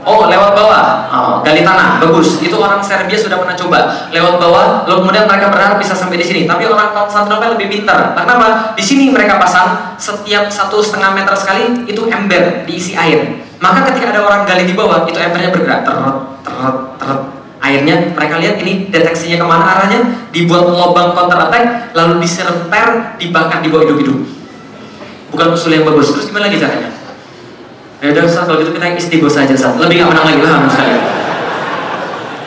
Oh, 0.10 0.26
lewat 0.26 0.57
bawah. 0.57 0.86
Oh, 1.14 1.34
gali 1.45 1.62
tanah, 1.62 2.01
bagus. 2.01 2.41
Itu 2.41 2.57
orang 2.57 2.82
Serbia 2.82 3.14
sudah 3.14 3.38
pernah 3.38 3.53
coba. 3.53 4.10
Lewat 4.10 4.41
bawah, 4.41 4.89
lalu 4.89 5.05
kemudian 5.05 5.30
mereka 5.30 5.53
berharap 5.53 5.78
bisa 5.78 5.93
sampai 5.93 6.18
di 6.18 6.26
sini. 6.26 6.41
Tapi 6.49 6.66
orang 6.66 6.97
Konstantinopel 6.97 7.53
lebih 7.53 7.70
pintar. 7.70 8.18
Karena? 8.18 8.74
Di 8.74 8.82
sini 8.82 9.13
mereka 9.13 9.38
pasang 9.38 9.93
setiap 10.01 10.50
satu 10.50 10.82
setengah 10.82 11.13
meter 11.13 11.38
sekali 11.38 11.86
itu 11.86 12.09
ember 12.09 12.66
diisi 12.66 12.97
air. 12.97 13.46
Maka 13.62 13.86
ketika 13.93 14.17
ada 14.17 14.25
orang 14.25 14.50
gali 14.50 14.66
di 14.66 14.74
bawah, 14.74 15.05
itu 15.05 15.20
embernya 15.21 15.54
bergerak. 15.54 15.86
Teret, 15.86 16.17
teret, 16.42 16.75
teret. 16.97 17.21
Airnya, 17.59 18.16
mereka 18.16 18.39
lihat 18.39 18.55
ini 18.63 18.88
deteksinya 18.88 19.36
ke 19.36 19.46
mana 19.46 19.63
arahnya, 19.78 20.00
dibuat 20.32 20.63
lubang 20.63 21.12
counter 21.12 21.38
attack, 21.38 21.92
lalu 21.92 22.24
diserempar, 22.24 23.20
dibakar 23.20 23.59
di 23.59 23.67
bawah 23.67 23.83
hidup-hidup. 23.83 24.16
Bukan 25.29 25.47
usul 25.54 25.75
yang 25.75 25.86
bagus. 25.86 26.09
Terus 26.16 26.32
gimana 26.32 26.47
lagi 26.47 26.58
caranya? 26.58 26.99
Ya 28.00 28.16
udah 28.16 28.24
Ustaz, 28.24 28.47
kalau 28.47 28.63
gitu 28.63 28.71
kita 28.71 28.96
istighos 28.96 29.36
saja 29.36 29.51
Ustaz. 29.51 29.76
Lebih 29.76 30.00
gak 30.00 30.09
menang 30.16 30.26
lagi 30.28 30.39
lah 30.39 30.63
sekali. 30.71 30.96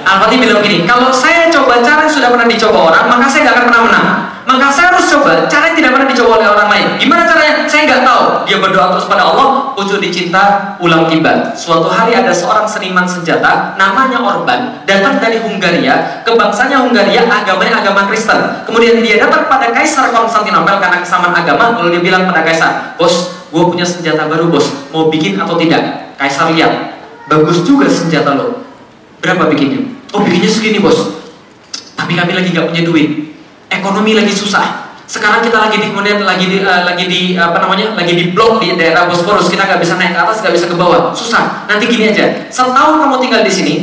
Al-Fatih 0.03 0.39
bilang 0.41 0.61
gini, 0.65 0.89
kalau 0.89 1.13
saya 1.13 1.53
coba 1.53 1.85
cara 1.85 2.09
yang 2.09 2.13
sudah 2.13 2.29
pernah 2.33 2.49
dicoba 2.49 2.79
orang, 2.89 3.05
maka 3.07 3.29
saya 3.29 3.49
gak 3.49 3.55
akan 3.61 3.65
pernah 3.69 3.83
menang. 3.85 4.07
Maka 4.43 4.67
saya 4.75 4.91
harus 4.91 5.07
coba 5.07 5.47
cara 5.47 5.71
yang 5.71 5.77
tidak 5.79 5.91
pernah 5.95 6.09
dicoba 6.11 6.31
oleh 6.43 6.49
orang 6.51 6.69
lain. 6.69 6.87
Gimana 6.99 7.23
caranya? 7.25 7.63
Saya 7.71 7.83
nggak 7.89 8.03
tahu. 8.03 8.23
Dia 8.45 8.59
berdoa 8.59 8.91
terus 8.93 9.07
pada 9.07 9.23
Allah, 9.23 9.71
ujung 9.79 10.03
dicinta, 10.03 10.75
ulang 10.83 11.07
tiba. 11.07 11.55
Suatu 11.55 11.87
hari 11.87 12.13
ada 12.13 12.35
seorang 12.35 12.67
seniman 12.67 13.07
senjata, 13.07 13.79
namanya 13.79 14.19
Orban, 14.19 14.83
datang 14.83 15.23
dari 15.23 15.39
Hungaria, 15.41 16.21
kebangsanya 16.27 16.83
Hungaria, 16.83 17.23
agamanya 17.23 17.81
agama 17.81 18.11
Kristen. 18.11 18.67
Kemudian 18.67 18.99
dia 19.01 19.23
datang 19.23 19.47
pada 19.47 19.71
Kaisar 19.71 20.11
Konstantinopel 20.11 20.83
karena 20.83 20.99
kesamaan 21.01 21.33
agama, 21.33 21.79
lalu 21.79 21.97
dia 21.97 22.03
bilang 22.03 22.27
pada 22.27 22.43
Kaisar, 22.43 22.99
bos, 22.99 23.42
gue 23.53 23.65
punya 23.69 23.85
senjata 23.85 24.25
baru 24.33 24.49
bos, 24.49 24.89
mau 24.89 25.13
bikin 25.13 25.37
atau 25.37 25.61
tidak? 25.61 26.17
Kaisar 26.17 26.57
lihat, 26.57 26.97
bagus 27.29 27.61
juga 27.69 27.85
senjata 27.85 28.33
lo. 28.33 28.65
Berapa 29.21 29.53
bikinnya? 29.53 29.85
Oh 30.17 30.25
bikinnya 30.25 30.49
segini 30.49 30.81
bos. 30.81 31.21
Tapi 31.93 32.17
kami 32.17 32.33
lagi 32.33 32.51
gak 32.51 32.73
punya 32.73 32.83
duit. 32.83 33.37
Ekonomi 33.69 34.17
lagi 34.17 34.33
susah. 34.33 34.83
sekarang 35.13 35.45
kita 35.45 35.59
lagi 35.61 35.77
di 35.77 35.93
kemudian 35.93 36.25
lagi 36.25 36.49
di 36.49 36.65
uh, 36.65 36.89
lagi 36.89 37.05
di 37.05 37.37
apa 37.37 37.61
namanya 37.61 37.93
lagi 37.93 38.17
di 38.17 38.33
blok 38.33 38.65
di 38.65 38.73
daerah 38.81 39.05
Bosporus 39.05 39.53
kita 39.53 39.69
nggak 39.69 39.77
bisa 39.77 40.01
naik 40.01 40.17
ke 40.17 40.21
atas 40.25 40.41
nggak 40.41 40.55
bisa 40.57 40.67
ke 40.73 40.77
bawah 40.79 41.13
susah 41.13 41.69
nanti 41.69 41.85
gini 41.85 42.09
aja 42.09 42.49
setahun 42.49 42.97
kamu 42.97 43.21
tinggal 43.21 43.45
di 43.45 43.53
sini 43.53 43.75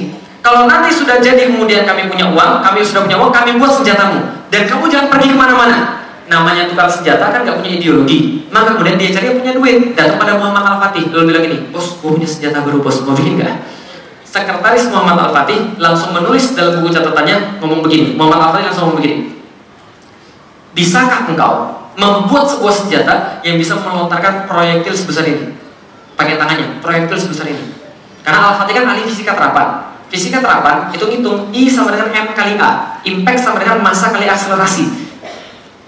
kalau 0.42 0.66
nanti 0.66 0.90
sudah 0.90 1.22
jadi 1.22 1.52
kemudian 1.52 1.86
kami 1.86 2.10
punya 2.10 2.34
uang 2.34 2.66
kami 2.66 2.82
sudah 2.82 3.06
punya 3.06 3.22
uang 3.22 3.30
kami 3.30 3.62
buat 3.62 3.78
senjatamu 3.78 4.18
dan 4.50 4.66
kamu 4.66 4.90
jangan 4.90 5.08
pergi 5.14 5.28
ke 5.30 5.38
mana-mana 5.38 5.99
namanya 6.30 6.70
tukang 6.70 6.88
senjata 6.88 7.34
kan 7.34 7.42
nggak 7.42 7.58
punya 7.60 7.72
ideologi 7.82 8.46
maka 8.54 8.78
kemudian 8.78 9.02
dia 9.02 9.10
cari 9.10 9.26
yang 9.34 9.38
punya 9.42 9.54
duit 9.58 9.78
datang 9.98 10.22
pada 10.22 10.38
Muhammad 10.38 10.64
Al 10.64 10.78
Fatih 10.78 11.10
lalu 11.10 11.34
bilang 11.34 11.44
ini 11.50 11.58
bos 11.74 11.98
gue 11.98 12.12
punya 12.16 12.30
senjata 12.30 12.62
baru 12.62 12.86
bos 12.86 13.02
mau 13.02 13.18
bikin 13.18 13.42
nggak 13.42 13.58
sekretaris 14.24 14.94
Muhammad 14.94 15.18
Al 15.26 15.32
Fatih 15.34 15.74
langsung 15.82 16.14
menulis 16.14 16.54
dalam 16.54 16.80
buku 16.80 16.94
catatannya 16.94 17.58
ngomong 17.58 17.82
begini 17.82 18.14
Muhammad 18.14 18.40
Al 18.40 18.50
Fatih 18.54 18.66
langsung 18.70 18.84
ngomong 18.88 19.00
begini 19.02 19.40
Bisakah 20.80 21.28
engkau 21.28 21.76
membuat 21.98 22.46
sebuah 22.48 22.72
senjata 22.72 23.16
yang 23.44 23.58
bisa 23.58 23.76
melontarkan 23.82 24.46
proyektil 24.46 24.94
sebesar 24.94 25.26
ini? 25.26 25.58
Pakai 26.14 26.38
tangannya, 26.38 26.80
proyektil 26.80 27.18
sebesar 27.18 27.50
ini. 27.50 27.74
Karena 28.22 28.54
Al-Fatih 28.54 28.74
kan 28.78 28.86
ahli 28.88 29.04
fisika 29.08 29.34
terapan. 29.34 29.92
Fisika 30.08 30.40
terapan 30.40 30.88
itu 30.94 31.04
ngitung 31.04 31.50
I 31.52 31.68
sama 31.68 31.92
dengan 31.92 32.14
M 32.14 32.28
kali 32.32 32.56
A, 32.58 33.02
impact 33.04 33.40
sama 33.44 33.58
dengan 33.60 33.82
massa 33.82 34.14
kali 34.14 34.30
akselerasi. 34.30 35.09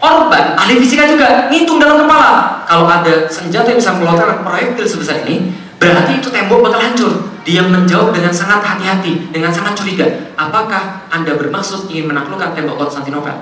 Orban, 0.02 0.58
ahli 0.58 0.82
fisika 0.82 1.06
juga, 1.06 1.46
ngitung 1.54 1.78
dalam 1.78 2.02
kepala. 2.02 2.66
Kalau 2.66 2.90
ada 2.90 3.30
senjata 3.30 3.70
yang 3.70 3.78
bisa 3.78 3.94
melontarkan 3.94 4.42
proyektil 4.42 4.90
sebesar 4.90 5.22
ini, 5.30 5.54
berarti 5.78 6.18
itu 6.18 6.34
tembok 6.34 6.66
bakal 6.66 6.82
hancur. 6.82 7.14
Dia 7.46 7.62
menjawab 7.62 8.10
dengan 8.10 8.34
sangat 8.34 8.66
hati-hati, 8.66 9.30
dengan 9.30 9.54
sangat 9.54 9.78
curiga. 9.78 10.34
Apakah 10.34 11.06
Anda 11.14 11.38
bermaksud 11.38 11.86
ingin 11.94 12.10
menaklukkan 12.10 12.58
tembok 12.58 12.82
Konstantinopel? 12.82 13.34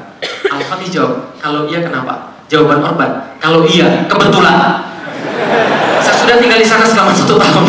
Al-Fatih 0.51 0.91
jawab, 0.91 1.39
kalau 1.39 1.63
iya 1.71 1.79
kenapa? 1.79 2.35
Jawaban 2.51 2.83
Orban, 2.83 3.11
kalau 3.39 3.63
iya, 3.63 4.03
kebetulan. 4.11 4.83
Saya 6.03 6.15
sudah 6.19 6.35
tinggal 6.43 6.59
di 6.59 6.67
sana 6.67 6.83
selama 6.83 7.15
satu 7.15 7.39
tahun. 7.39 7.65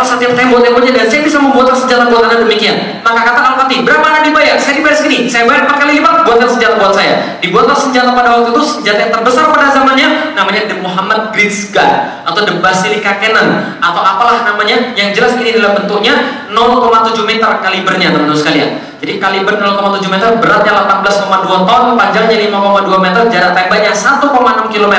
Saya 0.00 0.16
hafal 0.16 0.16
setiap 0.16 0.32
tembok-temboknya 0.32 0.92
dan 0.96 1.06
saya 1.12 1.20
bisa 1.20 1.36
membuat 1.36 1.76
senjata 1.76 2.08
buat 2.08 2.24
anda 2.24 2.40
demikian. 2.40 3.04
Maka 3.04 3.20
kata 3.20 3.40
Al-Fatih, 3.52 3.84
berapa 3.84 4.00
anda 4.00 4.24
dibayar? 4.24 4.56
Saya 4.56 4.80
dibayar 4.80 4.96
segini. 4.96 5.28
Saya 5.28 5.44
bayar 5.44 5.68
empat 5.68 5.76
kali 5.76 6.00
lipat 6.00 6.24
buatkan 6.24 6.48
senjata 6.48 6.80
buat 6.80 6.96
saya. 6.96 7.36
Dibuatlah 7.44 7.76
senjata 7.76 8.16
pada 8.16 8.40
waktu 8.40 8.48
itu 8.56 8.62
senjata 8.64 8.96
yang 8.96 9.12
terbesar 9.12 9.52
pada 9.52 9.68
zamannya 9.68 10.32
namanya 10.32 10.72
The 10.72 10.76
Muhammad 10.80 11.36
Bridge 11.36 11.68
Gun 11.68 11.92
atau 12.24 12.40
The 12.48 12.54
Basilica 12.64 13.20
Cannon 13.20 13.76
atau 13.76 14.00
apalah 14.00 14.40
namanya. 14.48 14.96
Yang 14.96 15.20
jelas 15.20 15.32
ini 15.36 15.52
adalah 15.60 15.76
bentuknya 15.76 16.48
0,7 16.48 17.20
meter 17.28 17.50
kalibernya 17.60 18.08
teman-teman 18.08 18.40
sekalian. 18.40 18.70
Jadi 19.04 19.16
kaliber 19.20 19.56
0,7 19.60 20.12
meter, 20.12 20.28
beratnya 20.44 20.76
18,2 20.84 21.64
ton, 21.64 21.84
panjangnya 21.96 22.36
5,2 22.36 23.00
meter, 23.00 23.22
jarak 23.32 23.52
tembaknya 23.56 23.92
1,6 23.96 24.68
km, 24.68 24.96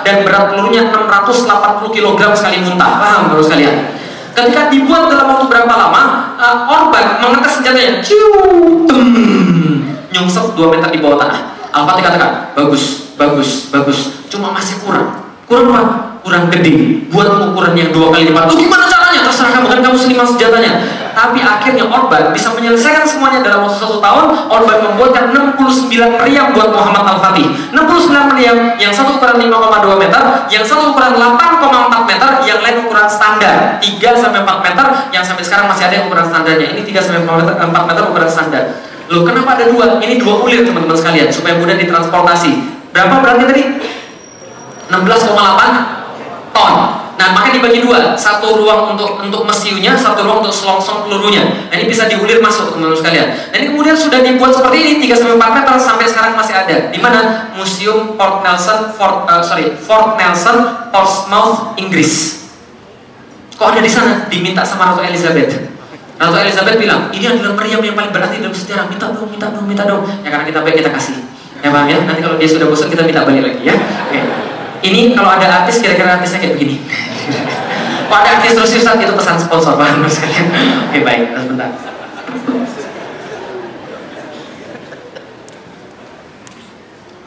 dan 0.00 0.16
berat 0.24 0.44
pelurunya 0.48 0.88
680 0.88 1.92
kg 1.92 2.20
sekali 2.32 2.64
muntah. 2.64 2.96
Paham 2.96 3.28
baru 3.28 3.44
sekalian? 3.44 4.01
Ketika 4.32 4.72
dibuat 4.72 5.12
dalam 5.12 5.28
waktu 5.28 5.44
berapa 5.48 5.72
lama, 5.72 6.02
uh, 6.40 6.56
Orban 6.68 7.20
mengetes 7.20 7.60
senjatanya, 7.60 8.00
ciu, 8.00 8.32
tem, 8.88 9.08
nyungsep 10.08 10.56
2 10.56 10.72
meter 10.72 10.88
di 10.88 10.98
bawah 11.04 11.20
tanah. 11.20 11.40
Al-Fatih 11.72 12.02
katakan, 12.04 12.30
bagus, 12.56 13.12
bagus, 13.16 13.68
bagus, 13.68 13.98
cuma 14.32 14.52
masih 14.52 14.80
kurang. 14.80 15.20
Kurang 15.44 15.72
apa? 15.72 15.94
Kurang 16.24 16.48
gede. 16.48 17.04
Buat 17.12 17.28
ukuran 17.52 17.76
yang 17.76 17.92
dua 17.92 18.08
kali 18.12 18.32
lipat. 18.32 18.48
Tuh 18.48 18.56
gimana 18.56 18.88
caranya? 18.88 19.20
Terserah 19.26 19.52
kamu, 19.52 19.66
kan 19.68 19.78
kamu 19.84 19.96
seniman 20.00 20.26
senjatanya 20.28 20.72
tapi 21.12 21.44
akhirnya 21.44 21.84
Orban 21.88 22.32
bisa 22.32 22.52
menyelesaikan 22.56 23.04
semuanya 23.04 23.44
dalam 23.44 23.68
waktu 23.68 23.78
satu 23.78 24.00
tahun. 24.00 24.26
Orban 24.48 24.78
membuatkan 24.92 25.32
69 25.32 26.18
meriam 26.18 26.52
buat 26.56 26.72
Muhammad 26.72 27.04
Al-Fatih. 27.16 27.46
69 27.72 28.32
meriam 28.32 28.56
yang 28.80 28.92
satu 28.92 29.20
ukuran 29.20 29.36
5,2 29.40 30.02
meter 30.02 30.22
yang 30.48 30.64
satu 30.64 30.92
ukuran 30.92 31.16
8,4 31.16 32.10
meter 32.10 32.30
yang 32.48 32.58
lain 32.64 32.76
ukuran 32.88 33.08
standar 33.08 33.76
3 33.78 34.22
sampai 34.22 34.40
4 34.44 34.66
meter 34.66 34.86
yang 35.12 35.24
sampai 35.24 35.44
sekarang 35.44 35.66
masih 35.68 35.84
ada 35.88 35.94
yang 36.00 36.06
ukuran 36.08 36.26
standarnya. 36.28 36.68
Ini 36.72 36.82
3 36.84 37.04
sampai 37.04 37.20
4 37.24 37.40
meter, 37.44 37.54
4 37.60 37.88
meter 37.88 38.02
ukuran 38.08 38.30
standar. 38.30 38.64
Loh 39.12 39.22
kenapa 39.28 39.60
ada 39.60 39.68
dua? 39.68 40.00
Ini 40.00 40.16
dua 40.16 40.40
ulir 40.40 40.64
teman-teman 40.64 40.96
sekalian 40.96 41.28
supaya 41.28 41.60
mudah 41.60 41.76
ditransportasi. 41.76 42.52
Berapa 42.92 43.20
beratnya 43.20 43.46
tadi? 43.48 43.62
16,8 44.88 46.52
ton 46.52 47.01
Nah, 47.22 47.30
maka 47.38 47.54
dibagi 47.54 47.78
dua, 47.86 48.18
satu 48.18 48.58
ruang 48.58 48.98
untuk 48.98 49.22
untuk 49.22 49.46
mesiunya, 49.46 49.94
satu 49.94 50.26
ruang 50.26 50.42
untuk 50.42 50.50
selongsong 50.50 51.06
pelurunya. 51.06 51.70
Nah, 51.70 51.78
ini 51.78 51.86
bisa 51.86 52.10
diulir 52.10 52.42
masuk 52.42 52.74
teman-teman 52.74 52.98
sekalian. 52.98 53.30
Nah, 53.30 53.56
ini 53.62 53.70
kemudian 53.70 53.94
sudah 53.94 54.26
dibuat 54.26 54.50
seperti 54.50 54.76
ini 54.82 54.92
3 55.06 55.22
sampai 55.22 55.38
4 55.38 55.58
meter 55.62 55.74
sampai 55.78 56.06
sekarang 56.10 56.34
masih 56.34 56.54
ada. 56.58 56.90
Di 56.90 56.98
mana? 56.98 57.46
Museum 57.54 58.18
Port 58.18 58.42
Nelson 58.42 58.90
Fort 58.98 59.30
uh, 59.30 59.38
sorry, 59.38 59.70
Fort 59.78 60.18
Nelson, 60.18 60.90
Portsmouth, 60.90 61.78
Inggris. 61.78 62.42
Kok 63.54 63.70
ada 63.70 63.78
di 63.78 63.92
sana? 63.94 64.26
Diminta 64.26 64.66
sama 64.66 64.90
Ratu 64.90 65.06
Elizabeth. 65.06 65.62
Ratu 66.18 66.36
Elizabeth 66.42 66.74
bilang, 66.74 67.06
ini 67.14 67.30
adalah 67.30 67.54
meriam 67.54 67.78
yang 67.86 67.94
paling 67.94 68.10
berarti 68.10 68.42
dalam 68.42 68.50
sejarah. 68.50 68.90
Minta 68.90 69.14
dong, 69.14 69.30
minta 69.30 69.46
dong, 69.46 69.62
minta 69.70 69.86
dong. 69.86 70.02
Ya 70.26 70.34
karena 70.34 70.42
kita 70.50 70.58
baik 70.66 70.82
kita 70.82 70.90
kasih. 70.90 71.22
Ya 71.62 71.70
paham 71.70 71.86
ya? 71.86 72.02
Nanti 72.02 72.18
kalau 72.18 72.34
dia 72.34 72.50
sudah 72.50 72.66
bosan 72.66 72.90
kita 72.90 73.06
minta 73.06 73.22
balik 73.22 73.46
lagi 73.46 73.62
ya. 73.62 73.78
Oke. 73.78 74.41
Ini 74.82 75.14
kalau 75.14 75.30
ada 75.30 75.62
artis 75.62 75.78
kira-kira 75.78 76.18
artisnya 76.18 76.42
kayak 76.42 76.58
begini. 76.58 76.82
Pada 78.10 78.38
artis 78.38 78.58
terus 78.58 78.74
Ustaz 78.74 78.98
itu 78.98 79.14
pesan 79.14 79.38
sponsor 79.38 79.78
paham 79.78 80.02
sekalian. 80.10 80.46
Oke 80.90 80.98
baik, 81.06 81.32
sebentar. 81.38 81.70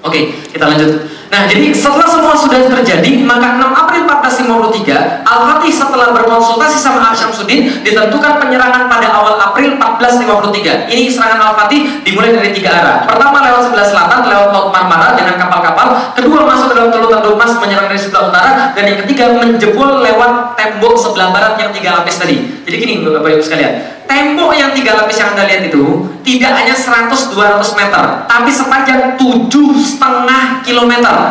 Oke, 0.05 0.19
kita 0.53 0.63
lanjut. 0.69 1.09
Nah, 1.35 1.51
jadi 1.51 1.67
setelah 1.75 2.07
semua 2.07 2.31
sudah 2.31 2.63
terjadi, 2.63 3.19
maka 3.27 3.59
6 3.59 3.67
April 3.75 4.07
1453, 4.07 5.27
Al-Fatih 5.27 5.67
setelah 5.67 6.15
berkonsultasi 6.15 6.79
sama 6.79 7.11
Al-Syamsuddin, 7.11 7.83
ditentukan 7.83 8.39
penyerangan 8.39 8.87
pada 8.87 9.11
awal 9.11 9.35
April 9.43 9.75
1453. 9.75 10.87
Ini 10.87 11.11
serangan 11.11 11.51
Al-Fatih 11.51 12.07
dimulai 12.07 12.31
dari 12.31 12.55
tiga 12.55 12.71
arah. 12.71 13.03
Pertama 13.03 13.43
lewat 13.43 13.67
sebelah 13.67 13.83
selatan, 13.83 14.31
lewat 14.31 14.47
Laut 14.55 14.71
Marmara 14.71 15.11
dengan 15.19 15.35
kapal-kapal. 15.35 16.15
Kedua 16.15 16.39
masuk 16.47 16.71
ke 16.71 16.73
dalam 16.79 16.95
Teluk 16.95 17.11
Tanjung 17.11 17.35
Mas 17.35 17.51
menyerang 17.59 17.91
dari 17.91 17.99
sebelah 17.99 18.31
utara. 18.31 18.51
Dan 18.71 18.83
yang 18.95 18.99
ketiga 19.03 19.35
menjebol 19.35 20.07
lewat 20.07 20.55
tembok 20.55 20.95
sebelah 20.95 21.35
barat 21.35 21.59
yang 21.59 21.75
tiga 21.75 21.99
lapis 21.99 22.15
tadi. 22.15 22.63
Jadi 22.63 22.75
gini, 22.79 23.03
Bapak 23.03 23.35
Ibu 23.35 23.43
sekalian. 23.43 23.95
Tembok 24.05 24.53
yang 24.53 24.69
tiga 24.71 25.01
lapis 25.01 25.17
yang 25.17 25.33
Anda 25.33 25.49
lihat 25.49 25.73
itu 25.73 26.05
tidak 26.21 26.53
hanya 26.61 26.77
100-200 26.77 27.73
meter, 27.73 28.03
tapi 28.29 28.53
sepanjang 28.53 29.17
tujuh 29.17 29.73
setengah 29.81 30.61
kilometer. 30.61 31.24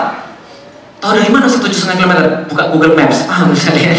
Tahu 1.05 1.13
dari 1.21 1.29
mana 1.29 1.45
tujuh 1.45 1.77
setengah 1.77 2.01
kilometer? 2.01 2.25
Buka 2.49 2.73
Google 2.73 2.97
Maps, 2.97 3.29
paham 3.29 3.53
saya. 3.53 3.93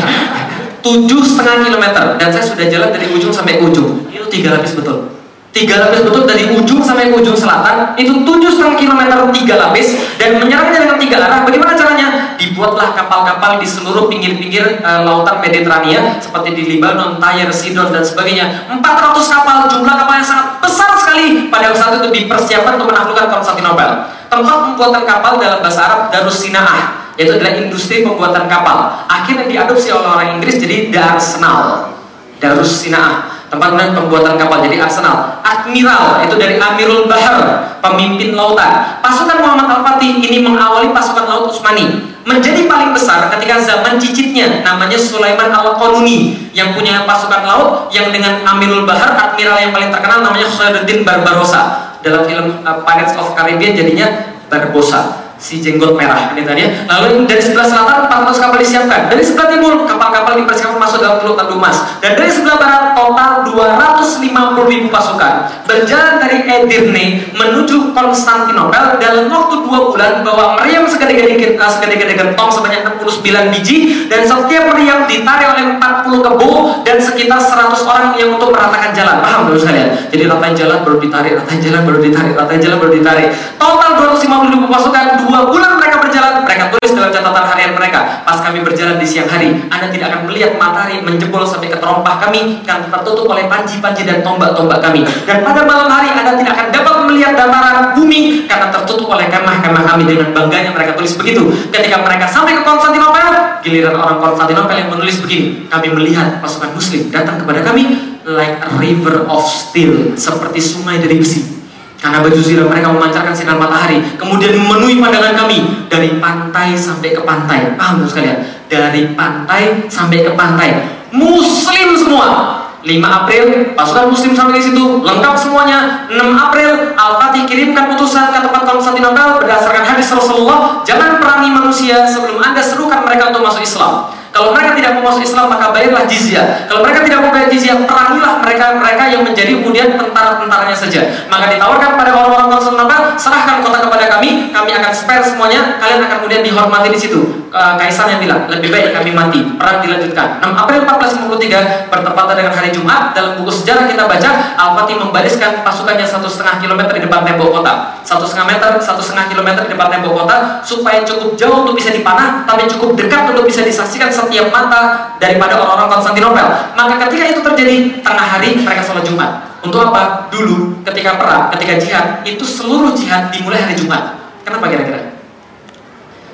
Tujuh 0.82 1.22
setengah 1.22 1.66
kilometer 1.66 2.18
dan 2.18 2.30
saya 2.34 2.42
sudah 2.42 2.66
jalan 2.66 2.90
dari 2.90 3.14
ujung 3.14 3.30
sampai 3.30 3.62
ujung. 3.62 4.10
Itu 4.10 4.26
tiga 4.26 4.58
lapis 4.58 4.74
betul. 4.74 5.14
Tiga 5.54 5.80
lapis 5.86 6.02
betul 6.04 6.26
dari 6.26 6.50
ujung 6.52 6.82
sampai 6.82 7.14
ujung 7.14 7.38
selatan 7.38 7.94
itu 7.96 8.12
tujuh 8.26 8.50
setengah 8.50 8.76
kilometer 8.76 9.18
tiga 9.32 9.56
lapis 9.56 10.18
dan 10.18 10.42
menyerangnya 10.42 10.82
dengan 10.82 10.98
tiga 10.98 11.22
arah. 11.22 11.46
Bagaimana 11.46 11.78
caranya? 11.78 12.08
Dibuatlah 12.42 12.98
kapal-kapal 12.98 13.62
di 13.62 13.70
seluruh 13.70 14.10
pinggir-pinggir 14.10 14.82
uh, 14.82 15.06
lautan 15.06 15.40
Mediterania 15.40 16.18
seperti 16.18 16.58
di 16.58 16.64
Libanon, 16.76 17.22
Tyre, 17.22 17.54
Sidon 17.54 17.94
dan 17.94 18.02
sebagainya. 18.02 18.66
400 18.68 18.82
kapal, 19.30 19.70
jumlah 19.70 19.94
kapal 19.94 20.20
yang 20.20 20.28
sangat 20.28 20.58
besar 20.58 20.90
sekali 20.98 21.48
pada 21.54 21.70
saat 21.72 22.02
itu 22.02 22.10
dipersiapkan 22.10 22.82
untuk 22.82 22.90
menaklukkan 22.90 23.30
Konstantinopel. 23.30 24.15
Tempat 24.36 24.58
pembuatan 24.68 25.04
kapal 25.08 25.40
dalam 25.40 25.64
bahasa 25.64 25.88
Arab 25.88 26.02
Darus 26.12 26.44
Sinaah 26.44 27.08
yaitu 27.16 27.40
adalah 27.40 27.56
industri 27.56 28.04
pembuatan 28.04 28.52
kapal. 28.52 29.08
Akhirnya 29.08 29.48
diadopsi 29.48 29.96
oleh 29.96 30.04
orang 30.04 30.30
Inggris 30.36 30.60
jadi 30.60 30.92
Darsenal, 30.92 31.96
Darus 32.44 32.84
Sinaah 32.84 33.32
tempat 33.48 33.72
pembuatan 33.96 34.36
kapal 34.36 34.60
jadi 34.68 34.84
arsenal. 34.84 35.40
Admiral 35.40 36.28
itu 36.28 36.36
dari 36.36 36.60
Amirul 36.60 37.08
Bahar 37.08 37.64
pemimpin 37.80 38.36
lautan. 38.36 39.00
Pasukan 39.00 39.40
Muhammad 39.40 39.72
Al-Fatih 39.72 40.20
ini 40.20 40.44
mengawali 40.44 40.92
pasukan 40.92 41.24
laut 41.24 41.56
Utsmani 41.56 42.12
menjadi 42.26 42.66
paling 42.66 42.92
besar 42.92 43.30
ketika 43.38 43.62
zaman 43.62 44.02
cicitnya 44.02 44.66
namanya 44.66 44.98
Sulaiman 44.98 45.54
Al-Qanuni 45.54 46.50
yang 46.58 46.74
punya 46.74 47.06
pasukan 47.06 47.46
laut 47.46 47.94
yang 47.94 48.10
dengan 48.10 48.42
Amirul 48.44 48.84
Bahar 48.84 49.14
admiral 49.14 49.62
yang 49.62 49.72
paling 49.72 49.94
terkenal 49.94 50.26
namanya 50.26 50.50
Khairuddin 50.50 51.06
Barbarossa 51.06 51.95
dalam 52.06 52.22
film 52.30 52.62
uh, 52.62 52.86
Pirates 52.86 53.18
of 53.18 53.34
Caribbean 53.34 53.74
jadinya 53.74 54.38
Barbosa 54.46 55.25
si 55.46 55.62
jenggot 55.62 55.94
merah 55.94 56.34
ini 56.34 56.42
tadi 56.42 56.66
ya. 56.66 56.70
Lalu 56.90 57.30
dari 57.30 57.38
sebelah 57.38 57.70
selatan 57.70 58.10
400 58.10 58.42
kapal 58.42 58.58
disiapkan. 58.58 59.02
Dari 59.14 59.22
sebelah 59.22 59.54
timur 59.54 59.86
kapal-kapal 59.86 60.34
dipersiapkan 60.42 60.82
masuk 60.82 60.98
dalam 61.06 61.22
Teluk 61.22 61.38
Tanjung 61.38 61.62
Mas. 61.62 61.78
Dan 62.02 62.18
dari 62.18 62.34
sebelah 62.34 62.58
barat 62.58 62.84
total 62.98 63.32
250 63.54 64.74
ribu 64.74 64.88
pasukan 64.90 65.34
berjalan 65.70 66.18
dari 66.18 66.50
Edirne 66.50 67.30
menuju 67.38 67.94
Konstantinopel 67.94 68.98
dalam 68.98 69.30
waktu 69.30 69.56
dua 69.62 69.80
bulan 69.94 70.26
bawa 70.26 70.58
meriam 70.58 70.90
segede-gede 70.90 71.38
eh, 71.38 71.70
segede-gede 71.70 72.18
gentong 72.18 72.50
sebanyak 72.50 72.82
69 72.98 73.54
biji 73.54 74.10
dan 74.10 74.26
setiap 74.26 74.74
meriam 74.74 75.06
ditarik 75.06 75.48
oleh 75.54 75.78
40 75.78 76.26
kebo 76.26 76.52
dan 76.82 76.98
sekitar 76.98 77.38
100 77.38 77.86
orang 77.86 78.18
yang 78.18 78.34
untuk 78.34 78.50
meratakan 78.50 78.90
jalan. 78.98 79.22
Paham 79.22 79.54
dulu 79.54 79.62
sekalian? 79.62 79.94
Jadi 80.10 80.24
ratain 80.26 80.56
jalan 80.58 80.78
baru 80.82 80.98
ditarik, 80.98 81.34
ratain 81.38 81.62
jalan 81.62 81.82
baru 81.86 82.00
ditarik, 82.02 82.34
ratain 82.34 82.62
jalan 82.62 82.78
baru 82.82 82.92
ditarik. 82.98 83.28
Total 83.62 83.92
250 84.02 84.54
ribu 84.58 84.66
pasukan 84.72 85.06
dua 85.36 85.52
bulan 85.52 85.76
mereka 85.76 86.00
berjalan, 86.00 86.48
mereka 86.48 86.72
tulis 86.72 86.96
dalam 86.96 87.12
catatan 87.12 87.44
harian 87.52 87.76
mereka. 87.76 88.24
Pas 88.24 88.40
kami 88.40 88.64
berjalan 88.64 88.96
di 88.96 89.04
siang 89.04 89.28
hari, 89.28 89.52
Anda 89.68 89.92
tidak 89.92 90.16
akan 90.16 90.32
melihat 90.32 90.56
matahari 90.56 91.04
menjebol 91.04 91.44
sampai 91.44 91.68
ke 91.68 91.76
terompah 91.76 92.24
kami 92.24 92.64
karena 92.64 92.88
tertutup 92.88 93.28
oleh 93.28 93.44
panji-panji 93.52 94.08
dan 94.08 94.24
tombak-tombak 94.24 94.80
kami. 94.80 95.04
Dan 95.28 95.44
pada 95.44 95.68
malam 95.68 95.92
hari 95.92 96.08
Anda 96.16 96.40
tidak 96.40 96.56
akan 96.56 96.68
dapat 96.72 96.96
melihat 97.12 97.36
dataran 97.36 97.92
bumi 98.00 98.48
karena 98.48 98.72
tertutup 98.72 99.12
oleh 99.12 99.28
kemah-kemah 99.28 99.84
kami 99.84 100.04
dengan 100.08 100.32
bangganya 100.32 100.72
mereka 100.72 100.96
tulis 100.96 101.12
begitu. 101.20 101.52
Ketika 101.68 102.00
mereka 102.00 102.32
sampai 102.32 102.56
ke 102.56 102.64
Konstantinopel, 102.64 103.60
giliran 103.60 104.00
orang 104.00 104.24
Konstantinopel 104.24 104.76
yang 104.80 104.90
menulis 104.96 105.20
begini, 105.20 105.68
kami 105.68 105.92
melihat 105.92 106.40
pasukan 106.40 106.72
muslim 106.72 107.12
datang 107.12 107.44
kepada 107.44 107.60
kami 107.60 108.16
like 108.24 108.56
a 108.64 108.72
river 108.80 109.28
of 109.28 109.44
steel, 109.44 110.16
seperti 110.16 110.64
sungai 110.64 111.04
dari 111.04 111.20
besi 111.20 111.65
karena 112.06 112.22
baju 112.22 112.38
zirah 112.38 112.70
mereka 112.70 112.94
memancarkan 112.94 113.34
sinar 113.34 113.58
matahari, 113.58 113.98
kemudian 114.14 114.54
memenuhi 114.62 115.02
pandangan 115.02 115.34
kami 115.34 115.90
dari 115.90 116.22
pantai 116.22 116.78
sampai 116.78 117.18
ke 117.18 117.22
pantai. 117.26 117.74
Paham 117.74 118.06
sekalian? 118.06 118.46
Dari 118.70 119.18
pantai 119.18 119.90
sampai 119.90 120.22
ke 120.22 120.30
pantai. 120.38 120.86
Muslim 121.10 121.98
semua. 121.98 122.62
5 122.86 123.02
April 123.02 123.74
pasukan 123.74 124.14
muslim 124.14 124.38
sampai 124.38 124.62
di 124.62 124.70
situ 124.70 125.02
lengkap 125.02 125.34
semuanya 125.34 126.06
6 126.06 126.22
April 126.22 126.94
Al-Fatih 126.94 127.50
kirimkan 127.50 127.98
putusan 127.98 128.30
ke 128.30 128.38
tempat 128.46 128.62
Konstantinopel 128.62 129.42
berdasarkan 129.42 129.82
hadis 129.82 130.06
Rasulullah 130.14 130.86
jangan 130.86 131.18
perangi 131.18 131.50
manusia 131.50 132.06
sebelum 132.06 132.38
anda 132.38 132.62
serukan 132.62 133.02
mereka 133.02 133.34
untuk 133.34 133.42
masuk 133.42 133.66
Islam 133.66 134.14
kalau 134.36 134.52
mereka 134.52 134.76
tidak 134.76 135.00
mau 135.00 135.08
masuk 135.08 135.24
Islam 135.24 135.48
maka 135.48 135.72
bayarlah 135.72 136.04
jizyah. 136.04 136.68
Kalau 136.68 136.84
mereka 136.84 137.08
tidak 137.08 137.24
mau 137.24 137.32
bayar 137.32 137.48
jizyah, 137.48 137.88
perangilah 137.88 138.44
mereka-mereka 138.44 139.04
yang 139.08 139.24
menjadi 139.24 139.64
kemudian 139.64 139.96
tentara-tentaranya 139.96 140.76
saja. 140.76 141.08
Maka 141.32 141.56
ditawarkan 141.56 141.96
pada 141.96 142.12
orang-orang 142.12 142.52
Konstantinopel, 142.52 143.16
serahkan 143.16 143.64
kota 143.64 143.88
kepada 143.88 144.12
kami, 144.12 144.52
kami 144.52 144.76
akan 144.76 144.92
spare 144.92 145.24
semuanya, 145.24 145.80
kalian 145.80 146.04
akan 146.04 146.18
kemudian 146.20 146.44
dihormati 146.44 146.92
di 146.92 147.00
situ. 147.00 147.48
Kaisar 147.56 148.12
yang 148.12 148.20
bilang, 148.20 148.52
lebih 148.52 148.68
baik 148.68 148.92
kami 148.92 149.16
mati, 149.16 149.40
perang 149.56 149.80
dilanjutkan. 149.80 150.44
6 150.44 150.52
April 150.52 150.84
1453 150.84 151.88
bertepatan 151.88 152.36
dengan 152.36 152.52
hari 152.52 152.68
Jumat, 152.76 153.16
dalam 153.16 153.40
buku 153.40 153.48
sejarah 153.64 153.88
kita 153.88 154.04
baca, 154.04 154.60
Al-Fatih 154.60 155.00
membariskan 155.00 155.64
pasukannya 155.64 156.04
satu 156.04 156.28
setengah 156.28 156.60
kilometer 156.60 156.92
di 156.92 157.08
depan 157.08 157.24
tembok 157.24 157.56
kota. 157.56 158.04
Satu 158.04 158.28
setengah 158.28 158.60
meter, 158.60 158.76
satu 158.84 159.00
setengah 159.00 159.32
kilometer 159.32 159.64
di 159.64 159.72
depan 159.72 159.88
tembok 159.88 160.28
kota, 160.28 160.60
supaya 160.68 161.08
cukup 161.08 161.40
jauh 161.40 161.64
untuk 161.64 161.80
bisa 161.80 161.96
dipanah, 161.96 162.44
tapi 162.44 162.68
cukup 162.68 162.92
dekat 163.00 163.24
untuk 163.32 163.48
bisa 163.48 163.64
disaksikan 163.64 164.12
setiap 164.26 164.50
mata 164.50 165.14
daripada 165.22 165.56
orang-orang 165.62 165.88
Konstantinopel. 165.94 166.48
Maka 166.74 166.94
ketika 167.08 167.24
itu 167.30 167.40
terjadi 167.46 167.76
tengah 168.02 168.28
hari 168.36 168.58
mereka 168.58 168.82
sholat 168.82 169.06
Jumat. 169.06 169.46
Untuk 169.62 169.82
apa? 169.82 170.30
Dulu 170.30 170.86
ketika 170.86 171.18
perang, 171.18 171.50
ketika 171.58 171.74
jihad, 171.82 172.06
itu 172.26 172.46
seluruh 172.46 172.94
jihad 172.94 173.34
dimulai 173.34 173.66
hari 173.66 173.74
Jumat. 173.74 174.18
Kenapa 174.46 174.70
kira-kira? 174.70 175.16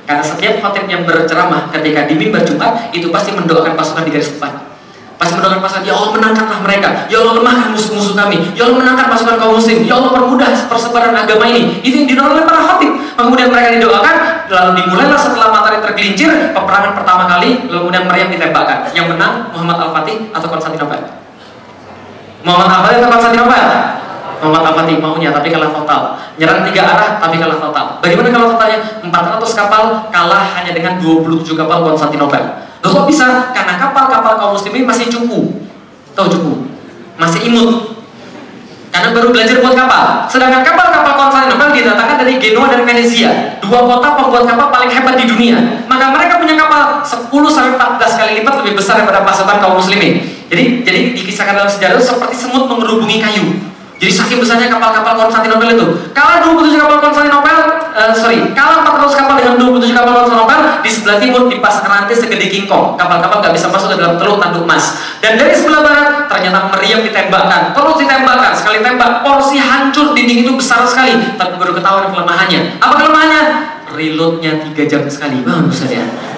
Karena 0.04 0.24
setiap 0.28 0.60
khotib 0.60 0.92
yang 0.92 1.08
berceramah 1.08 1.72
ketika 1.72 2.04
di 2.04 2.20
mimbar 2.20 2.44
Jumat 2.44 2.92
itu 2.92 3.08
pasti 3.08 3.32
mendoakan 3.32 3.80
pasukan 3.80 4.04
di 4.04 4.12
garis 4.12 4.36
depan. 4.36 4.52
Pasti 5.16 5.38
mendoakan 5.38 5.62
pasukan, 5.62 5.86
ya 5.86 5.94
Allah 5.94 6.12
menangkanlah 6.18 6.60
mereka, 6.66 6.90
ya 7.06 7.22
Allah 7.22 7.40
lemahkan 7.40 7.78
musuh-musuh 7.78 8.18
kami, 8.18 8.58
ya 8.58 8.66
Allah 8.66 8.82
menangkan 8.82 9.06
pasukan 9.06 9.38
kaum 9.38 9.54
muslim, 9.54 9.86
ya 9.86 9.94
Allah 10.02 10.12
permudah 10.12 10.50
persebaran 10.66 11.14
agama 11.14 11.46
ini. 11.46 11.78
Itu 11.86 11.94
yang 12.04 12.10
didoakan 12.10 12.32
oleh 12.36 12.44
para 12.44 12.60
khotib. 12.66 12.92
Kemudian 13.16 13.48
mereka 13.54 13.70
didoakan, 13.78 14.16
lalu 14.50 14.72
dimulailah 14.82 15.20
setelah 15.22 15.48
tergelincir 15.92 16.56
peperangan 16.56 16.96
pertama 16.96 17.28
kali, 17.28 17.68
lalu 17.68 17.92
kemudian 17.92 18.08
Maryam 18.08 18.30
ditembakkan. 18.32 18.88
Yang 18.96 19.16
menang 19.16 19.52
Muhammad 19.52 19.78
Al-Fatih 19.84 20.32
atau 20.32 20.48
Konstantinopel? 20.48 21.02
Muhammad 22.48 22.70
Al-Fatih 22.80 22.98
atau 23.04 23.12
Konstantinopel? 23.12 23.66
Muhammad 24.42 24.64
Al-Fatih 24.74 24.96
maunya 24.98 25.30
tapi 25.36 25.52
kalah 25.52 25.70
total. 25.70 26.02
Nyerang 26.40 26.64
tiga 26.66 26.82
arah 26.88 27.10
tapi 27.20 27.36
kalah 27.38 27.60
total. 27.60 27.86
Bagaimana 28.00 28.32
kalau 28.32 28.48
totalnya? 28.56 28.80
400 29.04 29.60
kapal 29.60 29.84
kalah 30.10 30.44
hanya 30.58 30.72
dengan 30.72 30.98
27 30.98 31.60
kapal 31.60 31.84
Konstantinopel. 31.86 32.44
Loh 32.82 32.90
kok 32.90 33.06
bisa? 33.06 33.54
Karena 33.54 33.78
kapal-kapal 33.78 34.40
kaum 34.40 34.58
muslimin 34.58 34.88
masih 34.88 35.12
cukup. 35.12 35.62
Tahu 36.18 36.28
cukup? 36.32 36.58
Masih 37.20 37.46
imut. 37.52 37.91
Karena 38.92 39.10
baru 39.16 39.32
belajar 39.32 39.64
buat 39.64 39.72
kapal. 39.72 40.28
Sedangkan 40.28 40.62
kapal-kapal 40.68 41.16
Konstantinopel 41.16 41.72
didatangkan 41.72 42.18
dari 42.28 42.36
Genoa 42.44 42.68
dan 42.68 42.84
Venezia, 42.84 43.56
dua 43.64 43.88
kota 43.88 44.20
pembuat 44.20 44.44
kapal 44.44 44.68
paling 44.68 44.92
hebat 44.92 45.16
di 45.16 45.26
dunia. 45.32 45.88
Maka 45.88 46.12
mereka 46.12 46.36
punya 46.44 46.60
kapal 46.60 47.00
10 47.00 47.32
sampai 47.48 47.72
14 47.80 48.20
kali 48.20 48.32
lipat 48.44 48.54
lebih 48.62 48.74
besar 48.76 49.00
daripada 49.00 49.24
pasukan 49.24 49.58
kaum 49.64 49.80
muslimin. 49.80 50.20
Jadi 50.52 50.84
jadi 50.84 51.00
dikisahkan 51.16 51.56
dalam 51.56 51.72
sejarah 51.72 52.04
seperti 52.04 52.36
semut 52.36 52.68
mengerubungi 52.68 53.24
kayu. 53.24 53.72
Jadi 54.02 54.18
saking 54.18 54.42
besarnya 54.42 54.66
kapal-kapal 54.66 55.14
Konstantinopel 55.14 55.78
itu. 55.78 55.86
Kalah 56.10 56.42
27 56.42 56.74
kapal 56.74 56.98
Konstantinopel, 57.06 57.58
uh, 57.94 58.10
sorry, 58.18 58.50
kalah 58.58 58.82
400 58.82 59.14
kapal 59.14 59.36
dengan 59.38 59.56
27 59.62 59.94
kapal 59.94 60.14
Konstantinopel 60.18 60.62
di 60.82 60.90
sebelah 60.90 61.18
timur 61.22 61.46
dipasang 61.46 61.86
rantai 61.86 62.18
segede 62.18 62.50
kingkong. 62.50 62.98
Kapal-kapal 62.98 63.46
nggak 63.46 63.54
bisa 63.54 63.70
masuk 63.70 63.94
ke 63.94 64.02
dalam 64.02 64.18
teluk 64.18 64.42
tanduk 64.42 64.66
emas. 64.66 64.98
Dan 65.22 65.38
dari 65.38 65.54
sebelah 65.54 65.86
barat 65.86 66.26
ternyata 66.26 66.74
meriam 66.74 67.06
ditembakkan, 67.06 67.78
terus 67.78 67.96
ditembakkan, 68.02 68.52
sekali 68.58 68.82
tembak 68.82 69.22
porsi 69.22 69.62
hancur 69.62 70.18
dinding 70.18 70.50
itu 70.50 70.52
besar 70.58 70.82
sekali. 70.90 71.38
Tapi 71.38 71.62
baru 71.62 71.78
ketahuan 71.78 72.10
kelemahannya. 72.10 72.82
Apa 72.82 73.06
kelemahannya? 73.06 73.42
Reloadnya 73.94 74.66
3 74.66 74.82
jam 74.90 75.06
sekali. 75.06 75.46
Bagus 75.46 75.86
ya 75.86 76.31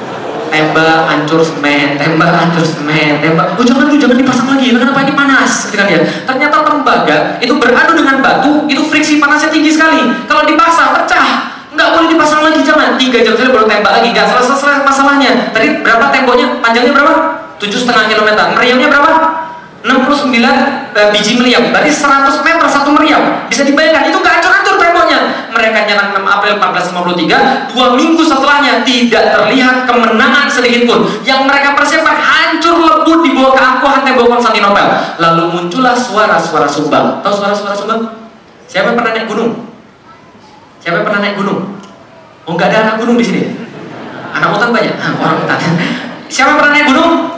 tembak 0.53 1.09
hancur 1.09 1.41
semen 1.41 1.97
tembak 1.97 2.30
hancur 2.30 2.61
semen 2.61 3.17
tembak. 3.17 3.57
Oh 3.57 3.65
jangan 3.65 3.89
jangan 3.89 4.17
dipasang 4.21 4.47
lagi 4.53 4.69
kenapa 4.69 5.01
ini 5.01 5.13
panas 5.17 5.51
gitu 5.65 5.75
kan 5.81 5.89
ya 5.89 5.99
ternyata 6.30 6.61
tembaga 6.61 7.17
itu 7.41 7.53
beradu 7.57 7.97
dengan 7.97 8.21
batu 8.21 8.69
itu 8.69 8.85
friksi 8.85 9.17
panasnya 9.17 9.49
tinggi 9.49 9.73
sekali. 9.73 10.05
Kalau 10.30 10.45
dipasang 10.45 10.93
pecah. 10.93 11.49
Nggak 11.73 11.89
boleh 11.89 12.07
dipasang 12.13 12.41
lagi 12.45 12.61
jangan. 12.61 13.01
Tiga 13.01 13.25
jam 13.25 13.34
saja 13.34 13.49
baru 13.49 13.65
tembak 13.65 13.91
lagi 13.97 14.13
nggak 14.13 14.30
selesai 14.30 14.61
selesai 14.61 14.85
masalahnya. 14.85 15.49
Tadi 15.49 15.81
berapa 15.81 16.13
temboknya? 16.13 16.61
Panjangnya 16.61 16.93
berapa? 16.93 17.13
Tujuh 17.57 17.81
setengah 17.81 18.05
kilometer. 18.13 18.45
Meriamnya 18.53 18.93
berapa 18.93 19.43
69 19.84 20.39
uh, 20.39 21.07
biji 21.11 21.35
meriam 21.35 21.68
berarti 21.68 21.91
100 21.91 22.39
meter 22.39 22.68
satu 22.72 22.95
meriam 22.95 23.19
bisa 23.51 23.68
dibayangkan 23.68 24.07
itu 24.07 24.15
nggak 24.15 24.39
hancur-hancur 24.39 24.80
temboknya 24.80 25.19
mereka 25.51 25.84
nyerang 25.84 26.15
6 26.15 26.23
April 26.23 26.53
1453 26.55 27.76
dua 27.76 27.88
minggu 27.91 28.23
setelahnya 28.23 28.88
tidak 28.88 29.35
terlihat 29.35 29.84
kemenangan 29.84 30.47
sedikit 30.47 30.88
pun 30.88 31.03
yang 31.27 31.43
mereka 31.43 31.76
persiapkan 31.76 32.15
hancur 32.15 32.80
lebur 32.80 33.27
di 33.27 33.35
bawah 33.35 33.60
keangkuhan 33.60 34.07
tembok 34.07 34.31
Konstantinopel 34.31 34.88
lalu 35.19 35.43
muncullah 35.51 35.99
suara-suara 35.99 36.64
sumbang 36.64 37.19
tahu 37.19 37.34
suara-suara 37.35 37.76
sumbang? 37.76 38.01
siapa 38.72 38.95
yang 38.95 38.97
pernah 39.03 39.11
naik 39.11 39.27
gunung? 39.27 39.68
siapa 40.80 41.03
yang 41.03 41.05
pernah 41.11 41.19
naik 41.19 41.35
gunung? 41.35 41.60
oh 42.47 42.51
nggak 42.55 42.72
ada 42.72 42.77
anak 42.88 42.95
gunung 43.03 43.19
di 43.19 43.26
sini 43.27 43.41
anak 44.31 44.47
hutan 44.47 44.72
banyak? 44.72 44.95
Ah, 44.95 45.11
orang 45.19 45.43
hutan 45.43 45.60
siapa 46.31 46.55
yang 46.55 46.60
pernah 46.64 46.72
naik 46.72 46.88
gunung? 46.88 47.32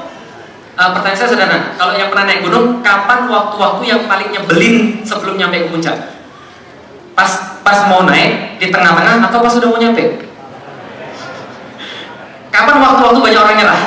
Uh, 0.76 0.92
pertanyaan 0.92 1.16
saya 1.16 1.30
sederhana, 1.32 1.60
kalau 1.80 1.96
yang 1.96 2.12
pernah 2.12 2.28
naik 2.28 2.44
gunung, 2.44 2.84
kapan 2.84 3.32
waktu-waktu 3.32 3.84
yang 3.88 4.02
paling 4.12 4.28
nyebelin 4.28 5.00
sebelum 5.08 5.40
nyampe 5.40 5.64
ke 5.64 5.68
puncak? 5.72 5.96
Pas 7.16 7.32
pas 7.64 7.88
mau 7.88 8.04
naik 8.04 8.60
di 8.60 8.68
tengah-tengah 8.68 9.24
atau 9.24 9.40
pas 9.40 9.56
sudah 9.56 9.72
mau 9.72 9.80
nyampe? 9.80 10.28
Kapan 12.52 12.76
waktu-waktu 12.84 13.20
banyak 13.24 13.40
orang 13.40 13.56
nyerah? 13.56 13.82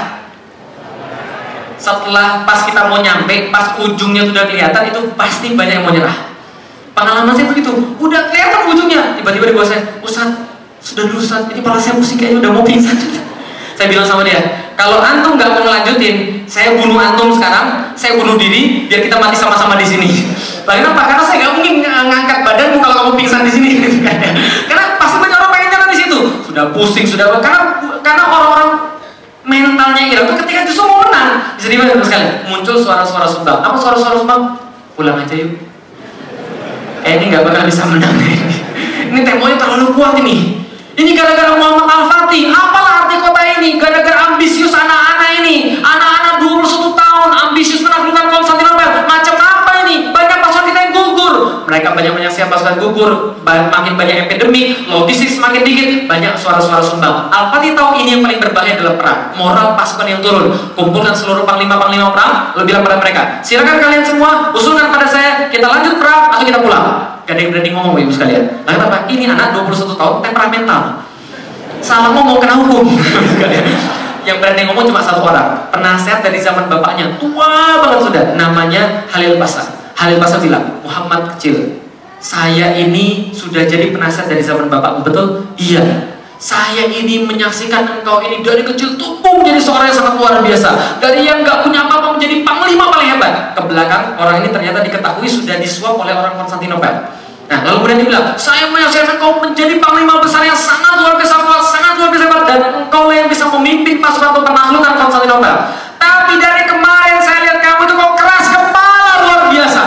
Setelah 1.76 2.48
pas 2.48 2.64
kita 2.64 2.88
mau 2.88 3.04
nyampe, 3.04 3.52
pas 3.52 3.76
ujungnya 3.84 4.24
sudah 4.24 4.48
kelihatan 4.48 4.88
itu 4.88 5.00
pasti 5.12 5.52
banyak 5.52 5.80
yang 5.80 5.84
mau 5.84 5.92
nyerah. 5.92 6.32
Pengalaman 6.96 7.36
saya 7.36 7.52
begitu, 7.52 7.68
udah 8.00 8.32
kelihatan 8.32 8.64
ujungnya, 8.64 9.12
tiba-tiba 9.12 9.44
di 9.44 9.54
bawah 9.54 9.68
saya, 9.68 9.84
Ustaz, 10.00 10.40
sudah 10.80 11.04
dulu 11.04 11.20
Ustaz, 11.20 11.52
ini 11.52 11.60
pala 11.60 11.76
saya 11.76 12.00
pusing 12.00 12.16
kayaknya 12.16 12.48
udah 12.48 12.50
mau 12.56 12.64
pingsan. 12.64 12.96
saya 13.76 13.86
bilang 13.92 14.08
sama 14.08 14.24
dia, 14.24 14.67
kalau 14.78 15.02
antum 15.02 15.34
nggak 15.34 15.50
mau 15.50 15.66
ngelanjutin, 15.66 16.46
saya 16.46 16.78
bunuh 16.78 16.94
antum 16.94 17.34
sekarang, 17.34 17.90
saya 17.98 18.14
bunuh 18.14 18.38
diri, 18.38 18.86
biar 18.86 19.02
kita 19.02 19.18
mati 19.18 19.34
sama-sama 19.34 19.74
di 19.74 19.82
sini. 19.82 20.06
Lalu 20.62 20.86
kenapa? 20.86 21.02
Karena 21.10 21.24
saya 21.26 21.36
nggak 21.42 21.54
mungkin 21.58 21.74
ngangkat 21.82 22.38
badanmu 22.46 22.78
kalau 22.78 22.94
kamu 22.94 23.12
pingsan 23.18 23.42
di 23.42 23.50
sini. 23.50 23.70
karena 24.70 24.94
pasti 24.94 25.18
banyak 25.18 25.34
orang 25.34 25.50
pengen 25.50 25.68
jalan 25.74 25.88
di 25.90 25.98
situ. 25.98 26.18
Sudah 26.46 26.70
pusing, 26.70 27.02
sudah 27.10 27.42
karena 27.42 27.82
karena 28.06 28.22
orang-orang 28.30 28.68
mentalnya 29.48 30.02
Irak 30.14 30.30
itu 30.30 30.34
ketika 30.46 30.60
justru 30.68 30.84
mau 30.86 31.02
menang. 31.02 31.58
Bisa 31.58 31.66
dibayangkan 31.72 32.04
sekali. 32.06 32.26
Muncul 32.46 32.76
suara-suara 32.78 33.26
sumbang. 33.26 33.58
Apa 33.58 33.76
suara-suara 33.80 34.14
sumbang? 34.14 34.42
Pulang 34.94 35.18
aja 35.18 35.34
yuk. 35.34 35.58
Eh 37.02 37.12
ini 37.18 37.34
nggak 37.34 37.42
bakal 37.46 37.62
bisa 37.64 37.82
menang 37.86 38.14
ini 39.10 39.20
temponya 39.24 39.56
terlalu 39.56 39.90
kuat 39.96 40.18
ini. 40.20 40.60
Ini 40.98 41.14
gara-gara 41.14 41.54
Muhammad 41.54 41.86
Al-Fatih. 41.86 42.50
Apalah 42.50 43.06
arti 43.06 43.16
kota 43.22 43.40
ini? 43.58 43.78
Gara-gara 43.78 44.34
ambisius 44.34 44.67
anak-anak 45.78 45.78
ini. 45.78 45.84
Anak-anak 45.84 46.34
21 46.42 46.94
tahun 46.94 47.30
ambisius 47.48 47.82
menaklukkan 47.82 48.26
Konstantinopel. 48.30 48.88
Macam 49.06 49.34
apa 49.38 49.72
ini? 49.86 50.10
Banyak 50.10 50.38
pasukan 50.42 50.66
kita 50.70 50.80
yang 50.88 50.92
gugur. 50.94 51.34
Mereka 51.66 51.88
banyak-banyak 51.94 52.32
siap 52.32 52.48
pasukan 52.50 52.76
gugur. 52.78 53.10
Makin 53.46 53.94
banyak 53.94 54.26
epidemi. 54.28 54.86
Logistik 54.86 55.30
semakin 55.34 55.62
dikit. 55.62 56.06
Banyak 56.06 56.34
suara-suara 56.38 56.82
sumbang. 56.82 57.30
Al-Fatih 57.30 57.74
tahu 57.74 57.98
ini 58.00 58.18
yang 58.18 58.22
paling 58.22 58.38
berbahaya 58.38 58.74
dalam 58.78 58.94
perang. 58.98 59.34
Moral 59.34 59.74
pasukan 59.78 60.06
yang 60.06 60.20
turun. 60.22 60.54
Kumpulkan 60.74 61.14
seluruh 61.14 61.42
panglima-panglima 61.46 62.10
perang. 62.14 62.54
Lalu 62.58 62.74
bilang 62.74 62.82
pada 62.82 62.96
mereka, 62.98 63.22
silakan 63.42 63.78
kalian 63.78 64.04
semua 64.04 64.50
usulkan 64.54 64.88
pada 64.90 65.06
saya. 65.06 65.50
Kita 65.50 65.66
lanjut 65.66 65.98
perang 65.98 66.32
atau 66.34 66.44
kita 66.44 66.58
pulang. 66.62 67.18
Gak 67.28 67.36
ada 67.36 67.40
yang 67.44 67.52
berani 67.52 67.70
ngomong 67.76 67.94
ibu 68.00 68.08
sekalian. 68.08 68.64
Lalu 68.64 68.80
apa? 68.88 68.98
Ini 69.04 69.28
anak 69.28 69.52
21 69.52 70.00
tahun 70.00 70.14
temperamental. 70.24 70.80
Salah 71.84 72.10
ngomong 72.16 72.40
kena 72.40 72.56
hukum. 72.56 72.88
yang 74.28 74.38
berani 74.44 74.68
ngomong 74.68 74.84
cuma 74.92 75.00
satu 75.00 75.24
orang. 75.24 75.72
Penasehat 75.72 76.20
dari 76.20 76.36
zaman 76.36 76.68
bapaknya, 76.68 77.16
tua 77.16 77.80
banget 77.80 78.00
sudah. 78.04 78.24
Namanya 78.36 79.08
Halil 79.08 79.40
Pasar. 79.40 79.64
Halil 79.96 80.20
Pasar 80.20 80.44
bilang, 80.44 80.84
Muhammad 80.84 81.32
kecil, 81.34 81.80
saya 82.20 82.76
ini 82.76 83.32
sudah 83.32 83.64
jadi 83.64 83.88
penasihat 83.88 84.28
dari 84.28 84.44
zaman 84.44 84.68
bapakmu, 84.68 85.00
betul? 85.00 85.48
Iya. 85.56 86.12
Saya 86.38 86.86
ini 86.86 87.26
menyaksikan 87.26 87.98
engkau 87.98 88.22
ini 88.22 88.46
dari 88.46 88.62
kecil 88.62 88.94
tumbuh 88.94 89.42
menjadi 89.42 89.58
seorang 89.58 89.90
yang 89.90 89.98
sangat 89.98 90.14
luar 90.22 90.38
biasa. 90.38 90.70
Dari 91.02 91.26
yang 91.26 91.42
nggak 91.42 91.66
punya 91.66 91.82
apa-apa 91.90 92.14
menjadi 92.14 92.46
panglima 92.46 92.86
paling 92.94 93.10
hebat. 93.10 93.58
Ke 93.58 93.62
belakang 93.66 94.14
orang 94.14 94.46
ini 94.46 94.54
ternyata 94.54 94.78
diketahui 94.86 95.26
sudah 95.26 95.58
disuap 95.58 95.98
oleh 95.98 96.14
orang 96.14 96.38
Konstantinopel. 96.38 97.17
Nah, 97.48 97.64
lalu 97.64 97.76
kemudian 97.80 97.98
dia 98.04 98.08
bilang, 98.12 98.26
saya 98.36 98.68
menyaksikan 98.68 99.16
engkau 99.16 99.40
menjadi 99.40 99.80
panglima 99.80 100.20
besar 100.20 100.44
yang 100.44 100.54
sangat 100.56 101.00
luar 101.00 101.16
biasa 101.16 101.34
kuat, 101.40 101.62
sangat 101.72 101.92
luar 101.96 102.12
biasa 102.12 102.24
hebat, 102.28 102.42
dan 102.44 102.60
engkau 102.76 103.08
yang 103.08 103.24
bisa 103.24 103.48
memimpin 103.48 104.04
pasukan 104.04 104.36
untuk 104.36 104.44
penaklukan 104.44 104.92
Konstantinopel. 105.00 105.54
Tapi 105.96 106.36
dari 106.36 106.68
kemarin 106.68 107.16
saya 107.24 107.48
lihat 107.48 107.58
kamu 107.64 107.88
itu 107.88 107.94
kok 107.96 108.12
keras 108.20 108.46
kepala 108.52 109.12
luar 109.24 109.40
biasa. 109.48 109.82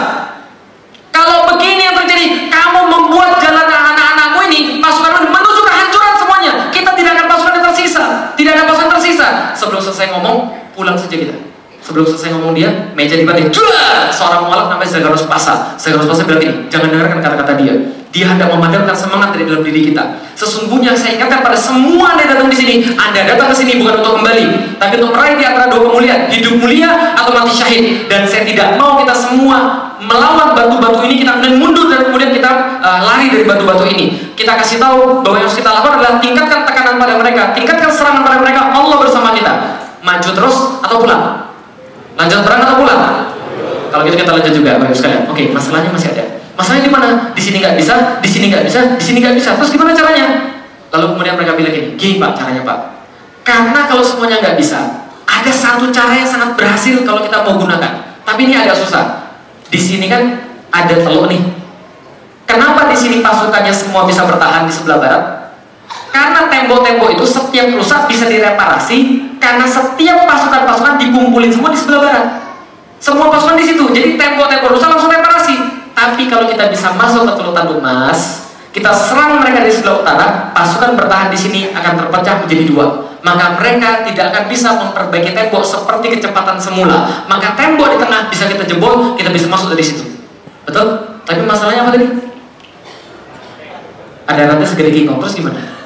Kalau 1.13 1.37
begini 1.53 1.85
yang 1.85 1.93
terjadi, 2.01 2.49
kamu 2.49 2.81
membuat 2.89 3.37
jalan 3.37 3.67
anak-anakmu 3.69 4.39
ini 4.49 4.81
pasukan 4.81 5.29
menuju 5.29 5.61
kehancuran 5.61 6.13
semuanya. 6.17 6.53
Kita 6.73 6.97
tidak 6.97 7.11
akan 7.13 7.25
pasukan 7.29 7.53
yang 7.61 7.65
tersisa, 7.69 8.03
tidak 8.33 8.51
ada 8.57 8.63
pasukan 8.65 8.89
tersisa. 8.97 9.27
Sebelum 9.53 9.77
selesai 9.77 10.09
ngomong, 10.17 10.49
pulang 10.73 10.97
saja 10.97 11.13
kita. 11.13 11.37
Sebelum 11.91 12.07
selesai 12.07 12.31
ngomong 12.39 12.55
dia, 12.55 12.71
meja 12.95 13.19
dibanting. 13.19 13.51
Jual! 13.51 14.07
Seorang 14.15 14.47
mualaf 14.47 14.71
namanya 14.71 14.95
Zagaros 14.95 15.27
Pasa. 15.27 15.75
Zagaros 15.75 16.07
Pasa 16.07 16.23
bilang 16.23 16.39
ini, 16.39 16.71
jangan 16.71 16.87
dengarkan 16.87 17.19
kata-kata 17.19 17.59
dia. 17.59 17.75
Dia 18.15 18.31
hendak 18.31 18.47
memadamkan 18.47 18.95
semangat 18.95 19.35
dari 19.35 19.43
dalam 19.43 19.59
diri 19.59 19.91
kita. 19.91 19.99
Sesungguhnya 20.39 20.95
saya 20.95 21.19
ingatkan 21.19 21.43
pada 21.43 21.59
semua 21.59 22.15
anda 22.15 22.23
datang 22.31 22.47
di 22.47 22.55
sini, 22.55 22.95
anda 22.95 23.27
datang 23.27 23.51
ke 23.51 23.55
sini 23.59 23.83
bukan 23.83 23.99
untuk 23.99 24.23
kembali, 24.23 24.45
tapi 24.79 25.03
untuk 25.03 25.11
meraih 25.19 25.35
di 25.35 25.43
antara 25.43 25.67
dua 25.67 25.83
kemuliaan, 25.91 26.31
hidup 26.31 26.53
mulia 26.63 26.91
atau 27.11 27.31
mati 27.35 27.51
syahid. 27.59 28.07
Dan 28.07 28.23
saya 28.23 28.47
tidak 28.47 28.79
mau 28.79 28.95
kita 29.03 29.11
semua 29.11 29.91
melawan 29.99 30.55
batu-batu 30.55 31.03
ini, 31.11 31.27
kita 31.27 31.43
kemudian 31.43 31.59
mundur 31.59 31.91
dan 31.91 32.07
kemudian 32.07 32.31
kita 32.31 32.79
uh, 32.79 32.99
lari 33.03 33.27
dari 33.35 33.43
batu-batu 33.43 33.83
ini. 33.91 34.31
Kita 34.31 34.55
kasih 34.55 34.79
tahu 34.79 35.19
bahwa 35.27 35.43
yang 35.43 35.51
harus 35.51 35.59
kita 35.59 35.75
lakukan 35.75 35.99
adalah 35.99 36.23
tingkatkan 36.23 36.59
tekanan 36.63 36.95
pada 36.95 37.13
mereka, 37.19 37.51
tingkatkan 37.51 37.91
serangan 37.91 38.23
pada 38.23 38.39
mereka. 38.39 38.71
Allah 38.71 38.95
bersama 38.95 39.35
kita. 39.35 39.83
Maju 39.99 40.29
terus 40.31 40.55
atau 40.79 41.03
pulang? 41.03 41.50
Lanjut 42.21 42.45
perang 42.45 42.61
atau 42.61 42.75
pulang? 42.77 43.01
Kalau 43.89 44.05
gitu 44.05 44.15
kita 44.21 44.29
lanjut 44.29 44.53
juga, 44.53 44.77
baik 44.77 44.93
sekalian. 44.93 45.25
Oke, 45.25 45.49
masalahnya 45.49 45.89
masih 45.89 46.13
ada. 46.13 46.37
Masalahnya 46.53 46.85
di 46.85 46.93
mana? 46.93 47.07
Di 47.33 47.41
sini 47.41 47.57
nggak 47.57 47.75
bisa, 47.81 48.21
di 48.21 48.29
sini 48.29 48.45
nggak 48.53 48.63
bisa, 48.69 48.79
di 48.93 49.03
sini 49.03 49.17
nggak 49.25 49.35
bisa. 49.41 49.49
Terus 49.57 49.73
gimana 49.73 49.91
caranya? 49.97 50.53
Lalu 50.93 51.05
kemudian 51.17 51.33
mereka 51.33 51.57
bilang 51.57 51.73
gini, 51.73 51.89
gini 51.97 52.13
pak 52.21 52.37
caranya 52.37 52.61
pak. 52.61 52.77
Karena 53.41 53.89
kalau 53.89 54.05
semuanya 54.05 54.37
nggak 54.37 54.55
bisa, 54.61 55.09
ada 55.25 55.51
satu 55.51 55.89
cara 55.89 56.13
yang 56.13 56.29
sangat 56.29 56.53
berhasil 56.53 57.01
kalau 57.01 57.25
kita 57.25 57.41
mau 57.41 57.57
gunakan. 57.57 58.21
Tapi 58.21 58.41
ini 58.45 58.53
agak 58.53 58.77
susah. 58.77 59.33
Di 59.73 59.81
sini 59.81 60.05
kan 60.05 60.45
ada 60.69 60.93
teluk 61.01 61.25
nih. 61.25 61.41
Kenapa 62.45 62.85
di 62.85 62.97
sini 62.99 63.25
pasukannya 63.25 63.73
semua 63.73 64.05
bisa 64.05 64.29
bertahan 64.29 64.69
di 64.69 64.73
sebelah 64.75 64.99
barat? 65.01 65.23
Karena 66.11 66.51
tembok-tembok 66.51 67.15
itu 67.15 67.23
setiap 67.23 67.71
rusak 67.71 68.11
bisa 68.11 68.27
direparasi 68.27 69.31
karena 69.39 69.63
setiap 69.63 70.27
pasukan-pasukan 70.27 70.99
dikumpulin 70.99 71.51
semua 71.51 71.71
di 71.71 71.79
sebelah 71.79 72.01
barat. 72.03 72.25
Semua 72.99 73.31
pasukan 73.31 73.55
di 73.55 73.65
situ. 73.65 73.83
Jadi 73.89 74.19
tembok-tembok 74.19 74.75
rusak 74.75 74.91
langsung 74.91 75.09
reparasi. 75.09 75.55
Tapi 75.95 76.27
kalau 76.27 76.45
kita 76.51 76.67
bisa 76.67 76.91
masuk 76.93 77.25
ke 77.27 77.33
Teluk 77.39 77.55
Tanduk 77.55 77.79
Mas, 77.79 78.51
kita 78.75 78.91
serang 78.91 79.39
mereka 79.39 79.63
di 79.63 79.71
sebelah 79.71 80.03
utara, 80.03 80.27
pasukan 80.55 80.99
bertahan 80.99 81.27
di 81.31 81.39
sini 81.39 81.59
akan 81.71 81.93
terpecah 81.95 82.43
menjadi 82.43 82.63
dua. 82.67 82.85
Maka 83.21 83.55
mereka 83.59 84.01
tidak 84.03 84.33
akan 84.33 84.43
bisa 84.49 84.69
memperbaiki 84.75 85.31
tembok 85.31 85.63
seperti 85.63 86.17
kecepatan 86.17 86.57
semula. 86.59 87.25
Maka 87.29 87.55
tembok 87.55 87.95
di 87.95 87.97
tengah 88.01 88.27
bisa 88.27 88.49
kita 88.51 88.67
jebol, 88.67 89.15
kita 89.15 89.29
bisa 89.31 89.47
masuk 89.47 89.71
dari 89.71 89.83
situ. 89.83 90.03
Betul? 90.67 91.19
Tapi 91.23 91.41
masalahnya 91.45 91.85
apa 91.85 91.91
tadi? 91.95 92.07
Ada 94.25 94.41
rantai 94.55 94.67
segede 94.67 94.91
kingkong, 94.93 95.19
terus 95.21 95.35
gimana? 95.37 95.80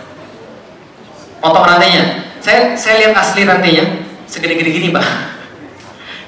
Potong 1.45 1.65
rantainya. 1.69 2.25
Saya 2.41 2.73
saya 2.73 3.05
lihat 3.05 3.13
asli 3.13 3.45
rantainya 3.45 3.85
segede-gede 4.25 4.71
gini, 4.73 4.87
Pak. 4.89 5.05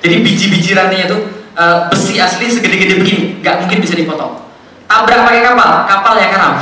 Jadi 0.05 0.15
biji-biji 0.21 0.77
rantainya 0.77 1.09
tuh 1.09 1.21
e, 1.57 1.65
besi 1.89 2.21
asli 2.21 2.45
segede-gede 2.45 3.01
begini, 3.01 3.21
nggak 3.41 3.65
mungkin 3.65 3.77
bisa 3.81 3.97
dipotong. 3.97 4.45
Tabrak 4.87 5.25
pakai 5.25 5.41
kapal, 5.43 5.69
kapal 5.89 6.13
ya 6.15 6.27
karam. 6.31 6.53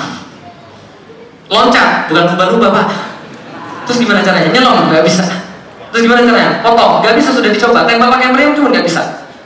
Loncat, 1.46 2.10
bukan 2.10 2.24
lumba-lumba, 2.34 2.68
Pak. 2.74 2.88
Terus 3.86 4.02
gimana 4.02 4.26
caranya? 4.26 4.50
Nyelom, 4.50 4.90
nggak 4.90 5.06
bisa. 5.06 5.24
Terus 5.94 6.02
gimana 6.10 6.26
caranya? 6.26 6.52
Potong, 6.66 7.06
nggak 7.06 7.16
bisa 7.22 7.30
sudah 7.30 7.52
dicoba. 7.54 7.86
Tembak 7.86 8.10
pakai 8.18 8.34
meriam 8.34 8.52
cuma 8.58 8.74
nggak 8.74 8.86
bisa. 8.88 9.02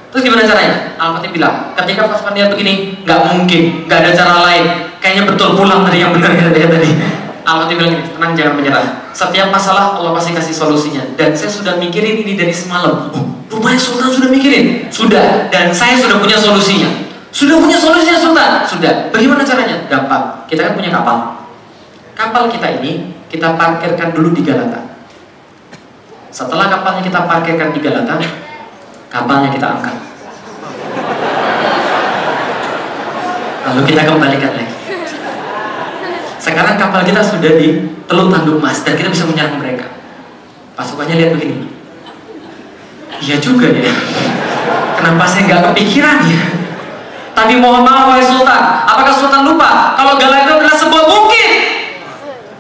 Terus 0.10 0.26
gimana 0.26 0.42
caranya? 0.48 0.98
Al-Fatih 0.98 1.30
bilang, 1.30 1.76
ketika 1.78 2.10
pasukan 2.10 2.34
dia 2.34 2.50
begini, 2.50 3.04
nggak 3.06 3.20
mungkin, 3.30 3.86
nggak 3.86 4.00
ada 4.02 4.12
cara 4.16 4.34
lain. 4.48 4.64
Kayaknya 4.98 5.24
betul 5.30 5.54
pulang 5.54 5.86
tadi 5.86 6.02
yang 6.02 6.16
benar 6.16 6.34
kata 6.34 6.50
dia 6.56 6.66
tadi. 6.66 6.90
Allah 7.46 7.66
bilang 7.70 7.94
gini, 7.94 8.04
tenang 8.16 8.32
jangan 8.34 8.54
menyerah. 8.58 8.88
Setiap 9.10 9.50
masalah 9.50 9.98
Allah 9.98 10.14
pasti 10.14 10.32
kasih 10.32 10.54
solusinya. 10.54 11.04
Dan 11.18 11.34
saya 11.34 11.50
sudah 11.50 11.74
mikirin 11.82 12.22
ini 12.24 12.38
dari 12.38 12.54
semalam. 12.54 13.10
Oh, 13.12 13.26
rupanya 13.50 13.80
Sultan 13.82 14.10
sudah 14.14 14.30
mikirin. 14.30 14.88
Sudah. 14.94 15.50
Dan 15.50 15.74
saya 15.74 15.98
sudah 15.98 16.22
punya 16.22 16.38
solusinya. 16.38 16.90
Sudah 17.30 17.58
punya 17.62 17.78
solusinya 17.78 18.18
Sultan? 18.18 18.52
Sudah. 18.66 18.94
Bagaimana 19.14 19.42
caranya? 19.46 19.86
Gampang. 19.90 20.46
Kita 20.46 20.70
kan 20.70 20.74
punya 20.78 20.90
kapal. 20.94 21.18
Kapal 22.18 22.44
kita 22.52 22.68
ini 22.82 23.16
kita 23.30 23.56
parkirkan 23.56 24.12
dulu 24.12 24.34
di 24.34 24.42
Galata. 24.42 24.90
Setelah 26.30 26.70
kapalnya 26.70 27.02
kita 27.02 27.26
parkirkan 27.26 27.70
di 27.74 27.80
Galata, 27.82 28.18
kapalnya 29.10 29.50
kita 29.50 29.66
angkat. 29.66 29.96
Lalu 33.70 33.82
kita 33.86 34.02
kembalikan 34.06 34.52
lagi. 34.58 34.74
Sekarang 36.42 36.76
kapal 36.82 37.06
kita 37.06 37.22
sudah 37.22 37.54
di 37.54 37.99
Teluk 38.10 38.34
Tanduk 38.34 38.58
Mas 38.58 38.82
dan 38.82 38.98
kita 38.98 39.14
bisa 39.14 39.30
menyerang 39.30 39.62
mereka. 39.62 39.86
Pasukannya 40.74 41.14
lihat 41.14 41.32
begini. 41.38 41.70
Iya 43.22 43.38
juga 43.38 43.70
ya. 43.70 43.94
Kenapa 44.98 45.30
saya 45.30 45.46
nggak 45.46 45.62
kepikiran 45.72 46.18
ya? 46.26 46.42
Tapi 47.38 47.56
mohon 47.62 47.86
maaf 47.86 48.10
wahai 48.12 48.26
Sultan, 48.26 48.84
apakah 48.84 49.14
Sultan 49.16 49.48
lupa 49.48 49.96
kalau 49.96 50.20
Galah 50.20 50.44
itu 50.44 50.52
adalah 50.60 50.76
sebuah 50.76 51.04
bukit? 51.08 51.49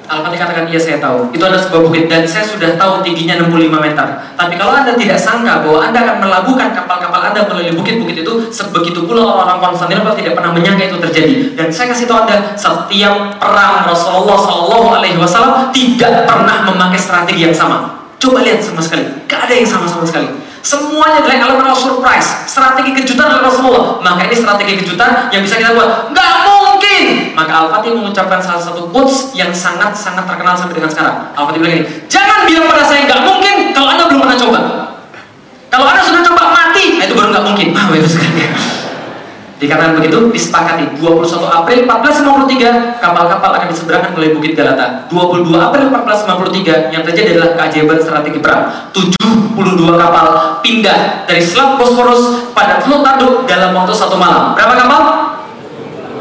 Al-Fatih 0.10 0.42
katakan, 0.42 0.66
iya 0.66 0.82
saya 0.82 0.98
tahu. 0.98 1.30
Itu 1.30 1.46
adalah 1.46 1.62
sebuah 1.62 1.86
bukit 1.86 2.10
dan 2.10 2.26
saya 2.26 2.42
sudah 2.42 2.74
tahu 2.82 3.06
tingginya 3.06 3.46
65 3.46 3.78
meter. 3.78 4.08
Tapi 4.34 4.58
kalau 4.58 4.74
Anda 4.74 4.98
tidak 4.98 5.22
sangka 5.22 5.62
bahwa 5.62 5.86
Anda 5.86 6.02
akan 6.02 6.18
melabuhkan 6.26 6.74
kapal-kapal 6.74 7.30
Anda 7.30 7.46
melalui 7.46 7.78
bukit-bukit 7.78 8.26
itu, 8.26 8.34
sebegitu 8.50 9.06
pula 9.06 9.22
orang-orang 9.22 9.70
Konstantinopel 9.70 10.18
tidak 10.18 10.34
pernah 10.34 10.50
menyangka 10.50 10.90
itu 10.90 10.98
terjadi. 10.98 11.34
Dan 11.54 11.70
saya 11.70 11.94
kasih 11.94 12.10
tahu 12.10 12.26
Anda, 12.26 12.58
setiap 12.58 13.38
perang 13.38 13.86
Rasulullah 13.86 14.38
Shallallahu 14.42 14.88
Alaihi 14.98 15.18
Wasallam 15.22 15.70
tidak 15.70 16.26
pernah 16.26 16.66
memakai 16.66 16.98
strategi 16.98 17.46
yang 17.46 17.54
sama. 17.54 18.10
Coba 18.18 18.42
lihat 18.42 18.66
sama 18.66 18.82
sekali, 18.82 19.06
gak 19.30 19.48
ada 19.48 19.54
yang 19.54 19.70
sama 19.70 19.86
sama 19.86 20.04
sekali. 20.04 20.28
Semuanya 20.60 21.24
adalah 21.24 21.56
elemen 21.56 21.72
surprise, 21.72 22.50
strategi 22.50 22.92
kejutan 22.92 23.32
dari 23.32 23.46
Rasulullah. 23.46 24.02
Maka 24.04 24.28
ini 24.28 24.36
strategi 24.36 24.74
kejutan 24.84 25.32
yang 25.32 25.46
bisa 25.46 25.56
kita 25.56 25.72
buat. 25.72 26.12
Gak 26.12 26.34
mungkin. 26.44 26.69
Maka 27.40 27.54
Al-Fatih 27.56 27.96
mengucapkan 27.96 28.44
salah 28.44 28.60
satu 28.60 28.92
quotes 28.92 29.32
yang 29.32 29.56
sangat-sangat 29.56 30.28
terkenal 30.28 30.60
sampai 30.60 30.76
dengan 30.76 30.92
sekarang. 30.92 31.32
Al-Fatih 31.40 31.64
bilang 31.64 31.76
ini, 31.80 31.84
jangan 32.12 32.44
bilang 32.44 32.68
pada 32.68 32.84
saya 32.84 33.08
gak 33.08 33.24
mungkin 33.24 33.72
kalau 33.72 33.88
anda 33.96 34.04
belum 34.12 34.28
pernah 34.28 34.36
coba. 34.44 34.60
Kalau 35.72 35.86
anda 35.88 36.04
sudah 36.04 36.20
coba 36.20 36.44
mati, 36.52 37.00
nah 37.00 37.08
itu 37.08 37.16
baru 37.16 37.32
gak 37.32 37.46
mungkin. 37.48 37.68
Ah, 37.80 37.88
bagus 37.88 38.20
sekali. 38.20 38.44
Dikatakan 39.60 40.04
begitu, 40.04 40.20
disepakati 40.36 41.00
21 41.00 41.48
April 41.48 41.80
1453 41.88 43.00
kapal-kapal 43.00 43.52
akan 43.56 43.68
diseberangkan 43.72 44.12
melalui 44.16 44.36
Bukit 44.36 44.60
Galata. 44.60 45.08
22 45.08 45.56
April 45.56 45.84
1453 45.96 46.92
yang 46.92 47.04
terjadi 47.08 47.40
adalah 47.40 47.56
keajaiban 47.56 48.00
strategi 48.04 48.40
perang. 48.44 48.92
72 48.92 49.96
kapal 49.96 50.60
pindah 50.60 51.24
dari 51.24 51.40
Selat 51.40 51.80
Bosporus 51.80 52.52
pada 52.52 52.84
Teluk 52.84 53.00
Tanduk 53.00 53.48
dalam 53.48 53.72
waktu 53.76 53.96
satu 53.96 54.20
malam. 54.20 54.56
Berapa 54.56 54.76
kapal? 54.76 55.29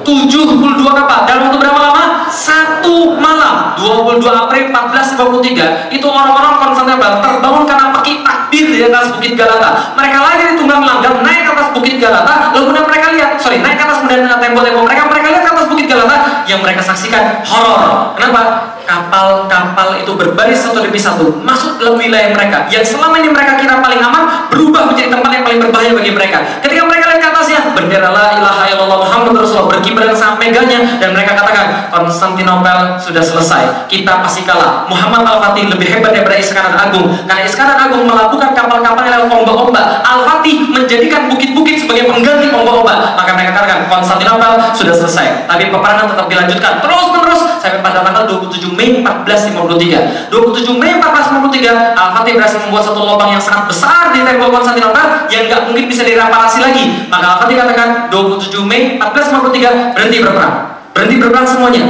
72 0.09 0.81
kapal 0.81 1.29
dalam 1.29 1.53
waktu 1.53 1.59
berapa 1.61 1.81
lama? 1.85 2.05
Satu 2.33 3.13
malam 3.21 3.77
22 3.77 4.25
April 4.25 4.65
1453 4.73 5.93
itu 5.93 6.07
orang-orang 6.09 6.55
Konstantinopel 6.65 7.21
terbangun 7.21 7.65
karena 7.69 7.93
pakai 7.93 8.25
takbir 8.25 8.67
di 8.73 8.81
atas 8.89 9.13
Bukit 9.13 9.37
Galata. 9.37 9.93
Mereka 9.93 10.17
lagi 10.17 10.43
di 10.49 10.55
tunggang 10.57 10.81
langgang 10.81 11.21
naik 11.21 11.45
ke 11.45 11.51
atas 11.53 11.69
Bukit 11.77 12.01
Galata. 12.01 12.57
Lalu 12.57 12.73
kemudian 12.73 12.87
mereka 12.89 13.07
lihat 13.13 13.31
sorry 13.37 13.61
naik 13.61 13.77
ke 13.77 13.85
atas 13.85 14.01
kemudian 14.01 14.25
tembok-tembok. 14.25 14.83
Mereka 14.89 15.03
mereka 15.13 15.27
lihat 15.29 15.43
ke 15.45 15.51
atas 15.53 15.67
Bukit 15.69 15.87
Galata. 15.93 16.17
Yang 16.49 16.61
mereka 16.65 16.81
saksikan 16.81 17.25
horor. 17.45 18.17
Kenapa? 18.17 18.41
Kapal-kapal 18.89 20.01
itu 20.01 20.17
berbaris 20.17 20.65
satu 20.65 20.81
demi 20.81 20.97
satu 20.97 21.29
masuk 21.45 21.77
dalam 21.77 22.01
wilayah 22.01 22.33
mereka. 22.33 22.65
Yang 22.73 22.97
selama 22.97 23.21
ini 23.21 23.29
mereka 23.29 23.61
kira 23.61 23.85
paling 23.85 24.01
aman 24.01 24.49
berubah 24.49 24.89
menjadi 24.89 25.13
tempat 25.13 25.31
yang 25.37 25.45
paling 25.45 25.61
berbahaya 25.61 25.93
bagi 25.93 26.13
mereka. 26.17 26.41
Ketika 26.65 26.89
mereka 26.89 27.05
lihat 27.13 27.21
ke 27.21 27.29
atasnya 27.29 27.61
bendera 27.77 28.09
la 28.09 28.41
ilaha 28.41 28.65
illallah 28.73 28.99
Muhammad 29.05 29.45
Rasulullah 29.45 29.77
berkibar 29.77 30.09
dengan 30.09 30.17
sangat 30.17 30.37
meganya. 30.41 30.81
Dan 30.97 31.13
mereka 31.13 31.37
katakan 31.37 31.93
Konstantinopel 31.93 32.97
sudah 32.97 33.21
selesai. 33.21 33.63
Kita 33.93 34.25
pasti 34.25 34.49
kalah. 34.49 34.89
Muhammad 34.89 35.21
Al-Fatih 35.29 35.69
lebih 35.69 35.93
hebat 35.93 36.17
daripada 36.17 36.41
Iskandar 36.41 36.73
Agung. 36.89 37.13
Karena 37.29 37.45
Iskandar 37.45 37.77
Agung 37.77 38.09
melakukan 38.09 38.57
kapal-kapal 38.57 39.05
yang 39.05 39.21
lewat 39.21 39.29
ombak-ombak. 39.45 40.01
Al-Fatih 40.01 40.65
menjadikan 40.73 41.29
bukit-bukit 41.29 41.85
sebagai 41.85 42.09
pengganti 42.09 42.49
ombak-ombak. 42.49 43.21
Maka 43.21 43.31
mereka 43.37 43.53
katakan 43.61 43.85
Konstantinopel 43.93 44.53
sudah 44.73 44.95
selesai. 44.97 45.45
Tapi 45.45 45.69
peperangan 45.69 46.09
tetap 46.09 46.27
dilanjutkan. 46.33 46.73
Terus 46.81 47.05
menerus 47.13 47.43
sampai 47.61 47.85
pada 47.85 48.01
tanggal 48.01 48.25
27 48.25 48.78
Mei 48.79 49.03
1453 49.03 50.31
27 50.31 50.79
Mei 50.79 50.95
1453 51.03 51.99
Al-Fatih 51.99 52.33
berhasil 52.39 52.59
membuat 52.63 52.87
satu 52.87 53.03
lubang 53.03 53.35
yang 53.35 53.43
sangat 53.43 53.67
besar 53.67 54.15
di 54.15 54.23
tembok 54.23 54.55
Konstantinopel 54.55 55.27
yang 55.35 55.51
nggak 55.51 55.67
mungkin 55.67 55.91
bisa 55.91 56.07
direparasi 56.07 56.63
lagi. 56.63 57.11
Maka 57.11 57.27
Al-Fatih 57.35 57.59
katakan 57.59 57.89
27 58.15 58.63
Mei 58.63 59.03
1453 59.03 59.99
berhenti 59.99 60.19
berperang. 60.23 60.55
Berhenti 60.95 61.17
berperang 61.19 61.47
semuanya. 61.51 61.85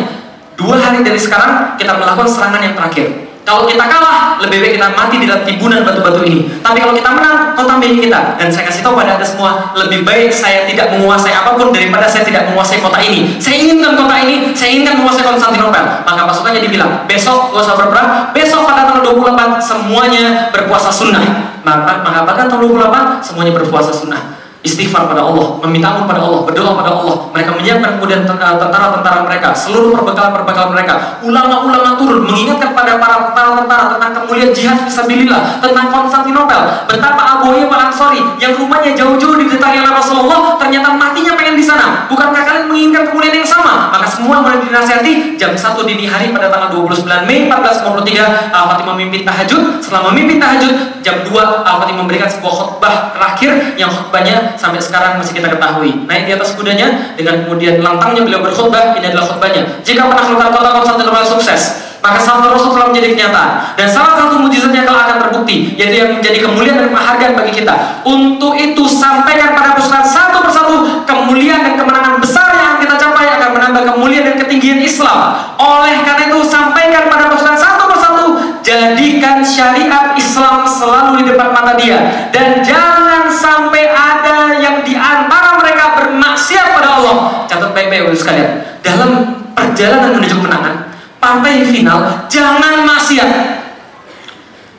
Dua 0.57 0.81
hari 0.81 1.05
dari 1.05 1.21
sekarang 1.21 1.77
kita 1.77 1.93
melakukan 2.01 2.27
serangan 2.27 2.65
yang 2.65 2.75
terakhir 2.75 3.28
kalau 3.49 3.65
kita 3.65 3.81
kalah, 3.89 4.37
lebih 4.45 4.61
baik 4.61 4.77
kita 4.77 4.93
mati 4.93 5.17
di 5.17 5.25
dalam 5.25 5.41
timbunan 5.41 5.81
batu-batu 5.81 6.21
ini. 6.21 6.61
Tapi 6.61 6.85
kalau 6.85 6.93
kita 6.93 7.09
menang, 7.17 7.57
kota 7.57 7.81
milik 7.81 8.05
kita. 8.05 8.37
Dan 8.37 8.53
saya 8.53 8.69
kasih 8.69 8.85
tahu 8.85 8.93
pada 8.93 9.17
anda 9.17 9.25
semua, 9.25 9.73
lebih 9.73 10.05
baik 10.05 10.29
saya 10.29 10.69
tidak 10.69 10.93
menguasai 10.93 11.33
apa 11.33 11.57
pun 11.57 11.73
daripada 11.73 12.05
saya 12.05 12.29
tidak 12.29 12.45
menguasai 12.53 12.85
kota 12.85 13.01
ini. 13.01 13.41
Saya 13.41 13.57
inginkan 13.57 13.97
kota 13.97 14.21
ini, 14.21 14.53
saya 14.53 14.77
inginkan 14.77 15.01
menguasai 15.01 15.25
Konstantinopel. 15.25 15.81
Maka 16.05 16.29
pasukannya 16.29 16.61
dibilang, 16.61 17.09
besok 17.09 17.57
gak 17.57 17.65
usah 17.65 17.77
berperang, 17.81 18.09
besok 18.37 18.69
pada 18.69 18.85
tanggal 18.85 19.17
28 19.17 19.65
semuanya 19.65 20.53
berpuasa 20.53 20.93
sunnah. 20.93 21.25
Maka, 21.65 22.05
maka 22.05 22.29
pada 22.29 22.45
tanggal 22.45 22.69
28 22.69 23.25
semuanya 23.25 23.53
berpuasa 23.57 23.97
sunnah 23.97 24.38
istighfar 24.69 25.09
pada 25.09 25.25
Allah, 25.25 25.57
meminta 25.65 25.97
ampun 25.97 26.05
pada 26.05 26.21
Allah, 26.21 26.45
berdoa 26.45 26.73
pada 26.77 26.91
Allah. 26.93 27.17
Mereka 27.33 27.51
menyiapkan 27.57 27.91
kemudian 27.97 28.21
eh, 28.29 28.57
tentara-tentara 28.61 29.25
mereka, 29.25 29.49
seluruh 29.57 29.97
perbekalan-perbekalan 29.97 30.71
mereka. 30.77 30.95
Ulama-ulama 31.25 31.97
turun 31.97 32.29
mengingatkan 32.29 32.77
pada 32.77 33.01
para 33.01 33.33
tentara-tentara 33.33 33.85
tentang 33.97 34.11
kemuliaan 34.21 34.53
jihad 34.53 34.79
fisabilillah, 34.85 35.65
tentang 35.65 35.87
Konstantinopel, 35.89 36.61
betapa 36.85 37.41
Abu 37.41 37.57
Ayyub 37.57 37.73
Al-Ansari 37.73 38.21
yang 38.37 38.53
rumahnya 38.61 38.93
jauh-jauh 38.93 39.41
didatangi 39.41 39.81
oleh 39.81 39.93
Rasulullah, 39.97 40.61
ternyata 40.61 40.93
matinya 40.93 41.33
pengen 41.39 41.57
di 41.57 41.65
sana. 41.65 42.05
Bukankah 42.13 42.43
kalian 42.45 42.67
menginginkan 42.69 43.09
kemuliaan 43.09 43.41
yang 43.41 43.49
sama? 43.49 43.89
Maka 43.95 44.07
semua 44.11 44.45
mulai 44.45 44.61
dinasihati 44.61 45.39
jam 45.41 45.57
1 45.57 45.89
dini 45.89 46.05
hari 46.05 46.35
pada 46.35 46.53
tanggal 46.53 46.75
29 46.75 47.07
Mei 47.25 47.49
1453 47.49 48.53
Al-Fatih 48.53 48.85
memimpin 48.93 49.23
tahajud. 49.25 49.81
Setelah 49.81 50.13
memimpin 50.13 50.37
tahajud, 50.37 50.75
jam 51.01 51.23
2 51.25 51.33
Al-Fatih 51.65 51.97
memberikan 51.97 52.29
sebuah 52.29 52.53
khutbah 52.53 52.95
terakhir 53.15 53.79
yang 53.79 53.89
khutbahnya 53.89 54.58
sampai 54.59 54.83
sekarang 54.83 55.23
masih 55.23 55.39
kita 55.39 55.49
ketahui. 55.49 56.05
Naik 56.05 56.27
di 56.27 56.33
atas 56.35 56.53
kudanya 56.59 57.15
dengan 57.15 57.47
kemudian 57.47 57.81
lantangnya 57.81 58.27
beliau 58.27 58.43
berkhutbah, 58.43 58.99
ini 58.99 59.09
adalah 59.09 59.31
khutbahnya. 59.31 59.63
Jika 59.87 60.11
penaklukkan 60.11 60.51
kota 60.51 60.71
Konstantinopel 60.75 61.25
sukses, 61.25 61.89
maka 61.99 62.19
sabda 62.23 62.55
Rasul 62.55 62.75
telah 62.75 62.91
menjadi 62.91 63.15
kenyataan. 63.15 63.51
Dan 63.75 63.87
salah 63.91 64.15
satu 64.19 64.39
mujizatnya 64.43 64.87
telah 64.87 65.11
akan 65.11 65.17
terbukti, 65.27 65.75
yaitu 65.75 65.97
yang 66.03 66.11
menjadi 66.15 66.39
kemuliaan 66.43 66.79
dan 66.87 66.91
penghargaan 66.95 67.33
bagi 67.35 67.53
kita. 67.63 67.75
Untuk 68.07 68.55
itu 68.59 68.83
sampaikan 68.87 69.55
pada 69.55 69.75
pasukan 69.79 70.05
satu 70.07 70.39
persatu 70.43 70.75
kemuliaan 71.07 71.63
dan 71.67 71.75
kemenangan 71.79 72.19
besar 72.23 72.51
yang 72.55 72.75
kita 72.79 72.95
capai 72.99 73.27
akan 73.39 73.51
menambah 73.55 73.83
kemuliaan 73.95 74.25
dan 74.35 74.37
ketinggian 74.47 74.79
Islam. 74.83 75.35
Oleh 75.59 76.03
karena 76.07 76.31
itu 76.31 76.39
sampaikan 76.47 77.11
pada 77.11 77.31
pasukan 77.31 77.59
satu 77.59 77.83
persatu 77.91 78.25
jadikan 78.63 79.41
syariat 79.43 80.15
Islam 80.15 80.69
selalu 80.69 81.25
di 81.25 81.25
depan 81.33 81.57
mata 81.57 81.73
dia 81.75 82.29
dan 82.29 82.61
jangan 82.61 83.27
sampai 83.33 83.89
ada 83.89 84.61
yang 84.61 84.85
di 84.85 84.93
antara 84.93 85.57
mereka 85.57 85.97
bermaksiat 85.97 86.77
pada 86.77 86.87
Allah. 86.99 87.17
Catat 87.47 87.71
baik-baik 87.73 88.11
sekalian. 88.13 88.51
Dalam 88.83 89.11
perjalanan 89.55 90.19
menuju 90.19 90.35
kemenangan, 90.43 90.75
partai 91.23 91.65
final 91.67 92.27
jangan 92.27 92.83
maksiat. 92.83 93.31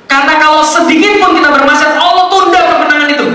Karena 0.09 0.33
kalau 0.41 0.65
sedikit 0.65 1.21
pun 1.21 1.37
kita 1.37 1.49
bermaksiat, 1.53 1.95
Allah 2.01 2.25
tunda 2.33 2.59
kemenangan 2.65 3.09
itu. 3.13 3.27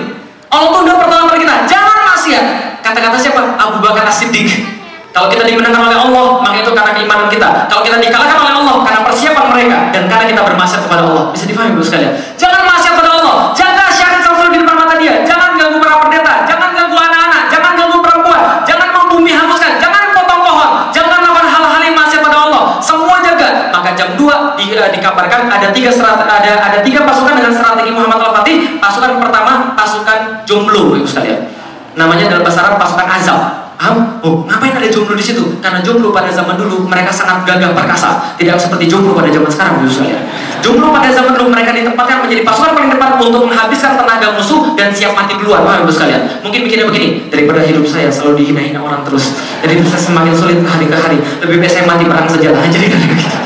Allah 0.51 0.71
tunda 0.75 0.93
pertolongan 0.99 1.39
kita. 1.39 1.55
Jangan 1.71 1.99
maksiat. 2.15 2.45
Kata-kata 2.83 3.17
siapa? 3.17 3.41
Abu 3.59 3.79
Bakar 3.79 4.11
As-Siddiq. 4.11 4.75
Kalau 5.15 5.31
kita 5.31 5.47
dimenangkan 5.47 5.87
oleh 5.87 5.95
Allah, 5.95 6.43
maka 6.43 6.59
itu 6.59 6.75
karena 6.75 6.91
keimanan 6.91 7.31
kita. 7.31 7.71
Kalau 7.71 7.87
kita 7.87 8.03
dikalahkan 8.03 8.35
oleh 8.35 8.55
Allah, 8.59 8.77
karena 8.83 9.01
persiapan 9.07 9.47
mereka 9.55 9.77
dan 9.95 10.11
karena 10.11 10.25
kita 10.27 10.43
bermaksiat 10.43 10.81
kepada 10.91 11.07
Allah. 11.07 11.31
Bisa 11.31 11.47
difahami 11.47 11.79
Bu 11.79 11.87
sekalian. 11.87 12.19
Jangan 12.35 12.67
maksiat 12.67 12.93
kepada 12.99 13.11
Allah. 13.23 13.35
Jaga 13.55 13.87
syariat 13.95 14.21
selalu 14.27 14.51
di 14.51 14.59
depan 14.67 14.75
mata 14.75 14.95
dia. 14.99 15.23
Jangan 15.23 15.55
ganggu 15.55 15.79
para 15.79 16.03
pendeta. 16.03 16.35
Jangan 16.51 16.71
ganggu 16.75 16.97
anak-anak. 16.99 17.43
Jangan 17.47 17.73
ganggu 17.79 17.99
perempuan. 18.03 18.41
Jangan 18.67 18.89
membumi 18.91 19.31
hanguskan. 19.31 19.73
Jangan 19.79 20.03
potong 20.19 20.43
pohon. 20.43 20.71
Jangan 20.91 21.19
melakukan 21.23 21.47
hal-hal 21.47 21.81
yang 21.87 21.95
maksiat 21.95 22.21
pada 22.27 22.39
Allah. 22.51 22.63
Semua 22.83 23.17
jaga. 23.23 23.49
Maka 23.71 23.89
jam 24.05 24.13
2 24.21 24.61
di, 24.61 24.77
uh, 24.77 24.93
dikabarkan 24.93 25.49
ada 25.49 25.73
tiga 25.73 25.89
serat, 25.89 26.21
ada 26.21 26.53
ada 26.61 26.79
tiga 26.85 27.09
pasukan 27.09 27.41
dengan 27.41 27.57
strategi 27.57 27.89
Muhammad 27.89 28.21
Al-Fatih. 28.21 28.77
Pasukan 28.77 29.17
pertama 29.17 29.73
pasukan 29.73 30.45
jomblo, 30.45 30.93
Ibu 30.93 31.09
sekalian. 31.09 31.49
Namanya 31.97 32.29
dalam 32.29 32.45
bahasa 32.45 32.61
Arab 32.69 32.77
pasukan 32.77 33.09
azab 33.09 33.65
Paham? 33.85 34.17
Oh, 34.25 34.41
ngapain 34.49 34.73
ada 34.73 34.89
jomblo 34.89 35.13
di 35.13 35.21
situ? 35.21 35.61
Karena 35.61 35.85
jomblo 35.85 36.09
pada 36.09 36.33
zaman 36.33 36.57
dulu 36.57 36.89
mereka 36.89 37.13
sangat 37.13 37.45
gagah 37.45 37.77
perkasa, 37.77 38.33
tidak 38.41 38.57
seperti 38.57 38.89
jomblo 38.89 39.13
pada 39.13 39.29
zaman 39.29 39.45
sekarang, 39.53 39.85
Bu 39.85 39.85
sekalian. 39.85 40.25
Jomblo 40.65 40.89
pada 40.89 41.13
zaman 41.13 41.37
dulu 41.37 41.53
mereka 41.53 41.77
ditempatkan 41.77 42.25
menjadi 42.25 42.49
pasukan 42.49 42.73
paling 42.73 42.91
depan 42.97 43.21
untuk 43.21 43.45
menghabiskan 43.45 44.01
tenaga 44.01 44.33
musuh 44.41 44.73
dan 44.73 44.89
siap 44.89 45.13
mati 45.13 45.37
duluan, 45.37 45.69
paham 45.69 45.85
Bu 45.85 45.93
sekalian? 45.93 46.41
Mungkin 46.41 46.65
mikirnya 46.65 46.89
begini, 46.89 47.29
daripada 47.29 47.61
hidup 47.61 47.85
saya 47.85 48.09
selalu 48.09 48.41
dihina-hina 48.41 48.81
orang 48.81 49.05
terus, 49.05 49.37
jadi 49.61 49.77
bisa 49.77 50.01
semakin 50.01 50.33
sulit 50.33 50.65
hari 50.65 50.89
ke 50.89 50.97
hari. 50.97 51.19
Lebih 51.45 51.61
baik 51.61 51.69
saya 51.69 51.85
mati 51.85 52.09
perang 52.09 52.25
saja 52.25 52.57
lah, 52.57 52.65
jadi 52.75 52.89
kan 52.89 52.99
begitu. 53.05 53.37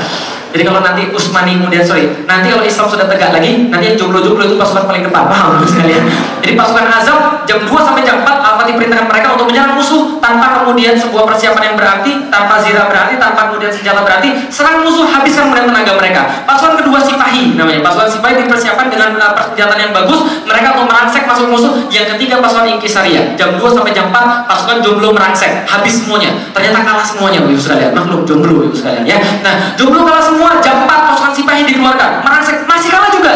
Jadi 0.48 0.62
kalau 0.64 0.80
nanti 0.80 1.12
Usmani 1.12 1.60
kemudian 1.60 1.84
sorry, 1.84 2.08
nanti 2.24 2.48
kalau 2.48 2.64
Islam 2.64 2.88
sudah 2.88 3.04
tegak 3.04 3.36
lagi, 3.36 3.68
nanti 3.68 3.92
yang 3.92 3.96
jomblo-jomblo 4.00 4.48
itu 4.48 4.56
pasukan 4.56 4.88
paling 4.88 5.04
depan, 5.04 5.28
paham 5.28 5.60
sekalian? 5.68 6.08
Jadi 6.40 6.56
pasukan 6.56 6.86
Azab 6.88 7.27
jam 7.44 7.62
2 7.62 7.70
sampai 7.70 8.02
jam 8.02 8.24
4 8.24 8.26
Al-Fatih 8.26 8.74
perintahkan 8.74 9.06
mereka 9.06 9.28
untuk 9.36 9.46
menyerang 9.52 9.76
musuh 9.76 10.16
tanpa 10.18 10.62
kemudian 10.62 10.96
sebuah 10.96 11.24
persiapan 11.28 11.62
yang 11.72 11.76
berarti, 11.76 12.12
tanpa 12.32 12.58
zirah 12.64 12.86
berarti, 12.88 13.14
tanpa 13.20 13.52
kemudian 13.52 13.70
senjata 13.70 14.00
berarti, 14.02 14.28
serang 14.48 14.82
musuh 14.82 15.06
habiskan 15.06 15.50
kemudian 15.50 15.68
tenaga 15.70 15.92
mereka. 15.94 16.20
Pasukan 16.48 16.74
kedua 16.80 16.98
Sipahi 17.02 17.54
namanya, 17.54 17.80
pasukan 17.84 18.08
Sipahi 18.08 18.34
dipersiapkan 18.42 18.86
dengan 18.88 19.14
uh, 19.20 19.32
persenjataan 19.36 19.80
yang 19.80 19.92
bagus, 19.94 20.20
mereka 20.48 20.66
untuk 20.74 20.88
merangsek 20.90 21.22
masuk 21.28 21.46
musuh. 21.52 21.72
Yang 21.92 22.16
ketiga 22.16 22.40
pasukan 22.40 22.66
Inkisaria, 22.66 23.22
jam 23.36 23.54
2 23.54 23.62
sampai 23.62 23.92
jam 23.92 24.08
4 24.10 24.48
pasukan 24.48 24.76
jomblo 24.80 25.12
merangsek, 25.12 25.68
habis 25.68 26.02
semuanya. 26.02 26.32
Ternyata 26.56 26.80
kalah 26.82 27.06
semuanya, 27.06 27.44
Ibu 27.44 27.60
sekalian. 27.60 27.90
Makhluk 27.92 28.24
jomblo, 28.24 28.64
Ibu 28.66 28.76
sekalian 28.76 29.04
ya. 29.04 29.18
Nah, 29.44 29.76
jomblo 29.76 30.02
kalah 30.06 30.24
semua 30.24 30.58
jam 30.64 30.84
4 30.84 30.88
pasukan 30.88 31.32
Sipahi 31.34 31.62
dikeluarkan 31.66 32.24
merangsek 32.24 32.64
masih 32.64 32.88
kalah 32.92 33.10
juga 33.12 33.34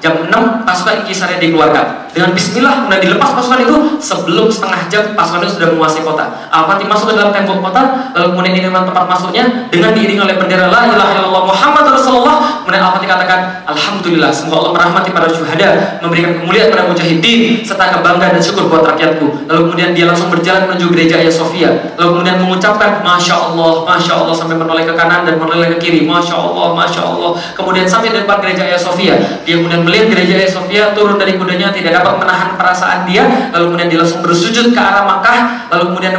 jam 0.00 0.14
6 0.28 0.32
pasukan 0.62 0.94
Inkisaria 1.02 1.38
dikeluarkan 1.42 2.05
dengan 2.16 2.32
bismillah 2.32 2.74
kemudian 2.80 3.02
dilepas 3.12 3.28
pasukan 3.36 3.60
itu 3.60 3.76
sebelum 4.00 4.48
setengah 4.48 4.88
jam 4.88 5.04
pasukan 5.12 5.44
itu 5.44 5.60
sudah 5.60 5.68
menguasai 5.76 6.00
kota. 6.00 6.48
Al-Fatih 6.48 6.88
masuk 6.88 7.12
ke 7.12 7.14
dalam 7.20 7.28
tembok 7.28 7.60
kota 7.68 8.08
lalu 8.16 8.32
kemudian 8.32 8.54
ini 8.56 8.72
tempat 8.72 9.04
masuknya 9.04 9.68
dengan 9.68 9.92
diiringi 9.92 10.24
oleh 10.24 10.40
bendera 10.40 10.72
la 10.72 10.88
ilaha 10.88 11.12
illallah 11.12 11.44
Muhammad 11.44 11.84
Rasulullah. 11.92 12.64
Kemudian 12.64 12.82
Al-Fatih 12.88 13.08
katakan 13.12 13.68
Alhamdulillah 13.68 14.32
semoga 14.32 14.56
Allah 14.56 14.72
merahmati 14.72 15.12
para 15.12 15.28
syuhada 15.28 16.00
memberikan 16.00 16.40
kemuliaan 16.40 16.72
pada 16.72 16.88
mujahidin 16.88 17.60
serta 17.60 18.00
kebanggaan 18.00 18.32
dan 18.32 18.40
syukur 18.40 18.72
buat 18.72 18.88
rakyatku. 18.96 19.52
Lalu 19.52 19.60
kemudian 19.68 19.92
dia 19.92 20.08
langsung 20.08 20.32
berjalan 20.32 20.72
menuju 20.72 20.88
gereja 20.96 21.20
Ayah 21.20 21.34
Sofia. 21.36 21.70
Lalu 22.00 22.08
kemudian 22.16 22.40
mengucapkan 22.40 23.04
Masya 23.04 23.36
Allah 23.36 23.84
Masya 23.84 24.12
Allah 24.24 24.32
sampai 24.32 24.56
menoleh 24.56 24.88
ke 24.88 24.96
kanan 24.96 25.28
dan 25.28 25.36
menoleh 25.36 25.76
ke 25.76 25.84
kiri. 25.84 26.08
Masya 26.08 26.32
Allah 26.32 26.72
Masya 26.72 27.02
Allah. 27.04 27.36
Kemudian 27.52 27.84
sampai 27.84 28.08
di 28.08 28.24
depan 28.24 28.40
gereja 28.40 28.64
Ayah 28.64 28.80
Sofia. 28.80 29.20
Dia 29.44 29.60
kemudian 29.60 29.84
melihat 29.84 30.16
gereja 30.16 30.40
Ayah 30.40 30.48
Sofia 30.56 30.82
turun 30.96 31.20
dari 31.20 31.36
kudanya 31.36 31.68
tidak 31.76 32.00
dapat 32.00 32.05
menahan 32.14 32.54
perasaan 32.54 33.02
dia 33.08 33.50
lalu 33.50 33.74
kemudian 33.74 33.88
dia 33.90 33.98
langsung 34.02 34.22
bersujud 34.22 34.70
ke 34.70 34.80
arah 34.80 35.02
Makkah 35.02 35.68
lalu 35.74 35.84
kemudian 35.92 36.14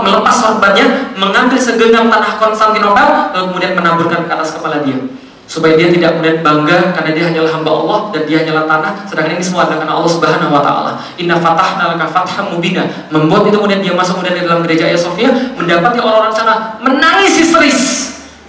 melepas 0.00 0.34
sorbannya 0.34 1.12
mengambil 1.20 1.58
segenggam 1.60 2.08
tanah 2.08 2.40
Konstantinopel 2.40 3.36
lalu 3.36 3.44
kemudian 3.52 3.72
menaburkan 3.76 4.24
ke 4.24 4.32
atas 4.32 4.56
kepala 4.56 4.80
dia 4.80 4.96
supaya 5.44 5.76
dia 5.76 5.92
tidak 5.92 6.16
kemudian 6.16 6.40
bangga 6.40 6.96
karena 6.96 7.10
dia 7.12 7.24
hanyalah 7.28 7.52
hamba 7.52 7.70
Allah 7.70 7.98
dan 8.16 8.22
dia 8.24 8.36
hanyalah 8.40 8.64
tanah 8.64 8.92
sedangkan 9.04 9.36
ini 9.36 9.44
semua 9.44 9.68
adalah 9.68 9.84
karena 9.84 9.94
Allah 10.00 10.12
Subhanahu 10.16 10.50
wa 10.56 10.62
taala. 10.64 10.92
Inna 11.20 11.36
fatahna 11.36 11.94
laka 11.94 12.08
fatham 12.08 12.56
mubina. 12.56 12.88
Membuat 13.12 13.52
itu 13.52 13.56
kemudian 13.60 13.84
dia 13.84 13.92
masuk 13.92 14.18
kemudian 14.18 14.40
di 14.40 14.42
dalam 14.48 14.64
gereja 14.64 14.88
Ayah 14.88 15.00
Sofia 15.04 15.30
mendapati 15.54 16.00
orang-orang 16.00 16.32
sana 16.32 16.80
menangis 16.80 17.36
histeris 17.44 17.78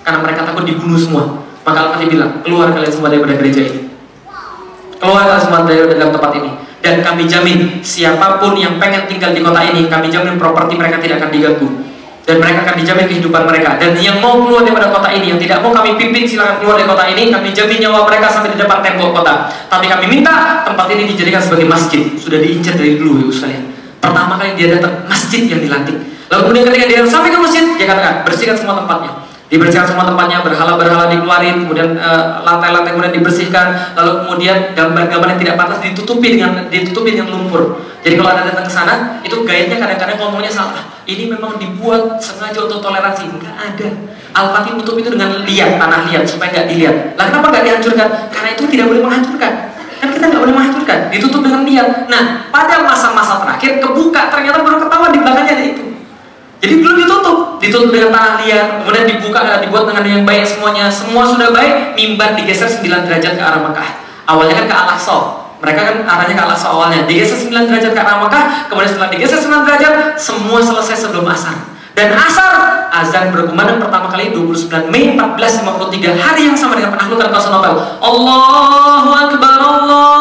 karena 0.07 0.23
mereka 0.23 0.47
takut 0.47 0.63
dibunuh 0.63 0.95
semua. 0.95 1.43
Maka 1.65 1.77
Al-Fatih 1.89 2.13
bilang, 2.13 2.45
keluar 2.45 2.69
kalian 2.69 2.93
semua 2.93 3.09
daripada 3.09 3.33
gereja 3.41 3.65
ini. 3.65 3.84
Keluarlah 5.05 5.37
semua 5.37 5.61
dari 5.69 5.85
dalam 5.93 6.09
tempat 6.09 6.31
ini. 6.41 6.49
Dan 6.81 7.01
kami 7.01 7.29
jamin 7.29 7.81
siapa 7.81 8.41
pun 8.41 8.53
yang 8.57 8.77
pengen 8.81 9.05
tinggal 9.09 9.33
di 9.33 9.41
kota 9.41 9.61
ini, 9.61 9.89
kami 9.89 10.09
jamin 10.09 10.37
properti 10.37 10.77
mereka 10.77 10.97
tidak 10.97 11.21
akan 11.21 11.31
diganggu. 11.33 11.69
dan 12.25 12.41
mereka 12.41 12.65
akan 12.65 12.81
dijamin 12.81 13.05
kehidupan 13.05 13.45
mereka. 13.45 13.77
Dan 13.77 13.93
yang 14.01 14.17
mau 14.17 14.41
keluar 14.41 14.65
daripada 14.65 14.89
kota 14.89 15.13
ini 15.13 15.29
yang 15.29 15.37
tidak 15.37 15.61
mau 15.61 15.69
kami 15.69 15.93
pimpin 15.93 16.25
silakan 16.25 16.57
keluar 16.57 16.73
dari 16.81 16.89
kota 16.89 17.05
ini. 17.05 17.29
Kami 17.29 17.53
jamin 17.53 17.77
nyawa 17.85 18.01
mereka 18.09 18.33
sampai 18.33 18.49
di 18.49 18.57
depan 18.57 18.81
tembok 18.81 19.21
kota. 19.21 19.45
Tapi 19.69 19.85
kami 19.85 20.09
minta 20.09 20.65
tempat 20.65 20.89
ini 20.89 21.05
dijadikan 21.05 21.37
sebagai 21.37 21.69
masjid. 21.69 22.01
Sudah 22.17 22.41
diincar 22.41 22.73
dari 22.73 22.97
dulu 22.97 23.29
ya 23.29 23.29
sekalian 23.29 23.75
pertama 24.05 24.33
kali 24.37 24.53
dia 24.53 24.67
datang 24.77 24.93
masjid 25.09 25.43
yang 25.49 25.61
dilantik. 25.61 25.97
Lalu 26.29 26.41
kemudian 26.49 26.65
ketika 26.69 26.85
dia 26.89 26.99
sampai 27.05 27.29
ke 27.33 27.39
masjid 27.41 27.63
dia 27.77 27.87
katakan 27.89 28.13
bersihkan 28.25 28.57
semua 28.57 28.81
tempatnya 28.81 29.24
dibersihkan 29.45 29.85
semua 29.85 30.09
tempatnya 30.09 30.41
berhala-berhala 30.41 31.05
dikeluarin 31.05 31.65
kemudian 31.65 31.93
uh, 32.01 32.41
lantai-lantai 32.41 32.97
kemudian 32.97 33.13
dibersihkan. 33.13 33.93
Lalu 33.93 34.11
kemudian 34.25 34.57
gambar-gambar 34.73 35.27
yang 35.37 35.41
tidak 35.41 35.55
pantas 35.57 35.79
ditutupi 35.85 36.37
dengan 36.37 36.65
ditutupi 36.69 37.13
dengan 37.13 37.29
lumpur. 37.29 37.77
Jadi 38.01 38.21
kalau 38.21 38.29
anda 38.33 38.45
datang 38.45 38.65
ke 38.65 38.73
sana 38.73 38.93
itu 39.25 39.35
gayanya 39.45 39.77
kadang-kadang 39.81 40.17
ngomongnya 40.21 40.49
salah. 40.49 40.81
Ini 41.05 41.29
memang 41.29 41.61
dibuat 41.61 42.17
sengaja 42.17 42.65
untuk 42.65 42.81
toleransi. 42.81 43.29
Enggak 43.29 43.53
ada. 43.53 43.87
Al-Fatih 44.35 44.75
tutup 44.81 44.99
itu 44.99 45.09
dengan 45.13 45.31
liat 45.45 45.79
tanah 45.79 46.09
liat 46.09 46.25
supaya 46.25 46.49
nggak 46.49 46.67
dilihat. 46.73 46.95
Lah 47.15 47.25
kenapa 47.29 47.53
nggak 47.53 47.63
dihancurkan? 47.65 48.07
Karena 48.33 48.49
itu 48.57 48.63
tidak 48.67 48.85
boleh 48.89 49.01
menghancurkan. 49.05 49.53
Kan 50.01 50.09
kita 50.11 50.25
nggak 50.27 50.41
boleh 50.41 50.53
menghancurkan. 50.57 50.97
Ditutup 51.13 51.41
dengan 51.45 51.61
liat. 51.63 52.09
Nah 52.09 52.49
pada 52.49 52.81
masa-masa 52.81 53.41
terakhir 53.45 53.77
kebuka 53.77 54.33
ternyata 54.33 54.57
baru 54.65 54.77
ketahuan 54.81 55.11
di 55.13 55.19
belakangnya 55.21 55.53
ada 55.53 55.65
itu 55.65 55.94
jadi 56.63 56.81
belum 56.81 56.95
ditutup, 57.03 57.37
ditutup 57.59 57.89
dengan 57.91 58.09
tanah 58.15 58.33
liat, 58.41 58.81
kemudian 58.81 59.05
dibuka, 59.05 59.59
dibuat 59.59 59.85
dengan 59.91 60.03
yang 60.07 60.23
baik 60.23 60.47
semuanya. 60.47 60.87
Semua 60.87 61.27
sudah 61.27 61.51
baik, 61.51 61.93
mimbar 61.99 62.33
digeser 62.39 62.71
9 62.71 63.05
derajat 63.05 63.35
ke 63.37 63.43
arah 63.43 63.59
Mekah. 63.59 63.89
Awalnya 64.25 64.55
kan 64.63 64.65
ke 64.65 64.75
Al-Aqsa. 64.75 65.17
Mereka 65.61 65.81
kan 65.81 65.95
arahnya 66.07 66.35
ke 66.35 66.43
Al-Aqsa 66.47 66.67
awalnya. 66.71 67.03
Digeser 67.05 67.37
9 67.37 67.69
derajat 67.69 67.91
ke 67.93 68.01
arah 68.01 68.17
Mekah, 68.23 68.43
kemudian 68.71 68.89
setelah 68.95 69.09
digeser 69.11 69.39
9 69.43 69.67
derajat, 69.67 70.17
semua 70.17 70.59
selesai 70.63 70.95
sebelum 71.05 71.27
asar. 71.29 71.75
Dan 71.95 72.11
asar, 72.11 72.51
azan 72.91 73.31
berkumandang 73.31 73.79
pertama 73.79 74.11
kali 74.11 74.35
29 74.35 74.91
Mei 74.91 75.15
1453, 75.15 76.11
hari 76.19 76.51
yang 76.51 76.57
sama 76.59 76.75
dengan 76.75 76.91
penaklukan 76.91 77.31
Konstantinopel. 77.31 78.03
Allahu 78.03 79.15
Akbar, 79.15 79.59
Allahu 79.63 80.11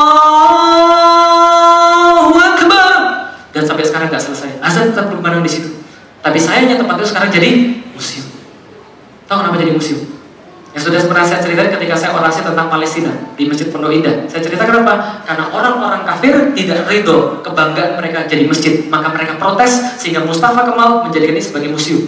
Akbar. 2.38 2.90
Dan 3.50 3.66
sampai 3.66 3.82
sekarang 3.82 4.06
nggak 4.06 4.22
selesai. 4.22 4.62
Azan 4.62 4.94
tetap 4.94 5.10
berkumandang 5.10 5.42
di 5.42 5.50
situ. 5.50 5.73
Tapi 6.24 6.38
sayangnya 6.40 6.80
tempat 6.80 6.96
itu 6.96 7.06
sekarang 7.12 7.28
jadi 7.28 7.50
museum. 7.92 8.24
Tahu 9.28 9.36
kenapa 9.44 9.60
jadi 9.60 9.76
museum? 9.76 10.00
Yang 10.72 10.90
sudah 10.90 11.00
pernah 11.06 11.22
saya 11.22 11.38
ceritakan 11.44 11.70
ketika 11.78 11.94
saya 11.94 12.10
orasi 12.16 12.40
tentang 12.42 12.66
Palestina 12.66 13.12
di 13.36 13.46
Masjid 13.46 13.70
Pondok 13.70 13.94
Indah. 13.94 14.26
Saya 14.26 14.42
cerita 14.42 14.66
kenapa? 14.66 15.22
Karena 15.22 15.46
orang-orang 15.52 16.02
kafir 16.02 16.50
tidak 16.56 16.88
ridho 16.90 17.44
kebanggaan 17.44 18.00
mereka 18.00 18.26
jadi 18.26 18.48
masjid. 18.48 18.88
Maka 18.90 19.12
mereka 19.12 19.38
protes 19.38 20.00
sehingga 20.00 20.24
Mustafa 20.24 20.66
Kemal 20.66 21.06
menjadikan 21.06 21.36
ini 21.36 21.44
sebagai 21.44 21.70
museum. 21.70 22.02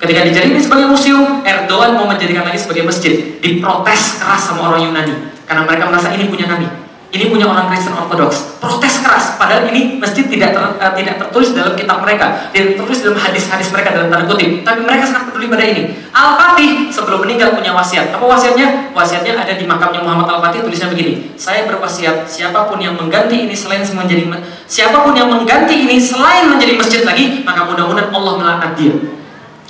Ketika 0.00 0.24
dijadikan 0.24 0.56
ini 0.56 0.62
sebagai 0.62 0.86
museum, 0.88 1.44
Erdogan 1.44 1.92
mau 1.98 2.06
menjadikan 2.08 2.46
lagi 2.46 2.62
sebagai 2.62 2.86
masjid. 2.86 3.36
Diprotes 3.42 4.22
keras 4.22 4.42
sama 4.46 4.72
orang 4.72 4.88
Yunani. 4.88 5.14
Karena 5.44 5.66
mereka 5.66 5.90
merasa 5.90 6.14
ini 6.14 6.30
punya 6.30 6.48
kami. 6.48 6.85
Ini 7.16 7.32
punya 7.32 7.48
orang 7.48 7.72
Kristen 7.72 7.96
Ortodoks. 7.96 8.60
Protes 8.60 9.00
keras. 9.00 9.40
Padahal 9.40 9.72
ini 9.72 9.96
masjid 9.96 10.28
tidak 10.28 10.52
ter, 10.52 10.60
uh, 10.60 10.92
tidak 10.92 11.16
tertulis 11.16 11.56
dalam 11.56 11.72
kitab 11.72 12.04
mereka, 12.04 12.52
tidak 12.52 12.76
tertulis 12.76 13.00
dalam 13.00 13.16
hadis-hadis 13.16 13.72
mereka 13.72 13.88
dalam 13.96 14.12
tanda 14.12 14.28
kutip. 14.28 14.60
Tapi 14.60 14.80
mereka 14.84 15.08
sangat 15.08 15.32
peduli 15.32 15.48
pada 15.48 15.64
ini. 15.64 15.96
Al-Fatih 16.12 16.92
sebelum 16.92 17.24
meninggal 17.24 17.56
punya 17.56 17.72
wasiat. 17.72 18.12
Apa 18.12 18.20
wasiatnya? 18.20 18.92
Wasiatnya 18.92 19.32
ada 19.32 19.56
di 19.56 19.64
makamnya 19.64 20.04
Muhammad 20.04 20.28
Al-Fatih 20.28 20.60
tulisnya 20.60 20.92
begini. 20.92 21.32
Saya 21.40 21.64
berwasiat 21.64 22.28
siapa 22.28 22.68
pun 22.68 22.84
yang 22.84 23.00
mengganti 23.00 23.48
ini 23.48 23.56
selain 23.56 23.80
menjadi 23.80 24.28
siapa 24.68 25.00
pun 25.00 25.16
yang 25.16 25.32
mengganti 25.32 25.88
ini 25.88 25.96
selain 25.96 26.52
menjadi 26.52 26.76
masjid 26.76 27.00
lagi, 27.08 27.40
maka 27.48 27.64
mudah-mudahan 27.64 28.12
Allah 28.12 28.32
melaknat 28.36 28.72
dia. 28.76 28.92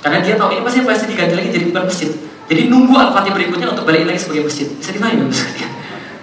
Karena 0.03 0.19
dia 0.19 0.35
tahu 0.35 0.51
ini 0.51 0.61
pasti 0.67 0.83
pasti 0.83 1.05
diganti 1.07 1.39
lagi 1.39 1.47
jadi 1.55 1.71
bukan 1.71 1.83
masjid. 1.87 2.11
Jadi 2.51 2.61
nunggu 2.67 2.91
Al-Fatih 2.91 3.31
berikutnya 3.31 3.71
untuk 3.71 3.87
balik 3.87 4.03
lagi 4.03 4.19
sebagai 4.19 4.51
masjid. 4.51 4.67
Bisa 4.67 4.91
dipahami 4.91 5.31
sekalian? 5.31 5.76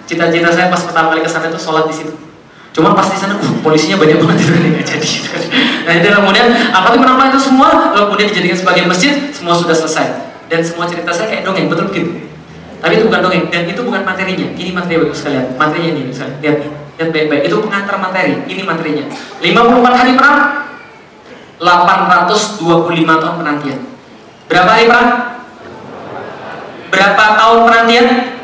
Cita-cita 0.05 0.49
saya 0.53 0.69
pas 0.69 0.81
pertama 0.85 1.13
kali 1.13 1.25
ke 1.25 1.29
sana 1.29 1.49
itu 1.49 1.57
sholat 1.57 1.89
di 1.89 1.95
situ. 1.97 2.13
Cuma 2.75 2.91
pas 2.91 3.07
di 3.07 3.15
sana, 3.15 3.39
uh, 3.39 3.51
polisinya 3.63 3.95
banyak 3.95 4.19
banget 4.19 4.37
itu 4.43 4.51
kan 4.51 4.61
nggak 4.67 4.83
jadi. 4.83 5.07
Gitu. 5.07 5.29
Nah 5.87 5.93
itu 5.95 6.07
kemudian 6.11 6.47
apa 6.75 6.91
sih 6.91 6.99
menambah 6.99 7.25
itu 7.31 7.39
semua, 7.39 7.95
lalu 7.95 8.03
kemudian 8.11 8.27
dijadikan 8.35 8.57
sebagai 8.59 8.83
masjid, 8.83 9.13
semua 9.31 9.55
sudah 9.55 9.71
selesai. 9.71 10.07
Dan 10.51 10.59
semua 10.59 10.83
cerita 10.83 11.07
saya 11.15 11.31
kayak 11.31 11.47
dongeng, 11.47 11.71
betul 11.71 11.87
begitu. 11.87 12.11
Tapi 12.83 12.99
itu 12.99 13.07
bukan 13.07 13.19
dongeng, 13.23 13.47
dan 13.47 13.63
itu 13.63 13.79
bukan 13.79 14.03
materinya. 14.03 14.47
Ini 14.59 14.75
materi 14.75 14.99
bagus 15.07 15.23
sekalian. 15.23 15.55
Materinya 15.55 15.89
ini, 15.95 16.01
misalnya, 16.11 16.35
lihat 16.43 16.55
nih, 16.59 16.69
lihat 16.99 17.09
baik-baik. 17.15 17.41
Itu 17.47 17.55
pengantar 17.63 17.95
materi. 17.95 18.33
Ini 18.43 18.61
materinya. 18.67 19.05
54 19.39 19.95
hari 19.95 20.11
perang, 20.19 20.39
825 21.63 23.23
tahun 23.23 23.35
penantian. 23.39 23.79
Berapa 24.51 24.69
hari 24.75 24.85
perang? 24.91 25.09
Berapa 26.91 27.23
tahun 27.39 27.59
penantian? 27.71 28.34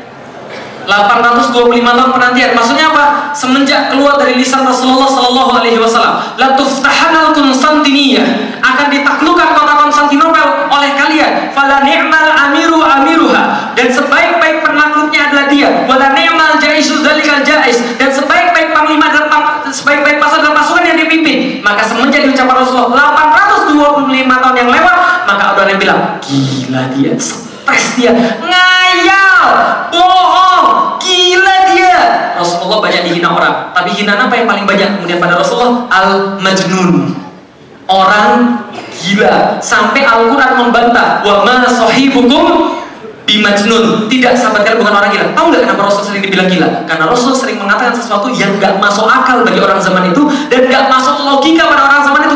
825 0.86 1.82
tahun 1.82 2.10
penantian. 2.10 2.50
Maksudnya 2.56 2.90
apa? 2.90 3.04
Semenjak 3.32 3.94
keluar 3.94 4.18
dari 4.18 4.36
lisan 4.36 4.66
Rasulullah 4.66 5.08
Sallallahu 5.08 5.50
Alaihi 5.56 5.78
Wasallam, 5.80 6.36
la 6.36 6.54
tuftahanal 6.58 7.32
Konstantiniyah 7.32 8.58
akan 8.62 8.86
ditaklukkan 8.92 9.48
kota 9.56 9.74
Konstantinopel 9.78 10.68
oleh 10.68 10.90
kalian. 10.98 11.50
Fala 11.52 11.82
ni'mal 11.82 12.28
amiru 12.48 12.82
amiruha 12.82 13.72
dan 13.74 13.88
sebaik-baik 13.88 14.62
penakluknya 14.64 15.30
adalah 15.30 15.46
dia. 15.48 15.68
Wala 15.88 16.12
ni'mal 16.12 16.60
jaisu 16.60 17.00
zalikal 17.00 17.40
jais 17.42 17.80
dan 17.96 18.10
sebaik-baik 18.12 18.74
panglima 18.76 19.08
dan 19.12 19.26
sebaik-baik 19.72 20.20
pasukan 20.20 20.52
dan 20.52 20.54
pasukan 20.54 20.84
yang 20.84 20.98
dipimpin. 21.00 21.64
Maka 21.64 21.82
semenjak 21.86 22.28
diucapkan 22.28 22.60
Rasulullah 22.60 23.16
825 23.72 24.42
tahun 24.42 24.56
yang 24.60 24.70
lewat, 24.70 24.96
maka 25.24 25.42
ada 25.56 25.70
yang 25.72 25.80
bilang, 25.80 26.00
gila 26.20 26.82
dia, 26.92 27.12
stres 27.16 27.96
dia, 27.96 28.12
ngayal, 28.42 29.44
bohong, 29.88 30.31
gila 31.42 31.54
dia. 31.74 31.98
Rasulullah 32.38 32.78
banyak 32.78 33.02
dihina 33.10 33.28
orang, 33.34 33.74
tapi 33.74 33.90
hinaan 33.98 34.30
apa 34.30 34.34
yang 34.38 34.46
paling 34.46 34.64
banyak 34.64 34.88
kemudian 34.98 35.18
pada 35.18 35.34
Rasulullah? 35.42 35.90
Al-Majnun. 35.90 37.18
Orang 37.90 38.62
gila. 39.02 39.58
Sampai 39.58 40.06
Al-Quran 40.06 40.52
membantah, 40.54 41.26
wa 41.26 41.42
ma 41.42 41.66
sahibukum 41.66 42.78
bimajnun. 43.26 44.06
Tidak, 44.06 44.32
sahabat 44.38 44.62
kalian 44.66 44.78
bukan 44.82 44.94
orang 44.94 45.10
gila. 45.10 45.26
Tahu 45.34 45.44
nggak 45.50 45.62
kenapa 45.66 45.82
Rasul 45.90 46.02
sering 46.06 46.22
dibilang 46.22 46.48
gila? 46.50 46.68
Karena 46.86 47.04
Rasul 47.10 47.32
sering 47.34 47.58
mengatakan 47.58 47.94
sesuatu 47.94 48.30
yang 48.30 48.54
nggak 48.58 48.78
masuk 48.78 49.06
akal 49.06 49.42
bagi 49.42 49.58
orang 49.58 49.82
zaman 49.82 50.10
itu 50.10 50.22
dan 50.46 50.70
nggak 50.70 50.84
masuk 50.90 51.26
logika 51.26 51.66
pada 51.66 51.82
orang 51.90 52.02
zaman 52.06 52.20
itu. 52.30 52.31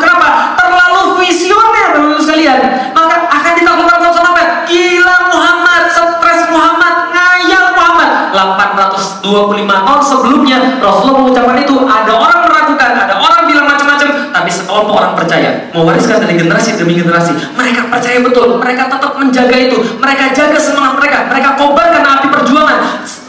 825 9.27 9.67
tahun 9.67 10.03
sebelumnya 10.03 10.59
Rasulullah 10.79 11.17
mengucapkan 11.23 11.57
itu. 11.59 11.75
Ada 11.87 12.13
orang 12.15 12.41
meragukan, 12.47 12.91
ada 12.95 13.15
orang 13.19 13.43
bilang 13.51 13.67
macam-macam, 13.67 14.09
tapi 14.31 14.51
sekelompok 14.51 14.95
orang 14.95 15.13
percaya. 15.19 15.51
Mewariskan 15.75 16.23
dari 16.23 16.35
generasi 16.39 16.79
demi 16.79 16.95
generasi. 16.95 17.35
Mereka 17.59 17.91
percaya 17.91 18.19
betul, 18.23 18.63
mereka 18.63 18.87
tetap 18.87 19.13
menjaga 19.19 19.57
itu. 19.59 19.77
Mereka 19.99 20.25
jaga 20.35 20.59
semangat 20.59 20.93
mereka, 21.03 21.19
mereka 21.27 21.49
kobarkan 21.59 22.03
api 22.05 22.27
perjuangan 22.31 22.79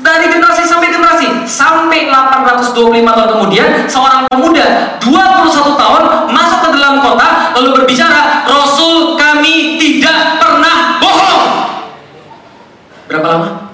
dari 0.05 0.25
generasi 0.29 0.63
sampai 0.67 0.87
generasi. 0.93 1.27
Sampai 1.47 2.11
825 2.11 2.77
tahun 3.01 3.29
kemudian, 3.39 3.69
seorang 3.89 4.29
pemuda 4.29 4.97
21 5.01 5.81
tahun 5.81 6.03
masuk 6.29 6.59
ke 6.61 6.69
dalam 6.77 7.01
kota 7.01 7.27
lalu 7.57 7.69
berbicara, 7.81 8.45
Rasul 8.45 9.17
kami 9.17 9.81
tidak 9.81 10.37
pernah 10.37 11.01
bohong. 11.01 11.43
Berapa 13.07 13.27
lama? 13.27 13.66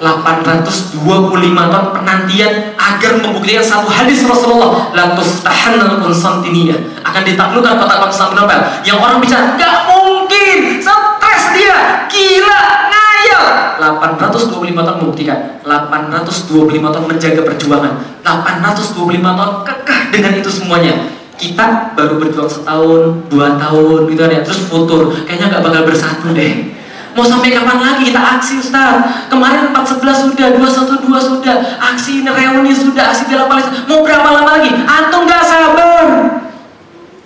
825 0.00 0.96
tahun 1.44 1.86
penantian 1.92 2.52
agar 2.80 3.12
membuktikan 3.20 3.60
satu 3.60 3.92
hadis 3.92 4.24
Rasulullah. 4.24 4.88
La 4.96 5.12
tuftahanna 5.12 6.00
Konstantinia 6.00 6.74
akan 7.04 7.22
ditaklukkan 7.22 7.76
kota 7.76 7.94
Konstantinopel 8.08 8.60
yang 8.88 8.96
orang 8.96 9.20
bicara 9.20 9.60
gak 9.60 9.84
mungkin. 9.92 10.80
Stres 10.80 11.44
dia. 11.52 12.08
Gila 12.08 12.62
ngayal. 12.88 13.44
825 13.76 14.72
tahun 14.72 14.98
membuktikan. 15.04 15.38
825 15.68 16.80
tahun 16.80 17.04
menjaga 17.04 17.40
perjuangan. 17.44 17.92
825 18.24 19.20
tahun 19.20 19.52
kekeh 19.68 20.00
dengan 20.16 20.32
itu 20.40 20.48
semuanya. 20.48 20.94
Kita 21.36 21.96
baru 21.96 22.20
berjuang 22.20 22.48
setahun 22.48 23.28
dua 23.28 23.60
tahun 23.60 24.08
gitu 24.08 24.22
ya. 24.24 24.40
Terus 24.40 24.60
futur. 24.64 25.12
Kayaknya 25.28 25.46
nggak 25.56 25.62
bakal 25.68 25.82
bersatu 25.84 26.32
deh 26.32 26.79
Mau 27.10 27.26
sampai 27.26 27.50
kapan 27.50 27.78
lagi 27.82 28.06
kita 28.06 28.20
aksi 28.22 28.62
Ustaz? 28.62 29.26
Kemarin 29.26 29.74
411 29.74 30.30
sudah, 30.30 30.48
212 30.54 31.10
sudah, 31.18 31.56
aksi 31.90 32.22
reuni 32.22 32.70
sudah, 32.70 33.10
aksi 33.10 33.26
bela 33.26 33.50
Palestina. 33.50 33.82
Mau 33.90 34.06
berapa 34.06 34.28
lama 34.30 34.50
lagi? 34.58 34.70
Antum 34.86 35.26
gak 35.26 35.42
sabar. 35.42 36.06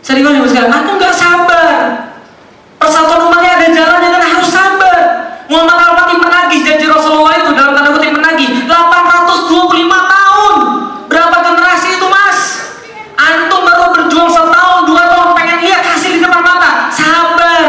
Serius 0.00 0.32
nih 0.32 0.48
sekarang, 0.48 0.72
antum 0.72 0.96
gak 0.96 1.12
sabar. 1.12 1.68
Persatuan 2.80 3.28
umatnya 3.28 3.50
ada 3.60 3.68
jalannya 3.72 4.08
dan 4.08 4.24
harus 4.24 4.48
sabar. 4.48 4.98
Muhammad 5.52 5.76
Al-Fatih 5.76 6.16
menagih 6.16 6.60
janji 6.64 6.86
Rasulullah 6.88 7.36
itu 7.36 7.52
dalam 7.52 7.76
tanda 7.76 7.92
kutip 7.92 8.12
menagih 8.16 8.64
825 8.64 9.84
tahun. 9.84 10.54
Berapa 11.12 11.36
generasi 11.44 11.88
itu 12.00 12.06
mas? 12.08 12.38
Antum 13.20 13.60
baru 13.68 13.92
berjuang 13.92 14.32
setahun, 14.32 14.80
dua 14.88 15.04
tahun, 15.12 15.28
pengen 15.36 15.58
lihat 15.60 15.84
hasil 15.84 16.10
di 16.16 16.20
depan 16.24 16.40
mata. 16.40 16.88
Sabar 16.88 17.64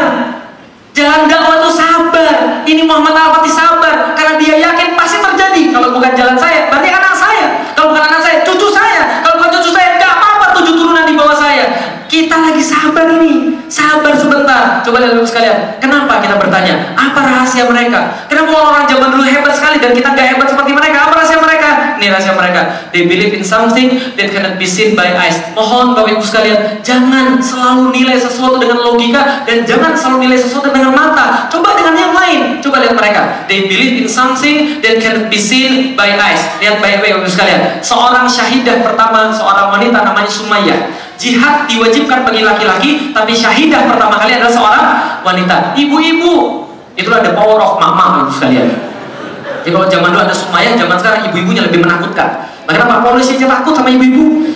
Kenapa 18.28 18.52
orang 18.52 18.84
zaman 18.84 19.08
dulu 19.16 19.24
hebat 19.24 19.56
sekali 19.56 19.80
dan 19.80 19.96
kita 19.96 20.12
gak 20.12 20.36
hebat 20.36 20.46
seperti 20.52 20.76
mereka? 20.76 21.08
Apa 21.08 21.14
rahasia 21.16 21.40
mereka? 21.40 21.68
Ini 21.96 22.06
rahasia 22.12 22.34
mereka. 22.36 22.60
They 22.92 23.08
believe 23.08 23.32
in 23.32 23.40
something 23.40 23.96
that 24.20 24.28
cannot 24.28 24.60
be 24.60 24.68
seen 24.68 24.92
by 24.92 25.08
eyes. 25.16 25.40
Mohon 25.56 25.96
Bapak 25.96 26.20
Ibu 26.20 26.22
sekalian, 26.22 26.84
jangan 26.84 27.40
selalu 27.40 27.96
nilai 27.96 28.20
sesuatu 28.20 28.60
dengan 28.60 28.84
logika 28.84 29.48
dan 29.48 29.64
jangan 29.64 29.96
selalu 29.96 30.28
nilai 30.28 30.38
sesuatu 30.38 30.68
dengan 30.68 30.92
mata. 30.92 31.48
Coba 31.48 31.72
dengan 31.72 31.96
yang 31.96 32.12
lain. 32.12 32.60
Coba 32.60 32.84
lihat 32.84 32.94
mereka. 32.94 33.48
They 33.48 33.64
believe 33.64 34.04
in 34.04 34.08
something 34.10 34.84
that 34.84 35.00
cannot 35.00 35.32
be 35.32 35.40
seen 35.40 35.96
by 35.96 36.12
eyes. 36.12 36.44
Lihat 36.60 36.78
baik-baik 36.84 37.16
Bapak 37.16 37.24
Ibu 37.24 37.30
sekalian. 37.32 37.60
Seorang 37.80 38.26
syahidah 38.28 38.82
pertama, 38.82 39.32
seorang 39.32 39.72
wanita 39.72 40.02
namanya 40.02 40.28
Sumayyah. 40.28 40.80
Jihad 41.16 41.64
diwajibkan 41.64 42.28
bagi 42.28 42.44
laki-laki, 42.44 42.90
tapi 43.16 43.32
syahidah 43.32 43.88
pertama 43.88 44.20
kali 44.20 44.36
adalah 44.36 44.52
seorang 44.52 44.84
wanita. 45.24 45.72
Ibu-ibu, 45.72 46.65
itulah 46.96 47.20
the 47.20 47.32
power 47.36 47.60
of 47.60 47.76
mama 47.78 48.26
sekalian. 48.32 48.72
Jadi 49.62 49.74
kalau 49.74 49.86
zaman 49.90 50.08
dulu 50.14 50.22
ada 50.22 50.34
Sumayyah, 50.34 50.78
zaman 50.78 50.96
sekarang 50.96 51.20
ibu-ibunya 51.30 51.62
lebih 51.66 51.82
menakutkan. 51.82 52.48
Makanya 52.66 52.86
apa? 52.86 52.94
Polisi 53.02 53.34
aja 53.34 53.46
takut 53.50 53.74
sama 53.74 53.90
ibu-ibu. 53.90 54.46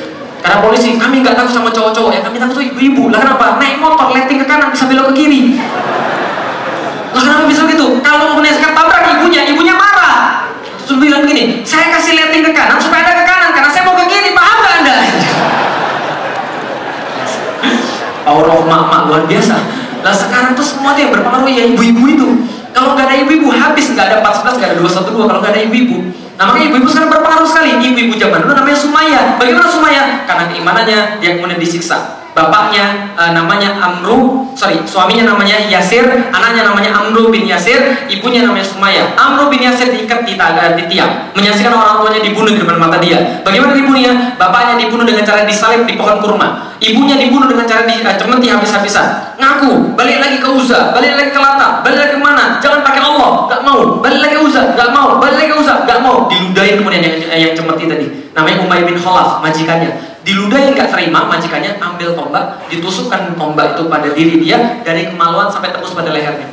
Karena 0.40 0.64
polisi, 0.64 0.96
kami 0.96 1.20
nggak 1.20 1.36
takut 1.36 1.52
sama 1.52 1.68
cowok-cowok, 1.68 2.10
ya 2.16 2.20
kami 2.24 2.40
takut 2.40 2.56
sama 2.56 2.66
ibu-ibu. 2.70 3.12
Lah 3.12 3.18
kenapa? 3.20 3.60
Naik 3.60 3.76
motor, 3.82 4.14
letting 4.14 4.40
ke 4.40 4.46
kanan, 4.48 4.72
bisa 4.72 4.88
belok 4.88 5.12
ke 5.12 5.14
kiri. 5.20 5.60
Lah 7.10 7.22
kenapa 7.26 7.44
bisa 7.50 7.66
gitu? 7.68 7.98
Kalau 8.00 8.38
mau 8.38 8.40
naik 8.40 8.62
tabrak 8.62 9.02
ibunya, 9.18 9.42
ibunya 9.50 9.74
marah. 9.74 10.46
Terus 10.86 10.98
bilang 11.02 11.26
begini, 11.26 11.66
saya 11.66 11.90
kasih 11.90 12.14
letting 12.16 12.46
ke 12.46 12.50
kanan 12.54 12.78
supaya 12.78 13.04
ada 13.04 13.20
ke 13.20 13.24
kanan, 13.26 13.50
karena 13.50 13.68
saya 13.68 13.82
mau 13.82 13.98
ke 13.98 14.06
kiri, 14.08 14.30
paham 14.30 14.56
nggak 14.62 14.74
anda? 14.78 14.96
Power 18.30 18.46
of 18.46 18.62
mak-mak 18.64 19.10
luar 19.10 19.22
biasa. 19.26 19.79
Lah 20.00 20.14
sekarang 20.14 20.52
tuh 20.52 20.64
semua 20.64 20.92
tuh 20.92 21.08
yang 21.08 21.12
berpengaruh 21.12 21.48
ya 21.48 21.64
ibu-ibu 21.70 22.04
itu. 22.06 22.28
Kalau 22.70 22.94
nggak 22.94 23.06
ada 23.10 23.16
ibu-ibu 23.26 23.50
habis 23.50 23.90
nggak 23.90 24.06
ada 24.06 24.16
14 24.22 24.60
nggak 24.60 24.68
ada 24.70 24.76
212 24.78 25.26
kalau 25.26 25.40
nggak 25.42 25.52
ada 25.56 25.62
ibu-ibu. 25.66 25.96
Nah 26.36 26.44
makanya 26.48 26.66
ibu-ibu 26.72 26.88
sekarang 26.88 27.10
berpengaruh 27.10 27.48
sekali. 27.48 27.70
Ibu-ibu 27.80 28.14
zaman 28.20 28.38
dulu 28.44 28.52
namanya 28.54 28.78
Sumaya. 28.78 29.20
Bagaimana 29.36 29.68
Sumaya? 29.68 30.02
Karena 30.28 30.44
keimanannya 30.48 30.98
dia 31.18 31.30
kemudian 31.36 31.58
disiksa. 31.58 32.19
Bapaknya 32.40 33.12
uh, 33.20 33.36
namanya 33.36 33.76
Amru, 33.76 34.48
sorry, 34.56 34.80
suaminya 34.88 35.36
namanya 35.36 35.60
Yasir, 35.68 36.08
anaknya 36.32 36.72
namanya 36.72 36.96
Amru 36.96 37.28
bin 37.28 37.44
Yasir, 37.44 38.08
ibunya 38.08 38.48
namanya 38.48 38.64
Sumaya. 38.64 39.12
Amru 39.12 39.52
bin 39.52 39.60
Yasir 39.60 39.92
diikat 39.92 40.24
di, 40.24 40.40
uh, 40.40 40.72
di 40.72 40.88
tiang, 40.88 41.28
menyaksikan 41.36 41.68
orang 41.68 42.00
tuanya 42.00 42.24
dibunuh 42.24 42.48
di 42.56 42.64
depan 42.64 42.80
mata 42.80 42.96
dia. 42.96 43.44
Bagaimana 43.44 43.76
dibunuhnya? 43.76 44.40
Bapaknya 44.40 44.80
dibunuh 44.80 45.04
dengan 45.04 45.20
cara 45.28 45.44
disalib 45.44 45.84
di 45.84 46.00
pohon 46.00 46.16
kurma. 46.24 46.72
Ibunya 46.80 47.20
dibunuh 47.20 47.44
dengan 47.44 47.68
cara 47.68 47.84
dicemeti 47.84 48.48
uh, 48.48 48.56
habis-habisan. 48.56 49.36
Ngaku, 49.36 49.92
balik 49.92 50.24
lagi 50.24 50.40
ke 50.40 50.48
Uza, 50.48 50.96
balik 50.96 51.20
lagi 51.20 51.36
ke 51.36 51.40
Lata, 51.44 51.84
balik 51.84 52.00
lagi 52.00 52.16
ke 52.16 52.20
mana? 52.24 52.56
Jangan 52.64 52.80
pakai 52.80 53.04
Allah, 53.04 53.52
gak 53.52 53.60
mau. 53.68 54.00
Balik 54.00 54.24
lagi 54.24 54.40
ke 54.40 54.42
Uza, 54.48 54.72
gak 54.72 54.96
mau. 54.96 55.20
Balik 55.20 55.44
lagi 55.44 55.48
ke 55.52 55.56
Uza, 55.60 55.74
gak 55.84 56.00
mau. 56.00 56.24
Diludahin 56.32 56.80
kemudian 56.80 57.04
yang, 57.04 57.16
yang 57.36 57.52
cemeti 57.52 57.84
tadi. 57.84 58.06
Namanya 58.32 58.64
Umayyah 58.64 58.88
bin 58.88 58.96
Khalaf, 58.96 59.44
majikannya 59.44 60.09
diludahi 60.20 60.76
nggak 60.76 60.88
terima 60.92 61.24
majikannya 61.24 61.80
ambil 61.80 62.12
tombak 62.12 62.60
ditusukkan 62.68 63.34
tombak 63.40 63.76
itu 63.76 63.82
pada 63.88 64.08
diri 64.12 64.34
dia 64.44 64.84
dari 64.84 65.08
kemaluan 65.08 65.48
sampai 65.48 65.72
tembus 65.72 65.96
pada 65.96 66.12
lehernya. 66.12 66.48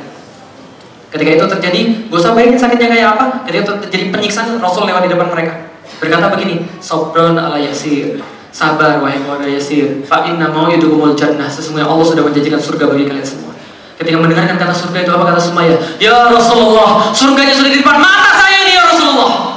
Ketika 1.08 1.30
itu 1.40 1.44
terjadi 1.48 1.80
gak 2.12 2.20
usah 2.20 2.36
sakitnya 2.36 2.88
kayak 2.92 3.08
apa 3.16 3.24
ketika 3.48 3.64
itu 3.64 3.72
terjadi 3.88 4.04
penyiksaan 4.12 4.60
Rasul 4.60 4.84
lewat 4.84 5.08
di 5.08 5.10
depan 5.12 5.28
mereka. 5.32 5.72
Berkata 6.00 6.28
begini 6.32 6.68
sobron 6.84 7.36
ala 7.36 7.56
yasir 7.56 8.20
sabar 8.52 9.00
wahai 9.00 9.20
keluarga 9.20 9.48
yasir 9.48 10.04
fa 10.04 10.24
inna 10.28 10.52
mau 10.52 10.68
yudukumul 10.68 11.16
jannah. 11.16 11.48
Sesungguhnya 11.48 11.88
Allah 11.88 12.04
sudah 12.04 12.24
menjanjikan 12.24 12.60
surga 12.60 12.84
bagi 12.92 13.08
kalian 13.08 13.24
semua. 13.24 13.56
Ketika 13.96 14.16
mendengarkan 14.20 14.60
kata 14.60 14.74
surga 14.76 14.98
itu 15.08 15.10
apa 15.10 15.24
kata 15.32 15.40
Sumaya 15.42 15.74
ya 15.98 16.30
Rasulullah 16.30 17.10
surganya 17.10 17.50
sudah 17.50 17.72
di 17.72 17.82
depan 17.82 17.98
mata 17.98 18.30
saya 18.30 18.56
ini 18.68 18.72
ya 18.78 18.84
Rasulullah 18.86 19.47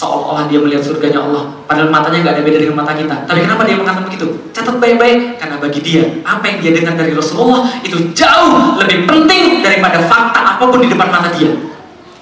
seolah-olah 0.00 0.48
dia 0.48 0.56
melihat 0.56 0.80
surganya 0.80 1.20
Allah. 1.20 1.52
Padahal 1.68 1.92
matanya 1.92 2.24
nggak 2.24 2.34
ada 2.40 2.42
beda 2.48 2.58
dengan 2.64 2.76
mata 2.80 2.96
kita. 2.96 3.16
Tapi 3.28 3.44
kenapa 3.44 3.68
dia 3.68 3.76
mengatakan 3.76 4.08
begitu? 4.08 4.26
Catat 4.56 4.80
baik-baik 4.80 5.36
karena 5.36 5.56
bagi 5.60 5.80
dia 5.84 6.02
apa 6.24 6.44
yang 6.48 6.58
dia 6.64 6.72
dengar 6.80 6.94
dari 6.96 7.12
Rasulullah 7.12 7.68
itu 7.84 8.00
jauh 8.16 8.80
lebih 8.80 9.04
penting 9.04 9.60
daripada 9.60 10.00
fakta 10.08 10.56
apa 10.56 10.64
pun 10.64 10.80
di 10.80 10.88
depan 10.88 11.12
mata 11.12 11.28
dia. 11.36 11.52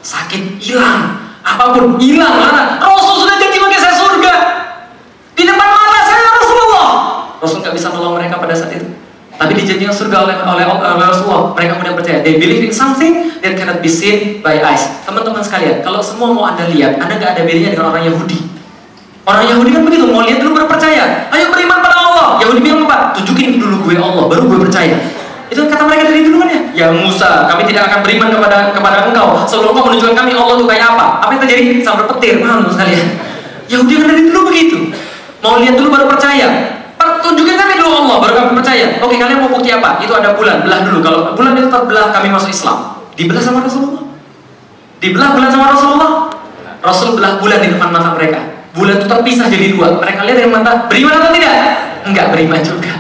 Sakit 0.03 0.59
hilang. 0.59 1.23
Apa 1.47 1.79
pun 1.79 1.95
hilang 2.03 2.35
karena 2.35 2.83
Rasul 2.83 3.23
sudah 3.23 3.39
janji 3.39 3.63
bagi 3.63 3.79
saya 3.79 3.95
surga. 3.95 4.35
Di 5.39 5.47
depan 5.47 5.69
mata 5.71 5.99
saya 6.03 6.21
Rasulullah. 6.35 6.91
Rasul 7.39 7.63
nggak 7.63 7.75
bisa 7.79 7.95
nolong 7.95 8.19
mereka 8.19 8.43
pada 8.43 8.59
saat 8.59 8.75
itu 8.75 9.08
tapi 9.39 9.55
dijanjikan 9.55 9.95
surga 9.95 10.27
oleh, 10.27 10.37
oleh, 10.43 10.67
oleh 10.67 11.07
Rasulullah. 11.07 11.55
Mereka 11.55 11.79
kemudian 11.79 11.95
percaya. 11.95 12.19
They 12.27 12.43
believe 12.43 12.67
in 12.67 12.75
something 12.75 13.39
that 13.39 13.55
cannot 13.55 13.79
be 13.79 13.87
seen 13.87 14.43
by 14.43 14.59
eyes. 14.59 14.83
Teman-teman 15.07 15.39
sekalian, 15.39 15.79
kalau 15.87 16.03
semua 16.03 16.35
mau 16.35 16.43
anda 16.43 16.67
lihat, 16.67 16.99
anda 16.99 17.15
nggak 17.15 17.39
ada 17.39 17.43
bedanya 17.47 17.71
dengan 17.79 17.95
orang 17.95 18.03
Yahudi. 18.11 18.51
Orang 19.23 19.47
Yahudi 19.47 19.71
kan 19.71 19.83
begitu, 19.87 20.11
mau 20.11 20.27
lihat 20.27 20.43
dulu 20.43 20.59
baru 20.59 20.67
percaya. 20.67 21.31
Ayo 21.31 21.55
beriman 21.55 21.79
pada 21.79 21.97
Allah. 22.03 22.29
Yahudi 22.43 22.61
bilang 22.67 22.83
apa? 22.91 23.15
Tunjukin 23.15 23.63
dulu 23.63 23.87
gue 23.87 23.95
Allah, 23.95 24.27
baru 24.27 24.43
gue 24.51 24.59
percaya. 24.67 24.99
Itu 25.49 25.65
kata 25.71 25.87
mereka 25.87 26.11
dari 26.11 26.27
dulu 26.27 26.43
kan 26.43 26.49
ya? 26.51 26.61
Ya 26.75 26.87
Musa, 26.91 27.47
kami 27.47 27.63
tidak 27.71 27.89
akan 27.89 28.03
beriman 28.03 28.29
kepada 28.35 28.75
kepada 28.75 29.07
engkau 29.07 29.47
sebelum 29.47 29.73
engkau 29.73 29.87
menunjukkan 29.87 30.17
kami 30.19 30.33
Allah 30.35 30.55
itu 30.59 30.67
kayak 30.67 30.85
apa. 30.99 31.07
Apa 31.25 31.31
yang 31.39 31.43
terjadi? 31.47 31.63
Sampai 31.87 32.05
petir, 32.11 32.35
paham 32.43 32.67
sekalian? 32.69 33.07
Yahudi 33.71 33.93
kan 34.03 34.07
dari 34.11 34.23
dulu 34.27 34.41
begitu. 34.51 34.79
Mau 35.39 35.63
lihat 35.63 35.79
dulu 35.79 35.89
baru 35.95 36.07
percaya 36.11 36.78
tunjukin 37.29 37.57
kami 37.61 37.77
dulu 37.77 38.09
Allah 38.09 38.17
baru 38.25 38.33
kami 38.41 38.51
percaya. 38.57 38.97
Oke 39.05 39.21
kalian 39.21 39.45
mau 39.45 39.53
bukti 39.53 39.69
apa? 39.69 40.01
Itu 40.01 40.17
ada 40.17 40.33
bulan. 40.33 40.65
Belah 40.65 40.81
dulu. 40.89 40.99
Kalau 41.05 41.19
bulan 41.37 41.53
itu 41.61 41.69
terbelah 41.69 42.09
kami 42.17 42.33
masuk 42.33 42.49
Islam. 42.49 42.97
Dibelah 43.13 43.43
sama 43.45 43.61
Rasulullah? 43.61 44.05
Dibelah 44.99 45.29
bulan 45.37 45.49
sama 45.53 45.65
Rasulullah? 45.77 46.11
Rasul 46.79 47.19
belah 47.19 47.43
bulan 47.43 47.59
di 47.61 47.69
depan 47.75 47.91
mata 47.91 48.15
mereka. 48.15 48.41
Bulan 48.73 49.03
itu 49.03 49.07
terpisah 49.11 49.47
jadi 49.51 49.75
dua. 49.75 49.99
Mereka 49.99 50.25
lihat 50.25 50.37
dari 50.41 50.51
mata 50.51 50.87
beriman 50.87 51.13
atau 51.19 51.31
tidak? 51.35 51.55
Enggak 52.07 52.27
beriman 52.31 52.61
juga. 52.63 52.93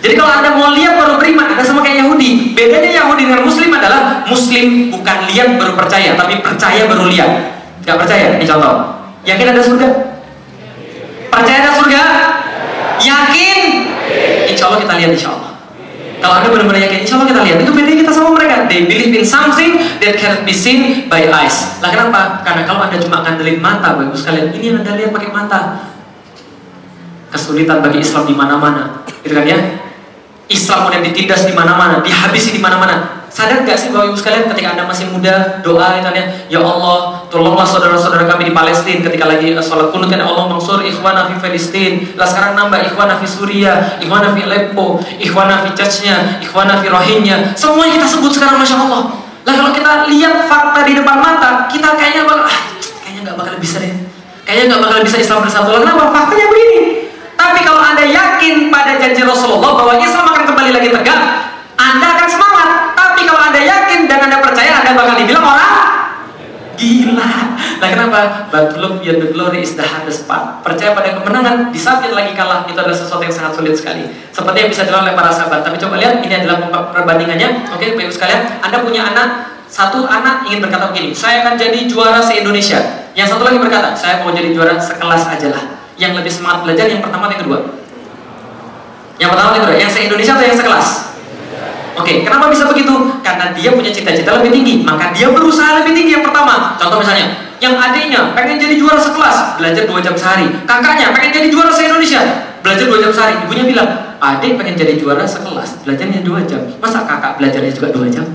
Jadi 0.00 0.14
kalau 0.16 0.32
anda 0.32 0.50
mau 0.54 0.72
lihat 0.72 0.96
baru 0.96 1.18
beriman 1.20 1.56
ada 1.56 1.62
sama 1.62 1.84
kayak 1.84 2.04
Yahudi. 2.04 2.56
Bedanya 2.56 3.04
Yahudi 3.04 3.22
dengan 3.28 3.42
Muslim 3.44 3.70
adalah 3.72 4.24
Muslim 4.28 4.92
bukan 4.92 5.16
lihat 5.30 5.48
baru 5.60 5.72
percaya 5.76 6.16
tapi 6.16 6.40
percaya 6.40 6.88
baru 6.88 7.06
lihat. 7.12 7.30
Nggak 7.84 7.96
percaya 8.02 8.24
ini 8.36 8.44
contoh. 8.48 8.74
Yakin 9.26 9.46
ada 9.52 9.62
surga? 9.62 9.88
Percaya 11.28 11.58
ada 11.66 11.72
surga 11.74 12.02
Yakin? 13.02 13.60
Insya 14.52 14.64
Allah 14.70 14.80
kita 14.80 14.94
lihat 14.96 15.12
insya 15.12 15.30
Allah. 15.34 15.52
Kalau 16.16 16.32
anda 16.42 16.48
benar-benar 16.48 16.80
yakin, 16.80 17.04
insya 17.04 17.20
Allah 17.20 17.28
kita 17.28 17.40
lihat. 17.44 17.58
Itu 17.60 17.72
beda 17.76 17.92
kita 17.92 18.10
sama 18.10 18.30
mereka. 18.32 18.64
They 18.66 18.88
believe 18.88 19.12
in 19.12 19.24
something 19.26 19.76
that 20.00 20.16
cannot 20.16 20.48
be 20.48 20.54
seen 20.56 21.06
by 21.12 21.28
eyes. 21.28 21.76
Lah 21.84 21.92
kenapa? 21.92 22.40
Karena 22.40 22.64
kalau 22.64 22.88
anda 22.88 22.96
cuma 22.96 23.20
ngandelin 23.20 23.60
mata, 23.60 24.00
bagus 24.00 24.24
sekalian. 24.24 24.48
Ini 24.50 24.64
yang 24.72 24.76
anda 24.80 24.96
lihat 24.96 25.12
pakai 25.12 25.30
mata. 25.30 25.60
Kesulitan 27.28 27.84
bagi 27.84 28.00
Islam 28.00 28.24
di 28.24 28.34
mana-mana, 28.38 29.04
gitu 29.20 29.34
kan 29.36 29.44
ya? 29.44 29.58
Islam 30.46 30.86
kemudian 30.86 31.04
ditindas 31.10 31.42
di 31.42 31.52
mana-mana, 31.52 32.00
dihabisi 32.00 32.54
di 32.54 32.62
mana-mana. 32.62 33.26
Sadar 33.26 33.66
gak 33.66 33.76
sih 33.76 33.92
Bapak 33.92 34.14
Ibu 34.14 34.16
sekalian 34.16 34.48
ketika 34.48 34.72
Anda 34.72 34.88
masih 34.88 35.12
muda 35.12 35.60
doa 35.60 36.00
itu 36.00 36.08
ya, 36.16 36.24
ya 36.48 36.60
Allah 36.62 37.15
tolonglah 37.28 37.66
saudara-saudara 37.66 38.26
kami 38.26 38.50
di 38.50 38.54
Palestina 38.54 39.02
ketika 39.10 39.26
lagi 39.26 39.52
sholat 39.58 39.90
kunut 39.90 40.08
kan 40.08 40.22
ya 40.22 40.26
Allah 40.26 40.46
mangsur 40.46 40.82
ikhwana 40.82 41.26
fi 41.30 41.34
Palestina. 41.38 42.14
Lah 42.14 42.26
sekarang 42.26 42.52
nambah 42.54 42.80
ikhwana 42.92 43.18
fi 43.18 43.26
Suria, 43.26 43.98
ikhwana 43.98 44.32
fi 44.32 44.46
Aleppo, 44.46 45.00
ikhwana 45.18 45.66
fi 45.66 45.68
Chechnya, 45.74 46.40
ikhwana 46.42 46.78
fi 46.80 46.86
Rohingya. 46.90 47.56
Semuanya 47.58 48.00
kita 48.00 48.06
sebut 48.06 48.32
sekarang 48.32 48.62
Masya 48.62 48.76
Allah. 48.86 49.02
Lah 49.46 49.54
kalau 49.54 49.70
kita 49.74 50.10
lihat 50.10 50.50
fakta 50.50 50.80
di 50.86 50.92
depan 50.98 51.16
mata, 51.22 51.70
kita 51.70 51.94
kayaknya 51.94 52.26
bakal, 52.26 52.50
ah, 52.50 52.58
kayaknya 53.02 53.20
nggak 53.30 53.36
bakal 53.38 53.54
bisa 53.62 53.76
deh. 53.82 53.92
Kayaknya 54.46 54.64
nggak 54.74 54.82
bakal 54.82 54.98
bisa 55.02 55.16
Islam 55.22 55.38
bersatu. 55.42 55.68
Kenapa? 55.74 56.02
Faktanya 56.10 56.46
begini. 56.50 56.78
Tapi 57.36 57.60
kalau 57.62 57.82
anda 57.84 58.04
yakin 58.06 58.72
pada 58.72 58.96
janji 58.96 59.22
Rasulullah 59.22 59.76
bahwa 59.76 59.94
Islam 60.00 60.24
akan 60.24 60.44
kembali 60.48 60.70
lagi 60.72 60.88
tegak, 60.88 61.20
anda 61.76 62.06
akan 62.16 62.28
semangat. 62.30 62.68
Tapi 62.96 63.28
kalau 63.28 63.40
Anda 63.40 63.60
yakin 63.60 64.08
dan 64.08 64.28
Anda 64.28 64.40
percaya, 64.44 64.80
Anda 64.80 64.92
bakal 64.92 65.14
dibilang 65.20 65.44
orang 65.44 65.95
gila. 66.76 67.30
Nah 67.80 67.88
kenapa? 67.88 68.48
But 68.52 68.76
look 68.76 69.02
the 69.02 69.32
glory 69.32 69.64
is 69.64 69.74
the 69.74 69.82
hardest 69.82 70.28
part. 70.28 70.60
Percaya 70.60 70.92
pada 70.92 71.16
kemenangan, 71.16 71.72
di 71.72 71.80
saat 71.80 72.04
kita 72.04 72.12
lagi 72.12 72.36
kalah, 72.36 72.68
itu 72.68 72.76
adalah 72.76 72.94
sesuatu 72.94 73.24
yang 73.24 73.34
sangat 73.34 73.56
sulit 73.56 73.74
sekali. 73.74 74.04
Seperti 74.30 74.56
yang 74.62 74.70
bisa 74.70 74.82
dilakukan 74.84 75.10
oleh 75.10 75.16
para 75.16 75.30
sahabat. 75.32 75.60
Tapi 75.64 75.76
coba 75.80 75.96
lihat, 75.96 76.20
ini 76.20 76.34
adalah 76.36 76.68
perbandingannya. 76.92 77.72
Oke, 77.72 77.96
Bapak 77.96 78.04
Ibu 78.06 78.12
sekalian, 78.12 78.40
Anda 78.60 78.78
punya 78.84 79.02
anak, 79.08 79.28
satu 79.66 80.06
anak 80.06 80.46
ingin 80.46 80.60
berkata 80.62 80.92
begini, 80.92 81.10
saya 81.16 81.42
akan 81.42 81.58
jadi 81.58 81.88
juara 81.88 82.20
se-Indonesia. 82.20 83.08
Yang 83.16 83.34
satu 83.34 83.42
lagi 83.48 83.58
berkata, 83.58 83.96
saya 83.96 84.20
mau 84.22 84.30
jadi 84.36 84.52
juara 84.52 84.76
sekelas 84.76 85.22
aja 85.32 85.48
lah. 85.50 85.64
Yang 85.96 86.20
lebih 86.20 86.32
semangat 86.32 86.68
belajar, 86.68 86.84
yang 86.92 87.00
pertama 87.00 87.26
atau 87.26 87.34
yang 87.34 87.42
kedua? 87.48 87.58
Yang 89.16 89.28
pertama 89.32 89.48
atau 89.48 89.56
yang 89.56 89.64
kedua? 89.64 89.78
Yang 89.80 89.92
se-Indonesia 89.96 90.32
atau 90.36 90.44
yang 90.44 90.58
sekelas? 90.60 90.88
Oke, 91.96 92.20
kenapa 92.20 92.52
bisa 92.52 92.68
begitu? 92.68 92.92
Karena 93.24 93.56
dia 93.56 93.72
punya 93.72 93.88
cita-cita 93.88 94.36
lebih 94.36 94.52
tinggi, 94.52 94.84
maka 94.84 95.16
dia 95.16 95.32
berusaha 95.32 95.80
lebih 95.80 95.96
tinggi 95.96 96.12
yang 96.20 96.24
pertama. 96.24 96.76
Contoh 96.76 97.00
misalnya, 97.00 97.56
yang 97.56 97.72
adiknya 97.80 98.36
pengen 98.36 98.60
jadi 98.60 98.76
juara 98.76 99.00
sekelas, 99.00 99.56
belajar 99.56 99.88
dua 99.88 100.00
jam 100.04 100.12
sehari. 100.12 100.44
Kakaknya 100.68 101.16
pengen 101.16 101.32
jadi 101.32 101.48
juara 101.48 101.72
se-Indonesia, 101.72 102.20
belajar 102.60 102.84
dua 102.84 102.98
jam 103.00 103.12
sehari. 103.16 103.34
Ibunya 103.48 103.64
bilang, 103.64 103.88
adik 104.20 104.60
pengen 104.60 104.76
jadi 104.76 104.94
juara 105.00 105.24
sekelas, 105.24 105.88
belajarnya 105.88 106.20
dua 106.20 106.44
jam. 106.44 106.60
Masa 106.76 107.08
kakak 107.08 107.40
belajarnya 107.40 107.72
juga 107.72 107.88
dua 107.88 108.06
jam? 108.12 108.28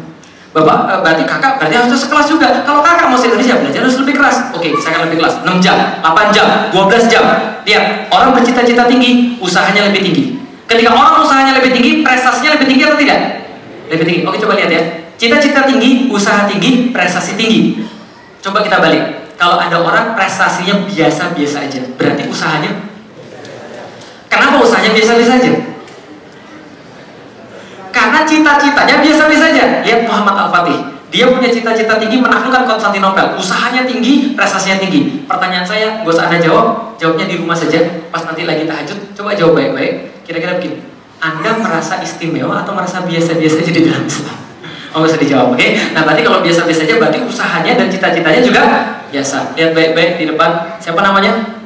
Bapak, 0.51 0.77
eh, 0.89 0.99
berarti 0.99 1.23
kakak 1.23 1.53
berarti 1.61 1.75
harus 1.79 2.01
sekelas 2.01 2.27
juga. 2.27 2.47
Kalau 2.65 2.81
kakak 2.81 3.07
mau 3.07 3.21
Indonesia 3.21 3.55
belajar 3.61 3.87
harus 3.87 3.97
lebih 4.01 4.17
keras. 4.17 4.51
Oke, 4.51 4.73
saya 4.81 4.99
akan 4.99 5.01
lebih 5.07 5.17
keras. 5.23 5.37
6 5.45 5.63
jam, 5.63 5.77
8 6.01 6.33
jam, 6.33 6.47
12 6.73 7.07
jam. 7.07 7.23
Lihat, 7.63 8.09
orang 8.09 8.33
bercita-cita 8.35 8.89
tinggi, 8.89 9.37
usahanya 9.39 9.87
lebih 9.87 10.01
tinggi. 10.01 10.23
Ketika 10.65 10.91
orang 10.91 11.23
usahanya 11.23 11.53
lebih 11.55 11.71
tinggi, 11.71 11.91
prestasinya 12.03 12.57
lebih 12.57 12.67
tinggi 12.67 12.83
atau 12.83 12.97
tidak? 12.99 13.40
Lebih 13.91 14.05
tinggi. 14.07 14.21
Oke, 14.23 14.39
coba 14.39 14.55
lihat 14.55 14.71
ya. 14.71 14.83
Cita-cita 15.19 15.67
tinggi, 15.67 16.07
usaha 16.07 16.47
tinggi, 16.47 16.89
prestasi 16.95 17.35
tinggi. 17.35 17.83
Coba 18.39 18.63
kita 18.63 18.79
balik. 18.79 19.35
Kalau 19.35 19.59
ada 19.59 19.77
orang 19.83 20.15
prestasinya 20.15 20.87
biasa-biasa 20.87 21.67
aja, 21.67 21.81
berarti 21.97 22.29
usahanya 22.29 22.71
Kenapa 24.31 24.63
usahanya 24.63 24.95
biasa-biasa 24.95 25.33
aja? 25.43 25.51
Karena 27.91 28.19
cita-citanya 28.23 28.95
biasa-biasa 29.03 29.43
saja. 29.51 29.63
Lihat 29.83 30.07
Muhammad 30.07 30.47
Al-Fatih. 30.47 30.79
Dia 31.11 31.27
punya 31.27 31.51
cita-cita 31.51 31.99
tinggi 31.99 32.23
menaklukkan 32.23 32.63
Konstantinopel. 32.63 33.35
Usahanya 33.35 33.83
tinggi, 33.83 34.31
prestasinya 34.31 34.79
tinggi. 34.79 35.27
Pertanyaan 35.27 35.67
saya, 35.67 35.99
gak 35.99 36.07
usah 36.07 36.31
jawab. 36.39 36.95
Jawabnya 36.95 37.27
di 37.27 37.35
rumah 37.35 37.51
saja. 37.51 37.83
Pas 38.07 38.23
nanti 38.23 38.47
lagi 38.47 38.63
tahajud, 38.63 39.11
coba 39.11 39.35
jawab 39.35 39.59
baik-baik. 39.59 40.23
Kira-kira 40.23 40.55
begini. 40.55 40.90
Anda 41.21 41.53
merasa 41.61 42.01
istimewa 42.01 42.65
atau 42.65 42.73
merasa 42.73 43.05
biasa-biasa 43.05 43.61
aja 43.61 43.71
di 43.71 43.81
dalam 43.85 44.03
Islam? 44.09 44.37
Oh, 44.91 45.05
bisa 45.05 45.15
dijawab, 45.15 45.55
oke? 45.55 45.61
Okay? 45.61 45.93
Nah, 45.95 46.03
berarti 46.03 46.25
kalau 46.25 46.43
biasa-biasa 46.43 46.83
aja, 46.83 46.99
berarti 46.99 47.23
usahanya 47.23 47.79
dan 47.79 47.87
cita-citanya 47.87 48.41
juga 48.43 48.61
biasa. 49.07 49.55
Lihat 49.55 49.71
baik-baik 49.71 50.11
di 50.19 50.25
depan. 50.33 50.81
Siapa 50.81 50.99
namanya? 50.99 51.61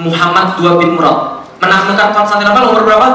Muhammad 0.00 0.58
II 0.58 0.74
bin 0.80 0.98
Murad. 0.98 1.46
Menaklukkan 1.62 2.16
Konstantinopel 2.16 2.64
umur 2.72 2.82
berapa? 2.82 3.08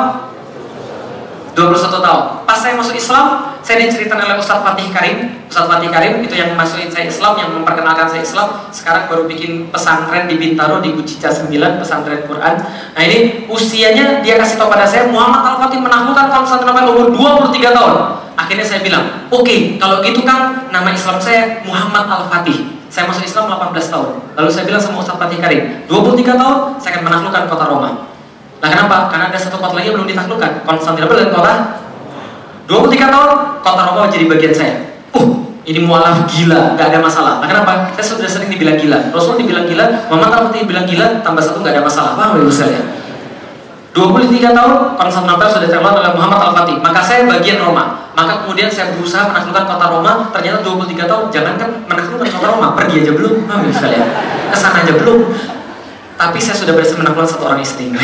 21 1.54 2.00
tahun. 2.00 2.24
Pas 2.48 2.58
saya 2.60 2.74
masuk 2.80 2.96
Islam, 2.96 3.56
saya 3.60 3.84
diceritakan 3.84 4.24
oleh 4.26 4.38
Ustadz 4.40 4.64
Fatih 4.64 4.88
Karim. 4.90 5.44
Ustadz 5.52 5.68
Fatih 5.68 5.92
Karim 5.92 6.24
itu 6.24 6.36
yang 6.40 6.56
masukin 6.56 6.88
saya 6.88 7.12
Islam, 7.12 7.36
yang 7.36 7.50
memperkenalkan 7.52 8.08
saya 8.08 8.24
Islam. 8.24 8.48
Sekarang 8.72 9.12
baru 9.12 9.28
bikin 9.28 9.68
pesantren 9.68 10.32
di 10.32 10.40
Bintaro 10.40 10.80
di 10.80 10.96
Kucica 10.96 11.28
9, 11.28 11.52
pesantren 11.80 12.24
Quran. 12.24 12.54
Nah 12.96 13.02
ini 13.04 13.48
usianya 13.52 14.24
dia 14.24 14.40
kasih 14.40 14.56
tahu 14.56 14.72
pada 14.72 14.88
saya 14.88 15.12
Muhammad 15.12 15.44
Al 15.44 15.56
Fatih 15.60 15.80
menaklukkan 15.84 16.28
Konstantinopel 16.32 16.88
umur 16.88 17.08
23 17.52 17.76
tahun. 17.76 17.96
Akhirnya 18.40 18.66
saya 18.66 18.80
bilang, 18.82 19.28
oke 19.30 19.44
okay, 19.44 19.60
kalau 19.76 20.00
gitu 20.02 20.24
kan 20.24 20.72
nama 20.72 20.90
Islam 20.90 21.20
saya 21.20 21.62
Muhammad 21.68 22.08
Al 22.08 22.26
Fatih. 22.32 22.80
Saya 22.92 23.08
masuk 23.08 23.24
Islam 23.24 23.48
18 23.48 23.88
tahun. 23.88 24.10
Lalu 24.36 24.50
saya 24.52 24.68
bilang 24.68 24.84
sama 24.84 25.00
Ustadz 25.00 25.20
Fatih 25.20 25.40
Karim, 25.40 25.88
23 25.88 26.36
tahun 26.36 26.58
saya 26.76 27.00
akan 27.00 27.04
menaklukkan 27.08 27.44
kota 27.48 27.66
Roma. 27.72 28.11
Nah 28.62 28.70
kenapa? 28.70 29.10
Karena 29.10 29.34
ada 29.34 29.40
satu 29.42 29.58
kota 29.58 29.74
lagi 29.74 29.90
yang 29.90 29.98
belum 29.98 30.10
ditaklukkan. 30.14 30.52
Konstantinopel 30.70 31.18
dan 31.18 31.30
kota 31.34 31.54
23 32.70 32.94
tahun 33.10 33.32
kota 33.66 33.82
Roma 33.90 34.06
jadi 34.08 34.26
bagian 34.30 34.54
saya. 34.54 34.76
Uh, 35.18 35.42
ini 35.66 35.82
mualaf 35.82 36.30
gila, 36.30 36.78
nggak 36.78 36.88
ada 36.94 37.00
masalah. 37.02 37.34
Nah 37.42 37.48
kenapa? 37.50 37.90
Saya 37.98 38.06
sudah 38.06 38.30
sering 38.30 38.54
dibilang 38.54 38.78
gila. 38.78 39.10
Rasul 39.10 39.42
dibilang 39.42 39.66
gila, 39.66 40.08
Muhammad 40.08 40.30
Al-Fatih 40.30 40.70
bilang 40.70 40.86
gila, 40.86 41.26
tambah 41.26 41.42
satu 41.42 41.66
nggak 41.66 41.82
ada 41.82 41.84
masalah. 41.84 42.14
Paham 42.14 42.38
ibu 42.38 42.54
sekalian? 42.54 42.86
23 43.92 44.56
tahun 44.56 44.96
Konstantinopel 44.96 45.48
sudah 45.52 45.68
terlalu 45.68 45.98
oleh 46.00 46.14
Muhammad 46.16 46.40
Al-Fatih. 46.48 46.78
Maka 46.80 47.02
saya 47.04 47.28
bagian 47.28 47.60
Roma. 47.60 48.14
Maka 48.16 48.46
kemudian 48.46 48.70
saya 48.72 48.94
berusaha 48.94 49.26
menaklukkan 49.28 49.66
kota 49.68 49.86
Roma. 49.90 50.32
Ternyata 50.32 50.64
23 50.64 51.10
tahun, 51.10 51.24
jangankan 51.34 51.70
menaklukkan 51.90 52.30
kota 52.30 52.46
Roma, 52.46 52.68
pergi 52.78 53.04
aja 53.04 53.12
belum. 53.18 53.50
Paham 53.50 53.68
ibu 53.68 53.74
sekalian? 53.74 54.06
Ke 54.54 54.56
sana 54.56 54.86
aja 54.86 54.94
belum 54.96 55.20
tapi 56.22 56.38
saya 56.38 56.54
sudah 56.54 56.78
berhasil 56.78 56.94
menaklukkan 57.02 57.34
satu 57.34 57.50
orang 57.50 57.66
istri. 57.66 57.90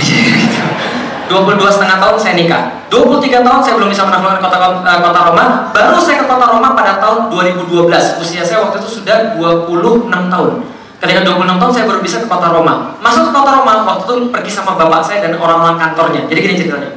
22 1.28 1.60
setengah 1.70 1.98
tahun 2.00 2.18
saya 2.18 2.34
nikah. 2.40 2.64
23 2.88 3.44
tahun 3.44 3.60
saya 3.60 3.74
belum 3.78 3.90
bisa 3.92 4.08
menaklukkan 4.08 4.40
kota, 4.40 4.58
eh, 4.88 5.00
kota 5.04 5.20
Roma. 5.28 5.46
Baru 5.76 6.00
saya 6.00 6.24
ke 6.24 6.26
kota 6.26 6.46
Roma 6.56 6.72
pada 6.72 6.98
tahun 7.04 7.28
2012 7.30 8.18
usia 8.24 8.42
saya 8.42 8.64
waktu 8.64 8.80
itu 8.80 9.04
sudah 9.04 9.36
26 9.36 10.32
tahun. 10.32 10.52
Ketika 10.98 11.20
26 11.22 11.62
tahun 11.62 11.72
saya 11.76 11.86
baru 11.86 12.00
bisa 12.02 12.18
ke 12.24 12.28
kota 12.32 12.48
Roma. 12.50 12.96
Masuk 13.04 13.30
ke 13.30 13.32
kota 13.36 13.52
Roma 13.60 13.74
waktu 13.86 14.02
itu 14.08 14.14
pergi 14.34 14.52
sama 14.56 14.80
bapak 14.80 15.04
saya 15.04 15.28
dan 15.28 15.36
orang-orang 15.38 15.78
kantornya. 15.78 16.26
Jadi 16.32 16.40
gini 16.42 16.56
ceritanya. 16.58 16.90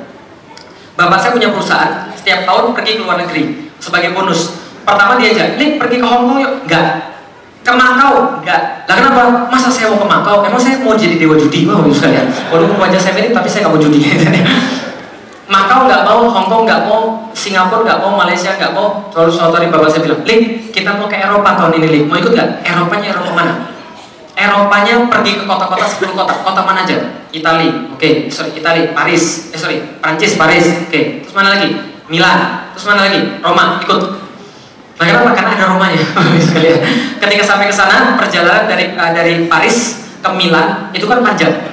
Bapak 0.95 1.19
saya 1.21 1.35
punya 1.35 1.51
perusahaan 1.51 2.09
setiap 2.15 2.47
tahun 2.47 2.73
pergi 2.73 2.93
ke 2.97 3.03
luar 3.03 3.19
negeri 3.19 3.69
sebagai 3.83 4.15
bonus. 4.15 4.57
Pertama 4.87 5.19
dia 5.21 5.35
aja, 5.35 5.45
ini 5.59 5.77
pergi 5.77 6.01
ke 6.01 6.07
Hong 6.07 6.31
Kong 6.31 6.39
yuk. 6.39 6.55
Enggak 6.65 7.20
ke 7.61 7.73
Makau? 7.73 8.41
Enggak. 8.41 8.89
Lah 8.89 8.95
kenapa? 8.97 9.21
Masa 9.53 9.69
saya 9.69 9.93
mau 9.93 10.01
ke 10.01 10.09
Makau? 10.09 10.37
Emang 10.49 10.61
saya 10.61 10.81
mau 10.81 10.97
jadi 10.97 11.21
dewa 11.21 11.37
judi? 11.37 11.69
Mau 11.69 11.85
oh, 11.85 11.93
sekalian 11.93 12.27
walaupun 12.49 12.77
wajah 12.81 13.01
saya 13.01 13.13
mirip 13.21 13.37
tapi 13.37 13.49
saya 13.53 13.69
nggak 13.69 13.75
mau 13.77 13.83
judi. 13.83 14.01
Makau 15.53 15.91
nggak 15.91 16.03
mau 16.07 16.21
Hong 16.31 16.47
Kong 16.47 16.63
nggak 16.63 16.87
mau 16.87 17.27
Singapura 17.35 17.83
nggak 17.83 17.99
mau 18.01 18.17
Malaysia 18.17 18.57
nggak 18.57 18.73
mau. 18.73 19.13
Lalu 19.13 19.31
suatu 19.35 19.55
hari 19.59 19.69
bapak 19.69 19.91
saya 19.93 20.03
bilang 20.07 20.23
Lik 20.25 20.73
kita 20.73 20.97
mau 20.97 21.11
ke 21.11 21.19
Eropa 21.21 21.59
tahun 21.59 21.83
ini 21.83 21.87
Lik 21.91 22.03
mau 22.09 22.17
ikut 22.17 22.33
nggak? 22.33 22.65
Eropanya 22.65 23.07
Eropa 23.13 23.31
mana? 23.35 23.55
Eropanya 24.39 24.95
pergi 25.13 25.33
ke 25.37 25.45
kota-kota 25.45 25.85
10 25.85 26.17
kota. 26.17 26.33
Kota 26.41 26.61
mana 26.65 26.87
aja? 26.87 26.97
Itali. 27.29 27.93
Oke 27.93 27.99
okay. 27.99 28.13
sorry 28.33 28.57
Itali. 28.57 28.97
Paris. 28.97 29.53
Eh 29.53 29.59
sorry 29.61 29.83
Prancis 30.01 30.39
Paris. 30.39 30.65
Oke 30.65 30.89
okay. 30.89 31.03
terus 31.21 31.35
mana 31.37 31.59
lagi? 31.59 31.77
Milan. 32.09 32.73
Terus 32.73 32.87
mana 32.89 33.11
lagi? 33.11 33.21
Roma. 33.45 33.83
Ikut 33.85 34.30
Kenapa? 35.01 35.33
Karena 35.33 35.51
ada 35.57 35.65
rumahnya. 35.73 36.05
Ketika 37.25 37.43
sampai 37.45 37.73
ke 37.73 37.75
sana, 37.75 38.21
perjalanan 38.21 38.69
dari 38.69 38.93
uh, 38.93 39.11
dari 39.17 39.49
Paris 39.49 40.05
ke 40.21 40.31
Milan 40.37 40.93
itu 40.93 41.09
kan 41.09 41.25
panjang. 41.25 41.73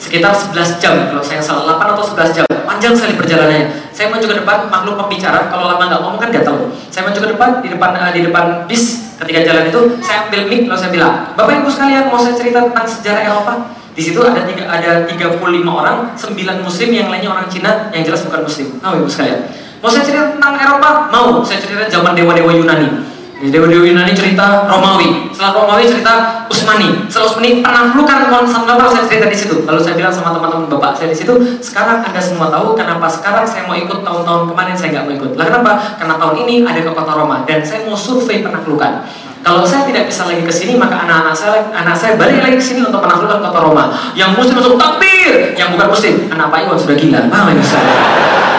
Sekitar 0.00 0.34
11 0.34 0.82
jam 0.82 0.94
kalau 1.12 1.22
saya 1.22 1.38
salah 1.38 1.78
8 1.78 1.94
atau 1.94 2.04
11 2.16 2.36
jam. 2.40 2.44
Panjang 2.64 2.96
sekali 2.96 3.14
perjalanannya. 3.20 3.92
Saya 3.92 4.08
maju 4.08 4.24
ke 4.24 4.36
depan, 4.40 4.58
makhluk 4.72 4.96
pembicara 5.04 5.52
kalau 5.52 5.68
lama 5.68 5.84
nggak 5.84 6.00
ngomong 6.00 6.18
kan 6.18 6.32
gatel. 6.32 6.72
Saya 6.88 7.06
maju 7.06 7.18
ke 7.20 7.28
depan 7.36 7.48
di 7.60 7.68
depan 7.68 7.90
uh, 7.92 8.10
di 8.10 8.20
depan 8.24 8.44
bis 8.64 9.14
ketika 9.20 9.40
jalan 9.52 9.68
itu 9.68 9.80
saya 10.02 10.26
ambil 10.26 10.42
mic 10.48 10.64
lalu 10.66 10.80
saya 10.80 10.90
bilang, 10.90 11.14
"Bapak 11.36 11.60
Ibu 11.60 11.68
sekalian, 11.68 12.08
mau 12.08 12.18
saya 12.18 12.34
cerita 12.34 12.64
tentang 12.64 12.88
sejarah 12.88 13.22
Eropa?" 13.28 13.54
Di 13.92 14.00
situ 14.00 14.24
ada 14.24 14.48
tiga, 14.48 14.64
ada 14.72 15.04
35 15.04 15.44
orang, 15.68 16.16
9 16.16 16.64
muslim 16.64 16.88
yang 16.96 17.12
lainnya 17.12 17.28
orang 17.28 17.44
Cina, 17.52 17.92
yang 17.92 18.00
jelas 18.00 18.24
bukan 18.24 18.40
muslim. 18.48 18.80
Nah, 18.80 18.96
Ibu 18.96 19.04
sekalian. 19.04 19.44
Mau 19.82 19.90
saya 19.90 20.06
cerita 20.06 20.38
tentang 20.38 20.54
Eropa? 20.54 21.10
Mau. 21.10 21.42
Saya 21.42 21.58
cerita 21.58 21.90
zaman 21.90 22.14
dewa-dewa 22.14 22.54
Yunani. 22.54 23.02
Dewa-dewa 23.42 23.82
Yunani 23.82 24.14
cerita 24.14 24.70
Romawi. 24.70 25.26
Setelah 25.34 25.58
Romawi 25.58 25.90
cerita 25.90 26.46
Usmani. 26.46 27.10
Setelah 27.10 27.26
Usmani 27.26 27.50
penaklukan 27.66 28.30
Konstantinopel 28.30 28.94
saya 28.94 29.10
cerita 29.10 29.26
di 29.26 29.34
situ. 29.34 29.66
Lalu 29.66 29.82
saya 29.82 29.98
bilang 29.98 30.14
sama 30.14 30.30
teman-teman 30.30 30.70
bapak 30.70 30.94
saya 30.94 31.10
di 31.10 31.18
situ, 31.18 31.34
sekarang 31.58 31.98
anda 32.06 32.22
semua 32.22 32.46
tahu 32.46 32.78
kenapa 32.78 33.10
sekarang 33.10 33.42
saya 33.42 33.66
mau 33.66 33.74
ikut 33.74 34.06
tahun-tahun 34.06 34.54
kemarin 34.54 34.74
saya 34.78 34.88
nggak 34.94 35.04
mau 35.10 35.14
ikut. 35.18 35.30
Lah 35.34 35.46
kenapa? 35.50 35.70
Karena 35.98 36.14
tahun 36.14 36.34
ini 36.46 36.54
ada 36.62 36.80
ke 36.86 36.90
kota 36.94 37.12
Roma 37.18 37.42
dan 37.42 37.58
saya 37.66 37.82
mau 37.82 37.98
survei 37.98 38.38
penaklukan. 38.46 39.02
Kalau 39.42 39.66
saya 39.66 39.82
tidak 39.82 40.06
bisa 40.06 40.30
lagi 40.30 40.46
ke 40.46 40.54
sini, 40.54 40.78
maka 40.78 41.02
anak-anak 41.02 41.34
saya, 41.34 41.66
anak 41.74 41.98
saya 41.98 42.14
balik 42.14 42.38
lagi 42.38 42.54
ke 42.54 42.62
sini 42.62 42.86
untuk 42.86 43.02
menaklukkan 43.02 43.42
kota 43.42 43.58
Roma. 43.58 43.90
Yang 44.14 44.38
muslim 44.38 44.62
masuk 44.62 44.78
takbir, 44.78 45.58
yang 45.58 45.74
bukan 45.74 45.90
muslim, 45.90 46.14
anak 46.30 46.46
Pak 46.54 46.70
Iwan 46.70 46.78
sudah 46.78 46.94
gila. 46.94 47.20
Paham 47.26 47.50
ya 47.50 48.51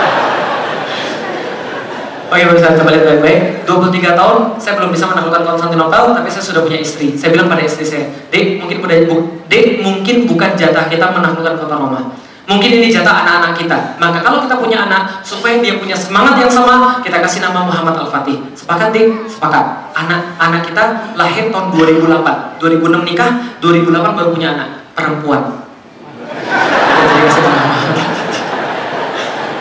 Oke 2.34 2.50
oh 2.50 2.58
pemirsa, 2.58 2.74
coba 2.74 2.90
lihat 2.98 3.06
baik-baik. 3.06 3.70
23 3.70 4.18
tahun, 4.18 4.38
saya 4.58 4.74
belum 4.82 4.90
bisa 4.90 5.06
menaklukkan 5.06 5.46
Konstantinopel, 5.54 6.18
tapi 6.18 6.34
saya 6.34 6.42
sudah 6.42 6.66
punya 6.66 6.82
istri. 6.82 7.14
Saya 7.14 7.30
bilang 7.30 7.46
pada 7.46 7.62
istri 7.62 7.86
saya, 7.86 8.10
Dek, 8.34 8.58
mungkin 8.58 8.82
bu, 8.82 9.46
Dek, 9.46 9.86
mungkin 9.86 10.26
bukan 10.26 10.58
jatah 10.58 10.90
kita 10.90 11.14
menaklukkan 11.14 11.62
kota 11.62 11.78
Roma. 11.78 12.18
Mungkin 12.50 12.82
ini 12.82 12.90
jatah 12.90 13.22
anak-anak 13.22 13.54
kita. 13.54 13.78
Maka 14.02 14.26
kalau 14.26 14.42
kita 14.42 14.58
punya 14.58 14.90
anak, 14.90 15.22
supaya 15.22 15.62
dia 15.62 15.78
punya 15.78 15.94
semangat 15.94 16.42
yang 16.42 16.50
sama, 16.50 17.06
kita 17.06 17.22
kasih 17.22 17.46
nama 17.46 17.70
Muhammad 17.70 18.02
Al-Fatih. 18.02 18.42
Sepakat, 18.58 18.90
Dek? 18.90 19.30
Sepakat. 19.30 19.94
Anak-anak 19.94 20.66
kita 20.66 21.14
lahir 21.14 21.54
tahun 21.54 21.70
2008. 21.70 22.58
2006 22.58 23.10
nikah, 23.14 23.62
2008 23.62 24.18
baru 24.18 24.30
punya 24.34 24.58
anak. 24.58 24.90
Perempuan. 24.98 25.70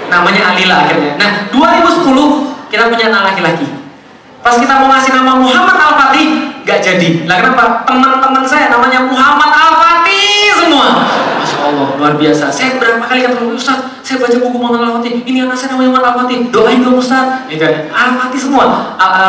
Namanya 0.09 0.57
Alila 0.57 0.77
akhirnya. 0.89 1.21
Nah, 1.21 1.31
2010 1.53 2.52
kita 2.73 2.89
punya 2.89 3.13
anak 3.13 3.37
laki-laki. 3.37 3.69
Pas 4.41 4.57
kita 4.57 4.81
mau 4.81 4.89
ngasih 4.89 5.13
nama 5.13 5.37
Muhammad 5.37 5.77
Al-Fatih, 5.77 6.27
gak 6.65 6.81
jadi. 6.81 7.29
Lah 7.29 7.37
kenapa? 7.39 7.85
Teman-teman 7.85 8.43
saya 8.49 8.73
namanya 8.73 9.05
Muhammad 9.05 9.53
Al-Fatih 9.53 10.57
semua. 10.57 11.05
Masya 11.39 11.59
Allah, 11.63 11.87
luar 12.01 12.15
biasa. 12.19 12.51
Saya 12.51 12.81
berapa 12.81 13.07
kali 13.07 13.23
ketemu 13.23 13.55
Ustaz, 13.55 14.03
saya 14.03 14.19
baca 14.19 14.35
buku 14.43 14.57
Muhammad 14.59 14.83
Al-Fatih. 14.89 15.23
Ini 15.23 15.47
anak 15.47 15.55
saya 15.55 15.79
namanya 15.79 15.95
Muhammad 15.95 16.11
Al-Fatih. 16.11 16.39
Doain 16.51 16.83
dong 16.83 16.99
Ustaz. 16.99 17.47
Gitu. 17.47 17.63
Al-Fatih 17.93 18.41
semua. 18.41 18.65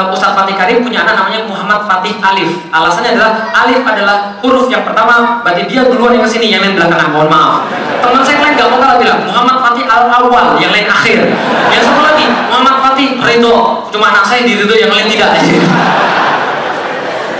Ustaz 0.10 0.34
Fatih 0.34 0.56
Karim 0.58 0.82
punya 0.82 1.06
anak 1.06 1.14
namanya 1.14 1.46
Muhammad 1.46 1.86
Fatih 1.86 2.18
Alif. 2.18 2.50
Alasannya 2.74 3.14
adalah 3.14 3.54
Alif 3.54 3.86
adalah 3.86 4.18
huruf 4.42 4.66
yang 4.74 4.82
pertama, 4.82 5.46
berarti 5.46 5.70
dia 5.70 5.86
duluan 5.86 6.18
yang 6.18 6.26
ke 6.26 6.32
sini, 6.32 6.50
yang 6.50 6.66
lain 6.66 6.74
belakangan. 6.74 7.14
Mohon 7.14 7.30
maaf. 7.30 7.70
Teman 8.02 8.26
saya 8.26 8.50
lain 8.50 8.58
gak 8.58 8.68
mau 8.74 8.82
kalah 8.82 8.98
bilang 8.98 9.22
Muhammad 9.30 9.62
Fatih 9.62 9.86
Al-Awwal, 9.86 10.58
yang 10.58 10.74
lain 10.74 10.90
akhir. 10.90 11.22
Yang 11.70 11.84
satu 11.86 12.02
lagi 12.02 12.26
Fatih 13.04 13.20
Ridho 13.20 13.56
cuma 13.92 14.06
anak 14.16 14.24
saya 14.24 14.48
di 14.48 14.56
Ridho 14.56 14.76
yang 14.80 14.92
lain 14.92 15.08
tidak 15.12 15.32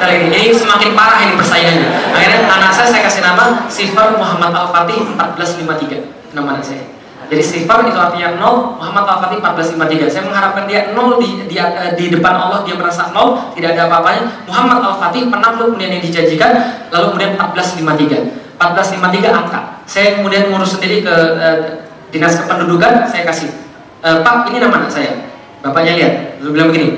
ini 0.04 0.36
ini 0.36 0.52
semakin 0.52 0.92
parah 0.92 1.24
ini 1.24 1.40
persaingannya 1.40 1.88
akhirnya 2.12 2.40
anak 2.52 2.76
saya 2.76 2.92
saya 2.92 3.02
kasih 3.08 3.24
nama 3.24 3.64
Sifar 3.72 4.20
Muhammad 4.20 4.52
Al 4.52 4.68
Fatih 4.76 5.00
1453 5.16 6.36
nama 6.36 6.60
anak 6.60 6.66
saya 6.68 6.84
Jadi 7.24 7.40
sifar 7.40 7.82
itu 7.88 7.96
artinya 7.98 8.36
0, 8.36 8.78
Muhammad 8.78 9.10
Al-Fatih 9.10 9.40
1453. 9.42 10.12
Saya 10.12 10.28
mengharapkan 10.28 10.70
dia 10.70 10.92
0 10.92 11.18
di, 11.18 11.48
di, 11.50 11.56
eh, 11.56 11.96
di 11.98 12.12
depan 12.12 12.36
Allah, 12.36 12.62
dia 12.62 12.78
merasa 12.78 13.10
0, 13.10 13.50
tidak 13.58 13.74
ada 13.74 13.90
apa-apanya. 13.90 14.44
Muhammad 14.46 14.84
Al-Fatih 14.84 15.32
penakluk 15.32 15.74
kemudian 15.74 15.98
yang 15.98 16.04
dijanjikan, 16.04 16.52
lalu 16.94 17.16
kemudian 17.16 17.32
1453. 17.40 18.38
1453 18.60 19.34
angka. 19.34 19.82
Saya 19.88 20.20
kemudian 20.20 20.52
ngurus 20.52 20.78
sendiri 20.78 21.02
ke 21.02 21.16
uh, 21.40 21.58
dinas 22.12 22.38
kependudukan, 22.38 23.08
saya 23.10 23.24
kasih. 23.26 23.50
Uh, 24.04 24.22
Pak, 24.22 24.54
ini 24.54 24.62
nama 24.62 24.84
anak 24.84 24.92
saya. 24.94 25.33
Bapaknya 25.64 25.96
lihat, 25.96 26.14
lalu 26.44 26.60
bilang 26.60 26.70
begini. 26.76 26.90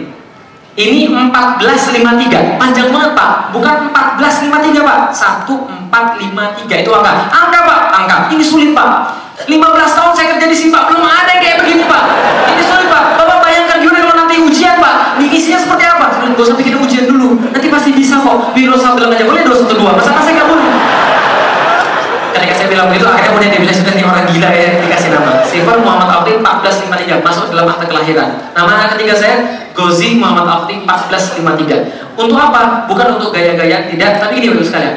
Ini 0.76 1.08
1453, 1.08 2.60
panjang 2.60 2.90
banget 2.92 3.16
Pak. 3.16 3.56
Bukan 3.56 3.94
1453 3.94 4.82
Pak, 4.84 5.00
1453 5.14 6.84
itu 6.84 6.90
angka. 6.92 7.14
Angka 7.32 7.60
Pak, 7.64 7.80
angka. 7.96 8.18
Ini 8.34 8.44
sulit 8.44 8.76
Pak 8.76 9.24
15 9.44 9.52
tahun 10.00 10.12
saya 10.16 10.28
kerja 10.36 10.48
di 10.48 10.56
sini 10.56 10.72
Pak, 10.72 10.84
belum 10.88 11.04
ada 11.04 11.28
yang 11.28 11.44
kayak 11.44 11.58
begini 11.60 11.84
Pak. 11.84 12.04
Ini 12.56 12.64
sulit 12.64 12.88
Pak. 12.88 13.04
Bapak 13.20 13.38
bayangkan 13.44 13.78
gimana 13.84 14.00
kalau 14.08 14.16
nanti 14.24 14.36
ujian 14.40 14.80
Pak, 14.80 15.20
nih 15.20 15.28
isinya 15.28 15.60
seperti 15.60 15.84
apa? 15.84 16.06
Gak 16.34 16.40
usah 16.40 16.56
bikin 16.56 16.80
ujian 16.80 17.06
dulu, 17.06 17.36
nanti 17.52 17.68
pasti 17.68 17.92
bisa 17.92 18.16
kok. 18.24 18.56
Biro 18.56 18.80
saya 18.80 18.96
bilang 18.96 19.12
aja 19.12 19.28
boleh 19.28 19.44
dua 19.44 19.56
satu 19.60 19.76
dua, 19.76 19.92
masa 19.94 20.16
saya 20.16 20.34
nggak 20.40 20.48
boleh? 20.48 20.68
Ketika 22.36 22.54
saya 22.60 22.68
bilang 22.68 22.92
begitu, 22.92 23.08
akhirnya 23.08 23.32
kemudian 23.32 23.52
dia 23.56 23.62
bilang 23.64 23.78
sudah 23.80 23.94
orang 23.96 24.26
gila 24.28 24.50
ya 24.52 24.68
dikasih 24.84 25.10
nama. 25.16 25.32
Sifat 25.48 25.78
Muhammad 25.80 26.10
Afti 26.20 26.32
1453 26.36 27.24
masuk 27.24 27.46
dalam 27.56 27.66
akte 27.72 27.86
kelahiran. 27.88 28.30
Nama 28.52 28.70
anak 28.76 28.90
ketiga 29.00 29.14
saya 29.16 29.36
Gozi 29.72 30.20
Muhammad 30.20 30.48
Afti 30.48 30.84
1453. 30.84 32.20
Untuk 32.20 32.36
apa? 32.36 32.84
Bukan 32.92 33.16
untuk 33.16 33.32
gaya-gaya, 33.32 33.88
tidak. 33.88 34.20
Tapi 34.20 34.44
ini 34.44 34.52
bagus 34.52 34.68
sekalian. 34.68 34.96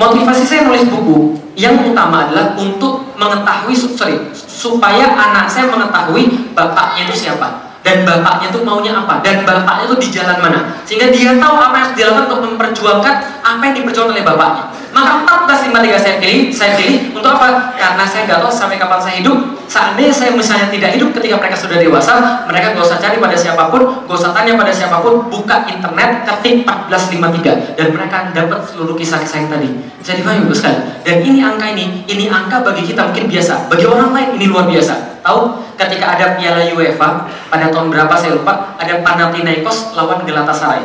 Motivasi 0.00 0.42
saya 0.48 0.64
nulis 0.64 0.88
buku 0.88 1.36
yang 1.58 1.74
utama 1.82 2.30
adalah 2.30 2.54
untuk 2.54 3.02
mengetahui 3.18 3.74
sorry 3.74 4.14
supaya 4.32 5.10
anak 5.10 5.50
saya 5.50 5.66
mengetahui 5.66 6.54
bapaknya 6.54 7.10
itu 7.10 7.26
siapa 7.26 7.68
dan 7.82 8.06
bapaknya 8.06 8.54
itu 8.54 8.62
maunya 8.62 8.94
apa 8.94 9.18
dan 9.26 9.42
bapaknya 9.42 9.90
itu 9.90 9.96
di 9.98 10.08
jalan 10.14 10.38
mana 10.38 10.60
sehingga 10.86 11.10
dia 11.10 11.34
tahu 11.34 11.54
apa 11.58 11.74
yang 11.74 11.82
harus 11.82 11.94
dilakukan 11.98 12.24
untuk 12.30 12.40
memperjuangkan 12.46 13.14
apa 13.42 13.62
yang 13.66 13.74
diperjuangkan 13.74 14.14
oleh 14.14 14.22
bapaknya 14.22 14.64
maka 14.98 15.46
1453 15.54 16.02
saya 16.02 16.14
pilih 16.18 16.40
saya 16.50 16.72
pilih 16.74 17.14
untuk 17.14 17.30
apa? 17.30 17.70
Karena 17.78 18.02
saya 18.02 18.26
nggak 18.26 18.40
tahu 18.42 18.52
sampai 18.52 18.76
kapan 18.80 18.98
saya 18.98 19.14
hidup. 19.22 19.38
Seandainya 19.68 20.10
saya 20.10 20.30
misalnya 20.32 20.72
tidak 20.72 20.96
hidup 20.96 21.12
ketika 21.20 21.36
mereka 21.36 21.56
sudah 21.60 21.76
dewasa 21.76 22.12
mereka 22.48 22.72
gak 22.72 22.88
usah 22.88 22.96
cari 22.96 23.20
pada 23.20 23.36
siapa 23.36 23.68
pun 23.68 23.84
gak 24.08 24.16
usah 24.16 24.32
tanya 24.32 24.56
pada 24.56 24.72
siapa 24.72 24.96
pun 25.04 25.28
buka 25.28 25.68
internet 25.68 26.24
ketik 26.24 26.64
1453 26.64 27.76
dan 27.76 27.86
mereka 27.92 28.32
dapat 28.32 28.64
seluruh 28.64 28.96
kisah-kisah 28.96 29.44
yang 29.44 29.50
tadi. 29.52 29.68
Jadi 30.00 30.24
dipahami 30.24 30.48
sekali 30.56 30.78
dan 31.04 31.16
ini 31.20 31.38
angka 31.44 31.66
ini 31.76 31.84
ini 32.08 32.24
angka 32.32 32.64
bagi 32.64 32.88
kita 32.88 33.12
mungkin 33.12 33.28
biasa 33.28 33.68
bagi 33.68 33.84
orang 33.84 34.10
lain 34.16 34.28
ini 34.40 34.46
luar 34.48 34.64
biasa. 34.64 35.20
Tahu? 35.20 35.40
Ketika 35.78 36.16
ada 36.16 36.34
piala 36.34 36.64
UEFA 36.74 37.28
pada 37.52 37.70
tahun 37.70 37.92
berapa 37.92 38.14
saya 38.16 38.40
lupa 38.40 38.74
ada 38.80 39.04
Panathinaikos 39.04 39.94
lawan 39.94 40.24
Galatasaray. 40.24 40.82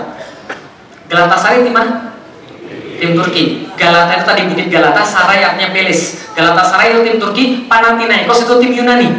Galatasaray 1.07 1.63
di 1.65 1.71
mana 1.71 2.12
tim 3.03 3.11
Turki. 3.19 3.67
Galata 3.75 4.15
itu 4.15 4.23
tadi 4.23 4.47
bukit 4.47 4.71
Galata, 4.71 5.03
Saray 5.03 5.43
artinya 5.43 5.75
Pelis. 5.75 6.23
Galata 6.31 6.63
Saray 6.63 6.95
itu 6.95 7.03
tim 7.03 7.19
Turki, 7.19 7.67
Panathinaikos 7.67 8.47
itu 8.47 8.53
tim 8.63 8.71
Yunani. 8.71 9.11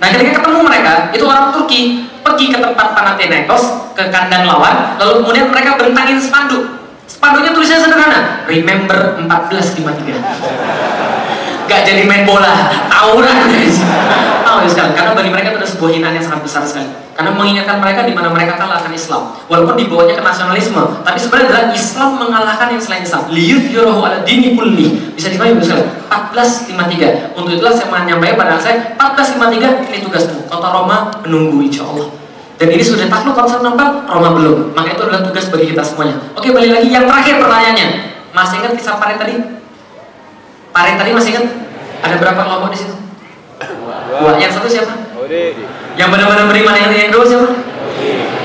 Nah 0.00 0.08
ketika 0.08 0.40
ketemu 0.40 0.64
mereka, 0.64 1.12
itu 1.12 1.28
orang 1.28 1.52
Turki 1.52 2.08
pergi 2.24 2.48
ke 2.48 2.56
tempat 2.56 2.96
Panathinaikos, 2.96 3.92
ke 3.92 4.08
kandang 4.08 4.48
lawan, 4.48 4.96
lalu 4.96 5.20
kemudian 5.20 5.52
mereka 5.52 5.76
bentangin 5.76 6.16
spanduk. 6.16 6.80
Spanduknya 7.04 7.52
tulisannya 7.52 7.84
sederhana, 7.84 8.20
Remember 8.48 9.20
1453 9.20 10.80
gak 11.70 11.86
jadi 11.86 12.02
main 12.02 12.26
bola 12.26 12.50
tawuran 12.90 13.46
guys 13.46 13.78
tahu 14.50 14.66
sekali 14.66 14.90
karena 14.98 15.14
bagi 15.14 15.30
mereka 15.30 15.46
itu 15.54 15.58
ada 15.62 15.70
sebuah 15.70 15.90
hinaan 15.94 16.14
yang 16.18 16.26
sangat 16.26 16.42
besar 16.42 16.62
sekali. 16.66 16.90
Karena 17.14 17.36
mengingatkan 17.36 17.76
mereka 17.78 18.00
di 18.08 18.16
mana 18.16 18.32
mereka 18.32 18.56
kalah 18.56 18.80
akan 18.82 18.92
Islam. 18.96 19.22
Walaupun 19.46 19.76
dibawanya 19.78 20.16
ke 20.18 20.24
nasionalisme 20.24 20.82
tapi 21.06 21.18
sebenarnya 21.20 21.46
adalah 21.52 21.64
Islam 21.70 22.10
mengalahkan 22.18 22.68
yang 22.74 22.82
selain 22.82 23.02
Islam. 23.06 23.22
Liyut 23.30 23.64
yurohu 23.70 24.00
ala 24.02 24.18
dini 24.26 24.58
kulli. 24.58 25.14
Bisa 25.14 25.30
dipahami 25.30 25.62
sekali. 25.62 25.86
1453 26.10 27.38
untuk 27.38 27.50
itulah 27.54 27.74
saya 27.76 27.86
menyampaikan 27.92 28.36
pada 28.40 28.58
saya 28.58 28.98
1453 28.98 29.92
ini 29.94 29.98
tugasmu. 30.02 30.38
Kota 30.50 30.68
Roma 30.74 31.12
menunggu 31.22 31.62
insya 31.62 31.86
Allah. 31.86 32.10
Dan 32.60 32.68
ini 32.76 32.84
sudah 32.84 33.08
takluk 33.08 33.36
nampak 33.36 34.04
Roma 34.04 34.36
belum. 34.36 34.76
Maka 34.76 34.96
itu 34.96 35.02
adalah 35.06 35.22
tugas 35.24 35.48
bagi 35.48 35.72
kita 35.72 35.80
semuanya. 35.80 36.18
Oke 36.36 36.50
balik 36.52 36.76
lagi. 36.76 36.88
Yang 36.90 37.04
terakhir 37.08 37.34
pertanyaannya. 37.40 37.88
Masih 38.30 38.56
ingat 38.62 38.72
kisah 38.76 38.96
Paret 39.00 39.16
tadi? 39.16 39.34
Paret 40.70 40.94
tadi 41.00 41.10
masih 41.12 41.30
ingat? 41.36 41.46
Ada 42.00 42.14
berapa 42.16 42.40
kelompok 42.46 42.70
di 42.72 42.78
situ? 42.80 42.94
Dua. 44.10 44.34
Yang 44.36 44.52
satu 44.58 44.66
siapa? 44.66 44.92
Yang 45.94 46.08
benar-benar 46.10 46.46
beriman 46.50 46.74
yang 46.74 46.90
yang 46.90 47.12
dua 47.14 47.24
siapa? 47.24 47.48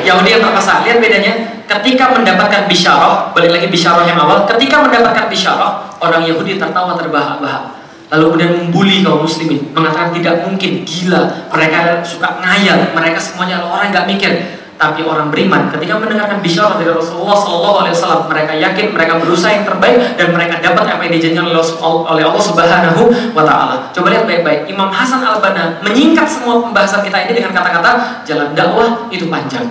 Yahudi 0.06 0.30
yang 0.38 0.44
perkasa. 0.46 0.86
Lihat 0.86 1.02
bedanya. 1.02 1.34
Ketika 1.66 2.14
mendapatkan 2.14 2.70
bisyarah, 2.70 3.34
balik 3.34 3.58
lagi 3.58 3.68
bisyarah 3.74 4.06
yang 4.06 4.22
awal. 4.22 4.46
Ketika 4.46 4.86
mendapatkan 4.86 5.26
bisyarah, 5.26 5.98
orang 5.98 6.22
Yahudi 6.30 6.62
tertawa 6.62 6.94
terbahak-bahak. 6.94 7.74
Lalu 8.14 8.24
kemudian 8.30 8.52
membuli 8.54 9.02
kaum 9.02 9.26
muslimin, 9.26 9.74
mengatakan 9.74 10.14
tidak 10.14 10.46
mungkin, 10.46 10.86
gila, 10.86 11.50
mereka 11.50 12.06
suka 12.06 12.38
ngayal, 12.38 12.94
mereka 12.94 13.18
semuanya 13.18 13.66
orang 13.66 13.90
nggak 13.90 14.06
mikir 14.06 14.62
tapi 14.76 15.08
orang 15.08 15.32
beriman 15.32 15.72
ketika 15.72 15.96
mendengarkan 15.96 16.44
bisyarah 16.44 16.76
dari 16.76 16.92
Rasulullah 16.92 17.40
Shallallahu 17.40 17.76
Alaihi 17.80 17.96
Wasallam 17.96 18.22
mereka 18.28 18.54
yakin 18.60 18.86
mereka 18.92 19.14
berusaha 19.24 19.52
yang 19.56 19.64
terbaik 19.64 20.20
dan 20.20 20.28
mereka 20.36 20.60
dapat 20.60 20.84
apa 20.92 21.02
yang 21.08 21.14
dijanjikan 21.16 21.48
oleh 21.48 22.24
Allah 22.28 22.44
Subhanahu 22.44 23.02
Wa 23.32 23.44
Taala. 23.48 23.76
Coba 23.96 24.08
lihat 24.12 24.28
baik-baik. 24.28 24.68
Imam 24.68 24.92
Hasan 24.92 25.24
Al 25.24 25.40
Banna 25.40 25.80
menyingkat 25.80 26.28
semua 26.28 26.60
pembahasan 26.60 27.08
kita 27.08 27.24
ini 27.24 27.40
dengan 27.40 27.56
kata-kata 27.56 28.22
jalan 28.28 28.52
dakwah 28.52 29.08
itu 29.08 29.32
panjang. 29.32 29.64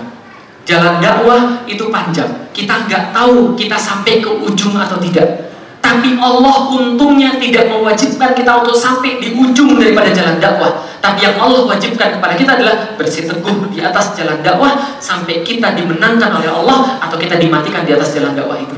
Jalan 0.65 0.97
dakwah 0.97 1.61
itu 1.69 1.93
panjang. 1.93 2.49
Kita 2.49 2.89
nggak 2.89 3.13
tahu 3.13 3.53
kita 3.53 3.77
sampai 3.77 4.17
ke 4.17 4.31
ujung 4.33 4.73
atau 4.73 4.97
tidak. 4.97 5.53
Tapi 5.85 6.17
Allah 6.17 6.65
untungnya 6.73 7.37
tidak 7.37 7.69
mewajibkan 7.69 8.33
kita 8.33 8.57
untuk 8.57 8.73
sampai 8.73 9.21
di 9.21 9.37
ujung 9.37 9.77
daripada 9.77 10.09
jalan 10.09 10.41
dakwah. 10.41 10.81
Tapi 10.97 11.21
yang 11.21 11.37
Allah 11.37 11.61
wajibkan 11.61 12.17
kepada 12.17 12.33
kita 12.33 12.57
adalah 12.57 12.97
bersiteguh 12.97 13.69
di 13.69 13.85
atas 13.85 14.17
jalan 14.17 14.41
dakwah 14.41 14.97
sampai 14.97 15.45
kita 15.45 15.77
dimenangkan 15.77 16.41
oleh 16.41 16.49
Allah 16.49 16.97
atau 16.97 17.21
kita 17.21 17.37
dimatikan 17.37 17.85
di 17.85 17.93
atas 17.93 18.17
jalan 18.17 18.33
dakwah 18.33 18.57
itu. 18.57 18.73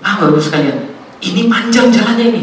Ah, 0.00 0.16
baru 0.16 0.40
sekalian. 0.40 0.96
Ini 1.20 1.52
panjang 1.52 1.92
jalannya 1.92 2.26
ini. 2.32 2.42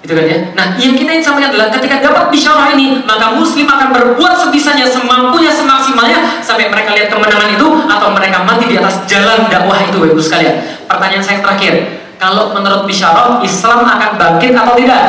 Gitu 0.00 0.16
kan 0.16 0.24
ya. 0.24 0.38
Nah, 0.56 0.66
yang 0.80 0.96
kita 0.96 1.20
ingin 1.20 1.24
sampaikan 1.28 1.52
adalah 1.52 1.68
ketika 1.76 2.00
dapat 2.00 2.32
bisyarah 2.32 2.72
ini, 2.72 3.04
maka 3.04 3.36
muslim 3.36 3.68
akan 3.68 3.92
berbuat 3.92 4.40
sebisanya, 4.40 4.88
semampunya, 4.88 5.52
semaksimalnya 5.52 6.40
sampai 6.40 6.72
mereka 6.72 6.96
lihat 6.96 7.12
kemenangan 7.12 7.52
itu 7.52 7.68
atau 7.84 8.08
mereka 8.16 8.40
mati 8.40 8.72
di 8.72 8.80
atas 8.80 9.04
jalan 9.04 9.52
dakwah 9.52 9.84
itu, 9.84 10.00
Bapak 10.00 10.24
sekalian. 10.24 10.56
Pertanyaan 10.88 11.24
saya 11.26 11.38
terakhir, 11.44 12.05
kalau 12.16 12.52
menurut 12.56 12.88
Bisyarah 12.88 13.40
Islam 13.44 13.84
akan 13.84 14.10
bangkit 14.16 14.52
atau 14.56 14.74
tidak? 14.76 15.02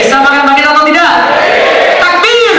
Islam 0.00 0.22
akan 0.24 0.42
bangkit 0.52 0.66
atau 0.68 0.82
tidak? 0.84 1.12
Takbir! 2.00 2.56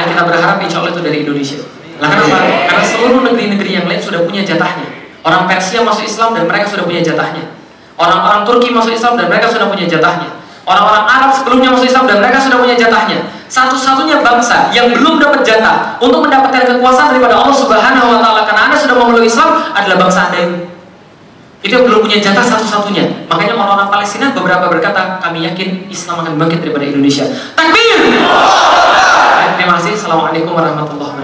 Dan 0.00 0.04
kita 0.08 0.22
berharap 0.24 0.56
insya 0.64 0.80
Allah 0.80 0.92
itu 0.92 1.02
dari 1.04 1.18
Indonesia. 1.24 1.60
Nah, 2.00 2.08
kenapa? 2.10 2.38
Karena 2.68 2.84
seluruh 2.84 3.20
negeri-negeri 3.22 3.70
yang 3.70 3.86
lain 3.86 4.00
sudah 4.02 4.26
punya 4.26 4.42
jatahnya. 4.42 4.88
Orang 5.24 5.48
Persia 5.48 5.80
masuk 5.80 6.04
Islam 6.04 6.36
dan 6.36 6.44
mereka 6.44 6.68
sudah 6.68 6.84
punya 6.84 7.00
jatahnya. 7.00 7.44
Orang-orang 7.94 8.42
Turki 8.44 8.68
masuk 8.74 8.92
Islam 8.92 9.14
dan 9.16 9.30
mereka 9.30 9.46
sudah 9.48 9.70
punya 9.70 9.86
jatahnya. 9.86 10.28
Orang-orang 10.64 11.04
Arab 11.04 11.30
sebelumnya 11.36 11.76
masuk 11.76 11.86
Islam 11.92 12.04
dan 12.08 12.16
mereka 12.24 12.40
sudah 12.40 12.58
punya 12.60 12.76
jatahnya. 12.76 13.28
Satu-satunya 13.52 14.24
bangsa 14.24 14.72
yang 14.72 14.90
belum 14.90 15.20
dapat 15.20 15.44
jatah 15.44 16.00
untuk 16.00 16.24
mendapatkan 16.24 16.64
kekuasaan 16.64 17.14
daripada 17.14 17.36
Allah 17.38 17.54
Subhanahu 17.54 18.06
wa 18.16 18.18
taala 18.18 18.42
karena 18.48 18.72
Anda 18.72 18.76
sudah 18.80 18.96
memeluk 18.96 19.28
Islam 19.28 19.60
adalah 19.76 19.96
bangsa 20.00 20.32
Anda. 20.32 20.73
Itu 21.64 21.80
belum 21.80 22.04
punya 22.04 22.20
jatah 22.20 22.44
satu-satunya. 22.44 23.24
Makanya 23.24 23.56
orang-orang 23.56 23.88
Palestina 23.88 24.36
beberapa 24.36 24.68
berkata, 24.68 25.16
kami 25.16 25.48
yakin 25.48 25.88
Islam 25.88 26.20
akan 26.20 26.36
bangkit 26.36 26.60
daripada 26.60 26.84
Indonesia. 26.84 27.24
Takbir! 27.56 28.20
Terima 29.56 29.80
kasih. 29.80 29.96
Assalamualaikum 29.96 30.52
warahmatullahi 30.52 31.08
wabarakatuh. 31.08 31.23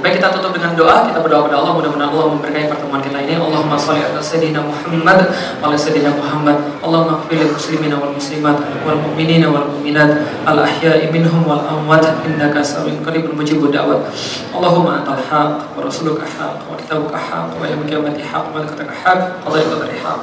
Baik 0.00 0.16
kita 0.16 0.32
tutup 0.32 0.56
dengan 0.56 0.72
doa, 0.72 1.12
kita 1.12 1.20
berdoa 1.20 1.44
kepada 1.44 1.60
Allah 1.60 1.76
mudah-mudahan 1.76 2.08
Allah 2.08 2.32
memberkahi 2.32 2.72
pertemuan 2.72 3.04
kita 3.04 3.20
ini. 3.20 3.36
Allahumma 3.36 3.76
shalli 3.76 4.00
ala 4.00 4.16
sayyidina 4.16 4.64
Muhammad 4.64 5.28
wa 5.60 5.68
ala 5.68 5.76
sayyidina 5.76 6.16
Muhammad. 6.16 6.56
Allahumma 6.80 7.20
lil 7.28 7.52
muslimina 7.52 8.00
wal 8.00 8.16
muslimat 8.16 8.56
wal 8.80 8.96
mu'minina 8.96 9.52
wal 9.52 9.68
mu'minat 9.68 10.24
al 10.48 10.64
ahya'i 10.64 11.12
minhum 11.12 11.44
wal 11.44 11.60
amwat 11.60 12.00
innaka 12.24 12.64
samiun 12.64 13.04
qaribun 13.04 13.36
mujibud 13.36 13.68
da'wat. 13.68 14.08
Allahumma 14.56 15.04
antal 15.04 15.20
haq 15.20 15.68
wa 15.76 15.84
rasuluka 15.84 16.24
haq 16.24 16.64
wa 16.64 16.80
kitabuka 16.80 17.20
haq 17.20 17.52
wa 17.60 17.68
yaumil 17.68 17.84
qiyamati 17.84 18.24
haq 18.24 18.48
wa 18.48 18.56
malaikatuka 18.56 18.96
haq 19.04 19.20
wa 19.44 19.52
qadari 19.52 20.00
haq. 20.00 20.20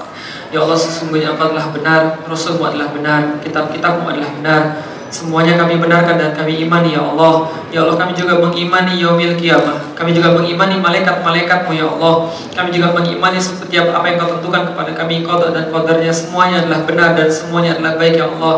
Ya 0.49 0.66
Allah 0.66 0.80
sesungguhnya 0.80 1.38
Engkau 1.38 1.54
adalah 1.54 1.70
benar, 1.70 2.02
Rasulmu 2.26 2.66
adalah 2.66 2.90
benar, 2.90 3.38
kitab-kitabmu 3.45 4.10
adalah 4.10 4.32
benar. 4.41 4.62
Semuanya 5.08 5.56
kami 5.56 5.80
benarkan 5.80 6.20
dan 6.20 6.36
kami 6.36 6.68
imani 6.68 7.00
ya 7.00 7.02
Allah. 7.02 7.48
Ya 7.72 7.88
Allah 7.88 7.96
kami 7.96 8.12
juga 8.12 8.44
mengimani 8.44 9.00
yaumil 9.00 9.40
kiamah. 9.40 9.80
Kami 9.96 10.12
juga 10.12 10.36
mengimani 10.36 10.84
malaikat-malaikatmu 10.84 11.72
ya 11.72 11.88
Allah. 11.88 12.28
Kami 12.52 12.70
juga 12.76 12.92
mengimani 12.92 13.40
setiap 13.40 13.96
apa 13.96 14.06
yang 14.12 14.20
kau 14.20 14.36
tentukan 14.36 14.68
kepada 14.74 14.92
kami 14.92 15.24
Qadar 15.24 15.56
dan 15.56 15.72
qadarnya. 15.72 16.12
Semuanya 16.12 16.68
adalah 16.68 16.84
benar 16.84 17.10
dan 17.16 17.32
semuanya 17.32 17.80
adalah 17.80 17.96
baik 17.96 18.20
ya 18.20 18.28
Allah. 18.28 18.56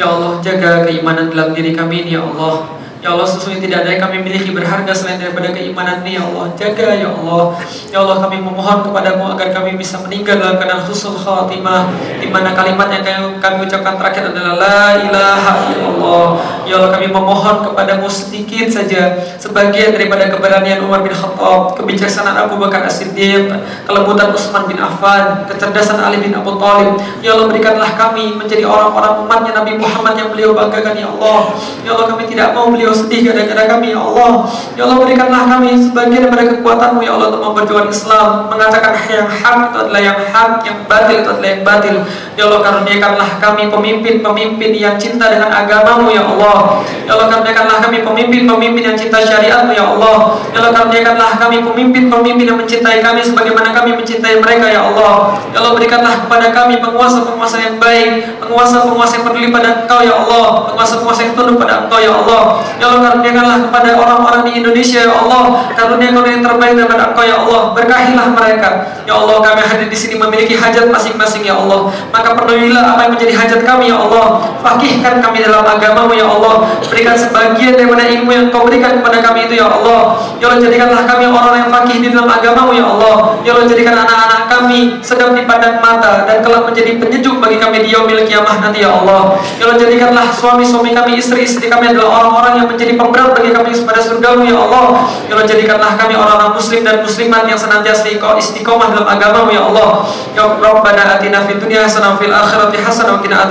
Ya 0.00 0.06
Allah, 0.08 0.32
jaga 0.40 0.88
keimanan 0.88 1.28
dalam 1.28 1.52
diri 1.52 1.76
kami 1.76 2.08
ini 2.08 2.16
ya 2.16 2.24
Allah. 2.24 2.79
Ya 3.00 3.16
Allah 3.16 3.24
sesungguhnya 3.24 3.64
tidak 3.64 3.78
ada 3.80 3.90
yang 3.96 4.02
kami 4.04 4.16
miliki 4.20 4.52
berharga 4.52 4.92
selain 4.92 5.16
daripada 5.16 5.48
keimanan 5.56 6.04
ini 6.04 6.20
ya 6.20 6.22
Allah. 6.28 6.52
Jaga 6.52 6.88
ya 7.00 7.08
Allah. 7.08 7.42
Ya 7.88 7.98
Allah 8.04 8.16
kami 8.20 8.36
memohon 8.44 8.84
kepadamu 8.84 9.24
agar 9.32 9.48
kami 9.56 9.80
bisa 9.80 9.96
meninggal 10.04 10.36
dalam 10.36 10.60
keadaan 10.60 10.84
khusus 10.84 11.16
khatimah 11.16 11.88
di 12.20 12.28
mana 12.28 12.52
kalimat 12.52 12.92
yang 12.92 13.40
kami, 13.40 13.64
ucapkan 13.64 13.96
terakhir 13.96 14.36
adalah 14.36 14.52
La 14.60 14.84
ilaha 15.00 15.52
illallah. 15.72 16.26
Ya 16.68 16.76
Allah 16.76 16.92
kami 16.92 17.08
memohon 17.08 17.66
kepadamu 17.66 18.06
sedikit 18.06 18.70
saja 18.70 19.18
Sebagian 19.42 19.90
daripada 19.90 20.30
keberanian 20.30 20.78
Umar 20.86 21.02
bin 21.02 21.10
Khattab 21.10 21.74
Kebijaksanaan 21.74 22.46
Abu 22.46 22.62
Bakar 22.62 22.86
As-Siddiq 22.86 23.50
Kelembutan 23.90 24.30
Utsman 24.30 24.70
bin 24.70 24.78
Affan 24.78 25.50
Kecerdasan 25.50 25.98
Ali 25.98 26.22
bin 26.22 26.30
Abu 26.30 26.54
Talib. 26.62 26.94
Ya 27.24 27.34
Allah 27.34 27.50
berikanlah 27.50 27.90
kami 27.98 28.38
menjadi 28.38 28.62
orang-orang 28.68 29.18
umatnya 29.24 29.52
Nabi 29.56 29.82
Muhammad 29.82 30.14
yang 30.14 30.30
beliau 30.30 30.54
banggakan 30.54 30.94
ya 30.94 31.10
Allah. 31.10 31.40
Ya 31.82 31.90
Allah 31.96 32.06
kami 32.06 32.30
tidak 32.30 32.54
mau 32.54 32.70
beliau 32.70 32.89
beliau 32.90 33.06
sedih 33.06 33.20
gara-gara 33.30 33.64
kami 33.78 33.94
ya 33.94 34.00
Allah. 34.02 34.30
Ya 34.74 34.82
Allah 34.82 34.98
berikanlah 34.98 35.42
kami 35.46 35.70
sebagian 35.78 36.26
daripada 36.26 36.44
kekuatanmu 36.50 37.00
ya 37.06 37.14
Allah 37.14 37.26
untuk 37.30 37.42
memperjuangkan 37.46 37.86
Islam. 37.94 38.28
Mengatakan 38.50 38.92
yang 39.06 39.30
hak 39.30 39.58
itu 39.70 39.78
adalah 39.86 40.02
yang 40.02 40.18
hak 40.18 40.50
Yang 40.66 40.78
batil 40.90 41.16
itu 41.22 41.28
adalah 41.30 41.48
yang 41.54 41.62
batil. 41.62 41.94
Ya 42.34 42.42
Allah 42.50 42.60
karuniakanlah 42.66 43.28
kami 43.38 43.62
pemimpin-pemimpin 43.70 44.70
yang 44.74 44.96
cinta 44.98 45.30
dengan 45.30 45.50
agamamu 45.54 46.10
ya 46.10 46.26
Allah. 46.26 46.82
Ya 47.06 47.14
Allah 47.14 47.26
karuniakanlah 47.30 47.76
kami 47.78 47.98
pemimpin-pemimpin 48.02 48.82
yang 48.82 48.98
cinta 48.98 49.18
syariatmu 49.22 49.70
ya 49.70 49.86
Allah. 49.86 50.16
Ya 50.50 50.58
Allah 50.58 50.72
karuniakanlah 50.74 51.30
kami 51.38 51.56
pemimpin-pemimpin 51.62 52.44
yang 52.50 52.58
mencintai 52.58 52.98
kami 52.98 53.22
Sebagaimana 53.22 53.70
kami 53.70 53.94
mencintai 53.94 54.42
mereka 54.42 54.66
ya 54.66 54.82
Allah. 54.82 55.38
Ya 55.54 55.62
Allah 55.62 55.72
berikanlah 55.78 56.26
kepada 56.26 56.50
kami 56.50 56.82
penguasa-penguasa 56.82 57.56
yang 57.62 57.76
baik 57.78 58.40
Penguasa-penguasa 58.42 59.12
yang 59.22 59.24
peduli 59.30 59.48
pada 59.54 59.86
engkau 59.86 60.00
ya 60.02 60.14
Allah. 60.18 60.72
Penguasa-penguasa 60.72 61.20
yang 61.22 61.34
tunduk 61.38 61.56
pada 61.62 61.86
engkau 61.86 62.00
ya 62.02 62.10
Allah 62.10 62.40
Ya 62.80 62.88
Allah 62.88 63.12
karuniakanlah 63.12 63.58
kepada 63.68 63.90
orang-orang 63.92 64.40
di 64.48 64.52
Indonesia 64.56 65.04
ya 65.04 65.12
Allah. 65.12 65.68
Karunia 65.76 66.16
kau 66.16 66.24
yang 66.24 66.40
terbaik 66.40 66.72
daripada 66.80 67.12
Engkau 67.12 67.24
ya 67.28 67.36
Allah. 67.44 67.60
Berkahilah 67.76 68.26
mereka. 68.32 68.70
Ya 69.04 69.14
Allah 69.20 69.36
kami 69.44 69.60
hadir 69.60 69.88
di 69.92 69.98
sini 70.00 70.16
memiliki 70.16 70.56
hajat 70.56 70.88
masing-masing 70.88 71.44
ya 71.44 71.60
Allah. 71.60 71.92
Maka 72.08 72.32
penuhilah 72.40 72.96
apa 72.96 73.04
yang 73.04 73.12
menjadi 73.20 73.36
hajat 73.36 73.60
kami 73.68 73.92
ya 73.92 74.00
Allah. 74.00 74.40
Fakihkan 74.64 75.20
kami 75.20 75.44
dalam 75.44 75.60
agamamu 75.60 76.16
ya 76.16 76.24
Allah. 76.24 76.64
Berikan 76.88 77.20
sebagian 77.20 77.76
daripada 77.76 78.08
ilmu 78.08 78.32
yang 78.32 78.48
kau 78.48 78.64
berikan 78.64 78.96
kepada 78.96 79.20
kami 79.20 79.44
itu 79.44 79.60
ya 79.60 79.68
Allah. 79.68 80.16
Ya 80.40 80.48
Allah 80.48 80.64
jadikanlah 80.64 81.04
kami 81.04 81.28
orang 81.28 81.54
yang 81.60 81.68
fakih 81.68 81.96
di 82.00 82.08
dalam 82.16 82.32
agamamu 82.32 82.72
ya 82.72 82.88
Allah. 82.88 83.14
Ya 83.44 83.52
Allah 83.52 83.68
jadikan 83.68 83.92
anak-anak 83.92 84.42
kami 84.48 84.80
sedang 85.04 85.36
dipandang 85.36 85.84
mata 85.84 86.24
dan 86.24 86.40
kelak 86.40 86.64
menjadi 86.64 86.96
penyejuk 86.96 87.44
bagi 87.44 87.60
kami 87.60 87.84
di 87.84 87.92
yaumil 87.92 88.24
kiamah 88.24 88.56
nanti 88.64 88.80
ya 88.80 88.88
Allah. 88.88 89.36
Ya 89.60 89.68
Allah 89.68 89.76
jadikanlah 89.76 90.32
suami-suami 90.32 90.96
kami 90.96 91.20
istri-istri 91.20 91.68
kami 91.68 91.92
adalah 91.92 92.24
orang-orang 92.24 92.64
yang 92.64 92.69
menjadi 92.72 92.94
pemberat 92.94 93.34
bagi 93.34 93.50
kami 93.50 93.70
kepada 93.74 94.00
surgamu 94.00 94.46
ya 94.46 94.56
Allah. 94.56 95.10
Ya 95.26 95.32
Allah 95.34 95.46
jadikanlah 95.46 95.92
kami 95.98 96.14
orang-orang 96.14 96.54
muslim 96.54 96.80
dan 96.86 97.02
muslimat 97.02 97.42
yang 97.50 97.58
senantiasa 97.58 98.06
istiqomah 98.10 98.94
dalam 98.94 99.06
agamamu 99.06 99.50
ya 99.50 99.66
Allah. 99.66 100.06
Ya 100.32 100.46
Rabbana 100.46 101.18
atina 101.18 101.42
fid 101.44 101.58
dunya 101.58 101.84
hasanah 101.84 102.16
fil 102.16 102.32
akhirati 102.32 102.78
hasanah 102.78 103.18
wa 103.18 103.20
qina 103.20 103.46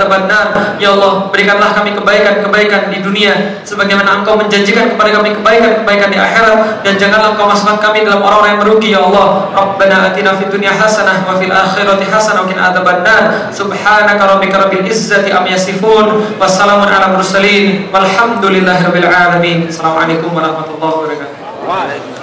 ya 0.80 0.96
Allah 0.96 1.28
berikanlah 1.28 1.76
kami 1.76 1.92
kebaikan-kebaikan 1.94 2.88
di 2.88 2.98
dunia 3.04 3.60
sebagaimana 3.62 4.20
Engkau 4.20 4.40
menjanjikan 4.40 4.96
kepada 4.96 5.20
kami 5.20 5.36
kebaikan-kebaikan 5.36 6.08
di 6.08 6.18
akhirat 6.18 6.56
dan 6.82 6.94
janganlah 6.96 7.36
Engkau 7.36 7.46
masukkan 7.46 7.78
kami 7.78 8.02
dalam 8.02 8.24
orang-orang 8.24 8.50
yang 8.56 8.60
merugi 8.64 8.88
ya 8.96 9.00
Allah. 9.04 9.52
Rabbana 9.52 9.96
atina 10.10 10.34
fid 10.40 10.48
dunya 10.48 10.72
hasanah 10.72 11.28
wa 11.28 11.36
fil 11.36 11.52
akhirati 11.52 12.06
hasanah 12.08 12.40
wa 12.44 12.48
qina 12.48 12.62
adzabannar 12.72 13.22
subhanaka 13.52 14.22
rabbika 14.24 14.56
rabbil 14.66 14.86
izzati 14.86 15.30
am 15.30 15.44
yasifun 15.44 16.36
wassalamun 16.40 16.88
ala 16.88 17.12
mursalin 17.12 17.90
walhamdulillahi 17.92 18.88
alamin. 19.10 19.66
Assalamualaikum 19.66 20.30
warahmatullahi 20.30 20.94
wabarakatuh. 21.02 22.19